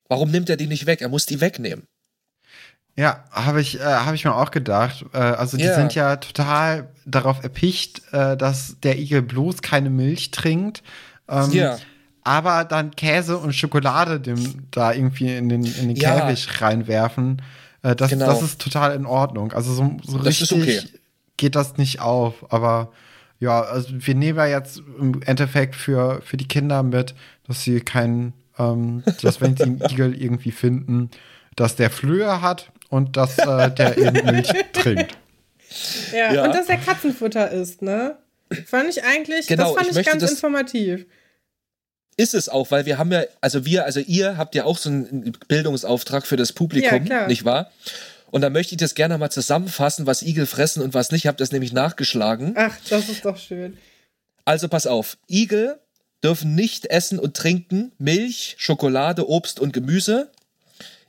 Warum 0.09 0.31
nimmt 0.31 0.49
er 0.49 0.57
die 0.57 0.67
nicht 0.67 0.85
weg? 0.85 1.01
Er 1.01 1.09
muss 1.09 1.25
die 1.25 1.41
wegnehmen. 1.41 1.87
Ja, 2.95 3.23
habe 3.31 3.61
ich, 3.61 3.79
äh, 3.79 3.83
hab 3.83 4.13
ich 4.15 4.25
mir 4.25 4.35
auch 4.35 4.51
gedacht. 4.51 5.05
Äh, 5.13 5.17
also 5.17 5.55
die 5.55 5.63
yeah. 5.63 5.75
sind 5.75 5.95
ja 5.95 6.15
total 6.17 6.89
darauf 7.05 7.43
erpicht, 7.43 8.01
äh, 8.11 8.35
dass 8.35 8.75
der 8.81 8.97
Igel 8.97 9.21
bloß 9.21 9.61
keine 9.61 9.89
Milch 9.89 10.31
trinkt. 10.31 10.83
Ähm, 11.29 11.51
ja. 11.51 11.77
Aber 12.23 12.65
dann 12.65 12.91
Käse 12.91 13.37
und 13.37 13.53
Schokolade 13.53 14.19
dem 14.19 14.67
da 14.71 14.91
irgendwie 14.91 15.35
in 15.35 15.47
den, 15.47 15.63
in 15.63 15.87
den 15.87 15.95
ja. 15.95 16.19
Käfig 16.19 16.61
reinwerfen. 16.61 17.41
Äh, 17.87 17.95
das, 17.95 18.09
genau. 18.09 18.25
das 18.25 18.41
ist 18.41 18.61
total 18.61 18.95
in 18.95 19.05
Ordnung. 19.05 19.53
Also 19.53 19.73
so, 19.73 19.97
so 20.03 20.17
richtig 20.17 20.51
okay. 20.51 20.81
geht 21.37 21.55
das 21.55 21.77
nicht 21.77 22.01
auf. 22.01 22.51
Aber 22.51 22.91
ja, 23.39 23.61
also 23.61 23.89
wir 23.93 24.15
nehmen 24.15 24.37
ja 24.37 24.47
jetzt 24.47 24.81
im 24.99 25.21
Endeffekt 25.23 25.75
für, 25.75 26.21
für 26.21 26.37
die 26.37 26.47
Kinder 26.47 26.83
mit, 26.83 27.15
dass 27.47 27.63
sie 27.63 27.79
keinen, 27.79 28.33
ähm, 28.59 29.03
dass 29.21 29.39
wenn 29.39 29.55
sie 29.55 29.63
einen 29.63 29.81
Igel 29.89 30.21
irgendwie 30.21 30.51
finden, 30.51 31.11
dass 31.55 31.75
der 31.75 31.89
Flöhe 31.89 32.41
hat 32.41 32.71
und 32.89 33.15
dass 33.15 33.37
äh, 33.37 33.71
der 33.71 33.97
eben 33.97 34.25
Milch 34.25 34.51
trinkt. 34.73 35.17
Ja, 36.11 36.33
ja, 36.33 36.45
und 36.45 36.55
dass 36.55 36.67
der 36.67 36.77
Katzenfutter 36.77 37.51
ist, 37.51 37.81
ne? 37.81 38.17
Fand 38.65 38.89
ich 38.89 39.03
eigentlich, 39.03 39.47
genau, 39.47 39.75
das 39.75 39.83
fand 39.83 39.91
ich, 39.91 39.97
ich 39.97 40.05
ganz 40.05 40.23
informativ. 40.23 41.05
Ist 42.17 42.33
es 42.33 42.49
auch, 42.49 42.71
weil 42.71 42.85
wir 42.87 42.97
haben 42.97 43.11
ja, 43.11 43.23
also 43.41 43.65
wir, 43.65 43.85
also 43.85 43.99
ihr 43.99 44.37
habt 44.37 44.55
ja 44.55 44.65
auch 44.65 44.79
so 44.79 44.89
einen 44.89 45.37
Bildungsauftrag 45.47 46.25
für 46.25 46.35
das 46.35 46.51
Publikum, 46.51 47.05
ja, 47.05 47.27
nicht 47.27 47.45
wahr? 47.45 47.71
Und 48.31 48.41
da 48.41 48.49
möchte 48.49 48.73
ich 48.73 48.79
das 48.79 48.95
gerne 48.95 49.17
mal 49.17 49.29
zusammenfassen, 49.29 50.05
was 50.07 50.23
Igel 50.23 50.47
fressen 50.47 50.81
und 50.81 50.93
was 50.93 51.11
nicht. 51.11 51.21
Ich 51.23 51.27
habe 51.27 51.37
das 51.37 51.51
nämlich 51.51 51.73
nachgeschlagen. 51.73 52.55
Ach, 52.57 52.75
das 52.89 53.07
ist 53.07 53.23
doch 53.23 53.37
schön. 53.37 53.77
Also 54.45 54.67
pass 54.67 54.87
auf, 54.87 55.17
Igel 55.29 55.79
dürfen 56.23 56.55
nicht 56.55 56.87
essen 56.87 57.19
und 57.19 57.37
trinken 57.37 57.91
Milch, 57.99 58.55
Schokolade, 58.57 59.29
Obst 59.29 59.59
und 59.59 59.71
Gemüse. 59.71 60.31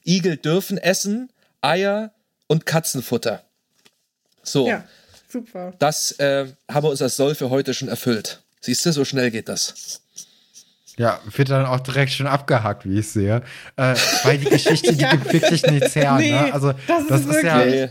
Igel 0.04 0.36
dürfen 0.36 0.78
essen 0.78 1.30
Eier 1.60 2.12
und 2.46 2.66
Katzenfutter. 2.66 3.44
So. 4.42 4.68
Ja, 4.68 4.84
super. 5.28 5.72
Das 5.78 6.12
äh, 6.12 6.46
haben 6.70 6.84
wir 6.84 6.90
uns 6.90 7.02
als 7.02 7.16
Soll 7.16 7.34
für 7.34 7.50
heute 7.50 7.74
schon 7.74 7.88
erfüllt. 7.88 8.42
Siehst 8.60 8.84
du, 8.86 8.92
so 8.92 9.04
schnell 9.04 9.30
geht 9.30 9.48
das. 9.48 10.02
Ja, 10.98 11.20
wird 11.34 11.50
dann 11.50 11.64
auch 11.64 11.80
direkt 11.80 12.12
schon 12.12 12.26
abgehakt, 12.26 12.84
wie 12.84 12.98
ich 12.98 13.08
sehe. 13.08 13.42
Äh, 13.76 13.94
weil 14.24 14.38
die 14.38 14.50
Geschichte, 14.50 14.94
die 14.94 15.02
ja. 15.02 15.12
gibt 15.12 15.32
wirklich 15.32 15.64
nichts 15.64 15.94
her. 15.94 16.14
Ne? 16.14 16.20
Nee, 16.20 16.30
ne? 16.32 16.52
Also, 16.52 16.72
das, 16.86 17.06
das 17.06 17.20
ist, 17.20 17.36
ist 17.36 17.42
ja. 17.44 17.88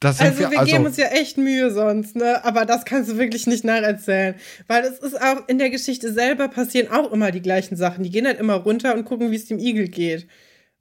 Das 0.00 0.20
also 0.20 0.38
wir, 0.38 0.50
wir 0.50 0.60
also, 0.60 0.70
geben 0.70 0.84
uns 0.84 0.98
ja 0.98 1.06
echt 1.06 1.38
Mühe 1.38 1.70
sonst, 1.72 2.16
ne? 2.16 2.44
Aber 2.44 2.66
das 2.66 2.84
kannst 2.84 3.10
du 3.10 3.16
wirklich 3.16 3.46
nicht 3.46 3.64
nacherzählen. 3.64 4.34
Weil 4.66 4.84
es 4.84 4.98
ist 4.98 5.18
auch 5.20 5.48
in 5.48 5.58
der 5.58 5.70
Geschichte 5.70 6.12
selber 6.12 6.48
passieren 6.48 6.92
auch 6.92 7.10
immer 7.10 7.30
die 7.30 7.40
gleichen 7.40 7.76
Sachen. 7.76 8.04
Die 8.04 8.10
gehen 8.10 8.26
halt 8.26 8.38
immer 8.38 8.54
runter 8.54 8.94
und 8.94 9.06
gucken, 9.06 9.30
wie 9.30 9.36
es 9.36 9.46
dem 9.46 9.58
Igel 9.58 9.88
geht. 9.88 10.26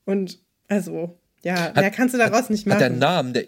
Und 0.03 0.39
also, 0.67 1.17
ja, 1.43 1.55
hat, 1.55 1.77
mehr 1.77 1.91
kannst 1.91 2.13
du 2.13 2.17
daraus 2.17 2.43
hat, 2.43 2.49
nicht 2.49 2.67
machen. 2.67 2.81
Hat 2.81 2.89
der 2.91 2.97
Namen, 2.97 3.31
der 3.31 3.45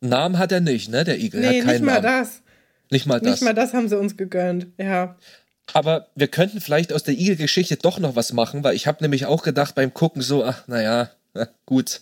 Namen 0.00 0.38
hat 0.38 0.52
er 0.52 0.60
nicht, 0.60 0.88
ne? 0.88 1.02
Der 1.02 1.18
Igel. 1.18 1.40
Nee, 1.40 1.62
nicht 1.62 1.82
mal 1.82 2.00
Namen. 2.00 2.02
das. 2.02 2.42
Nicht 2.90 3.06
mal 3.06 3.20
das. 3.20 3.30
Nicht 3.32 3.42
mal 3.42 3.54
das 3.54 3.74
haben 3.74 3.88
sie 3.88 3.98
uns 3.98 4.16
gegönnt, 4.16 4.68
ja. 4.78 5.16
Aber 5.72 6.08
wir 6.14 6.28
könnten 6.28 6.60
vielleicht 6.60 6.92
aus 6.92 7.02
der 7.02 7.14
Igel-Geschichte 7.14 7.76
doch 7.76 7.98
noch 7.98 8.16
was 8.16 8.32
machen, 8.32 8.64
weil 8.64 8.74
ich 8.74 8.86
habe 8.86 9.02
nämlich 9.02 9.26
auch 9.26 9.42
gedacht 9.42 9.74
beim 9.74 9.94
Gucken 9.94 10.22
so, 10.22 10.44
ach, 10.44 10.66
naja, 10.66 11.10
gut. 11.66 12.00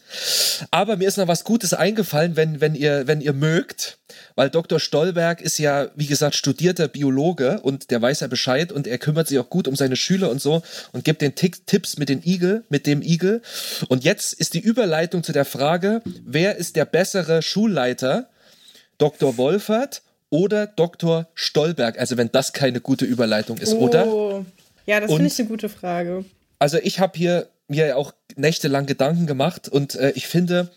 Aber 0.71 0.97
mir 0.97 1.09
ist 1.09 1.19
noch 1.19 1.29
was 1.29 1.45
Gutes 1.45 1.75
eingefallen, 1.75 2.37
wenn, 2.37 2.61
wenn, 2.61 2.75
ihr, 2.75 3.07
wenn 3.07 3.21
ihr 3.21 3.33
mögt, 3.33 3.99
weil 4.35 4.51
Dr. 4.51 4.81
Stolberg 4.81 5.41
ist 5.41 5.59
ja, 5.59 5.89
wie 5.95 6.07
gesagt, 6.07 6.35
studierter 6.35 6.89
Biologe 6.89 7.61
und 7.61 7.91
der 7.91 8.01
weiß 8.01 8.21
ja 8.21 8.27
Bescheid 8.27 8.73
und 8.73 8.87
er 8.87 8.99
kümmert 8.99 9.29
sich 9.29 9.39
auch 9.39 9.51
gut 9.51 9.69
um 9.69 9.77
seine 9.77 9.97
Schüler 9.97 10.31
und 10.31 10.41
so 10.41 10.63
und 10.93 11.05
gibt 11.05 11.23
den 11.23 11.35
Tick, 11.35 11.67
Tipps 11.67 11.99
mit 11.99 12.09
den 12.09 12.23
Igel, 12.25 12.65
mit 12.69 12.87
dem 12.87 13.03
Igel. 13.03 13.43
Und 13.89 14.05
jetzt 14.05 14.33
ist 14.33 14.55
die 14.55 14.61
Überleitung 14.61 15.23
zu 15.23 15.33
der 15.33 15.45
Frage, 15.45 16.03
wer 16.25 16.57
ist 16.57 16.77
der 16.77 16.85
bessere 16.85 17.43
Schulleiter? 17.43 18.29
Dr. 18.97 19.37
Wolfert 19.37 20.03
oder 20.31 20.67
Dr. 20.67 21.29
Stolberg? 21.35 21.99
Also 21.99 22.17
wenn 22.17 22.31
das 22.31 22.53
keine 22.53 22.81
gute 22.81 23.05
Überleitung 23.05 23.59
ist, 23.59 23.75
oh. 23.75 23.79
oder? 23.79 24.45
Ja, 24.87 25.01
das 25.01 25.11
finde 25.11 25.27
ich 25.27 25.39
eine 25.39 25.49
gute 25.49 25.69
Frage. 25.69 26.25
Also 26.59 26.79
ich 26.79 27.01
habe 27.01 27.17
hier 27.17 27.49
mir 27.69 27.97
auch 27.97 28.13
nächtelang 28.37 28.87
Gedanken 28.87 29.27
gemacht 29.27 29.69
und 29.69 29.95
äh, 29.95 30.11
ich 30.13 30.27
finde, 30.27 30.71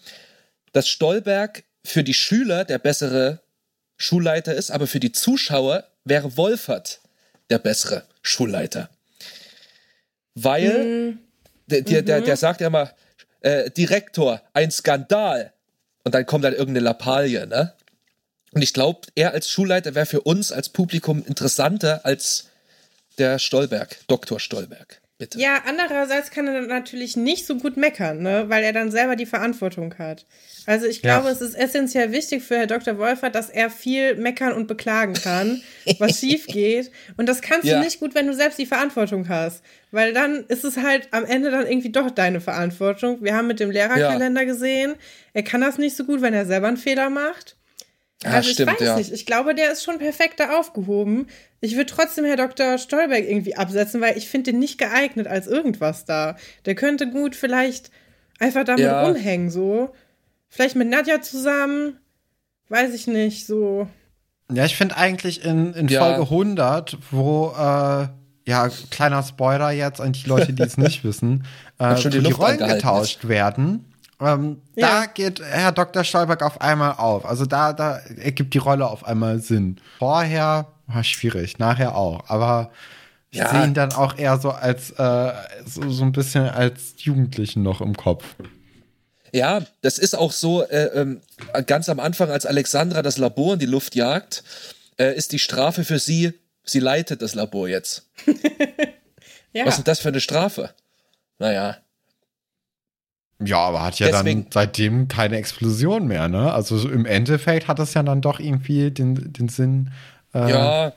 dass 0.73 0.87
Stolberg 0.87 1.63
für 1.83 2.03
die 2.03 2.13
Schüler 2.13 2.65
der 2.65 2.79
bessere 2.79 3.39
Schulleiter 3.97 4.53
ist, 4.53 4.71
aber 4.71 4.87
für 4.87 4.99
die 4.99 5.11
Zuschauer 5.11 5.85
wäre 6.03 6.35
Wolfert 6.37 7.01
der 7.49 7.59
bessere 7.59 8.03
Schulleiter. 8.21 8.89
Weil 10.35 10.83
mhm. 10.83 11.19
der, 11.67 11.81
der, 11.81 12.01
der, 12.01 12.21
der, 12.21 12.37
sagt 12.37 12.61
ja 12.61 12.67
immer, 12.67 12.91
äh, 13.41 13.69
Direktor, 13.71 14.41
ein 14.53 14.71
Skandal. 14.71 15.53
Und 16.03 16.15
dann 16.15 16.25
kommt 16.25 16.43
dann 16.43 16.53
irgendeine 16.53 16.85
Lappalie, 16.85 17.45
ne? 17.45 17.73
Und 18.53 18.61
ich 18.61 18.73
glaube, 18.73 19.01
er 19.15 19.33
als 19.33 19.49
Schulleiter 19.49 19.95
wäre 19.95 20.05
für 20.05 20.21
uns 20.21 20.51
als 20.51 20.69
Publikum 20.69 21.23
interessanter 21.25 22.05
als 22.05 22.49
der 23.17 23.39
Stolberg, 23.39 23.97
Dr. 24.07 24.39
Stolberg. 24.39 25.01
Bitte. 25.21 25.39
Ja, 25.39 25.61
andererseits 25.67 26.31
kann 26.31 26.47
er 26.47 26.61
natürlich 26.61 27.15
nicht 27.15 27.45
so 27.45 27.55
gut 27.55 27.77
meckern, 27.77 28.23
ne? 28.23 28.45
weil 28.47 28.63
er 28.63 28.73
dann 28.73 28.89
selber 28.89 29.15
die 29.15 29.27
Verantwortung 29.27 29.93
hat. 29.99 30.25
Also 30.65 30.87
ich 30.87 31.03
glaube, 31.03 31.27
ja. 31.27 31.31
es 31.31 31.41
ist 31.41 31.53
essentiell 31.53 32.11
wichtig 32.11 32.41
für 32.41 32.57
Herr 32.57 32.65
Dr. 32.65 32.97
Wolfert, 32.97 33.35
dass 33.35 33.47
er 33.47 33.69
viel 33.69 34.15
meckern 34.15 34.53
und 34.53 34.67
beklagen 34.67 35.13
kann, 35.13 35.61
was 35.99 36.19
schief 36.19 36.47
geht. 36.47 36.89
Und 37.17 37.29
das 37.29 37.41
kannst 37.41 37.67
ja. 37.67 37.77
du 37.77 37.83
nicht 37.83 37.99
gut, 37.99 38.15
wenn 38.15 38.25
du 38.25 38.33
selbst 38.33 38.57
die 38.57 38.65
Verantwortung 38.65 39.29
hast. 39.29 39.63
Weil 39.91 40.11
dann 40.11 40.43
ist 40.47 40.63
es 40.63 40.77
halt 40.77 41.07
am 41.11 41.25
Ende 41.25 41.51
dann 41.51 41.67
irgendwie 41.67 41.91
doch 41.91 42.09
deine 42.09 42.41
Verantwortung. 42.41 43.23
Wir 43.23 43.35
haben 43.35 43.45
mit 43.45 43.59
dem 43.59 43.69
Lehrerkalender 43.69 44.41
ja. 44.41 44.47
gesehen, 44.47 44.95
er 45.33 45.43
kann 45.43 45.61
das 45.61 45.77
nicht 45.77 45.95
so 45.95 46.03
gut, 46.03 46.23
wenn 46.23 46.33
er 46.33 46.47
selber 46.47 46.67
einen 46.67 46.77
Fehler 46.77 47.11
macht. 47.11 47.57
Ja, 48.23 48.31
also 48.31 48.49
stimmt, 48.51 48.73
ich 48.73 48.81
weiß 48.81 48.87
ja. 48.87 48.95
nicht. 48.97 49.11
Ich 49.11 49.25
glaube, 49.25 49.55
der 49.55 49.71
ist 49.71 49.83
schon 49.83 49.97
perfekter 49.97 50.59
aufgehoben. 50.59 51.27
Ich 51.59 51.75
würde 51.75 51.91
trotzdem 51.91 52.25
Herr 52.25 52.37
Dr. 52.37 52.77
Stolberg 52.77 53.27
irgendwie 53.27 53.55
absetzen, 53.55 53.99
weil 54.01 54.17
ich 54.17 54.29
finde 54.29 54.51
den 54.51 54.59
nicht 54.59 54.77
geeignet 54.77 55.27
als 55.27 55.47
irgendwas 55.47 56.05
da. 56.05 56.35
Der 56.65 56.75
könnte 56.75 57.09
gut 57.09 57.35
vielleicht 57.35 57.89
einfach 58.39 58.63
damit 58.63 58.85
ja. 58.85 59.03
rumhängen, 59.05 59.49
so. 59.49 59.93
Vielleicht 60.49 60.75
mit 60.75 60.89
Nadja 60.89 61.21
zusammen. 61.21 61.97
Weiß 62.69 62.93
ich 62.93 63.07
nicht, 63.07 63.47
so. 63.47 63.87
Ja, 64.51 64.65
ich 64.65 64.75
finde 64.75 64.97
eigentlich 64.97 65.43
in, 65.43 65.73
in 65.73 65.89
Folge 65.89 66.21
100, 66.21 66.97
wo, 67.09 67.53
äh, 67.57 68.07
ja, 68.47 68.69
kleiner 68.91 69.23
Spoiler 69.23 69.71
jetzt 69.71 70.01
an 70.01 70.13
die 70.13 70.27
Leute, 70.27 70.53
die 70.53 70.63
es 70.63 70.77
nicht 70.77 71.03
wissen, 71.03 71.45
äh, 71.79 71.95
die, 71.95 72.19
die 72.19 72.31
Rollen 72.31 72.57
getauscht 72.59 73.23
ist. 73.23 73.29
werden 73.29 73.90
ähm, 74.21 74.61
ja. 74.75 75.01
Da 75.01 75.05
geht 75.07 75.41
Herr 75.41 75.71
Dr. 75.71 76.03
Stolberg 76.03 76.43
auf 76.43 76.61
einmal 76.61 76.93
auf. 76.93 77.25
Also 77.25 77.45
da, 77.45 77.73
da 77.73 77.97
ergibt 78.17 78.53
die 78.53 78.59
Rolle 78.59 78.87
auf 78.87 79.05
einmal 79.05 79.39
Sinn. 79.39 79.79
Vorher 79.99 80.67
war 80.87 81.03
schwierig, 81.03 81.59
nachher 81.59 81.95
auch. 81.95 82.29
Aber 82.29 82.71
ja. 83.31 83.49
sehe 83.49 83.63
ihn 83.63 83.73
dann 83.73 83.93
auch 83.93 84.17
eher 84.17 84.37
so 84.37 84.51
als 84.51 84.91
äh, 84.91 85.33
so, 85.65 85.89
so 85.89 86.03
ein 86.03 86.11
bisschen 86.11 86.47
als 86.47 86.93
Jugendlichen 86.97 87.63
noch 87.63 87.81
im 87.81 87.95
Kopf. 87.95 88.25
Ja, 89.33 89.61
das 89.81 89.97
ist 89.97 90.15
auch 90.15 90.31
so, 90.31 90.63
äh, 90.63 90.87
ähm, 90.93 91.21
ganz 91.65 91.87
am 91.87 91.99
Anfang, 91.99 92.29
als 92.29 92.45
Alexandra 92.45 93.01
das 93.01 93.17
Labor 93.17 93.53
in 93.53 93.59
die 93.59 93.65
Luft 93.65 93.95
jagt, 93.95 94.43
äh, 94.97 95.15
ist 95.15 95.31
die 95.31 95.39
Strafe 95.39 95.85
für 95.85 95.99
sie, 95.99 96.33
sie 96.65 96.79
leitet 96.79 97.21
das 97.21 97.33
Labor 97.33 97.69
jetzt. 97.69 98.09
ja. 99.53 99.65
Was 99.65 99.77
ist 99.77 99.87
das 99.87 99.99
für 99.99 100.09
eine 100.09 100.19
Strafe? 100.19 100.71
Naja. 101.39 101.77
Ja, 103.43 103.57
aber 103.57 103.83
hat 103.83 103.99
ja 103.99 104.07
Deswegen, 104.07 104.43
dann 104.43 104.51
seitdem 104.51 105.07
keine 105.07 105.37
Explosion 105.37 106.07
mehr, 106.07 106.27
ne? 106.27 106.53
Also 106.53 106.89
im 106.89 107.05
Endeffekt 107.05 107.67
hat 107.67 107.79
das 107.79 107.93
ja 107.93 108.03
dann 108.03 108.21
doch 108.21 108.39
irgendwie 108.39 108.91
den, 108.91 109.33
den 109.33 109.49
Sinn. 109.49 109.91
Äh, 110.33 110.49
ja. 110.49 110.93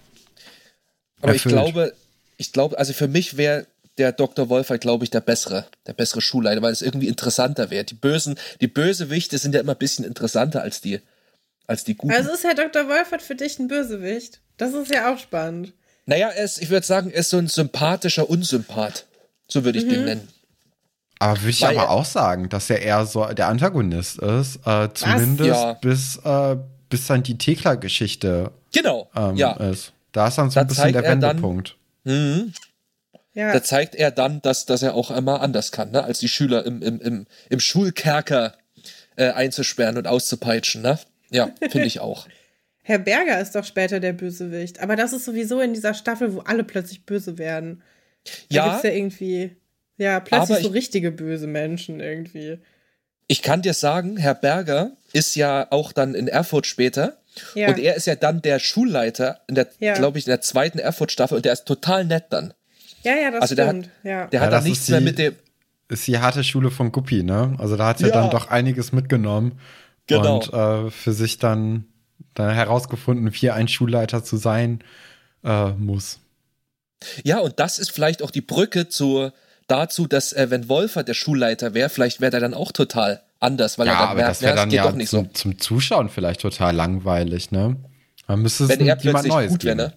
Aber 1.20 1.32
erfüllt. 1.32 1.36
ich 1.36 1.44
glaube, 1.44 1.94
ich 2.36 2.52
glaube, 2.52 2.78
also 2.78 2.92
für 2.92 3.08
mich 3.08 3.36
wäre 3.36 3.66
der 3.98 4.12
Dr. 4.12 4.48
Wolfert, 4.48 4.80
glaube 4.80 5.04
ich, 5.04 5.10
der 5.10 5.20
bessere, 5.20 5.66
der 5.86 5.92
bessere 5.92 6.20
Schulleiter, 6.20 6.62
weil 6.62 6.72
es 6.72 6.82
irgendwie 6.82 7.08
interessanter 7.08 7.70
wäre. 7.70 7.84
Die 7.84 7.94
bösen, 7.94 8.38
die 8.60 8.66
Bösewichte 8.66 9.38
sind 9.38 9.54
ja 9.54 9.60
immer 9.60 9.72
ein 9.72 9.78
bisschen 9.78 10.04
interessanter 10.04 10.62
als 10.62 10.80
die, 10.80 11.00
als 11.66 11.84
die 11.84 11.94
guten. 11.94 12.12
Also 12.12 12.32
ist 12.32 12.44
Herr 12.44 12.54
Dr. 12.54 12.88
Wolfert 12.88 13.22
für 13.22 13.36
dich 13.36 13.58
ein 13.58 13.68
Bösewicht? 13.68 14.40
Das 14.56 14.74
ist 14.74 14.92
ja 14.92 15.12
auch 15.12 15.18
spannend. 15.18 15.72
Naja, 16.06 16.28
er 16.28 16.44
ist, 16.44 16.60
ich 16.60 16.70
würde 16.70 16.86
sagen, 16.86 17.10
er 17.10 17.20
ist 17.20 17.30
so 17.30 17.38
ein 17.38 17.48
sympathischer 17.48 18.28
Unsympath. 18.28 19.06
So 19.48 19.64
würde 19.64 19.78
ich 19.78 19.86
mhm. 19.86 19.90
den 19.90 20.04
nennen. 20.04 20.28
Aber 21.24 21.40
würde 21.40 21.50
ich 21.50 21.62
weil 21.62 21.78
aber 21.78 21.88
auch 21.88 22.04
sagen, 22.04 22.50
dass 22.50 22.68
er 22.68 22.82
eher 22.82 23.06
so 23.06 23.24
der 23.24 23.48
Antagonist 23.48 24.18
ist, 24.18 24.60
äh, 24.66 24.90
zumindest 24.92 25.48
ja. 25.48 25.72
bis, 25.72 26.16
äh, 26.22 26.56
bis 26.90 27.06
dann 27.06 27.22
die 27.22 27.38
Thekla-Geschichte 27.38 28.50
genau, 28.74 29.08
ähm, 29.16 29.34
ja. 29.36 29.52
ist. 29.54 29.94
Da 30.12 30.28
ist 30.28 30.36
dann 30.36 30.50
so 30.50 30.56
da 30.56 30.60
ein 30.60 30.66
bisschen 30.66 30.92
der 30.92 31.02
Wendepunkt. 31.02 31.78
Dann, 32.04 32.44
mh, 32.44 32.52
ja. 33.32 33.54
Da 33.54 33.62
zeigt 33.62 33.94
er 33.94 34.10
dann, 34.10 34.42
dass, 34.42 34.66
dass 34.66 34.82
er 34.82 34.94
auch 34.94 35.10
einmal 35.10 35.40
anders 35.40 35.72
kann, 35.72 35.92
ne? 35.92 36.04
als 36.04 36.18
die 36.18 36.28
Schüler 36.28 36.66
im, 36.66 36.82
im, 36.82 37.00
im, 37.00 37.26
im 37.48 37.60
Schulkerker 37.60 38.52
äh, 39.16 39.30
einzusperren 39.30 39.96
und 39.96 40.06
auszupeitschen. 40.06 40.82
Ne? 40.82 40.98
Ja, 41.30 41.48
finde 41.70 41.86
ich 41.86 42.00
auch. 42.00 42.28
Herr 42.82 42.98
Berger 42.98 43.40
ist 43.40 43.54
doch 43.54 43.64
später 43.64 43.98
der 43.98 44.12
Bösewicht. 44.12 44.80
Aber 44.80 44.94
das 44.94 45.14
ist 45.14 45.24
sowieso 45.24 45.62
in 45.62 45.72
dieser 45.72 45.94
Staffel, 45.94 46.34
wo 46.34 46.40
alle 46.40 46.64
plötzlich 46.64 47.06
böse 47.06 47.38
werden. 47.38 47.82
Da 48.50 48.56
ja. 48.56 48.68
gibt's 48.68 48.82
ja 48.82 48.90
irgendwie, 48.90 49.56
ja, 49.96 50.20
plötzlich 50.20 50.60
so 50.60 50.68
richtige 50.68 51.10
böse 51.10 51.46
Menschen 51.46 52.00
irgendwie. 52.00 52.58
Ich 53.26 53.42
kann 53.42 53.62
dir 53.62 53.74
sagen, 53.74 54.16
Herr 54.16 54.34
Berger 54.34 54.92
ist 55.12 55.34
ja 55.36 55.66
auch 55.70 55.92
dann 55.92 56.14
in 56.14 56.28
Erfurt 56.28 56.66
später. 56.66 57.18
Ja. 57.54 57.68
Und 57.68 57.78
er 57.78 57.96
ist 57.96 58.06
ja 58.06 58.14
dann 58.14 58.42
der 58.42 58.58
Schulleiter 58.58 59.40
in 59.48 59.54
der, 59.54 59.68
ja. 59.80 59.94
glaube 59.94 60.18
ich, 60.18 60.26
in 60.26 60.30
der 60.30 60.40
zweiten 60.40 60.78
Erfurt-Staffel 60.78 61.36
und 61.36 61.44
der 61.44 61.52
ist 61.52 61.64
total 61.64 62.04
nett 62.04 62.26
dann. 62.30 62.54
Ja, 63.02 63.16
ja, 63.16 63.30
das 63.30 63.42
also 63.42 63.54
der 63.54 63.68
stimmt. 63.68 63.86
Hat, 63.86 63.92
ja. 64.04 64.26
Der 64.26 64.40
hat 64.40 64.52
ja, 64.52 64.58
da 64.58 64.64
nichts 64.64 64.86
die, 64.86 64.92
mehr 64.92 65.00
mit 65.00 65.18
dem. 65.18 65.34
Ist 65.88 66.06
die 66.06 66.18
harte 66.18 66.44
Schule 66.44 66.70
von 66.70 66.92
Guppi, 66.92 67.22
ne? 67.22 67.54
Also 67.58 67.76
da 67.76 67.88
hat 67.88 67.98
sie 67.98 68.06
ja. 68.06 68.12
dann 68.12 68.30
doch 68.30 68.48
einiges 68.48 68.92
mitgenommen. 68.92 69.58
Genau. 70.06 70.36
Und 70.36 70.52
äh, 70.52 70.90
für 70.90 71.12
sich 71.12 71.38
dann, 71.38 71.86
dann 72.34 72.54
herausgefunden, 72.54 73.32
wie 73.32 73.50
ein 73.50 73.68
Schulleiter 73.68 74.24
zu 74.24 74.36
sein 74.36 74.82
äh, 75.44 75.70
muss. 75.70 76.20
Ja, 77.22 77.40
und 77.40 77.60
das 77.60 77.78
ist 77.78 77.90
vielleicht 77.90 78.22
auch 78.22 78.30
die 78.30 78.40
Brücke 78.40 78.88
zu, 78.88 79.30
dazu, 79.66 80.06
dass 80.06 80.32
äh, 80.32 80.50
wenn 80.50 80.68
Wolfer 80.68 81.02
der 81.02 81.14
Schulleiter 81.14 81.74
wäre, 81.74 81.88
vielleicht 81.88 82.20
wäre 82.20 82.36
er 82.36 82.40
dann 82.40 82.54
auch 82.54 82.72
total 82.72 83.22
anders, 83.40 83.78
weil 83.78 83.86
ja, 83.86 83.92
er 83.92 83.98
dann 83.98 84.08
aber 84.08 84.14
merkt, 84.16 84.30
das 84.30 84.42
wäre 84.42 84.56
dann 84.56 84.70
ja 84.70 84.82
doch 84.84 84.94
nicht 84.94 85.10
zum, 85.10 85.24
so. 85.26 85.30
zum 85.32 85.58
Zuschauen 85.58 86.08
vielleicht 86.08 86.40
total 86.40 86.74
langweilig, 86.74 87.50
ne? 87.50 87.76
Man 88.26 88.40
müsste 88.40 88.64
es 88.64 88.70
wenn 88.70 88.86
er 88.86 88.98
jemand 88.98 89.26
Neues 89.26 89.50
gut 89.50 89.64
wäre, 89.64 89.76
ne? 89.76 89.92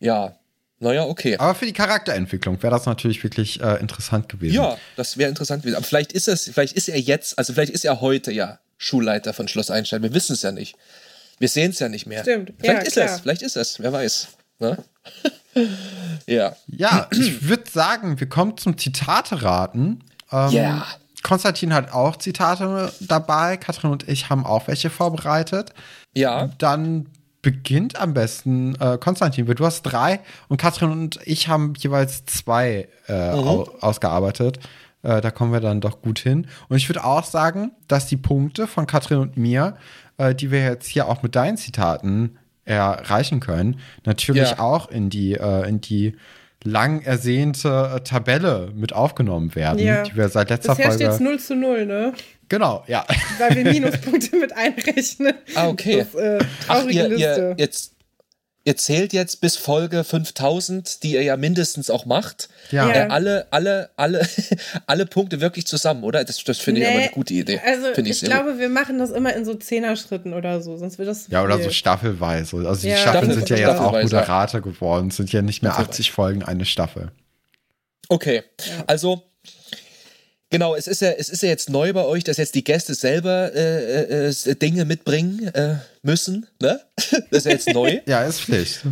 Ja, 0.00 0.36
naja, 0.78 1.04
okay. 1.04 1.36
Aber 1.38 1.54
für 1.54 1.64
die 1.64 1.72
Charakterentwicklung 1.72 2.62
wäre 2.62 2.72
das 2.72 2.84
natürlich 2.84 3.22
wirklich 3.22 3.60
äh, 3.62 3.76
interessant 3.80 4.28
gewesen. 4.28 4.56
Ja, 4.56 4.76
das 4.96 5.16
wäre 5.16 5.30
interessant 5.30 5.62
gewesen. 5.62 5.76
Aber 5.76 5.86
vielleicht 5.86 6.12
ist 6.12 6.28
es, 6.28 6.50
vielleicht 6.52 6.74
ist 6.76 6.88
er 6.88 7.00
jetzt, 7.00 7.38
also 7.38 7.54
vielleicht 7.54 7.72
ist 7.72 7.84
er 7.84 8.00
heute 8.00 8.30
ja 8.30 8.58
Schulleiter 8.76 9.32
von 9.32 9.48
Schloss 9.48 9.70
Einstein. 9.70 10.02
Wir 10.02 10.12
wissen 10.12 10.34
es 10.34 10.42
ja 10.42 10.52
nicht. 10.52 10.76
Wir 11.38 11.48
sehen 11.48 11.70
es 11.70 11.78
ja 11.78 11.88
nicht 11.88 12.06
mehr. 12.06 12.22
Stimmt. 12.22 12.52
Vielleicht 12.58 12.82
ja, 12.82 12.86
ist 12.86 12.96
es, 12.96 13.20
vielleicht 13.20 13.42
ist 13.42 13.56
es, 13.56 13.80
wer 13.80 13.92
weiß. 13.92 14.28
Ne? 14.58 14.82
ja. 16.26 16.54
Ja, 16.66 17.08
ich 17.12 17.48
würde 17.48 17.70
sagen, 17.70 18.20
wir 18.20 18.28
kommen 18.28 18.56
zum 18.56 18.78
Zitate-Raten. 18.78 20.04
Ähm, 20.32 20.50
ja. 20.50 20.86
Konstantin 21.22 21.74
hat 21.74 21.92
auch 21.92 22.16
Zitate 22.16 22.92
dabei. 23.00 23.56
Katrin 23.56 23.90
und 23.90 24.08
ich 24.08 24.30
haben 24.30 24.46
auch 24.46 24.68
welche 24.68 24.90
vorbereitet. 24.90 25.72
Ja. 26.14 26.50
Dann 26.58 27.06
beginnt 27.42 28.00
am 28.00 28.14
besten 28.14 28.74
äh, 28.80 28.98
Konstantin. 28.98 29.46
Du 29.46 29.64
hast 29.64 29.82
drei 29.82 30.20
und 30.48 30.56
Katrin 30.56 30.90
und 30.90 31.20
ich 31.24 31.48
haben 31.48 31.74
jeweils 31.78 32.24
zwei 32.26 32.88
äh, 33.08 33.32
mhm. 33.32 33.48
au 33.48 33.70
ausgearbeitet. 33.80 34.58
Äh, 35.02 35.20
da 35.20 35.30
kommen 35.30 35.52
wir 35.52 35.60
dann 35.60 35.80
doch 35.80 36.02
gut 36.02 36.18
hin. 36.18 36.48
Und 36.68 36.76
ich 36.76 36.88
würde 36.88 37.04
auch 37.04 37.24
sagen, 37.24 37.72
dass 37.86 38.06
die 38.06 38.16
Punkte 38.16 38.66
von 38.66 38.86
Katrin 38.86 39.18
und 39.18 39.36
mir, 39.36 39.76
äh, 40.18 40.34
die 40.34 40.50
wir 40.50 40.64
jetzt 40.64 40.88
hier 40.88 41.08
auch 41.08 41.22
mit 41.22 41.36
deinen 41.36 41.56
Zitaten 41.56 42.38
erreichen 42.66 43.40
können, 43.40 43.80
natürlich 44.04 44.50
ja. 44.50 44.58
auch 44.58 44.90
in 44.90 45.08
die, 45.08 45.34
äh, 45.34 45.68
in 45.68 45.80
die 45.80 46.16
lang 46.64 47.00
ersehnte 47.02 47.92
äh, 47.96 48.00
Tabelle 48.00 48.70
mit 48.74 48.92
aufgenommen 48.92 49.54
werden, 49.54 49.78
ja. 49.78 50.02
die 50.02 50.16
wir 50.16 50.28
seit 50.28 50.50
letzter 50.50 50.74
Bisher 50.74 50.90
Folge. 50.90 51.04
Bisher 51.04 51.14
steht 51.14 51.26
0 51.26 51.38
zu 51.38 51.54
0, 51.54 51.86
ne? 51.86 52.12
Genau, 52.48 52.84
ja. 52.86 53.04
Weil 53.38 53.56
wir 53.56 53.64
Minuspunkte 53.72 54.36
mit 54.36 54.52
einrechnen. 54.56 55.34
Ah, 55.54 55.68
okay. 55.68 56.04
Das, 56.12 56.14
äh, 56.14 56.38
Ach, 56.68 56.84
ihr, 56.86 57.16
ihr, 57.16 57.54
jetzt, 57.56 57.92
ihr 58.66 58.76
zählt 58.76 59.12
jetzt 59.12 59.40
bis 59.40 59.56
Folge 59.56 60.02
5000, 60.02 61.04
die 61.04 61.12
ihr 61.12 61.22
ja 61.22 61.36
mindestens 61.36 61.88
auch 61.88 62.04
macht, 62.04 62.48
ja. 62.72 62.90
Äh, 62.90 63.06
alle, 63.08 63.46
alle, 63.50 63.90
alle, 63.94 64.26
alle 64.86 65.06
Punkte 65.06 65.40
wirklich 65.40 65.68
zusammen, 65.68 66.02
oder? 66.02 66.24
Das, 66.24 66.42
das 66.42 66.58
finde 66.58 66.80
nee, 66.80 66.86
ich 66.86 66.92
aber 66.92 67.02
eine 67.04 67.12
gute 67.12 67.34
Idee. 67.34 67.60
Also 67.64 67.92
ich, 67.96 68.10
ich 68.10 68.20
glaube, 68.22 68.50
gut. 68.50 68.60
wir 68.60 68.68
machen 68.68 68.98
das 68.98 69.12
immer 69.12 69.32
in 69.34 69.44
so 69.44 69.54
Zehner-Schritten 69.54 70.34
oder 70.34 70.60
so, 70.60 70.76
sonst 70.76 70.98
wird 70.98 71.08
das 71.08 71.28
Ja, 71.28 71.44
oder 71.44 71.62
so 71.62 71.70
staffelweise. 71.70 72.56
Also 72.66 72.82
die 72.82 72.88
ja. 72.88 72.96
Staffeln 72.96 73.32
sind 73.32 73.48
ja 73.48 73.56
jetzt 73.56 73.78
auch 73.78 73.92
Moderator 73.92 74.60
geworden, 74.60 75.12
sind 75.12 75.32
ja 75.32 75.42
nicht 75.42 75.62
mehr 75.62 75.78
80 75.78 76.10
Folgen 76.10 76.42
eine 76.42 76.64
Staffel. 76.64 77.12
Okay, 78.08 78.42
ja. 78.66 78.84
also 78.88 79.22
Genau, 80.50 80.76
es 80.76 80.86
ist 80.86 81.00
ja, 81.00 81.10
es 81.10 81.28
ist 81.28 81.42
ja 81.42 81.48
jetzt 81.48 81.70
neu 81.70 81.92
bei 81.92 82.04
euch, 82.04 82.22
dass 82.22 82.36
jetzt 82.36 82.54
die 82.54 82.62
Gäste 82.62 82.94
selber 82.94 83.52
äh, 83.54 84.28
äh, 84.28 84.28
äh 84.28 84.54
Dinge 84.54 84.84
mitbringen 84.84 85.48
äh, 85.48 85.76
müssen. 86.02 86.46
Ne? 86.60 86.80
Das 87.30 87.38
ist 87.38 87.44
ja 87.46 87.50
jetzt 87.52 87.72
neu. 87.72 88.00
ja, 88.06 88.24
ist 88.24 88.40
Pflicht. 88.40 88.82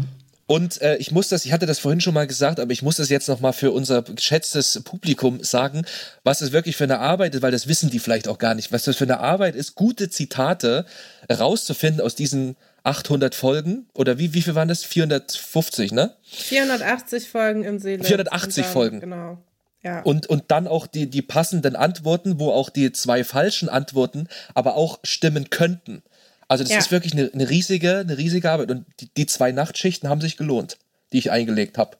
Und 0.46 0.82
äh, 0.82 0.96
ich 0.96 1.10
muss 1.10 1.28
das, 1.28 1.46
ich 1.46 1.52
hatte 1.52 1.64
das 1.64 1.78
vorhin 1.78 2.00
schon 2.00 2.12
mal 2.12 2.26
gesagt, 2.26 2.60
aber 2.60 2.72
ich 2.72 2.82
muss 2.82 2.96
das 2.96 3.08
jetzt 3.08 3.28
nochmal 3.28 3.54
für 3.54 3.70
unser 3.70 4.02
geschätztes 4.02 4.82
Publikum 4.84 5.42
sagen, 5.42 5.86
was 6.22 6.42
es 6.42 6.52
wirklich 6.52 6.76
für 6.76 6.84
eine 6.84 6.98
Arbeit 6.98 7.34
ist, 7.34 7.42
weil 7.42 7.52
das 7.52 7.66
wissen 7.66 7.88
die 7.88 7.98
vielleicht 7.98 8.28
auch 8.28 8.38
gar 8.38 8.54
nicht, 8.54 8.70
was 8.70 8.84
das 8.84 8.96
für 8.96 9.04
eine 9.04 9.20
Arbeit 9.20 9.54
ist, 9.54 9.74
gute 9.74 10.10
Zitate 10.10 10.84
rauszufinden 11.30 12.02
aus 12.02 12.14
diesen 12.14 12.56
800 12.82 13.34
Folgen 13.34 13.86
oder 13.94 14.18
wie, 14.18 14.34
wie 14.34 14.42
viel 14.42 14.54
waren 14.54 14.68
das? 14.68 14.84
450, 14.84 15.92
ne? 15.92 16.14
480 16.24 17.30
Folgen 17.30 17.64
im 17.64 17.78
Seele. 17.78 18.04
480 18.04 18.66
Folgen. 18.66 19.00
Genau. 19.00 19.38
Ja. 19.84 20.00
Und, 20.00 20.26
und 20.26 20.44
dann 20.48 20.66
auch 20.66 20.86
die, 20.86 21.08
die 21.08 21.22
passenden 21.22 21.76
Antworten, 21.76 22.40
wo 22.40 22.50
auch 22.50 22.70
die 22.70 22.90
zwei 22.92 23.22
falschen 23.22 23.68
Antworten 23.68 24.28
aber 24.54 24.76
auch 24.76 24.98
stimmen 25.04 25.50
könnten. 25.50 26.02
Also 26.48 26.64
das 26.64 26.72
ja. 26.72 26.78
ist 26.78 26.90
wirklich 26.90 27.12
eine, 27.12 27.30
eine, 27.32 27.50
riesige, 27.50 27.98
eine 27.98 28.16
riesige 28.16 28.50
Arbeit. 28.50 28.70
Und 28.70 28.86
die, 29.00 29.10
die, 29.14 29.26
zwei 29.26 29.52
Nachtschichten 29.52 30.08
haben 30.08 30.22
sich 30.22 30.38
gelohnt, 30.38 30.78
die 31.12 31.18
ich 31.18 31.30
eingelegt 31.30 31.76
habe. 31.76 31.98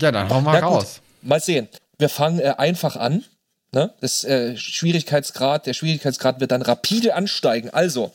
Ja, 0.00 0.12
dann 0.12 0.28
hauen 0.30 0.44
wir 0.44 0.54
ja, 0.54 0.60
raus. 0.60 1.00
Gut. 1.20 1.28
Mal 1.28 1.40
sehen. 1.40 1.68
Wir 1.98 2.08
fangen 2.08 2.38
äh, 2.38 2.54
einfach 2.58 2.96
an. 2.96 3.24
Ne? 3.72 3.92
Das 4.00 4.22
äh, 4.22 4.56
Schwierigkeitsgrad, 4.56 5.66
der 5.66 5.74
Schwierigkeitsgrad 5.74 6.40
wird 6.40 6.52
dann 6.52 6.62
rapide 6.62 7.14
ansteigen. 7.14 7.70
Also, 7.70 8.12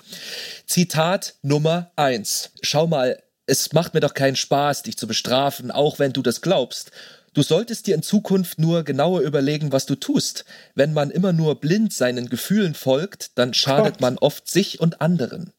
Zitat 0.66 1.36
Nummer 1.42 1.92
eins. 1.98 2.52
Schau 2.62 2.88
mal, 2.88 3.22
es 3.46 3.74
macht 3.74 3.94
mir 3.94 4.00
doch 4.00 4.14
keinen 4.14 4.38
Spaß, 4.38 4.84
dich 4.84 4.98
zu 4.98 5.08
bestrafen, 5.08 5.72
auch 5.72 6.00
wenn 6.00 6.14
du 6.14 6.22
das 6.22 6.42
glaubst. 6.42 6.92
Du 7.34 7.44
solltest 7.44 7.88
dir 7.88 7.96
in 7.96 8.04
Zukunft 8.04 8.60
nur 8.60 8.84
genauer 8.84 9.22
überlegen, 9.22 9.72
was 9.72 9.86
du 9.86 9.96
tust. 9.96 10.44
Wenn 10.76 10.92
man 10.92 11.12
immer 11.12 11.32
nur 11.32 11.62
blind 11.62 11.94
seinen 11.94 12.30
Gefühlen 12.30 12.74
folgt, 12.74 13.38
dann 13.38 13.54
schadet 13.54 13.94
Gott. 13.96 14.02
man 14.02 14.18
oft 14.18 14.50
sich 14.50 14.82
und 14.82 15.02
anderen. 15.02 15.54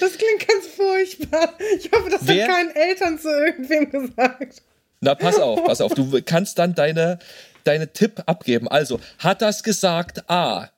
Das 0.00 0.16
klingt 0.16 0.48
ganz 0.48 0.66
furchtbar. 0.66 1.54
Ich 1.76 1.90
hoffe, 1.92 2.10
das 2.10 2.26
Wer? 2.26 2.48
hat 2.48 2.54
keinen 2.54 2.70
Eltern 2.70 3.18
zu 3.18 3.28
irgendwem 3.28 3.90
gesagt. 3.90 4.62
Na, 5.00 5.14
pass 5.14 5.38
auf, 5.38 5.64
pass 5.64 5.80
auf. 5.80 5.94
Du 5.94 6.20
kannst 6.22 6.58
dann 6.58 6.74
deine, 6.74 7.18
deine 7.64 7.92
Tipp 7.92 8.22
abgeben. 8.26 8.66
Also, 8.66 8.98
hat 9.18 9.42
das 9.42 9.62
gesagt 9.62 10.28
A. 10.28 10.70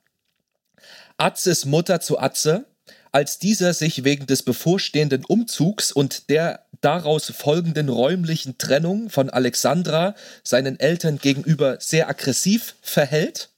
Atzes 1.17 1.65
Mutter 1.65 2.01
zu 2.01 2.19
Atze, 2.19 2.65
als 3.11 3.39
dieser 3.39 3.73
sich 3.73 4.03
wegen 4.03 4.27
des 4.27 4.43
bevorstehenden 4.43 5.25
Umzugs 5.25 5.91
und 5.91 6.29
der 6.29 6.65
daraus 6.81 7.31
folgenden 7.31 7.89
räumlichen 7.89 8.57
Trennung 8.57 9.09
von 9.09 9.29
Alexandra 9.29 10.15
seinen 10.43 10.79
Eltern 10.79 11.19
gegenüber 11.19 11.77
sehr 11.79 12.09
aggressiv 12.09 12.75
verhält. 12.81 13.49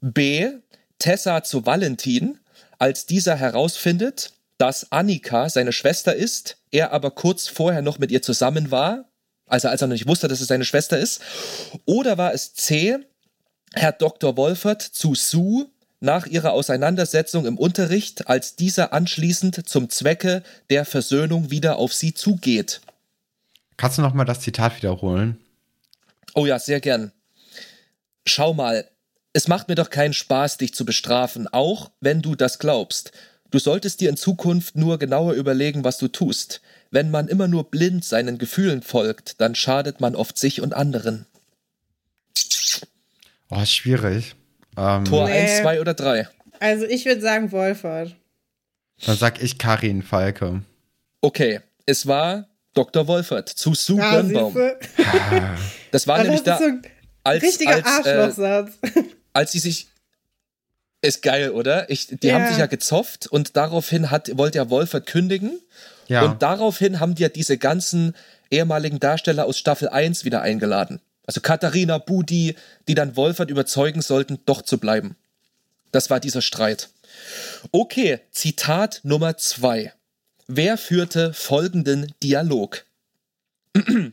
B. 0.00 0.50
Tessa 0.98 1.42
zu 1.42 1.66
Valentin, 1.66 2.38
als 2.78 3.06
dieser 3.06 3.36
herausfindet, 3.36 4.32
dass 4.58 4.92
Annika 4.92 5.48
seine 5.48 5.72
Schwester 5.72 6.14
ist, 6.14 6.58
er 6.70 6.92
aber 6.92 7.10
kurz 7.10 7.48
vorher 7.48 7.82
noch 7.82 7.98
mit 7.98 8.10
ihr 8.10 8.22
zusammen 8.22 8.70
war, 8.70 9.06
also 9.46 9.68
als 9.68 9.80
er 9.80 9.88
noch 9.88 9.94
nicht 9.94 10.06
wusste, 10.06 10.28
dass 10.28 10.40
es 10.40 10.48
seine 10.48 10.64
Schwester 10.64 10.98
ist. 10.98 11.20
Oder 11.84 12.18
war 12.18 12.34
es 12.34 12.54
C, 12.54 12.98
Herr 13.72 13.92
Dr. 13.92 14.36
Wolfert 14.36 14.82
zu 14.82 15.14
Sue 15.14 15.70
nach 16.00 16.26
ihrer 16.26 16.52
Auseinandersetzung 16.52 17.46
im 17.46 17.58
Unterricht, 17.58 18.28
als 18.28 18.56
dieser 18.56 18.92
anschließend 18.92 19.68
zum 19.68 19.90
Zwecke 19.90 20.42
der 20.70 20.84
Versöhnung 20.84 21.50
wieder 21.50 21.76
auf 21.76 21.92
sie 21.92 22.14
zugeht. 22.14 22.80
Kannst 23.76 23.98
du 23.98 24.02
noch 24.02 24.14
mal 24.14 24.24
das 24.24 24.40
Zitat 24.40 24.76
wiederholen? 24.76 25.38
Oh 26.34 26.46
ja, 26.46 26.58
sehr 26.58 26.80
gern. 26.80 27.12
Schau 28.26 28.54
mal, 28.54 28.88
es 29.32 29.48
macht 29.48 29.68
mir 29.68 29.74
doch 29.74 29.90
keinen 29.90 30.12
Spaß, 30.12 30.58
dich 30.58 30.74
zu 30.74 30.84
bestrafen, 30.84 31.48
auch 31.48 31.90
wenn 32.00 32.22
du 32.22 32.34
das 32.34 32.58
glaubst. 32.58 33.12
Du 33.50 33.58
solltest 33.58 34.00
dir 34.00 34.10
in 34.10 34.16
Zukunft 34.16 34.76
nur 34.76 34.98
genauer 34.98 35.34
überlegen, 35.34 35.84
was 35.84 35.98
du 35.98 36.08
tust. 36.08 36.60
Wenn 36.90 37.10
man 37.10 37.28
immer 37.28 37.48
nur 37.48 37.70
blind 37.70 38.04
seinen 38.04 38.38
Gefühlen 38.38 38.82
folgt, 38.82 39.40
dann 39.40 39.54
schadet 39.54 40.00
man 40.00 40.14
oft 40.14 40.38
sich 40.38 40.60
und 40.60 40.74
anderen. 40.74 41.26
Oh, 43.48 43.64
schwierig. 43.64 44.36
Ähm, 44.80 45.04
Tor 45.04 45.28
nee. 45.28 45.38
1, 45.40 45.60
2 45.60 45.80
oder 45.80 45.94
3? 45.94 46.28
Also 46.58 46.86
ich 46.86 47.04
würde 47.04 47.20
sagen 47.20 47.52
Wolfert. 47.52 48.16
Dann 49.04 49.16
sag 49.16 49.42
ich 49.42 49.58
Karin 49.58 50.02
Falke. 50.02 50.62
Okay, 51.20 51.60
es 51.86 52.06
war 52.06 52.48
Dr. 52.74 53.06
Wolfert 53.06 53.48
zu 53.48 53.74
Sue 53.74 53.98
ja, 53.98 54.20
Birnbaum. 54.20 54.54
Das 55.90 56.06
war 56.06 56.22
nämlich 56.22 56.42
das 56.44 56.60
da. 56.60 56.64
So 56.64 56.72
als, 57.24 57.42
richtiger 57.42 57.74
als, 57.74 57.84
Arschlochsatz. 57.84 58.78
Äh, 58.82 59.02
als 59.32 59.52
sie 59.52 59.58
sich. 59.58 59.88
Ist 61.02 61.22
geil, 61.22 61.50
oder? 61.50 61.88
Ich, 61.88 62.08
die 62.08 62.28
ja. 62.28 62.34
haben 62.34 62.46
sich 62.46 62.58
ja 62.58 62.66
gezofft 62.66 63.26
und 63.26 63.56
daraufhin 63.56 64.10
hat, 64.10 64.36
wollte 64.36 64.58
ja 64.58 64.68
Wolfert 64.68 65.06
kündigen. 65.06 65.58
Ja. 66.08 66.22
Und 66.22 66.42
daraufhin 66.42 67.00
haben 67.00 67.14
die 67.14 67.22
ja 67.22 67.30
diese 67.30 67.56
ganzen 67.56 68.14
ehemaligen 68.50 69.00
Darsteller 69.00 69.46
aus 69.46 69.58
Staffel 69.58 69.88
1 69.88 70.24
wieder 70.24 70.42
eingeladen. 70.42 71.00
Also 71.30 71.42
Katharina, 71.42 71.98
Budi, 71.98 72.56
die 72.88 72.96
dann 72.96 73.14
Wolfert 73.14 73.50
überzeugen 73.50 74.02
sollten, 74.02 74.40
doch 74.46 74.62
zu 74.62 74.78
bleiben. 74.78 75.14
Das 75.92 76.10
war 76.10 76.18
dieser 76.18 76.42
Streit. 76.42 76.88
Okay, 77.70 78.18
Zitat 78.32 78.98
Nummer 79.04 79.36
zwei. 79.36 79.92
Wer 80.48 80.76
führte 80.76 81.32
folgenden 81.32 82.12
Dialog? 82.20 82.84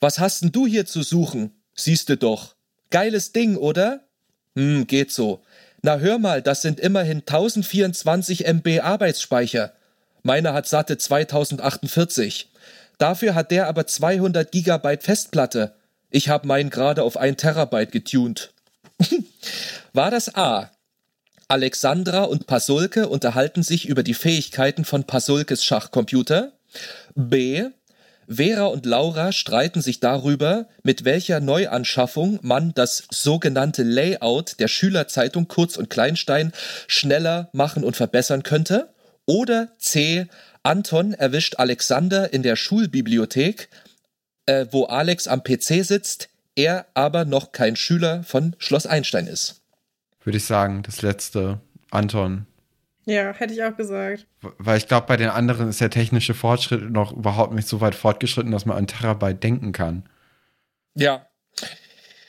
Was 0.00 0.18
hast 0.18 0.42
denn 0.42 0.50
du 0.50 0.66
hier 0.66 0.86
zu 0.86 1.04
suchen? 1.04 1.52
Siehste 1.76 2.16
doch. 2.16 2.56
Geiles 2.90 3.30
Ding, 3.30 3.54
oder? 3.54 4.00
Hm, 4.56 4.88
geht 4.88 5.12
so. 5.12 5.44
Na 5.82 5.98
hör 5.98 6.18
mal, 6.18 6.42
das 6.42 6.62
sind 6.62 6.80
immerhin 6.80 7.18
1024 7.18 8.44
MB 8.44 8.80
Arbeitsspeicher. 8.80 9.72
Meiner 10.24 10.52
hat 10.52 10.66
satte 10.66 10.98
2048. 10.98 12.49
Dafür 13.00 13.34
hat 13.34 13.50
der 13.50 13.66
aber 13.66 13.86
200 13.86 14.52
Gigabyte 14.52 15.02
Festplatte. 15.02 15.74
Ich 16.10 16.28
habe 16.28 16.46
meinen 16.46 16.68
gerade 16.68 17.02
auf 17.02 17.16
1 17.16 17.38
Terabyte 17.38 17.92
getuned. 17.92 18.52
War 19.94 20.10
das 20.10 20.34
A? 20.34 20.70
Alexandra 21.48 22.24
und 22.24 22.46
Pasulke 22.46 23.08
unterhalten 23.08 23.62
sich 23.62 23.88
über 23.88 24.02
die 24.02 24.12
Fähigkeiten 24.12 24.84
von 24.84 25.04
Pasulkes 25.04 25.64
Schachcomputer. 25.64 26.52
B. 27.14 27.64
Vera 28.28 28.66
und 28.66 28.84
Laura 28.84 29.32
streiten 29.32 29.80
sich 29.80 30.00
darüber, 30.00 30.68
mit 30.82 31.06
welcher 31.06 31.40
Neuanschaffung 31.40 32.38
man 32.42 32.74
das 32.74 33.04
sogenannte 33.10 33.82
Layout 33.82 34.60
der 34.60 34.68
Schülerzeitung 34.68 35.48
Kurz 35.48 35.78
und 35.78 35.88
Kleinstein 35.88 36.52
schneller 36.86 37.48
machen 37.54 37.82
und 37.82 37.96
verbessern 37.96 38.42
könnte. 38.42 38.92
Oder 39.24 39.68
C. 39.78 40.26
Anton 40.62 41.14
erwischt 41.14 41.56
Alexander 41.56 42.32
in 42.32 42.42
der 42.42 42.56
Schulbibliothek, 42.56 43.68
äh, 44.46 44.66
wo 44.70 44.84
Alex 44.84 45.26
am 45.26 45.42
PC 45.42 45.84
sitzt, 45.84 46.28
er 46.54 46.86
aber 46.94 47.24
noch 47.24 47.52
kein 47.52 47.76
Schüler 47.76 48.22
von 48.22 48.54
Schloss 48.58 48.86
Einstein 48.86 49.26
ist. 49.26 49.62
Würde 50.22 50.36
ich 50.36 50.44
sagen, 50.44 50.82
das 50.82 51.02
letzte, 51.02 51.60
Anton. 51.90 52.46
Ja, 53.06 53.32
hätte 53.32 53.54
ich 53.54 53.62
auch 53.64 53.76
gesagt. 53.76 54.26
Weil 54.58 54.76
ich 54.76 54.86
glaube, 54.86 55.06
bei 55.06 55.16
den 55.16 55.30
anderen 55.30 55.68
ist 55.68 55.80
der 55.80 55.90
technische 55.90 56.34
Fortschritt 56.34 56.90
noch 56.90 57.12
überhaupt 57.12 57.54
nicht 57.54 57.66
so 57.66 57.80
weit 57.80 57.94
fortgeschritten, 57.94 58.52
dass 58.52 58.66
man 58.66 58.76
an 58.76 58.86
Terabyte 58.86 59.42
denken 59.42 59.72
kann. 59.72 60.08
Ja. 60.94 61.26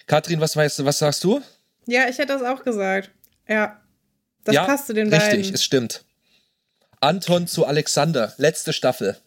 Katrin, 0.08 0.40
was 0.40 0.56
weißt 0.56 0.80
du, 0.80 0.86
was 0.86 1.00
sagst 1.00 1.24
du? 1.24 1.42
Ja, 1.86 2.08
ich 2.10 2.18
hätte 2.18 2.34
das 2.34 2.44
auch 2.44 2.64
gesagt. 2.64 3.12
Ja. 3.48 3.82
Das 4.44 4.56
ja, 4.56 4.66
passt 4.66 4.88
zu 4.88 4.94
den 4.94 5.08
richtig, 5.08 5.20
beiden. 5.20 5.38
Richtig, 5.38 5.56
es 5.56 5.64
stimmt. 5.64 6.06
Anton 7.02 7.48
zu 7.48 7.66
Alexander, 7.66 8.34
letzte 8.38 8.74
Staffel. 8.74 9.18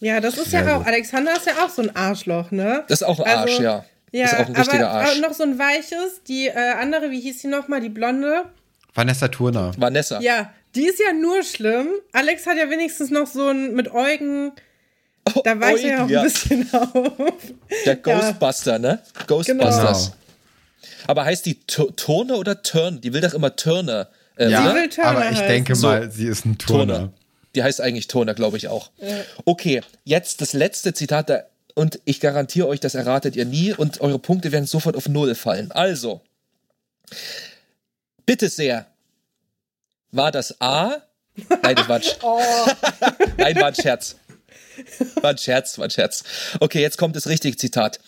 Ja, 0.00 0.20
das 0.20 0.38
ist 0.38 0.50
Sehr 0.50 0.64
ja 0.64 0.76
auch. 0.76 0.86
Alexander 0.86 1.36
ist 1.36 1.46
ja 1.46 1.64
auch 1.64 1.70
so 1.70 1.82
ein 1.82 1.94
Arschloch, 1.94 2.50
ne? 2.50 2.84
Das 2.88 3.02
ist 3.02 3.06
auch 3.06 3.20
ein 3.20 3.26
Arsch, 3.26 3.50
also, 3.52 3.62
ja. 3.62 3.84
Ja, 4.10 4.24
ist 4.24 4.34
auch 4.34 4.46
ein 4.46 4.56
richtiger 4.56 4.90
aber, 4.90 5.00
Arsch. 5.00 5.20
noch 5.20 5.34
so 5.34 5.42
ein 5.42 5.58
weiches, 5.58 6.22
die 6.26 6.46
äh, 6.46 6.72
andere, 6.80 7.10
wie 7.10 7.20
hieß 7.20 7.42
sie 7.42 7.48
nochmal, 7.48 7.80
die 7.80 7.90
blonde? 7.90 8.44
Vanessa 8.94 9.28
Turner. 9.28 9.72
Vanessa. 9.76 10.20
Ja, 10.20 10.52
die 10.74 10.86
ist 10.86 10.98
ja 10.98 11.12
nur 11.12 11.42
schlimm. 11.42 11.88
Alex 12.12 12.46
hat 12.46 12.56
ja 12.56 12.70
wenigstens 12.70 13.10
noch 13.10 13.26
so 13.26 13.48
ein 13.48 13.74
mit 13.74 13.92
Eugen. 13.92 14.52
Oh, 15.34 15.42
da 15.44 15.60
weicht 15.60 15.84
er 15.84 15.90
ja 15.90 16.04
auch 16.04 16.08
ein 16.08 16.22
bisschen 16.22 16.68
auf. 16.72 17.32
Der 17.84 17.96
Ghostbuster, 17.96 18.72
ja. 18.72 18.78
ne? 18.78 19.02
Ghostbusters. 19.26 20.06
Genau. 20.06 20.16
Aber 21.06 21.24
heißt 21.24 21.44
die 21.44 21.58
Turner 21.66 22.38
oder 22.38 22.62
Turn? 22.62 23.00
Die 23.00 23.12
will 23.12 23.20
doch 23.20 23.34
immer 23.34 23.54
Turner. 23.56 24.08
Äh, 24.38 24.50
ja, 24.50 24.60
aber 25.02 25.30
ich 25.30 25.40
denke 25.40 25.76
mal, 25.76 26.10
sie 26.10 26.28
ist 26.28 26.46
ein 26.46 26.58
Turner. 26.58 26.94
Turner. 26.94 27.12
Die 27.54 27.62
heißt 27.62 27.80
eigentlich 27.80 28.06
Turner, 28.06 28.34
glaube 28.34 28.56
ich 28.56 28.68
auch. 28.68 28.90
Ja. 28.98 29.16
Okay, 29.44 29.80
jetzt 30.04 30.40
das 30.40 30.52
letzte 30.52 30.94
Zitat 30.94 31.28
da, 31.28 31.42
und 31.74 31.98
ich 32.04 32.20
garantiere 32.20 32.68
euch, 32.68 32.78
das 32.78 32.94
erratet 32.94 33.34
ihr 33.34 33.44
nie 33.44 33.72
und 33.72 34.00
eure 34.00 34.18
Punkte 34.18 34.52
werden 34.52 34.66
sofort 34.66 34.96
auf 34.96 35.08
Null 35.08 35.34
fallen. 35.34 35.72
Also, 35.72 36.20
bitte 38.26 38.48
sehr, 38.48 38.86
war 40.12 40.30
das 40.30 40.60
A? 40.60 41.02
Nein, 41.62 41.76
das 41.76 41.88
war 41.88 41.96
ein, 41.96 42.02
oh. 42.22 42.40
Nein, 43.38 43.56
war 43.56 43.68
ein 43.68 43.74
Scherz. 43.74 44.16
War 45.20 45.30
ein 45.30 45.38
Scherz, 45.38 45.78
war 45.78 45.86
ein 45.86 45.90
Scherz. 45.90 46.22
Okay, 46.60 46.80
jetzt 46.80 46.98
kommt 46.98 47.16
das 47.16 47.26
richtige 47.26 47.56
Zitat. 47.56 47.98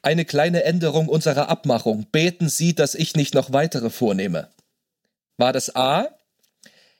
Eine 0.00 0.24
kleine 0.24 0.64
Änderung 0.64 1.08
unserer 1.08 1.48
Abmachung. 1.48 2.06
Beten 2.12 2.48
Sie, 2.48 2.74
dass 2.74 2.94
ich 2.94 3.14
nicht 3.14 3.34
noch 3.34 3.52
weitere 3.52 3.90
vornehme. 3.90 4.48
War 5.36 5.52
das 5.52 5.74
A? 5.76 6.08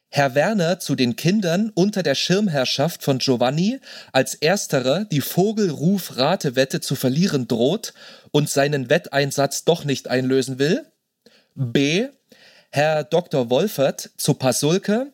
Herr 0.08 0.34
Werner 0.34 0.78
zu 0.78 0.94
den 0.94 1.16
Kindern 1.16 1.70
unter 1.74 2.02
der 2.02 2.14
Schirmherrschaft 2.14 3.02
von 3.02 3.18
Giovanni, 3.18 3.80
als 4.12 4.34
ersterer 4.34 5.04
die 5.04 5.20
Vogelruf-Ratewette 5.20 6.80
zu 6.80 6.94
verlieren 6.94 7.48
droht 7.48 7.92
und 8.30 8.48
seinen 8.48 8.88
Wetteinsatz 8.88 9.64
doch 9.64 9.84
nicht 9.84 10.08
einlösen 10.08 10.58
will. 10.58 10.86
B. 11.54 12.08
Herr 12.70 13.04
Dr. 13.04 13.50
Wolfert 13.50 14.10
zu 14.16 14.34
Pasulke, 14.34 15.12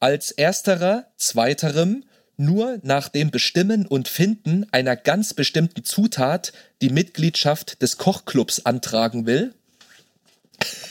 als 0.00 0.30
ersterer, 0.30 1.06
zweiterem, 1.16 2.04
nur 2.36 2.78
nach 2.82 3.08
dem 3.08 3.30
Bestimmen 3.30 3.86
und 3.86 4.08
Finden 4.08 4.66
einer 4.70 4.94
ganz 4.94 5.34
bestimmten 5.34 5.84
Zutat 5.84 6.52
die 6.80 6.90
Mitgliedschaft 6.90 7.82
des 7.82 7.98
Kochclubs 7.98 8.64
antragen 8.64 9.26
will. 9.26 9.54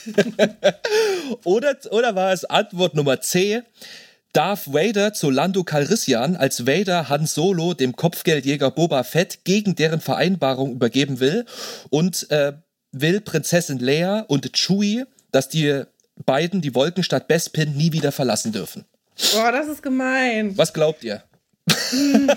oder, 1.44 1.76
oder 1.90 2.14
war 2.14 2.32
es 2.32 2.44
Antwort 2.44 2.94
Nummer 2.94 3.20
C? 3.20 3.62
Darth 4.32 4.72
Vader 4.72 5.14
zu 5.14 5.30
Lando 5.30 5.64
Calrissian, 5.64 6.36
als 6.36 6.66
Vader 6.66 7.08
Han 7.08 7.26
Solo 7.26 7.74
dem 7.74 7.96
Kopfgeldjäger 7.96 8.70
Boba 8.70 9.02
Fett 9.02 9.44
gegen 9.44 9.74
deren 9.74 10.00
Vereinbarung 10.00 10.72
übergeben 10.72 11.18
will 11.20 11.46
und 11.90 12.30
äh, 12.30 12.52
will 12.92 13.20
Prinzessin 13.20 13.78
Leia 13.78 14.20
und 14.28 14.52
Chewie, 14.52 15.04
dass 15.32 15.48
die 15.48 15.82
beiden 16.24 16.60
die 16.60 16.74
Wolkenstadt 16.74 17.28
Bespin 17.28 17.76
nie 17.76 17.92
wieder 17.92 18.12
verlassen 18.12 18.52
dürfen. 18.52 18.84
Boah, 19.32 19.50
das 19.50 19.66
ist 19.68 19.82
gemein. 19.82 20.56
Was 20.56 20.72
glaubt 20.72 21.02
ihr? 21.04 21.22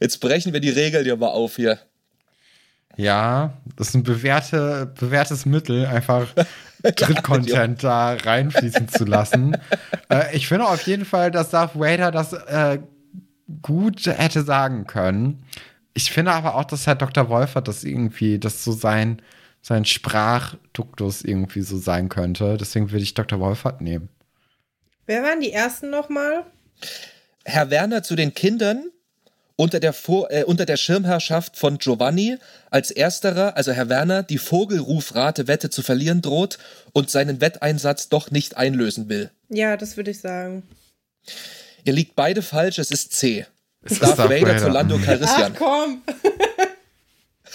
Jetzt 0.00 0.20
brechen 0.20 0.52
wir 0.52 0.60
die 0.60 0.70
Regeln 0.70 1.06
ja 1.06 1.16
mal 1.16 1.28
auf 1.28 1.56
hier. 1.56 1.78
Ja, 2.96 3.54
das 3.76 3.88
ist 3.88 3.94
ein 3.94 4.02
bewährte, 4.02 4.92
bewährtes 4.98 5.46
Mittel, 5.46 5.86
einfach 5.86 6.26
Drittcontent 6.82 7.82
da 7.84 8.14
reinfließen 8.14 8.88
zu 8.88 9.04
lassen. 9.04 9.56
äh, 10.10 10.34
ich 10.36 10.48
finde 10.48 10.66
auf 10.66 10.82
jeden 10.86 11.04
Fall, 11.04 11.30
dass 11.30 11.50
Darth 11.50 11.78
Vader 11.78 12.10
das 12.10 12.32
äh, 12.32 12.78
gut 13.62 14.06
hätte 14.06 14.42
sagen 14.42 14.86
können. 14.86 15.44
Ich 15.94 16.10
finde 16.12 16.32
aber 16.32 16.54
auch, 16.54 16.64
dass 16.64 16.86
Herr 16.86 16.94
Dr. 16.94 17.28
Wolfer 17.28 17.60
das 17.60 17.84
irgendwie, 17.84 18.38
das 18.38 18.64
so 18.64 18.72
sein, 18.72 19.20
sein 19.60 19.84
Sprachduktus 19.84 21.22
irgendwie 21.22 21.62
so 21.62 21.76
sein 21.76 22.08
könnte. 22.08 22.56
Deswegen 22.56 22.90
würde 22.90 23.02
ich 23.02 23.14
Dr. 23.14 23.40
Wolfert 23.40 23.80
nehmen. 23.80 24.08
Wer 25.06 25.22
waren 25.22 25.40
die 25.40 25.52
ersten 25.52 25.90
nochmal? 25.90 26.44
Herr 27.44 27.70
Werner 27.70 28.02
zu 28.02 28.14
den 28.14 28.32
Kindern 28.32 28.84
unter 29.60 29.78
der, 29.78 29.92
Vor 29.92 30.30
äh, 30.30 30.44
unter 30.44 30.64
der 30.64 30.78
Schirmherrschaft 30.78 31.58
von 31.58 31.76
Giovanni 31.76 32.38
als 32.70 32.90
ersterer, 32.90 33.58
also 33.58 33.72
Herr 33.72 33.90
Werner, 33.90 34.22
die 34.22 34.38
Vogelrufrate-Wette 34.38 35.68
zu 35.68 35.82
verlieren 35.82 36.22
droht 36.22 36.58
und 36.92 37.10
seinen 37.10 37.42
Wetteinsatz 37.42 38.08
doch 38.08 38.30
nicht 38.30 38.56
einlösen 38.56 39.10
will. 39.10 39.30
Ja, 39.50 39.76
das 39.76 39.98
würde 39.98 40.12
ich 40.12 40.20
sagen. 40.20 40.62
Ihr 41.84 41.92
liegt 41.92 42.16
beide 42.16 42.40
falsch, 42.40 42.78
es 42.78 42.90
ist 42.90 43.12
C. 43.12 43.46
Es 43.82 43.98
Darth, 43.98 44.18
Darth 44.18 44.30
Vader, 44.30 44.40
Vader 44.40 44.58
zu 44.58 44.68
Lando 44.68 44.98
Calrissian. 44.98 45.52
Ach 45.54 45.58
komm. 45.58 46.02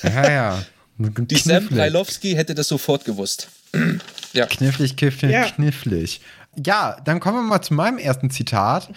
ja, 0.04 0.32
ja. 0.32 0.64
Die 0.98 1.36
Sam 1.38 1.68
Prailowski 1.68 2.34
hätte 2.34 2.54
das 2.54 2.68
sofort 2.68 3.04
gewusst. 3.06 3.50
ja. 4.34 4.46
Knifflig, 4.46 4.96
knifflig, 4.96 5.32
ja. 5.32 5.46
knifflig. 5.46 6.22
Ja, 6.64 6.98
dann 7.04 7.20
kommen 7.20 7.38
wir 7.38 7.44
mal 7.44 7.62
zu 7.62 7.74
meinem 7.74 7.98
ersten 7.98 8.30
Zitat. 8.30 8.90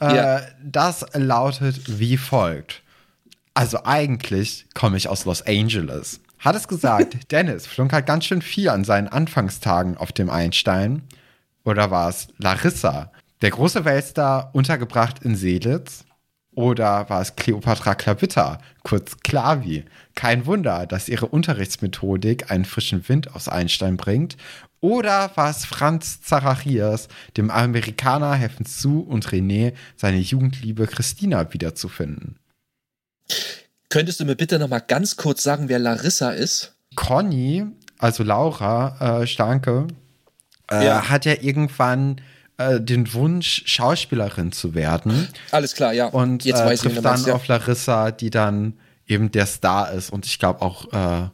Äh, 0.00 0.16
ja. 0.16 0.40
Das 0.62 1.06
lautet 1.14 1.98
wie 1.98 2.16
folgt. 2.16 2.82
Also 3.54 3.84
eigentlich 3.84 4.66
komme 4.74 4.96
ich 4.96 5.08
aus 5.08 5.24
Los 5.24 5.42
Angeles. 5.42 6.20
Hat 6.38 6.56
es 6.56 6.68
gesagt, 6.68 7.16
Dennis 7.30 7.66
flunkert 7.66 8.06
ganz 8.06 8.24
schön 8.24 8.42
viel 8.42 8.68
an 8.68 8.84
seinen 8.84 9.08
Anfangstagen 9.08 9.96
auf 9.96 10.12
dem 10.12 10.30
Einstein. 10.30 11.02
Oder 11.64 11.90
war 11.90 12.08
es 12.08 12.28
Larissa, 12.38 13.12
der 13.40 13.50
große 13.50 13.84
Weltstar, 13.84 14.50
untergebracht 14.52 15.22
in 15.22 15.36
Seelitz? 15.36 16.04
Oder 16.54 17.08
war 17.08 17.22
es 17.22 17.34
Cleopatra 17.36 17.94
Klavitta, 17.94 18.58
kurz 18.82 19.18
Klavi? 19.20 19.84
Kein 20.14 20.44
Wunder, 20.44 20.86
dass 20.86 21.08
ihre 21.08 21.26
Unterrichtsmethodik 21.26 22.50
einen 22.50 22.66
frischen 22.66 23.08
Wind 23.08 23.34
aus 23.34 23.48
Einstein 23.48 23.96
bringt. 23.96 24.36
Oder 24.82 25.30
war 25.36 25.48
es 25.48 25.64
Franz 25.64 26.22
Zacharias, 26.22 27.06
dem 27.36 27.52
Amerikaner 27.52 28.34
helfen 28.34 28.66
zu 28.66 29.00
und 29.00 29.28
René 29.28 29.74
seine 29.96 30.18
Jugendliebe 30.18 30.88
Christina 30.88 31.52
wiederzufinden? 31.52 32.36
Könntest 33.90 34.18
du 34.18 34.24
mir 34.24 34.34
bitte 34.34 34.58
noch 34.58 34.68
mal 34.68 34.80
ganz 34.80 35.16
kurz 35.16 35.44
sagen, 35.44 35.68
wer 35.68 35.78
Larissa 35.78 36.30
ist? 36.30 36.74
Conny, 36.96 37.64
also 37.98 38.24
Laura 38.24 39.20
äh, 39.22 39.26
Stanke, 39.28 39.86
äh, 40.68 40.84
ja. 40.84 41.08
hat 41.08 41.26
ja 41.26 41.34
irgendwann 41.40 42.20
äh, 42.56 42.80
den 42.80 43.14
Wunsch, 43.14 43.62
Schauspielerin 43.66 44.50
zu 44.50 44.74
werden. 44.74 45.28
Alles 45.52 45.74
klar, 45.74 45.92
ja. 45.92 46.06
Und 46.06 46.44
Jetzt 46.44 46.58
äh, 46.58 46.74
trifft 46.74 46.96
ich, 46.96 47.02
dann 47.02 47.24
ja. 47.24 47.34
auf 47.34 47.46
Larissa, 47.46 48.10
die 48.10 48.30
dann 48.30 48.74
eben 49.06 49.30
der 49.30 49.46
Star 49.46 49.92
ist 49.92 50.10
und 50.10 50.26
ich 50.26 50.40
glaube 50.40 50.60
auch 50.60 50.92
äh, 50.92 51.28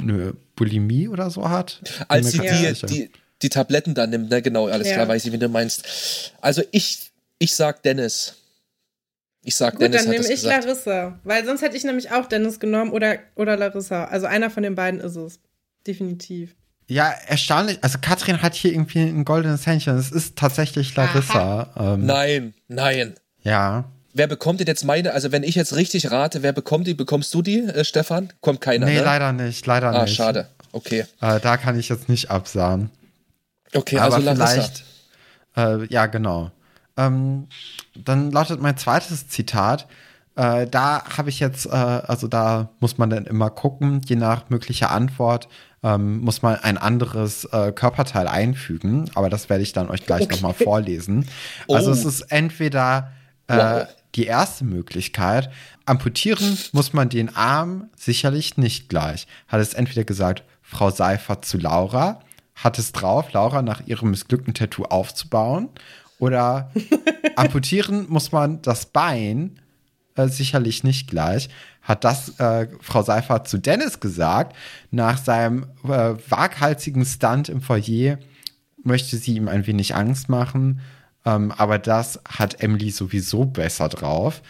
eine 0.00 0.34
Bulimie 0.58 1.08
oder 1.08 1.30
so 1.30 1.48
hat. 1.48 1.80
Als 2.08 2.32
sie 2.32 2.40
die, 2.40 2.86
die, 2.86 3.10
die, 3.42 3.48
Tabletten 3.48 3.94
dann 3.94 4.10
nimmt, 4.10 4.28
ne? 4.28 4.42
Genau, 4.42 4.66
alles 4.66 4.88
ja. 4.88 4.94
klar, 4.94 5.08
weiß 5.08 5.24
ich, 5.24 5.32
wie 5.32 5.38
du 5.38 5.48
meinst. 5.48 6.32
Also 6.40 6.62
ich, 6.72 7.12
ich 7.38 7.54
sag 7.54 7.82
Dennis. 7.84 8.34
Ich 9.44 9.54
sag 9.54 9.74
Gut, 9.74 9.82
Dennis. 9.82 10.02
Dann 10.02 10.10
nehme 10.10 10.24
ich 10.24 10.30
gesagt. 10.30 10.64
Larissa, 10.64 11.18
weil 11.22 11.44
sonst 11.44 11.62
hätte 11.62 11.76
ich 11.76 11.84
nämlich 11.84 12.10
auch 12.10 12.26
Dennis 12.26 12.58
genommen 12.58 12.90
oder, 12.90 13.20
oder 13.36 13.56
Larissa. 13.56 14.06
Also 14.06 14.26
einer 14.26 14.50
von 14.50 14.64
den 14.64 14.74
beiden 14.74 15.00
ist 15.00 15.14
es. 15.14 15.38
Definitiv. 15.86 16.56
Ja, 16.88 17.10
erstaunlich. 17.26 17.78
Also 17.82 17.98
Katrin 18.00 18.42
hat 18.42 18.54
hier 18.54 18.72
irgendwie 18.72 19.00
ein 19.00 19.24
goldenes 19.24 19.64
Händchen. 19.66 19.96
Es 19.96 20.10
ist 20.10 20.36
tatsächlich 20.36 20.94
Larissa. 20.96 21.72
Ähm, 21.78 22.04
nein, 22.04 22.54
nein. 22.66 23.14
Ja. 23.42 23.84
Wer 24.14 24.26
bekommt 24.26 24.60
denn 24.60 24.66
jetzt 24.66 24.84
meine? 24.84 25.12
Also 25.12 25.32
wenn 25.32 25.42
ich 25.42 25.54
jetzt 25.54 25.76
richtig 25.76 26.10
rate, 26.10 26.42
wer 26.42 26.52
bekommt 26.52 26.86
die? 26.86 26.94
Bekommst 26.94 27.32
du 27.34 27.42
die, 27.42 27.60
äh, 27.60 27.84
Stefan? 27.84 28.32
Kommt 28.40 28.60
keiner. 28.60 28.86
Nee, 28.86 28.96
ne? 28.96 29.04
leider 29.04 29.32
nicht, 29.32 29.66
leider 29.66 29.88
ah, 29.88 30.02
nicht. 30.02 30.20
Ah, 30.20 30.24
schade. 30.24 30.48
Okay. 30.72 31.04
Äh, 31.20 31.40
da 31.40 31.56
kann 31.56 31.78
ich 31.78 31.88
jetzt 31.88 32.08
nicht 32.08 32.30
absahen. 32.30 32.90
Okay, 33.74 33.98
Aber 33.98 34.16
also 34.16 34.34
vielleicht. 34.34 34.84
Äh, 35.56 35.86
ja, 35.86 36.06
genau. 36.06 36.50
Ähm, 36.96 37.48
dann 37.94 38.30
lautet 38.30 38.60
mein 38.60 38.76
zweites 38.76 39.28
Zitat. 39.28 39.86
Äh, 40.36 40.66
da 40.66 41.04
habe 41.16 41.30
ich 41.30 41.40
jetzt, 41.40 41.66
äh, 41.66 41.70
also 41.70 42.28
da 42.28 42.70
muss 42.80 42.98
man 42.98 43.10
dann 43.10 43.26
immer 43.26 43.50
gucken, 43.50 44.00
je 44.06 44.16
nach 44.16 44.50
möglicher 44.50 44.90
Antwort, 44.90 45.48
ähm, 45.82 46.20
muss 46.20 46.42
man 46.42 46.56
ein 46.56 46.78
anderes 46.78 47.44
äh, 47.44 47.72
Körperteil 47.72 48.26
einfügen, 48.26 49.10
aber 49.14 49.30
das 49.30 49.48
werde 49.48 49.62
ich 49.62 49.72
dann 49.72 49.90
euch 49.90 50.06
gleich 50.06 50.22
okay. 50.22 50.34
nochmal 50.34 50.54
vorlesen. 50.54 51.28
Also 51.68 51.90
oh. 51.90 51.92
es 51.92 52.04
ist 52.04 52.20
entweder 52.32 53.12
äh, 53.48 53.56
wow. 53.56 53.88
die 54.14 54.26
erste 54.26 54.64
Möglichkeit, 54.64 55.50
amputieren 55.84 56.58
muss 56.72 56.92
man 56.92 57.08
den 57.08 57.34
Arm 57.34 57.88
sicherlich 57.96 58.56
nicht 58.56 58.88
gleich. 58.88 59.26
Hat 59.48 59.60
es 59.60 59.74
entweder 59.74 60.04
gesagt, 60.04 60.44
Frau 60.62 60.90
Seifert 60.90 61.44
zu 61.44 61.58
Laura, 61.58 62.20
hat 62.54 62.78
es 62.78 62.92
drauf, 62.92 63.32
Laura 63.32 63.62
nach 63.62 63.86
ihrem 63.86 64.10
missglückten 64.10 64.54
Tattoo 64.54 64.84
aufzubauen. 64.84 65.68
Oder 66.18 66.72
amputieren 67.36 68.06
muss 68.08 68.32
man 68.32 68.60
das 68.62 68.86
Bein 68.86 69.60
äh, 70.16 70.28
sicherlich 70.28 70.82
nicht 70.84 71.08
gleich 71.08 71.48
hat 71.88 72.04
das 72.04 72.38
äh, 72.38 72.68
Frau 72.82 73.02
Seifert 73.02 73.48
zu 73.48 73.56
Dennis 73.56 73.98
gesagt. 73.98 74.54
Nach 74.90 75.16
seinem 75.16 75.64
äh, 75.84 76.14
waghalsigen 76.28 77.04
Stunt 77.06 77.48
im 77.48 77.62
Foyer 77.62 78.18
möchte 78.84 79.16
sie 79.16 79.36
ihm 79.36 79.48
ein 79.48 79.66
wenig 79.66 79.94
Angst 79.94 80.28
machen. 80.28 80.80
Ähm, 81.28 81.52
aber 81.52 81.78
das 81.78 82.20
hat 82.28 82.62
Emily 82.62 82.90
sowieso 82.90 83.44
besser 83.44 83.88
drauf. 83.88 84.42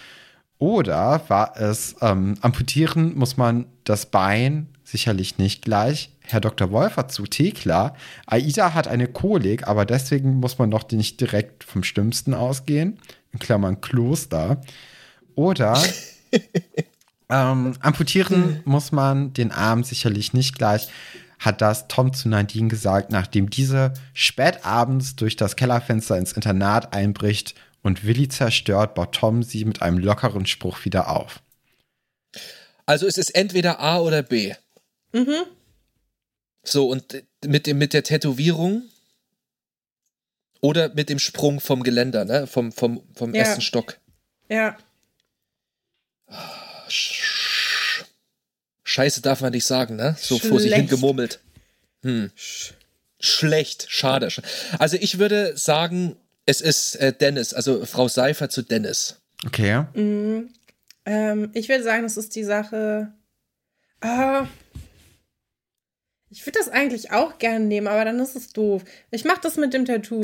Oder 0.58 1.22
war 1.28 1.56
es, 1.56 1.96
ähm, 2.00 2.36
amputieren 2.40 3.16
muss 3.16 3.36
man 3.36 3.66
das 3.84 4.06
Bein 4.06 4.68
sicherlich 4.84 5.38
nicht 5.38 5.62
gleich. 5.62 6.10
Herr 6.20 6.40
Dr. 6.40 6.70
Wolfer 6.70 7.08
zu 7.08 7.24
Thekla. 7.24 7.94
Aida 8.26 8.74
hat 8.74 8.88
eine 8.88 9.06
Kolik, 9.06 9.66
aber 9.66 9.84
deswegen 9.84 10.40
muss 10.40 10.58
man 10.58 10.70
doch 10.70 10.90
nicht 10.90 11.20
direkt 11.20 11.64
vom 11.64 11.84
Schlimmsten 11.84 12.34
ausgehen. 12.34 12.98
In 13.32 13.38
Klammern 13.38 13.80
Kloster. 13.80 14.60
Oder 15.34 15.80
Ähm, 17.30 17.74
amputieren 17.80 18.40
mhm. 18.40 18.60
muss 18.64 18.90
man 18.90 19.34
den 19.34 19.52
Arm 19.52 19.84
sicherlich 19.84 20.32
nicht 20.32 20.56
gleich, 20.56 20.88
hat 21.38 21.60
das 21.60 21.88
Tom 21.88 22.12
zu 22.12 22.28
Nadine 22.28 22.68
gesagt, 22.68 23.10
nachdem 23.10 23.50
diese 23.50 23.94
spätabends 24.12 25.16
durch 25.16 25.36
das 25.36 25.56
Kellerfenster 25.56 26.16
ins 26.16 26.32
Internat 26.32 26.92
einbricht 26.92 27.54
und 27.82 28.04
Willi 28.04 28.28
zerstört, 28.28 28.94
baut 28.94 29.14
Tom 29.14 29.42
sie 29.42 29.64
mit 29.64 29.82
einem 29.82 29.98
lockeren 29.98 30.46
Spruch 30.46 30.84
wieder 30.84 31.08
auf. 31.08 31.40
Also 32.86 33.06
es 33.06 33.18
ist 33.18 33.30
entweder 33.30 33.80
A 33.80 33.98
oder 33.98 34.22
B. 34.22 34.54
Mhm. 35.12 35.44
So, 36.64 36.88
und 36.88 37.22
mit, 37.44 37.66
dem, 37.66 37.78
mit 37.78 37.92
der 37.92 38.02
Tätowierung 38.02 38.82
oder 40.60 40.92
mit 40.94 41.08
dem 41.08 41.18
Sprung 41.18 41.60
vom 41.60 41.82
Geländer, 41.82 42.24
ne? 42.24 42.46
Vom, 42.46 42.72
vom, 42.72 43.02
vom 43.14 43.34
ja. 43.34 43.42
ersten 43.42 43.60
Stock. 43.60 43.98
Ja. 44.48 44.76
Scheiße 48.88 49.20
darf 49.20 49.42
man 49.42 49.52
nicht 49.52 49.66
sagen, 49.66 49.96
ne? 49.96 50.16
So 50.18 50.38
Schlecht. 50.38 50.46
vor 50.46 50.60
sich 50.60 50.74
hin 50.74 50.88
gemurmelt. 50.88 51.40
Hm. 52.02 52.30
Schlecht, 53.20 53.86
schade. 53.90 54.30
Also 54.78 54.96
ich 54.98 55.18
würde 55.18 55.54
sagen, 55.58 56.16
es 56.46 56.62
ist 56.62 56.94
äh, 56.96 57.12
Dennis, 57.12 57.52
also 57.52 57.84
Frau 57.84 58.08
Seifer 58.08 58.48
zu 58.48 58.62
Dennis. 58.62 59.20
Okay. 59.44 59.84
Mhm. 59.92 60.48
Ähm, 61.04 61.50
ich 61.52 61.68
würde 61.68 61.84
sagen, 61.84 62.04
das 62.04 62.16
ist 62.16 62.34
die 62.34 62.44
Sache. 62.44 63.12
Ah, 64.00 64.46
ich 66.30 66.46
würde 66.46 66.58
das 66.58 66.70
eigentlich 66.70 67.10
auch 67.10 67.38
gerne 67.38 67.66
nehmen, 67.66 67.88
aber 67.88 68.06
dann 68.06 68.18
ist 68.20 68.36
es 68.36 68.54
doof. 68.54 68.84
Ich 69.10 69.26
mache 69.26 69.40
das 69.42 69.56
mit 69.56 69.74
dem 69.74 69.84
Tattoo. 69.84 70.22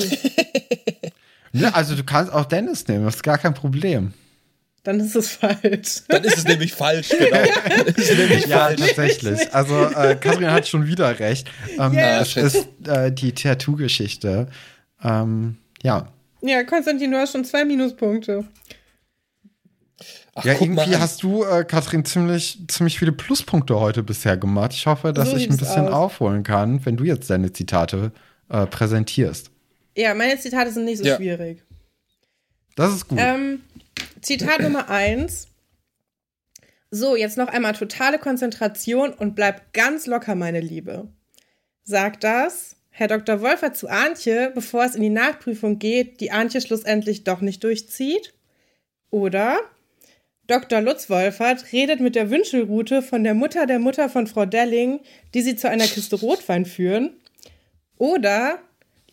ja, 1.52 1.68
also 1.74 1.94
du 1.96 2.04
kannst 2.04 2.32
auch 2.32 2.46
Dennis 2.46 2.88
nehmen, 2.88 3.04
das 3.04 3.16
ist 3.16 3.22
gar 3.22 3.36
kein 3.36 3.52
Problem. 3.52 4.14
Dann 4.84 5.00
ist 5.00 5.16
es 5.16 5.30
falsch. 5.30 6.02
Dann 6.08 6.24
ist 6.24 6.36
es 6.36 6.44
nämlich 6.44 6.74
falsch, 6.74 7.08
genau. 7.18 7.38
nämlich 8.16 8.46
ja, 8.46 8.58
falsch. 8.58 8.80
tatsächlich. 8.80 9.54
Also 9.54 9.74
äh, 9.86 10.14
Kathrin 10.14 10.50
hat 10.50 10.68
schon 10.68 10.86
wieder 10.86 11.18
recht. 11.18 11.50
Ähm, 11.78 11.94
yes. 11.94 12.36
Es 12.36 12.54
ist 12.54 12.68
äh, 12.86 13.10
die 13.10 13.32
Tattoo-Geschichte. 13.32 14.46
Ähm, 15.02 15.56
ja. 15.82 16.08
Ja, 16.42 16.62
Konstantin, 16.64 17.10
du 17.10 17.18
hast 17.18 17.32
schon 17.32 17.46
zwei 17.46 17.64
Minuspunkte. 17.64 18.44
Ach, 20.34 20.44
ja, 20.44 20.52
irgendwie 20.52 20.96
hast 20.96 21.22
du, 21.22 21.44
äh, 21.44 21.64
Katrin, 21.64 22.04
ziemlich, 22.04 22.58
ziemlich 22.68 22.98
viele 22.98 23.12
Pluspunkte 23.12 23.80
heute 23.80 24.02
bisher 24.02 24.36
gemacht. 24.36 24.72
Ich 24.74 24.86
hoffe, 24.86 25.14
dass 25.14 25.30
so 25.30 25.36
ich 25.36 25.48
ein 25.48 25.56
bisschen 25.56 25.88
aus. 25.88 25.94
aufholen 25.94 26.42
kann, 26.42 26.84
wenn 26.84 26.98
du 26.98 27.04
jetzt 27.04 27.30
deine 27.30 27.52
Zitate 27.52 28.12
äh, 28.50 28.66
präsentierst. 28.66 29.50
Ja, 29.96 30.12
meine 30.12 30.38
Zitate 30.38 30.72
sind 30.72 30.84
nicht 30.84 30.98
so 30.98 31.04
ja. 31.04 31.16
schwierig. 31.16 31.62
Das 32.76 32.92
ist 32.92 33.08
gut. 33.08 33.18
Ähm, 33.20 33.60
Zitat 34.20 34.60
Nummer 34.60 34.88
eins. 34.88 35.48
So, 36.90 37.16
jetzt 37.16 37.36
noch 37.36 37.48
einmal 37.48 37.72
totale 37.72 38.18
Konzentration 38.18 39.12
und 39.12 39.34
bleib 39.34 39.72
ganz 39.72 40.06
locker, 40.06 40.34
meine 40.34 40.60
Liebe. 40.60 41.08
Sagt 41.82 42.24
das 42.24 42.76
Herr 42.90 43.08
Dr. 43.08 43.40
Wolfer 43.40 43.72
zu 43.72 43.88
Antje, 43.88 44.52
bevor 44.54 44.84
es 44.84 44.94
in 44.94 45.02
die 45.02 45.10
Nachprüfung 45.10 45.80
geht, 45.80 46.20
die 46.20 46.30
Antje 46.30 46.60
schlussendlich 46.60 47.24
doch 47.24 47.40
nicht 47.40 47.64
durchzieht? 47.64 48.32
Oder 49.10 49.58
Dr. 50.46 50.80
Lutz 50.80 51.10
Wolfert 51.10 51.72
redet 51.72 51.98
mit 51.98 52.14
der 52.14 52.30
Wünschelrute 52.30 53.02
von 53.02 53.24
der 53.24 53.34
Mutter 53.34 53.66
der 53.66 53.80
Mutter 53.80 54.08
von 54.08 54.28
Frau 54.28 54.46
Delling, 54.46 55.00
die 55.34 55.42
sie 55.42 55.56
zu 55.56 55.68
einer 55.68 55.86
Kiste 55.86 56.16
Rotwein 56.16 56.66
führen? 56.66 57.16
Oder 57.98 58.60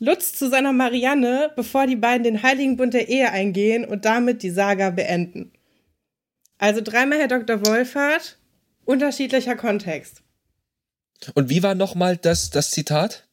Lutz 0.04 0.34
zu 0.34 0.50
seiner 0.50 0.74
Marianne, 0.74 1.52
bevor 1.56 1.86
die 1.86 1.96
beiden 1.96 2.24
den 2.24 2.42
heiligen 2.42 2.76
Bund 2.76 2.96
der 2.96 3.08
Ehe 3.08 3.32
eingehen 3.32 3.86
und 3.86 4.04
damit 4.04 4.42
die 4.42 4.50
Saga 4.50 4.90
beenden. 4.90 5.52
Also 6.58 6.82
dreimal 6.82 7.20
Herr 7.20 7.28
Dr. 7.28 7.64
Wolfert, 7.68 8.40
unterschiedlicher 8.84 9.56
Kontext. 9.56 10.24
Und 11.36 11.50
wie 11.50 11.62
war 11.62 11.76
nochmal 11.76 12.18
das, 12.18 12.50
das 12.50 12.72
Zitat? 12.72 13.28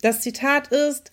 Das 0.00 0.20
Zitat 0.20 0.72
ist, 0.72 1.12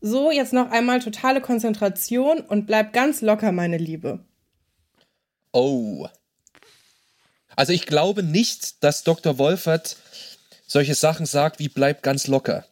so 0.00 0.30
jetzt 0.30 0.52
noch 0.52 0.70
einmal 0.70 1.00
totale 1.00 1.40
Konzentration 1.40 2.38
und 2.38 2.66
bleib 2.66 2.92
ganz 2.92 3.22
locker, 3.22 3.50
meine 3.50 3.78
Liebe. 3.78 4.24
Oh. 5.52 6.06
Also 7.56 7.72
ich 7.72 7.86
glaube 7.86 8.22
nicht, 8.22 8.84
dass 8.84 9.02
Dr. 9.02 9.36
Wolfert 9.38 9.96
solche 10.68 10.94
Sachen 10.94 11.26
sagt 11.26 11.58
wie 11.58 11.68
bleib 11.68 12.04
ganz 12.04 12.28
locker. 12.28 12.64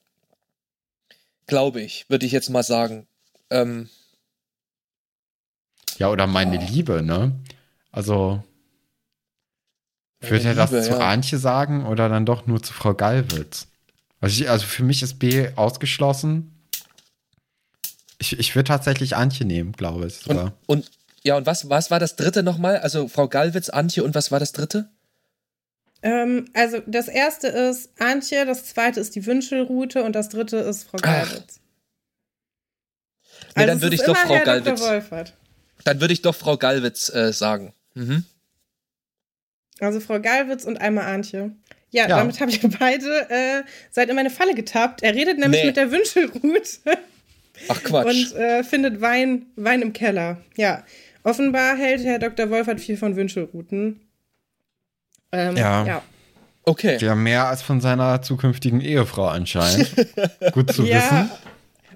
Glaube 1.52 1.82
ich, 1.82 2.08
würde 2.08 2.24
ich 2.24 2.32
jetzt 2.32 2.48
mal 2.48 2.62
sagen. 2.62 3.06
Ähm, 3.50 3.90
ja, 5.98 6.08
oder 6.08 6.26
meine 6.26 6.58
oh. 6.58 6.66
Liebe, 6.66 7.02
ne? 7.02 7.38
Also 7.90 8.42
würde 10.20 10.48
er 10.48 10.54
das 10.54 10.70
Liebe, 10.70 10.82
zu 10.82 10.92
ja. 10.92 11.00
Antje 11.00 11.36
sagen 11.36 11.84
oder 11.84 12.08
dann 12.08 12.24
doch 12.24 12.46
nur 12.46 12.62
zu 12.62 12.72
Frau 12.72 12.94
Gallwitz? 12.94 13.66
Also, 14.22 14.42
ich, 14.42 14.48
also 14.48 14.64
für 14.64 14.82
mich 14.82 15.02
ist 15.02 15.18
B 15.18 15.50
ausgeschlossen. 15.54 16.58
Ich, 18.18 18.38
ich 18.38 18.54
würde 18.54 18.68
tatsächlich 18.68 19.14
Antje 19.14 19.44
nehmen, 19.44 19.72
glaube 19.72 20.06
ich. 20.06 20.26
Und, 20.26 20.52
und, 20.64 20.90
ja, 21.22 21.36
und 21.36 21.44
was, 21.44 21.68
was 21.68 21.90
war 21.90 22.00
das 22.00 22.16
dritte 22.16 22.42
nochmal? 22.42 22.78
Also 22.78 23.08
Frau 23.08 23.28
Gallwitz, 23.28 23.68
Antje 23.68 24.04
und 24.04 24.14
was 24.14 24.32
war 24.32 24.40
das 24.40 24.52
dritte? 24.52 24.88
Ähm, 26.02 26.46
also 26.52 26.80
das 26.86 27.08
erste 27.08 27.48
ist 27.48 27.90
Antje, 27.98 28.44
das 28.44 28.64
zweite 28.66 29.00
ist 29.00 29.14
die 29.14 29.24
Wünschelroute 29.24 30.02
und 30.02 30.14
das 30.14 30.28
dritte 30.28 30.56
ist 30.58 30.84
Frau 30.84 30.98
Gallwitz. 30.98 31.60
Nee, 33.54 33.62
also 33.62 33.66
dann 33.66 33.82
würde 33.82 33.94
ich 33.96 34.02
doch 34.02 34.16
Frau 34.16 34.38
Gallwitz. 34.44 35.32
Dann 35.84 36.00
würde 36.00 36.12
ich 36.12 36.22
doch 36.22 36.34
Frau 36.34 36.56
Gallwitz 36.56 37.08
äh, 37.14 37.32
sagen. 37.32 37.72
Mhm. 37.94 38.24
Also 39.80 40.00
Frau 40.00 40.20
Gallwitz 40.20 40.64
und 40.64 40.80
einmal 40.80 41.06
Antje. 41.06 41.52
Ja, 41.90 42.08
ja. 42.08 42.16
damit 42.16 42.40
habe 42.40 42.50
ich 42.50 42.60
beide 42.78 43.30
äh, 43.30 43.62
seid 43.90 44.08
in 44.08 44.16
meine 44.16 44.30
Falle 44.30 44.54
getappt. 44.54 45.02
Er 45.02 45.14
redet 45.14 45.38
nämlich 45.38 45.60
nee. 45.60 45.66
mit 45.66 45.76
der 45.76 45.90
Wünschelroute. 45.90 46.98
Ach 47.68 47.82
Quatsch. 47.82 48.06
Und 48.06 48.36
äh, 48.36 48.64
findet 48.64 49.00
Wein, 49.00 49.46
Wein 49.56 49.82
im 49.82 49.92
Keller. 49.92 50.38
Ja. 50.56 50.84
Offenbar 51.22 51.76
hält 51.76 52.02
Herr 52.04 52.18
Dr. 52.18 52.50
Wolfert 52.50 52.80
viel 52.80 52.96
von 52.96 53.14
Wünschelrouten. 53.14 54.00
Ähm, 55.32 55.56
ja. 55.56 55.86
ja. 55.86 56.02
Okay. 56.64 56.98
Ja, 57.00 57.14
mehr 57.14 57.48
als 57.48 57.62
von 57.62 57.80
seiner 57.80 58.22
zukünftigen 58.22 58.80
Ehefrau 58.80 59.26
anscheinend. 59.26 59.90
Gut 60.52 60.72
zu 60.72 60.84
ja, 60.84 60.96
wissen. 60.96 61.30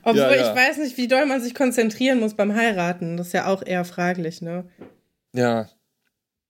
Obwohl 0.03 0.23
ja, 0.23 0.35
ja. 0.35 0.51
ich 0.51 0.57
weiß 0.57 0.79
nicht, 0.79 0.97
wie 0.97 1.09
doll 1.09 1.27
man 1.27 1.41
sich 1.43 1.55
konzentrieren 1.55 2.21
muss 2.21 2.35
beim 2.35 2.55
Heiraten. 2.55 3.17
Das 3.17 3.29
ist 3.29 3.33
ja 3.33 3.47
auch 3.47 3.65
eher 3.65 3.85
fraglich, 3.85 4.43
ne? 4.43 4.65
Ja. 5.33 5.69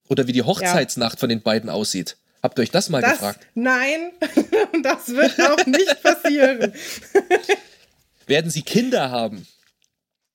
Oder 0.08 0.26
wie 0.26 0.32
die 0.32 0.42
Hochzeitsnacht 0.42 1.18
von 1.18 1.28
den 1.28 1.42
beiden 1.42 1.68
aussieht. 1.68 2.16
Habt 2.42 2.58
ihr 2.58 2.62
euch 2.62 2.70
das 2.70 2.90
mal 2.90 3.02
das, 3.02 3.12
gefragt? 3.12 3.46
Nein, 3.54 4.12
das 4.82 5.08
wird 5.08 5.40
auch 5.40 5.66
nicht 5.66 6.02
passieren. 6.02 6.72
Werden 8.26 8.50
sie 8.50 8.62
Kinder 8.62 9.10
haben? 9.10 9.46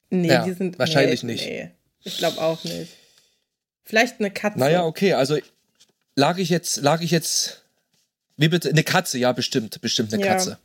Nee, 0.09 0.27
ja, 0.27 0.43
die 0.43 0.53
sind. 0.53 0.77
Wahrscheinlich 0.77 1.23
nee, 1.23 1.33
nicht. 1.33 1.45
Nee, 1.45 1.71
ich 2.03 2.17
glaube 2.17 2.41
auch 2.41 2.63
nicht. 2.63 2.97
Vielleicht 3.83 4.19
eine 4.19 4.31
Katze. 4.31 4.59
Naja, 4.59 4.83
okay, 4.83 5.13
also 5.13 5.37
lag 6.22 6.38
ich 6.38 6.49
jetzt, 6.49 6.77
lag 6.77 7.02
ich 7.02 7.11
jetzt. 7.11 7.64
Wie 8.38 8.48
bitte? 8.48 8.69
Eine 8.69 8.84
Katze, 8.84 9.18
ja, 9.18 9.31
bestimmt, 9.34 9.81
bestimmt 9.81 10.14
eine 10.14 10.23
ja. 10.23 10.31
Katze. 10.31 10.57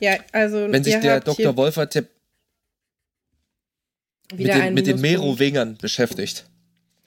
Ja, 0.00 0.16
also. 0.32 0.70
Wenn 0.70 0.84
sich 0.84 0.98
der 1.00 1.20
Dr. 1.20 1.56
Wolfert 1.56 1.94
mit 4.34 4.48
den, 4.48 4.74
mit 4.74 4.86
den 4.86 5.00
Merowingern 5.00 5.76
beschäftigt. 5.76 6.44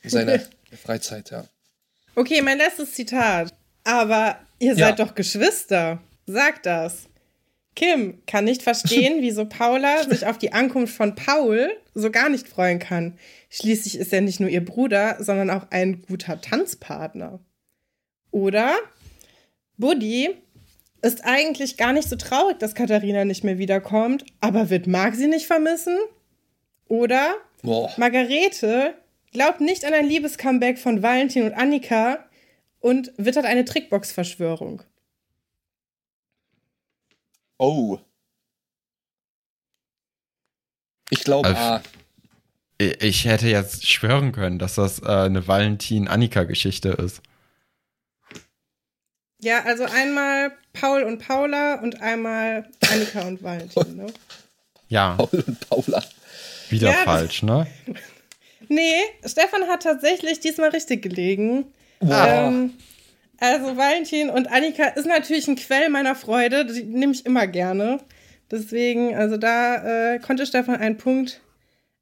Seine 0.03 0.45
Freizeit, 0.83 1.31
ja. 1.31 1.45
Okay, 2.15 2.41
mein 2.41 2.57
letztes 2.57 2.93
Zitat. 2.93 3.53
Aber 3.83 4.39
ihr 4.59 4.75
seid 4.75 4.99
ja. 4.99 5.05
doch 5.05 5.15
Geschwister. 5.15 6.01
Sagt 6.25 6.65
das. 6.65 7.08
Kim 7.75 8.21
kann 8.25 8.45
nicht 8.45 8.61
verstehen, 8.61 9.17
wieso 9.21 9.45
Paula 9.45 10.03
sich 10.03 10.25
auf 10.25 10.37
die 10.37 10.53
Ankunft 10.53 10.95
von 10.95 11.15
Paul 11.15 11.69
so 11.93 12.11
gar 12.11 12.29
nicht 12.29 12.47
freuen 12.47 12.79
kann. 12.79 13.17
Schließlich 13.49 13.97
ist 13.97 14.13
er 14.13 14.21
nicht 14.21 14.39
nur 14.39 14.49
ihr 14.49 14.63
Bruder, 14.63 15.17
sondern 15.19 15.49
auch 15.49 15.67
ein 15.71 16.01
guter 16.01 16.41
Tanzpartner. 16.41 17.39
Oder 18.31 18.75
Buddy 19.77 20.29
ist 21.01 21.23
eigentlich 21.23 21.77
gar 21.77 21.93
nicht 21.93 22.09
so 22.09 22.15
traurig, 22.15 22.59
dass 22.59 22.75
Katharina 22.75 23.25
nicht 23.25 23.43
mehr 23.43 23.57
wiederkommt, 23.57 24.25
aber 24.41 24.69
wird 24.69 24.87
Marc 24.87 25.15
sie 25.15 25.27
nicht 25.27 25.47
vermissen? 25.47 25.97
Oder 26.87 27.35
Boah. 27.61 27.91
Margarete 27.97 28.95
glaubt 29.31 29.61
nicht 29.61 29.85
an 29.85 29.93
ein 29.93 30.07
Liebescomeback 30.07 30.77
von 30.77 31.01
Valentin 31.01 31.43
und 31.43 31.53
Annika 31.53 32.25
und 32.79 33.11
wittert 33.17 33.45
eine 33.45 33.65
Trickbox-Verschwörung. 33.65 34.83
Oh. 37.59 37.99
Ich 41.09 41.23
glaube 41.23 41.49
also, 41.49 41.61
A. 41.61 41.83
Ich 42.79 43.25
hätte 43.25 43.47
jetzt 43.47 43.87
schwören 43.87 44.31
können, 44.31 44.57
dass 44.57 44.75
das 44.75 44.99
äh, 45.03 45.07
eine 45.07 45.47
Valentin-Annika-Geschichte 45.47 46.89
ist. 46.89 47.21
Ja, 49.41 49.63
also 49.65 49.83
einmal 49.83 50.53
Paul 50.73 51.03
und 51.03 51.19
Paula 51.19 51.75
und 51.75 52.01
einmal 52.01 52.69
Annika 52.89 53.21
und 53.21 53.43
Valentin, 53.43 53.97
ne? 53.97 54.07
Ja. 54.87 55.15
Paul 55.17 55.43
und 55.45 55.69
Paula. 55.69 56.03
Wieder 56.69 56.91
ja, 56.91 57.05
wow. 57.05 57.41
ne? 57.43 57.67
Nee, 58.71 59.01
Stefan 59.25 59.63
hat 59.63 59.83
tatsächlich 59.83 60.39
diesmal 60.39 60.69
richtig 60.69 61.01
gelegen. 61.01 61.73
Wow. 62.01 62.27
Ähm, 62.27 62.73
also 63.39 63.77
Valentin 63.77 64.29
und 64.29 64.51
Annika 64.51 64.85
ist 64.87 65.05
natürlich 65.05 65.47
ein 65.47 65.55
Quell 65.55 65.89
meiner 65.89 66.15
Freude. 66.15 66.65
Die 66.65 66.83
nehme 66.83 67.13
ich 67.13 67.25
immer 67.25 67.47
gerne. 67.47 67.99
Deswegen, 68.51 69.15
also 69.15 69.37
da 69.37 70.13
äh, 70.13 70.19
konnte 70.19 70.45
Stefan 70.45 70.75
einen 70.75 70.97
Punkt 70.97 71.41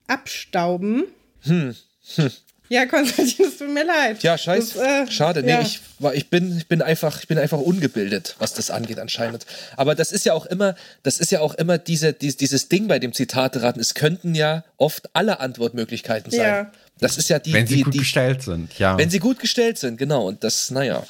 abstauben. 0.08 1.04
Hm. 1.42 1.76
hm. 2.16 2.32
Ja, 2.70 2.86
Konstantin, 2.86 3.46
es 3.46 3.58
tut 3.58 3.70
mir 3.70 3.86
leid. 3.86 4.22
Ja, 4.24 4.38
scheiße. 4.38 4.84
Äh, 4.84 5.12
Schade. 5.12 5.42
Nee, 5.42 5.52
ja. 5.52 5.62
ich, 5.62 5.80
ich, 6.14 6.30
bin, 6.30 6.58
ich, 6.58 6.68
bin 6.68 6.82
einfach, 6.82 7.22
ich 7.22 7.28
bin 7.28 7.38
einfach 7.38 7.60
ungebildet, 7.60 8.36
was 8.40 8.54
das 8.54 8.72
angeht, 8.72 9.00
anscheinend. 9.00 9.46
Aber 9.78 9.96
das 9.96 10.12
ist 10.12 10.26
ja 10.26 10.34
auch 10.34 10.46
immer, 10.46 10.76
das 11.04 11.20
ist 11.20 11.32
ja 11.32 11.40
auch 11.40 11.54
immer 11.54 11.78
diese, 11.78 12.12
die, 12.12 12.36
dieses 12.36 12.68
Ding 12.68 12.88
bei 12.88 13.00
dem 13.00 13.14
Zitate-Raten. 13.14 13.80
Es 13.80 13.94
könnten 13.94 14.36
ja 14.36 14.66
oft 14.76 15.10
alle 15.14 15.40
Antwortmöglichkeiten 15.40 16.30
sein. 16.30 16.42
Ja. 16.42 16.72
Das 17.00 17.18
ist 17.18 17.30
ja 17.30 17.40
die. 17.40 17.54
Wenn 17.54 17.68
sie 17.68 17.76
die, 17.76 17.84
gut 17.84 17.94
die, 17.94 18.00
gestellt 18.00 18.42
sind, 18.42 18.78
ja. 18.80 18.98
Wenn 18.98 19.10
sie 19.10 19.20
gut 19.20 19.40
gestellt 19.40 19.78
sind, 19.78 19.98
genau. 19.98 20.28
Und 20.28 20.44
das, 20.44 20.72
naja. 20.72 21.04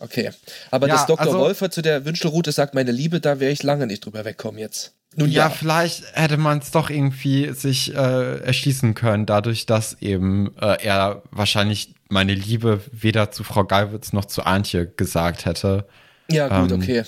Okay. 0.00 0.30
Aber 0.70 0.88
ja, 0.88 0.94
dass 0.94 1.06
Dr. 1.06 1.26
Also, 1.26 1.38
Wolfer 1.38 1.70
zu 1.70 1.82
der 1.82 2.04
Wünschelroute 2.04 2.52
sagt, 2.52 2.74
meine 2.74 2.90
Liebe, 2.90 3.20
da 3.20 3.38
wäre 3.38 3.52
ich 3.52 3.62
lange 3.62 3.86
nicht 3.86 4.04
drüber 4.04 4.24
wegkommen 4.24 4.58
jetzt. 4.58 4.94
Nun 5.16 5.28
ja, 5.30 5.44
ja. 5.44 5.50
vielleicht 5.50 6.04
hätte 6.14 6.36
man 6.36 6.58
es 6.58 6.70
doch 6.70 6.88
irgendwie 6.88 7.52
sich 7.52 7.94
äh, 7.94 8.40
erschließen 8.40 8.94
können, 8.94 9.26
dadurch, 9.26 9.66
dass 9.66 10.00
eben 10.00 10.56
äh, 10.60 10.82
er 10.82 11.22
wahrscheinlich 11.30 11.94
meine 12.08 12.32
Liebe 12.34 12.80
weder 12.92 13.30
zu 13.30 13.44
Frau 13.44 13.64
Gallwitz 13.64 14.12
noch 14.12 14.24
zu 14.24 14.44
Antje 14.44 14.86
gesagt 14.86 15.44
hätte. 15.44 15.86
Ja, 16.30 16.60
gut, 16.60 16.70
ähm, 16.70 16.80
okay. 16.80 17.02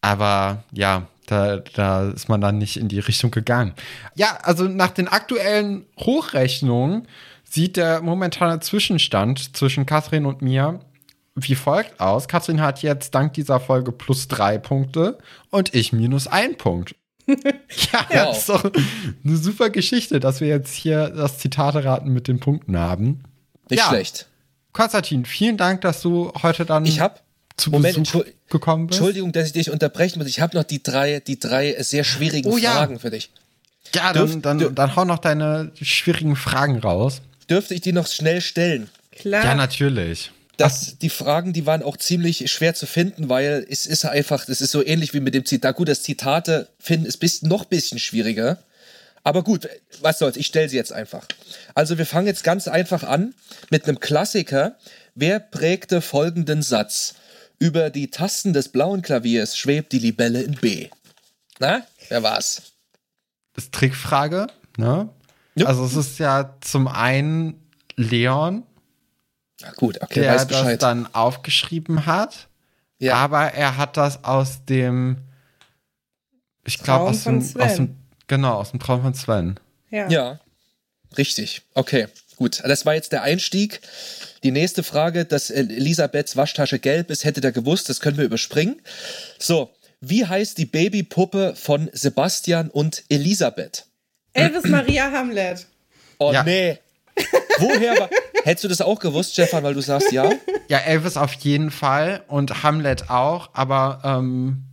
Aber 0.00 0.64
ja, 0.72 1.08
da, 1.26 1.56
da 1.56 2.08
ist 2.10 2.28
man 2.28 2.40
dann 2.40 2.58
nicht 2.58 2.76
in 2.76 2.88
die 2.88 3.00
Richtung 3.00 3.32
gegangen. 3.32 3.74
Ja, 4.14 4.38
also 4.42 4.64
nach 4.64 4.90
den 4.90 5.08
aktuellen 5.08 5.84
Hochrechnungen 5.98 7.08
sieht 7.44 7.76
der 7.76 8.02
momentane 8.02 8.60
Zwischenstand 8.60 9.56
zwischen 9.56 9.84
Katrin 9.84 10.26
und 10.26 10.42
mir 10.42 10.78
wie 11.36 11.54
folgt 11.54 12.00
aus. 12.00 12.28
Katrin 12.28 12.62
hat 12.62 12.82
jetzt 12.82 13.14
dank 13.14 13.34
dieser 13.34 13.60
Folge 13.60 13.92
plus 13.92 14.26
drei 14.26 14.58
Punkte 14.58 15.18
und 15.50 15.74
ich 15.74 15.92
minus 15.92 16.26
ein 16.26 16.56
Punkt. 16.56 16.96
ja, 17.28 17.36
wow. 17.36 18.08
das 18.08 18.38
ist 18.38 18.48
doch 18.48 18.64
eine 18.64 19.36
super 19.36 19.70
Geschichte, 19.70 20.18
dass 20.18 20.40
wir 20.40 20.48
jetzt 20.48 20.74
hier 20.74 21.10
das 21.10 21.38
Zitate-Raten 21.38 22.08
mit 22.10 22.26
den 22.26 22.40
Punkten 22.40 22.78
haben. 22.78 23.22
Nicht 23.68 23.80
ja. 23.80 23.88
schlecht. 23.88 24.28
Konstantin, 24.72 25.24
vielen 25.24 25.56
Dank, 25.56 25.82
dass 25.82 26.00
du 26.02 26.32
heute 26.42 26.64
dann 26.64 26.86
ich 26.86 27.00
hab, 27.00 27.22
zu 27.56 27.70
Moment, 27.70 27.96
Besuch 27.96 28.24
gekommen 28.48 28.86
bist. 28.86 28.98
Entschuldigung, 29.00 29.32
dass 29.32 29.48
ich 29.48 29.52
dich 29.52 29.70
unterbrechen 29.70 30.18
muss. 30.18 30.28
Ich 30.28 30.40
habe 30.40 30.56
noch 30.56 30.64
die 30.64 30.82
drei, 30.82 31.20
die 31.20 31.38
drei 31.38 31.76
sehr 31.82 32.04
schwierigen 32.04 32.48
oh, 32.48 32.56
Fragen 32.56 32.94
ja. 32.94 32.98
für 32.98 33.10
dich. 33.10 33.30
Ja, 33.94 34.12
dann, 34.12 34.42
dann, 34.42 34.74
dann 34.74 34.96
hau 34.96 35.04
noch 35.04 35.18
deine 35.18 35.72
schwierigen 35.80 36.36
Fragen 36.36 36.78
raus. 36.78 37.22
Dürfte 37.50 37.74
ich 37.74 37.80
die 37.80 37.92
noch 37.92 38.06
schnell 38.06 38.40
stellen? 38.40 38.88
Klar. 39.12 39.44
Ja, 39.44 39.54
natürlich 39.54 40.32
dass 40.56 40.98
die 40.98 41.10
Fragen, 41.10 41.52
die 41.52 41.66
waren 41.66 41.82
auch 41.82 41.96
ziemlich 41.96 42.50
schwer 42.50 42.74
zu 42.74 42.86
finden, 42.86 43.28
weil 43.28 43.66
es 43.68 43.86
ist 43.86 44.04
einfach, 44.04 44.44
das 44.44 44.60
ist 44.60 44.70
so 44.70 44.84
ähnlich 44.84 45.12
wie 45.14 45.20
mit 45.20 45.34
dem 45.34 45.44
Zitat. 45.44 45.76
Gut, 45.76 45.88
das 45.88 46.02
Zitate 46.02 46.68
finden 46.78 47.06
ist 47.06 47.18
bis, 47.18 47.42
noch 47.42 47.64
ein 47.64 47.68
bisschen 47.68 47.98
schwieriger. 47.98 48.58
Aber 49.22 49.42
gut, 49.42 49.68
was 50.00 50.18
soll's, 50.18 50.36
ich 50.36 50.46
stelle 50.46 50.68
sie 50.68 50.76
jetzt 50.76 50.92
einfach. 50.92 51.26
Also 51.74 51.98
wir 51.98 52.06
fangen 52.06 52.28
jetzt 52.28 52.44
ganz 52.44 52.68
einfach 52.68 53.02
an 53.02 53.34
mit 53.70 53.84
einem 53.84 53.98
Klassiker. 54.00 54.76
Wer 55.14 55.40
prägte 55.40 56.00
folgenden 56.00 56.62
Satz? 56.62 57.14
Über 57.58 57.90
die 57.90 58.10
Tasten 58.10 58.52
des 58.52 58.68
blauen 58.68 59.02
Klaviers 59.02 59.56
schwebt 59.56 59.92
die 59.92 59.98
Libelle 59.98 60.42
in 60.42 60.54
B. 60.54 60.88
Na, 61.58 61.86
wer 62.08 62.22
war's? 62.22 62.62
Das 63.54 63.64
ist 63.64 63.72
Trickfrage, 63.72 64.46
ne? 64.76 65.08
Jupp. 65.56 65.68
Also 65.68 65.86
es 65.86 65.96
ist 65.96 66.18
ja 66.18 66.54
zum 66.60 66.86
einen 66.86 67.66
Leon, 67.96 68.62
ja, 69.60 69.70
gut, 69.72 70.00
okay, 70.02 70.20
der 70.20 70.34
weiß 70.34 70.46
Bescheid. 70.46 70.74
das 70.74 70.78
dann 70.78 71.14
aufgeschrieben 71.14 72.06
hat. 72.06 72.48
Ja. 72.98 73.14
Aber 73.16 73.52
er 73.52 73.76
hat 73.76 73.96
das 73.96 74.24
aus 74.24 74.64
dem, 74.64 75.18
ich 76.64 76.78
glaube, 76.78 77.10
aus, 77.10 77.26
aus 77.26 77.74
dem, 77.76 77.96
genau, 78.26 78.54
aus 78.54 78.70
dem 78.70 78.80
Traum 78.80 79.02
von 79.02 79.14
Sven. 79.14 79.60
Ja. 79.90 80.08
ja. 80.08 80.40
Richtig, 81.16 81.62
okay. 81.74 82.08
Gut, 82.36 82.62
das 82.64 82.84
war 82.84 82.94
jetzt 82.94 83.12
der 83.12 83.22
Einstieg. 83.22 83.80
Die 84.42 84.50
nächste 84.50 84.82
Frage, 84.82 85.24
dass 85.24 85.48
Elisabeths 85.48 86.36
Waschtasche 86.36 86.78
gelb 86.78 87.10
ist, 87.10 87.24
hätte 87.24 87.40
der 87.40 87.52
gewusst, 87.52 87.88
das 87.88 88.00
können 88.00 88.18
wir 88.18 88.26
überspringen. 88.26 88.82
So, 89.38 89.70
wie 90.00 90.26
heißt 90.26 90.58
die 90.58 90.66
Babypuppe 90.66 91.54
von 91.56 91.88
Sebastian 91.92 92.68
und 92.68 93.04
Elisabeth? 93.08 93.86
Elvis 94.34 94.64
Maria 94.64 95.10
Hamlet. 95.10 95.66
Oh 96.18 96.32
ja. 96.32 96.42
nee. 96.42 96.78
Woher 97.58 97.98
war. 97.98 98.10
Hättest 98.44 98.64
du 98.64 98.68
das 98.68 98.80
auch 98.80 98.98
gewusst, 98.98 99.32
Stefan, 99.32 99.64
weil 99.64 99.74
du 99.74 99.80
sagst 99.80 100.12
ja? 100.12 100.30
Ja, 100.68 100.78
Elvis 100.78 101.16
auf 101.16 101.32
jeden 101.32 101.70
Fall 101.70 102.22
und 102.28 102.62
Hamlet 102.62 103.08
auch, 103.10 103.50
aber 103.54 104.00
ähm, 104.04 104.64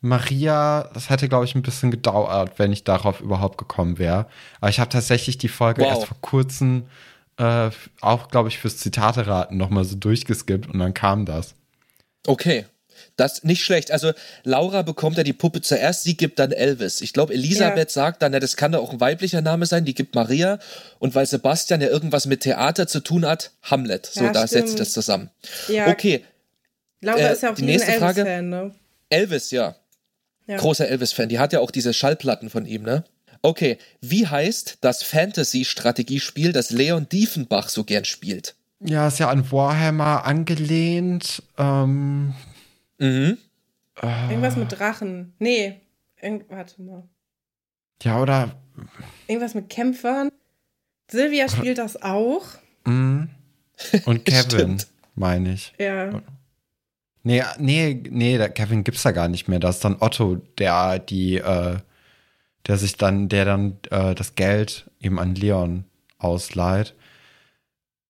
Maria, 0.00 0.88
das 0.94 1.10
hätte, 1.10 1.28
glaube 1.28 1.44
ich, 1.44 1.54
ein 1.54 1.62
bisschen 1.62 1.90
gedauert, 1.90 2.52
wenn 2.58 2.72
ich 2.72 2.84
darauf 2.84 3.20
überhaupt 3.20 3.58
gekommen 3.58 3.98
wäre. 3.98 4.26
Aber 4.60 4.70
ich 4.70 4.80
habe 4.80 4.88
tatsächlich 4.88 5.38
die 5.38 5.48
Folge 5.48 5.82
wow. 5.82 5.88
erst 5.90 6.06
vor 6.06 6.16
kurzem 6.20 6.84
äh, 7.36 7.70
auch, 8.00 8.28
glaube 8.28 8.48
ich, 8.48 8.58
fürs 8.58 8.78
Zitate-Raten 8.78 9.56
nochmal 9.56 9.84
so 9.84 9.96
durchgeskippt 9.96 10.68
und 10.68 10.78
dann 10.78 10.94
kam 10.94 11.26
das. 11.26 11.54
Okay. 12.26 12.66
Das 13.16 13.44
nicht 13.44 13.62
schlecht. 13.64 13.90
Also 13.90 14.12
Laura 14.44 14.82
bekommt 14.82 15.16
ja 15.18 15.22
die 15.22 15.32
Puppe 15.32 15.60
zuerst, 15.60 16.04
sie 16.04 16.16
gibt 16.16 16.38
dann 16.38 16.52
Elvis. 16.52 17.00
Ich 17.00 17.12
glaube, 17.12 17.34
Elisabeth 17.34 17.90
ja. 17.90 17.92
sagt 17.92 18.22
dann, 18.22 18.32
ja, 18.32 18.40
das 18.40 18.56
kann 18.56 18.72
doch 18.72 18.82
auch 18.82 18.92
ein 18.92 19.00
weiblicher 19.00 19.40
Name 19.42 19.66
sein, 19.66 19.84
die 19.84 19.94
gibt 19.94 20.14
Maria. 20.14 20.58
Und 20.98 21.14
weil 21.14 21.26
Sebastian 21.26 21.80
ja 21.80 21.88
irgendwas 21.88 22.26
mit 22.26 22.40
Theater 22.40 22.86
zu 22.86 23.00
tun 23.00 23.26
hat, 23.26 23.50
Hamlet. 23.62 24.06
So, 24.06 24.24
ja, 24.24 24.32
da 24.32 24.46
stimmt. 24.46 24.68
setzt 24.68 24.80
das 24.80 24.92
zusammen. 24.92 25.30
Ja. 25.68 25.88
Okay. 25.88 26.24
Laura 27.00 27.18
äh, 27.18 27.32
ist 27.32 27.42
ja 27.42 27.50
auch 27.50 27.54
die 27.54 27.62
nächste 27.62 27.92
Frage. 27.92 28.26
Elvis, 28.26 28.50
ne? 28.50 28.74
Elvis, 29.08 29.50
ja. 29.50 29.76
ja. 30.46 30.56
Großer 30.56 30.88
Elvis-Fan. 30.88 31.28
Die 31.28 31.38
hat 31.38 31.52
ja 31.52 31.60
auch 31.60 31.70
diese 31.70 31.92
Schallplatten 31.92 32.50
von 32.50 32.66
ihm, 32.66 32.82
ne? 32.82 33.04
Okay, 33.42 33.78
wie 34.02 34.26
heißt 34.26 34.78
das 34.82 35.02
Fantasy-Strategiespiel, 35.02 36.52
das 36.52 36.70
Leon 36.70 37.08
Diefenbach 37.08 37.70
so 37.70 37.84
gern 37.84 38.04
spielt? 38.04 38.54
Ja, 38.80 39.08
ist 39.08 39.18
ja 39.18 39.28
an 39.28 39.50
Warhammer 39.50 40.24
angelehnt. 40.24 41.42
Ähm, 41.58 42.34
Mhm. 43.00 43.38
Irgendwas 44.30 44.56
mit 44.56 44.78
Drachen. 44.78 45.34
Nee. 45.38 45.80
Irgend, 46.20 46.48
warte 46.50 46.80
mal. 46.82 47.02
Ja, 48.02 48.20
oder. 48.20 48.56
Irgendwas 49.26 49.54
mit 49.54 49.68
Kämpfern. 49.68 50.30
Silvia 51.10 51.48
spielt 51.48 51.78
das 51.78 52.00
auch. 52.00 52.46
Mhm. 52.84 53.30
Und 54.04 54.24
Kevin, 54.24 54.82
meine 55.14 55.54
ich. 55.54 55.72
Ja. 55.78 56.22
Nee, 57.22 57.42
nee, 57.58 58.02
nee, 58.08 58.38
der 58.38 58.48
Kevin 58.48 58.84
gibt's 58.84 59.02
da 59.02 59.12
gar 59.12 59.28
nicht 59.28 59.48
mehr. 59.48 59.58
Das 59.58 59.76
ist 59.76 59.84
dann 59.84 59.96
Otto, 60.00 60.36
der 60.58 60.98
die, 60.98 61.36
äh, 61.36 61.76
der 62.66 62.76
sich 62.78 62.96
dann, 62.96 63.28
der 63.28 63.44
dann 63.44 63.78
äh, 63.90 64.14
das 64.14 64.34
Geld 64.34 64.90
eben 65.00 65.18
an 65.18 65.34
Leon 65.34 65.84
ausleiht. 66.18 66.94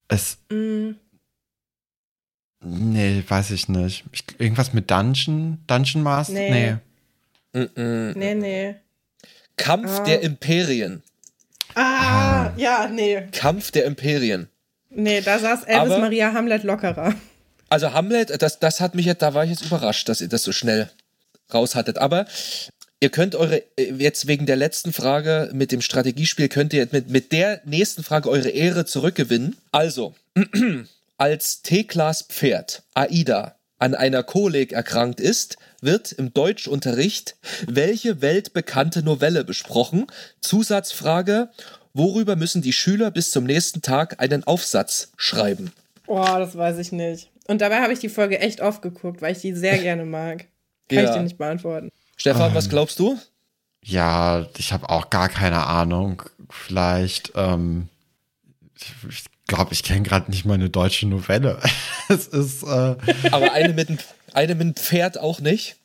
Es. 0.09 0.39
Mhm. 0.51 0.97
Nee, 2.63 3.25
weiß 3.27 3.51
ich 3.53 3.69
nicht. 3.69 4.05
Ich, 4.13 4.25
irgendwas 4.39 4.73
mit 4.73 4.91
Dungeon? 4.91 5.59
Dungeon 5.67 6.03
Master? 6.03 6.35
Nee. 6.35 6.77
Nee, 7.53 7.63
mm 7.65 8.13
nee. 8.19 8.35
nee. 8.35 8.75
Kampf 9.57 10.01
ah. 10.01 10.05
der 10.05 10.23
Imperien. 10.23 11.03
Ah, 11.75 12.47
ah, 12.47 12.53
ja, 12.57 12.89
nee. 12.89 13.23
Kampf 13.33 13.71
der 13.71 13.85
Imperien. 13.85 14.49
Nee, 14.91 15.21
da 15.21 15.39
saß 15.39 15.65
Elvis 15.65 15.93
Aber, 15.93 15.99
Maria 16.01 16.33
Hamlet 16.33 16.65
lockerer. 16.65 17.15
Also 17.69 17.93
Hamlet, 17.93 18.43
das, 18.43 18.59
das 18.59 18.81
hat 18.81 18.95
mich 18.95 19.07
jetzt, 19.07 19.23
da 19.23 19.35
war 19.35 19.45
ich 19.45 19.51
jetzt 19.51 19.65
überrascht, 19.65 20.09
dass 20.09 20.21
ihr 20.21 20.29
das 20.29 20.43
so 20.43 20.53
schnell 20.53 20.91
raus 21.55 21.77
hattet. 21.77 21.99
Aber 21.99 22.27
ihr 22.99 23.11
könnt 23.11 23.37
eure, 23.37 23.63
jetzt 23.79 24.27
wegen 24.27 24.47
der 24.47 24.57
letzten 24.57 24.93
Frage 24.93 25.51
mit 25.53 25.71
dem 25.71 25.81
Strategiespiel, 25.81 26.49
könnt 26.49 26.73
ihr 26.73 26.89
mit, 26.91 27.11
mit 27.11 27.33
der 27.33 27.61
nächsten 27.65 28.03
Frage 28.03 28.29
eure 28.29 28.51
Ehre 28.51 28.85
zurückgewinnen. 28.85 29.57
Also, 29.71 30.15
Als 31.21 31.61
Theklas 31.61 32.23
Pferd 32.23 32.83
Aida 32.95 33.57
an 33.79 33.95
einer 33.95 34.23
Kolik 34.23 34.73
erkrankt 34.73 35.21
ist, 35.21 35.59
wird 35.83 36.13
im 36.13 36.33
Deutschunterricht 36.33 37.37
welche 37.67 38.23
weltbekannte 38.23 39.03
Novelle 39.03 39.45
besprochen? 39.45 40.07
Zusatzfrage, 40.41 41.51
worüber 41.93 42.37
müssen 42.37 42.63
die 42.63 42.73
Schüler 42.73 43.11
bis 43.11 43.33
zum 43.33 43.45
nächsten 43.45 43.83
Tag 43.83 44.19
einen 44.19 44.45
Aufsatz 44.45 45.13
schreiben? 45.19 45.73
Boah, 46.07 46.39
das 46.39 46.57
weiß 46.57 46.79
ich 46.79 46.91
nicht. 46.91 47.29
Und 47.47 47.61
dabei 47.61 47.83
habe 47.83 47.93
ich 47.93 47.99
die 47.99 48.09
Folge 48.09 48.39
echt 48.39 48.63
oft 48.63 48.81
geguckt, 48.81 49.21
weil 49.21 49.33
ich 49.33 49.43
die 49.43 49.53
sehr 49.53 49.77
gerne 49.83 50.07
mag. 50.07 50.47
Kann 50.89 50.99
ja. 51.01 51.05
ich 51.05 51.11
dir 51.11 51.23
nicht 51.23 51.37
beantworten. 51.37 51.91
Stefan, 52.17 52.49
ähm, 52.49 52.55
was 52.55 52.71
glaubst 52.71 52.99
du? 52.99 53.19
Ja, 53.85 54.49
ich 54.57 54.73
habe 54.73 54.89
auch 54.89 55.11
gar 55.11 55.29
keine 55.29 55.67
Ahnung. 55.67 56.23
Vielleicht, 56.49 57.33
ähm, 57.35 57.91
ich 59.07 59.27
glaube, 59.51 59.73
ich 59.73 59.83
kenne 59.83 60.03
gerade 60.03 60.31
nicht 60.31 60.45
mal 60.45 60.55
eine 60.55 60.71
deutsche 60.71 61.07
Novelle. 61.07 61.59
es 62.09 62.29
ist. 62.29 62.63
Äh, 62.63 62.97
Aber 63.31 63.53
eine 63.53 63.75
mit, 63.75 63.89
eine 64.33 64.55
mit 64.55 64.61
einem 64.63 64.75
Pferd 64.75 65.19
auch 65.19 65.41
nicht? 65.41 65.77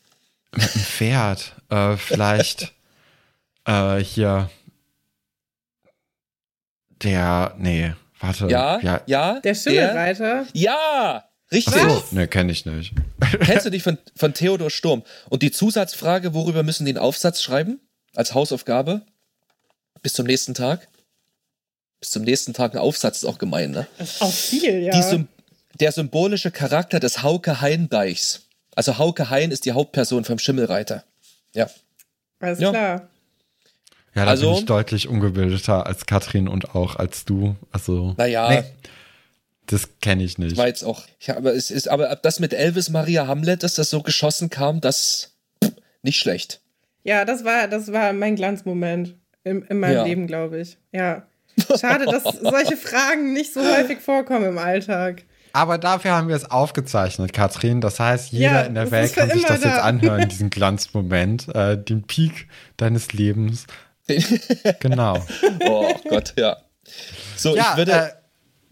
Mit 0.53 0.63
einem 0.63 0.83
Pferd. 0.83 1.55
Äh, 1.69 1.97
vielleicht 1.97 2.73
äh, 3.65 3.97
hier. 3.97 4.49
Der. 7.01 7.55
Nee, 7.57 7.93
warte. 8.19 8.47
Ja, 8.47 8.79
ja. 8.79 9.01
ja 9.05 9.39
der 9.41 9.55
Schimmelreiter. 9.55 10.45
Ja! 10.53 11.25
Richtig. 11.51 11.75
Ach 11.77 11.89
so, 11.89 12.15
ne, 12.15 12.27
kenne 12.27 12.51
ich 12.51 12.65
nicht. 12.65 12.93
Kennst 13.41 13.65
du 13.65 13.69
dich 13.69 13.83
von, 13.83 13.97
von 14.15 14.33
Theodor 14.33 14.69
Sturm? 14.69 15.03
Und 15.29 15.41
die 15.41 15.51
Zusatzfrage, 15.51 16.33
worüber 16.33 16.63
müssen 16.63 16.85
die 16.85 16.91
einen 16.91 16.97
Aufsatz 16.97 17.41
schreiben? 17.41 17.79
Als 18.15 18.33
Hausaufgabe? 18.33 19.05
Bis 20.01 20.13
zum 20.13 20.25
nächsten 20.25 20.53
Tag? 20.53 20.87
Bis 22.05 22.11
zum 22.11 22.23
nächsten 22.23 22.53
Tag 22.53 22.73
ein 22.73 22.77
Aufsatz 22.77 23.17
ist 23.17 23.25
auch 23.25 23.39
gemein, 23.39 23.71
ne? 23.71 23.87
Das 23.97 24.15
ist 24.15 24.21
auch 24.21 24.31
viel, 24.31 24.83
ja. 24.83 25.01
Sym 25.01 25.27
der 25.79 25.91
symbolische 25.91 26.51
Charakter 26.51 27.01
des 27.01 27.21
Hauke 27.21 27.59
Hain-Deichs. 27.59 28.43
Also 28.75 28.97
Hauke 28.97 29.29
Hain 29.29 29.51
ist 29.51 29.65
die 29.65 29.73
Hauptperson 29.73 30.23
vom 30.23 30.39
Schimmelreiter. 30.39 31.03
Ja. 31.53 31.69
Alles 32.39 32.59
ja. 32.59 32.69
klar. 32.69 33.09
Ja, 34.13 34.23
da 34.23 34.31
also, 34.31 34.51
bin 34.51 34.59
ich 34.59 34.65
deutlich 34.65 35.07
ungebildeter 35.09 35.85
als 35.85 36.05
Katrin 36.05 36.47
und 36.47 36.75
auch 36.75 36.95
als 36.95 37.25
du. 37.25 37.57
Also. 37.71 38.13
Naja. 38.17 38.49
Nee, 38.49 38.63
das 39.65 39.89
kenne 39.99 40.23
ich 40.23 40.37
nicht. 40.37 40.51
Das 40.51 40.57
war 40.57 40.67
jetzt 40.67 40.83
auch. 40.83 41.03
Ja, 41.19 41.35
aber 41.35 41.53
es 41.53 41.71
ist, 41.71 41.89
aber 41.89 42.15
das 42.15 42.39
mit 42.39 42.53
Elvis 42.53 42.89
Maria 42.89 43.27
Hamlet, 43.27 43.63
dass 43.63 43.73
das 43.73 43.89
so 43.89 44.01
geschossen 44.01 44.49
kam, 44.49 44.79
das 44.79 45.33
pff, 45.61 45.73
nicht 46.03 46.19
schlecht. 46.19 46.61
Ja, 47.03 47.25
das 47.25 47.43
war, 47.43 47.67
das 47.67 47.91
war 47.91 48.13
mein 48.13 48.37
Glanzmoment 48.37 49.15
in, 49.43 49.63
in 49.63 49.79
meinem 49.79 49.93
ja. 49.93 50.03
Leben, 50.05 50.27
glaube 50.27 50.61
ich. 50.61 50.77
Ja. 50.93 51.27
Schade, 51.79 52.05
dass 52.05 52.23
solche 52.23 52.77
Fragen 52.77 53.33
nicht 53.33 53.53
so 53.53 53.61
häufig 53.61 53.99
vorkommen 53.99 54.45
im 54.45 54.57
Alltag. 54.57 55.23
Aber 55.53 55.77
dafür 55.77 56.11
haben 56.11 56.27
wir 56.27 56.35
es 56.35 56.51
aufgezeichnet, 56.51 57.31
Katrin. 57.31 57.79
Das 57.79 57.97
heißt, 57.99 58.33
jeder 58.33 58.51
ja, 58.51 58.61
in 58.63 58.75
der 58.75 58.91
Welt 58.91 59.13
kann 59.13 59.29
sich 59.29 59.45
das 59.45 59.61
da. 59.61 59.69
jetzt 59.69 59.79
anhören, 59.79 60.27
diesen 60.29 60.49
Glanzmoment, 60.49 61.47
äh, 61.55 61.77
den 61.77 62.03
Peak 62.03 62.47
deines 62.75 63.13
Lebens. 63.13 63.65
genau. 64.81 65.25
Oh 65.65 65.93
Gott, 66.09 66.33
ja. 66.37 66.57
So, 67.37 67.55
ja, 67.55 67.69
ich 67.71 67.77
würde 67.77 67.91
äh, 67.91 68.09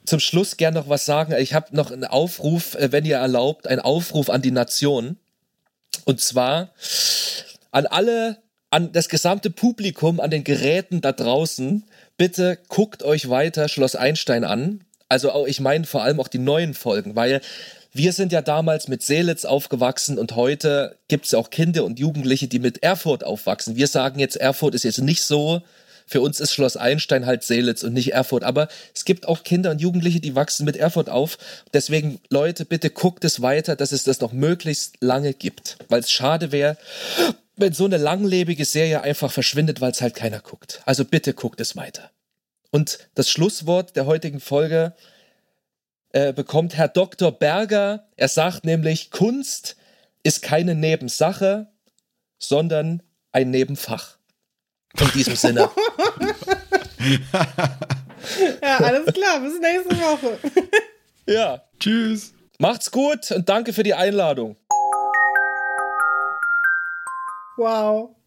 zum 0.04 0.20
Schluss 0.20 0.58
gern 0.58 0.74
noch 0.74 0.90
was 0.90 1.06
sagen. 1.06 1.34
Ich 1.40 1.54
habe 1.54 1.74
noch 1.74 1.90
einen 1.90 2.04
Aufruf, 2.04 2.76
äh, 2.76 2.92
wenn 2.92 3.06
ihr 3.06 3.16
erlaubt, 3.18 3.66
einen 3.66 3.80
Aufruf 3.80 4.30
an 4.30 4.42
die 4.42 4.52
Nation. 4.52 5.18
Und 6.04 6.20
zwar 6.20 6.74
an 7.72 7.86
alle, 7.86 8.40
an 8.72 8.92
das 8.92 9.08
gesamte 9.08 9.50
Publikum, 9.52 10.20
an 10.20 10.32
den 10.32 10.44
Geräten 10.44 11.00
da 11.00 11.14
draußen 11.14 11.86
bitte 12.18 12.60
guckt 12.68 13.03
euch 13.03 13.30
weiter 13.30 13.69
Schloss 13.69 13.95
Einstein 13.95 14.44
an. 14.44 14.84
Also 15.10 15.31
auch, 15.31 15.45
ich 15.45 15.60
meine 15.60 15.85
vor 15.85 16.03
allem 16.03 16.19
auch 16.19 16.27
die 16.27 16.40
neuen 16.40 16.73
Folgen, 16.73 17.15
weil 17.15 17.41
wir 17.91 18.11
sind 18.11 18.31
ja 18.31 18.41
damals 18.41 18.88
mit 18.88 19.03
Seelitz 19.03 19.45
aufgewachsen 19.45 20.18
und 20.18 20.35
heute 20.35 20.98
gibt 21.07 21.27
es 21.27 21.35
auch 21.35 21.52
Kinder 21.52 21.84
und 21.84 21.99
Jugendliche, 21.99 22.48
die 22.48 22.57
mit 22.57 22.81
Erfurt 22.81 23.23
aufwachsen. 23.23 23.76
Wir 23.76 23.88
sagen 23.88 24.19
jetzt, 24.19 24.35
Erfurt 24.35 24.73
ist 24.73 24.84
jetzt 24.84 25.02
nicht 25.02 25.23
so. 25.23 25.61
Für 26.07 26.22
uns 26.22 26.40
ist 26.40 26.52
Schloss 26.52 26.76
Einstein 26.76 27.26
halt 27.26 27.44
Seelitz 27.44 27.84
und 27.84 27.94
nicht 27.94 28.14
Erfurt. 28.14 28.44
Aber 28.44 28.68
es 28.95 29.06
gibt 29.06 29.27
auch 29.27 29.44
Kinder 29.44 29.72
und 29.72 29.80
Jugendliche, 29.80 30.19
die 30.19 30.35
wachsen 30.35 30.65
mit 30.65 30.76
Erfurt 30.76 31.10
auf. 31.10 31.38
Deswegen, 31.73 32.19
Leute, 32.30 32.65
bitte 32.65 32.90
guckt 32.90 33.23
es 33.23 33.41
weiter, 33.41 33.76
dass 33.76 33.91
es 33.91 34.03
das 34.03 34.19
noch 34.19 34.34
möglichst 34.34 34.95
lange 34.99 35.34
gibt. 35.34 35.77
Weil 35.88 35.99
es 35.99 36.11
schade 36.11 36.52
wäre, 36.52 36.77
wenn 37.64 37.73
so 37.73 37.85
eine 37.85 37.95
langlebige 37.95 38.65
Serie 38.65 39.02
einfach 39.03 39.31
verschwindet, 39.31 39.80
weil 39.80 39.91
es 39.91 40.02
halt 40.02 40.15
keiner 40.15 40.41
guckt. 40.41 40.81
Also 40.85 41.06
bitte 41.06 41.34
guckt 41.34 41.61
es 41.61 41.77
weiter. 41.77 42.11
Und 42.72 42.99
das 43.15 43.30
Schlusswort 43.30 43.95
der 43.95 44.06
heutigen 44.06 44.41
Folge 44.41 44.94
äh, 46.10 46.34
bekommt 46.34 46.76
Herr 46.76 46.90
Dr. 46.90 47.31
Berger. 47.31 48.10
Er 48.18 48.27
sagt 48.27 48.65
nämlich, 48.65 49.11
Kunst 49.11 49.77
ist 50.23 50.41
keine 50.41 50.76
Nebensache, 50.76 51.72
sondern 52.38 53.02
ein 53.31 53.49
Nebenfach. 53.49 54.18
In 54.99 55.10
diesem 55.11 55.38
Sinne. 55.38 55.69
ja, 58.61 58.77
alles 58.77 59.14
klar. 59.14 59.40
Bis 59.40 59.60
nächste 59.61 59.95
Woche. 60.02 60.38
ja. 61.27 61.64
Tschüss. 61.80 62.34
Macht's 62.60 62.91
gut 62.91 63.31
und 63.31 63.48
danke 63.48 63.72
für 63.72 63.84
die 63.84 63.94
Einladung. 63.94 64.57
Wow. 67.58 68.16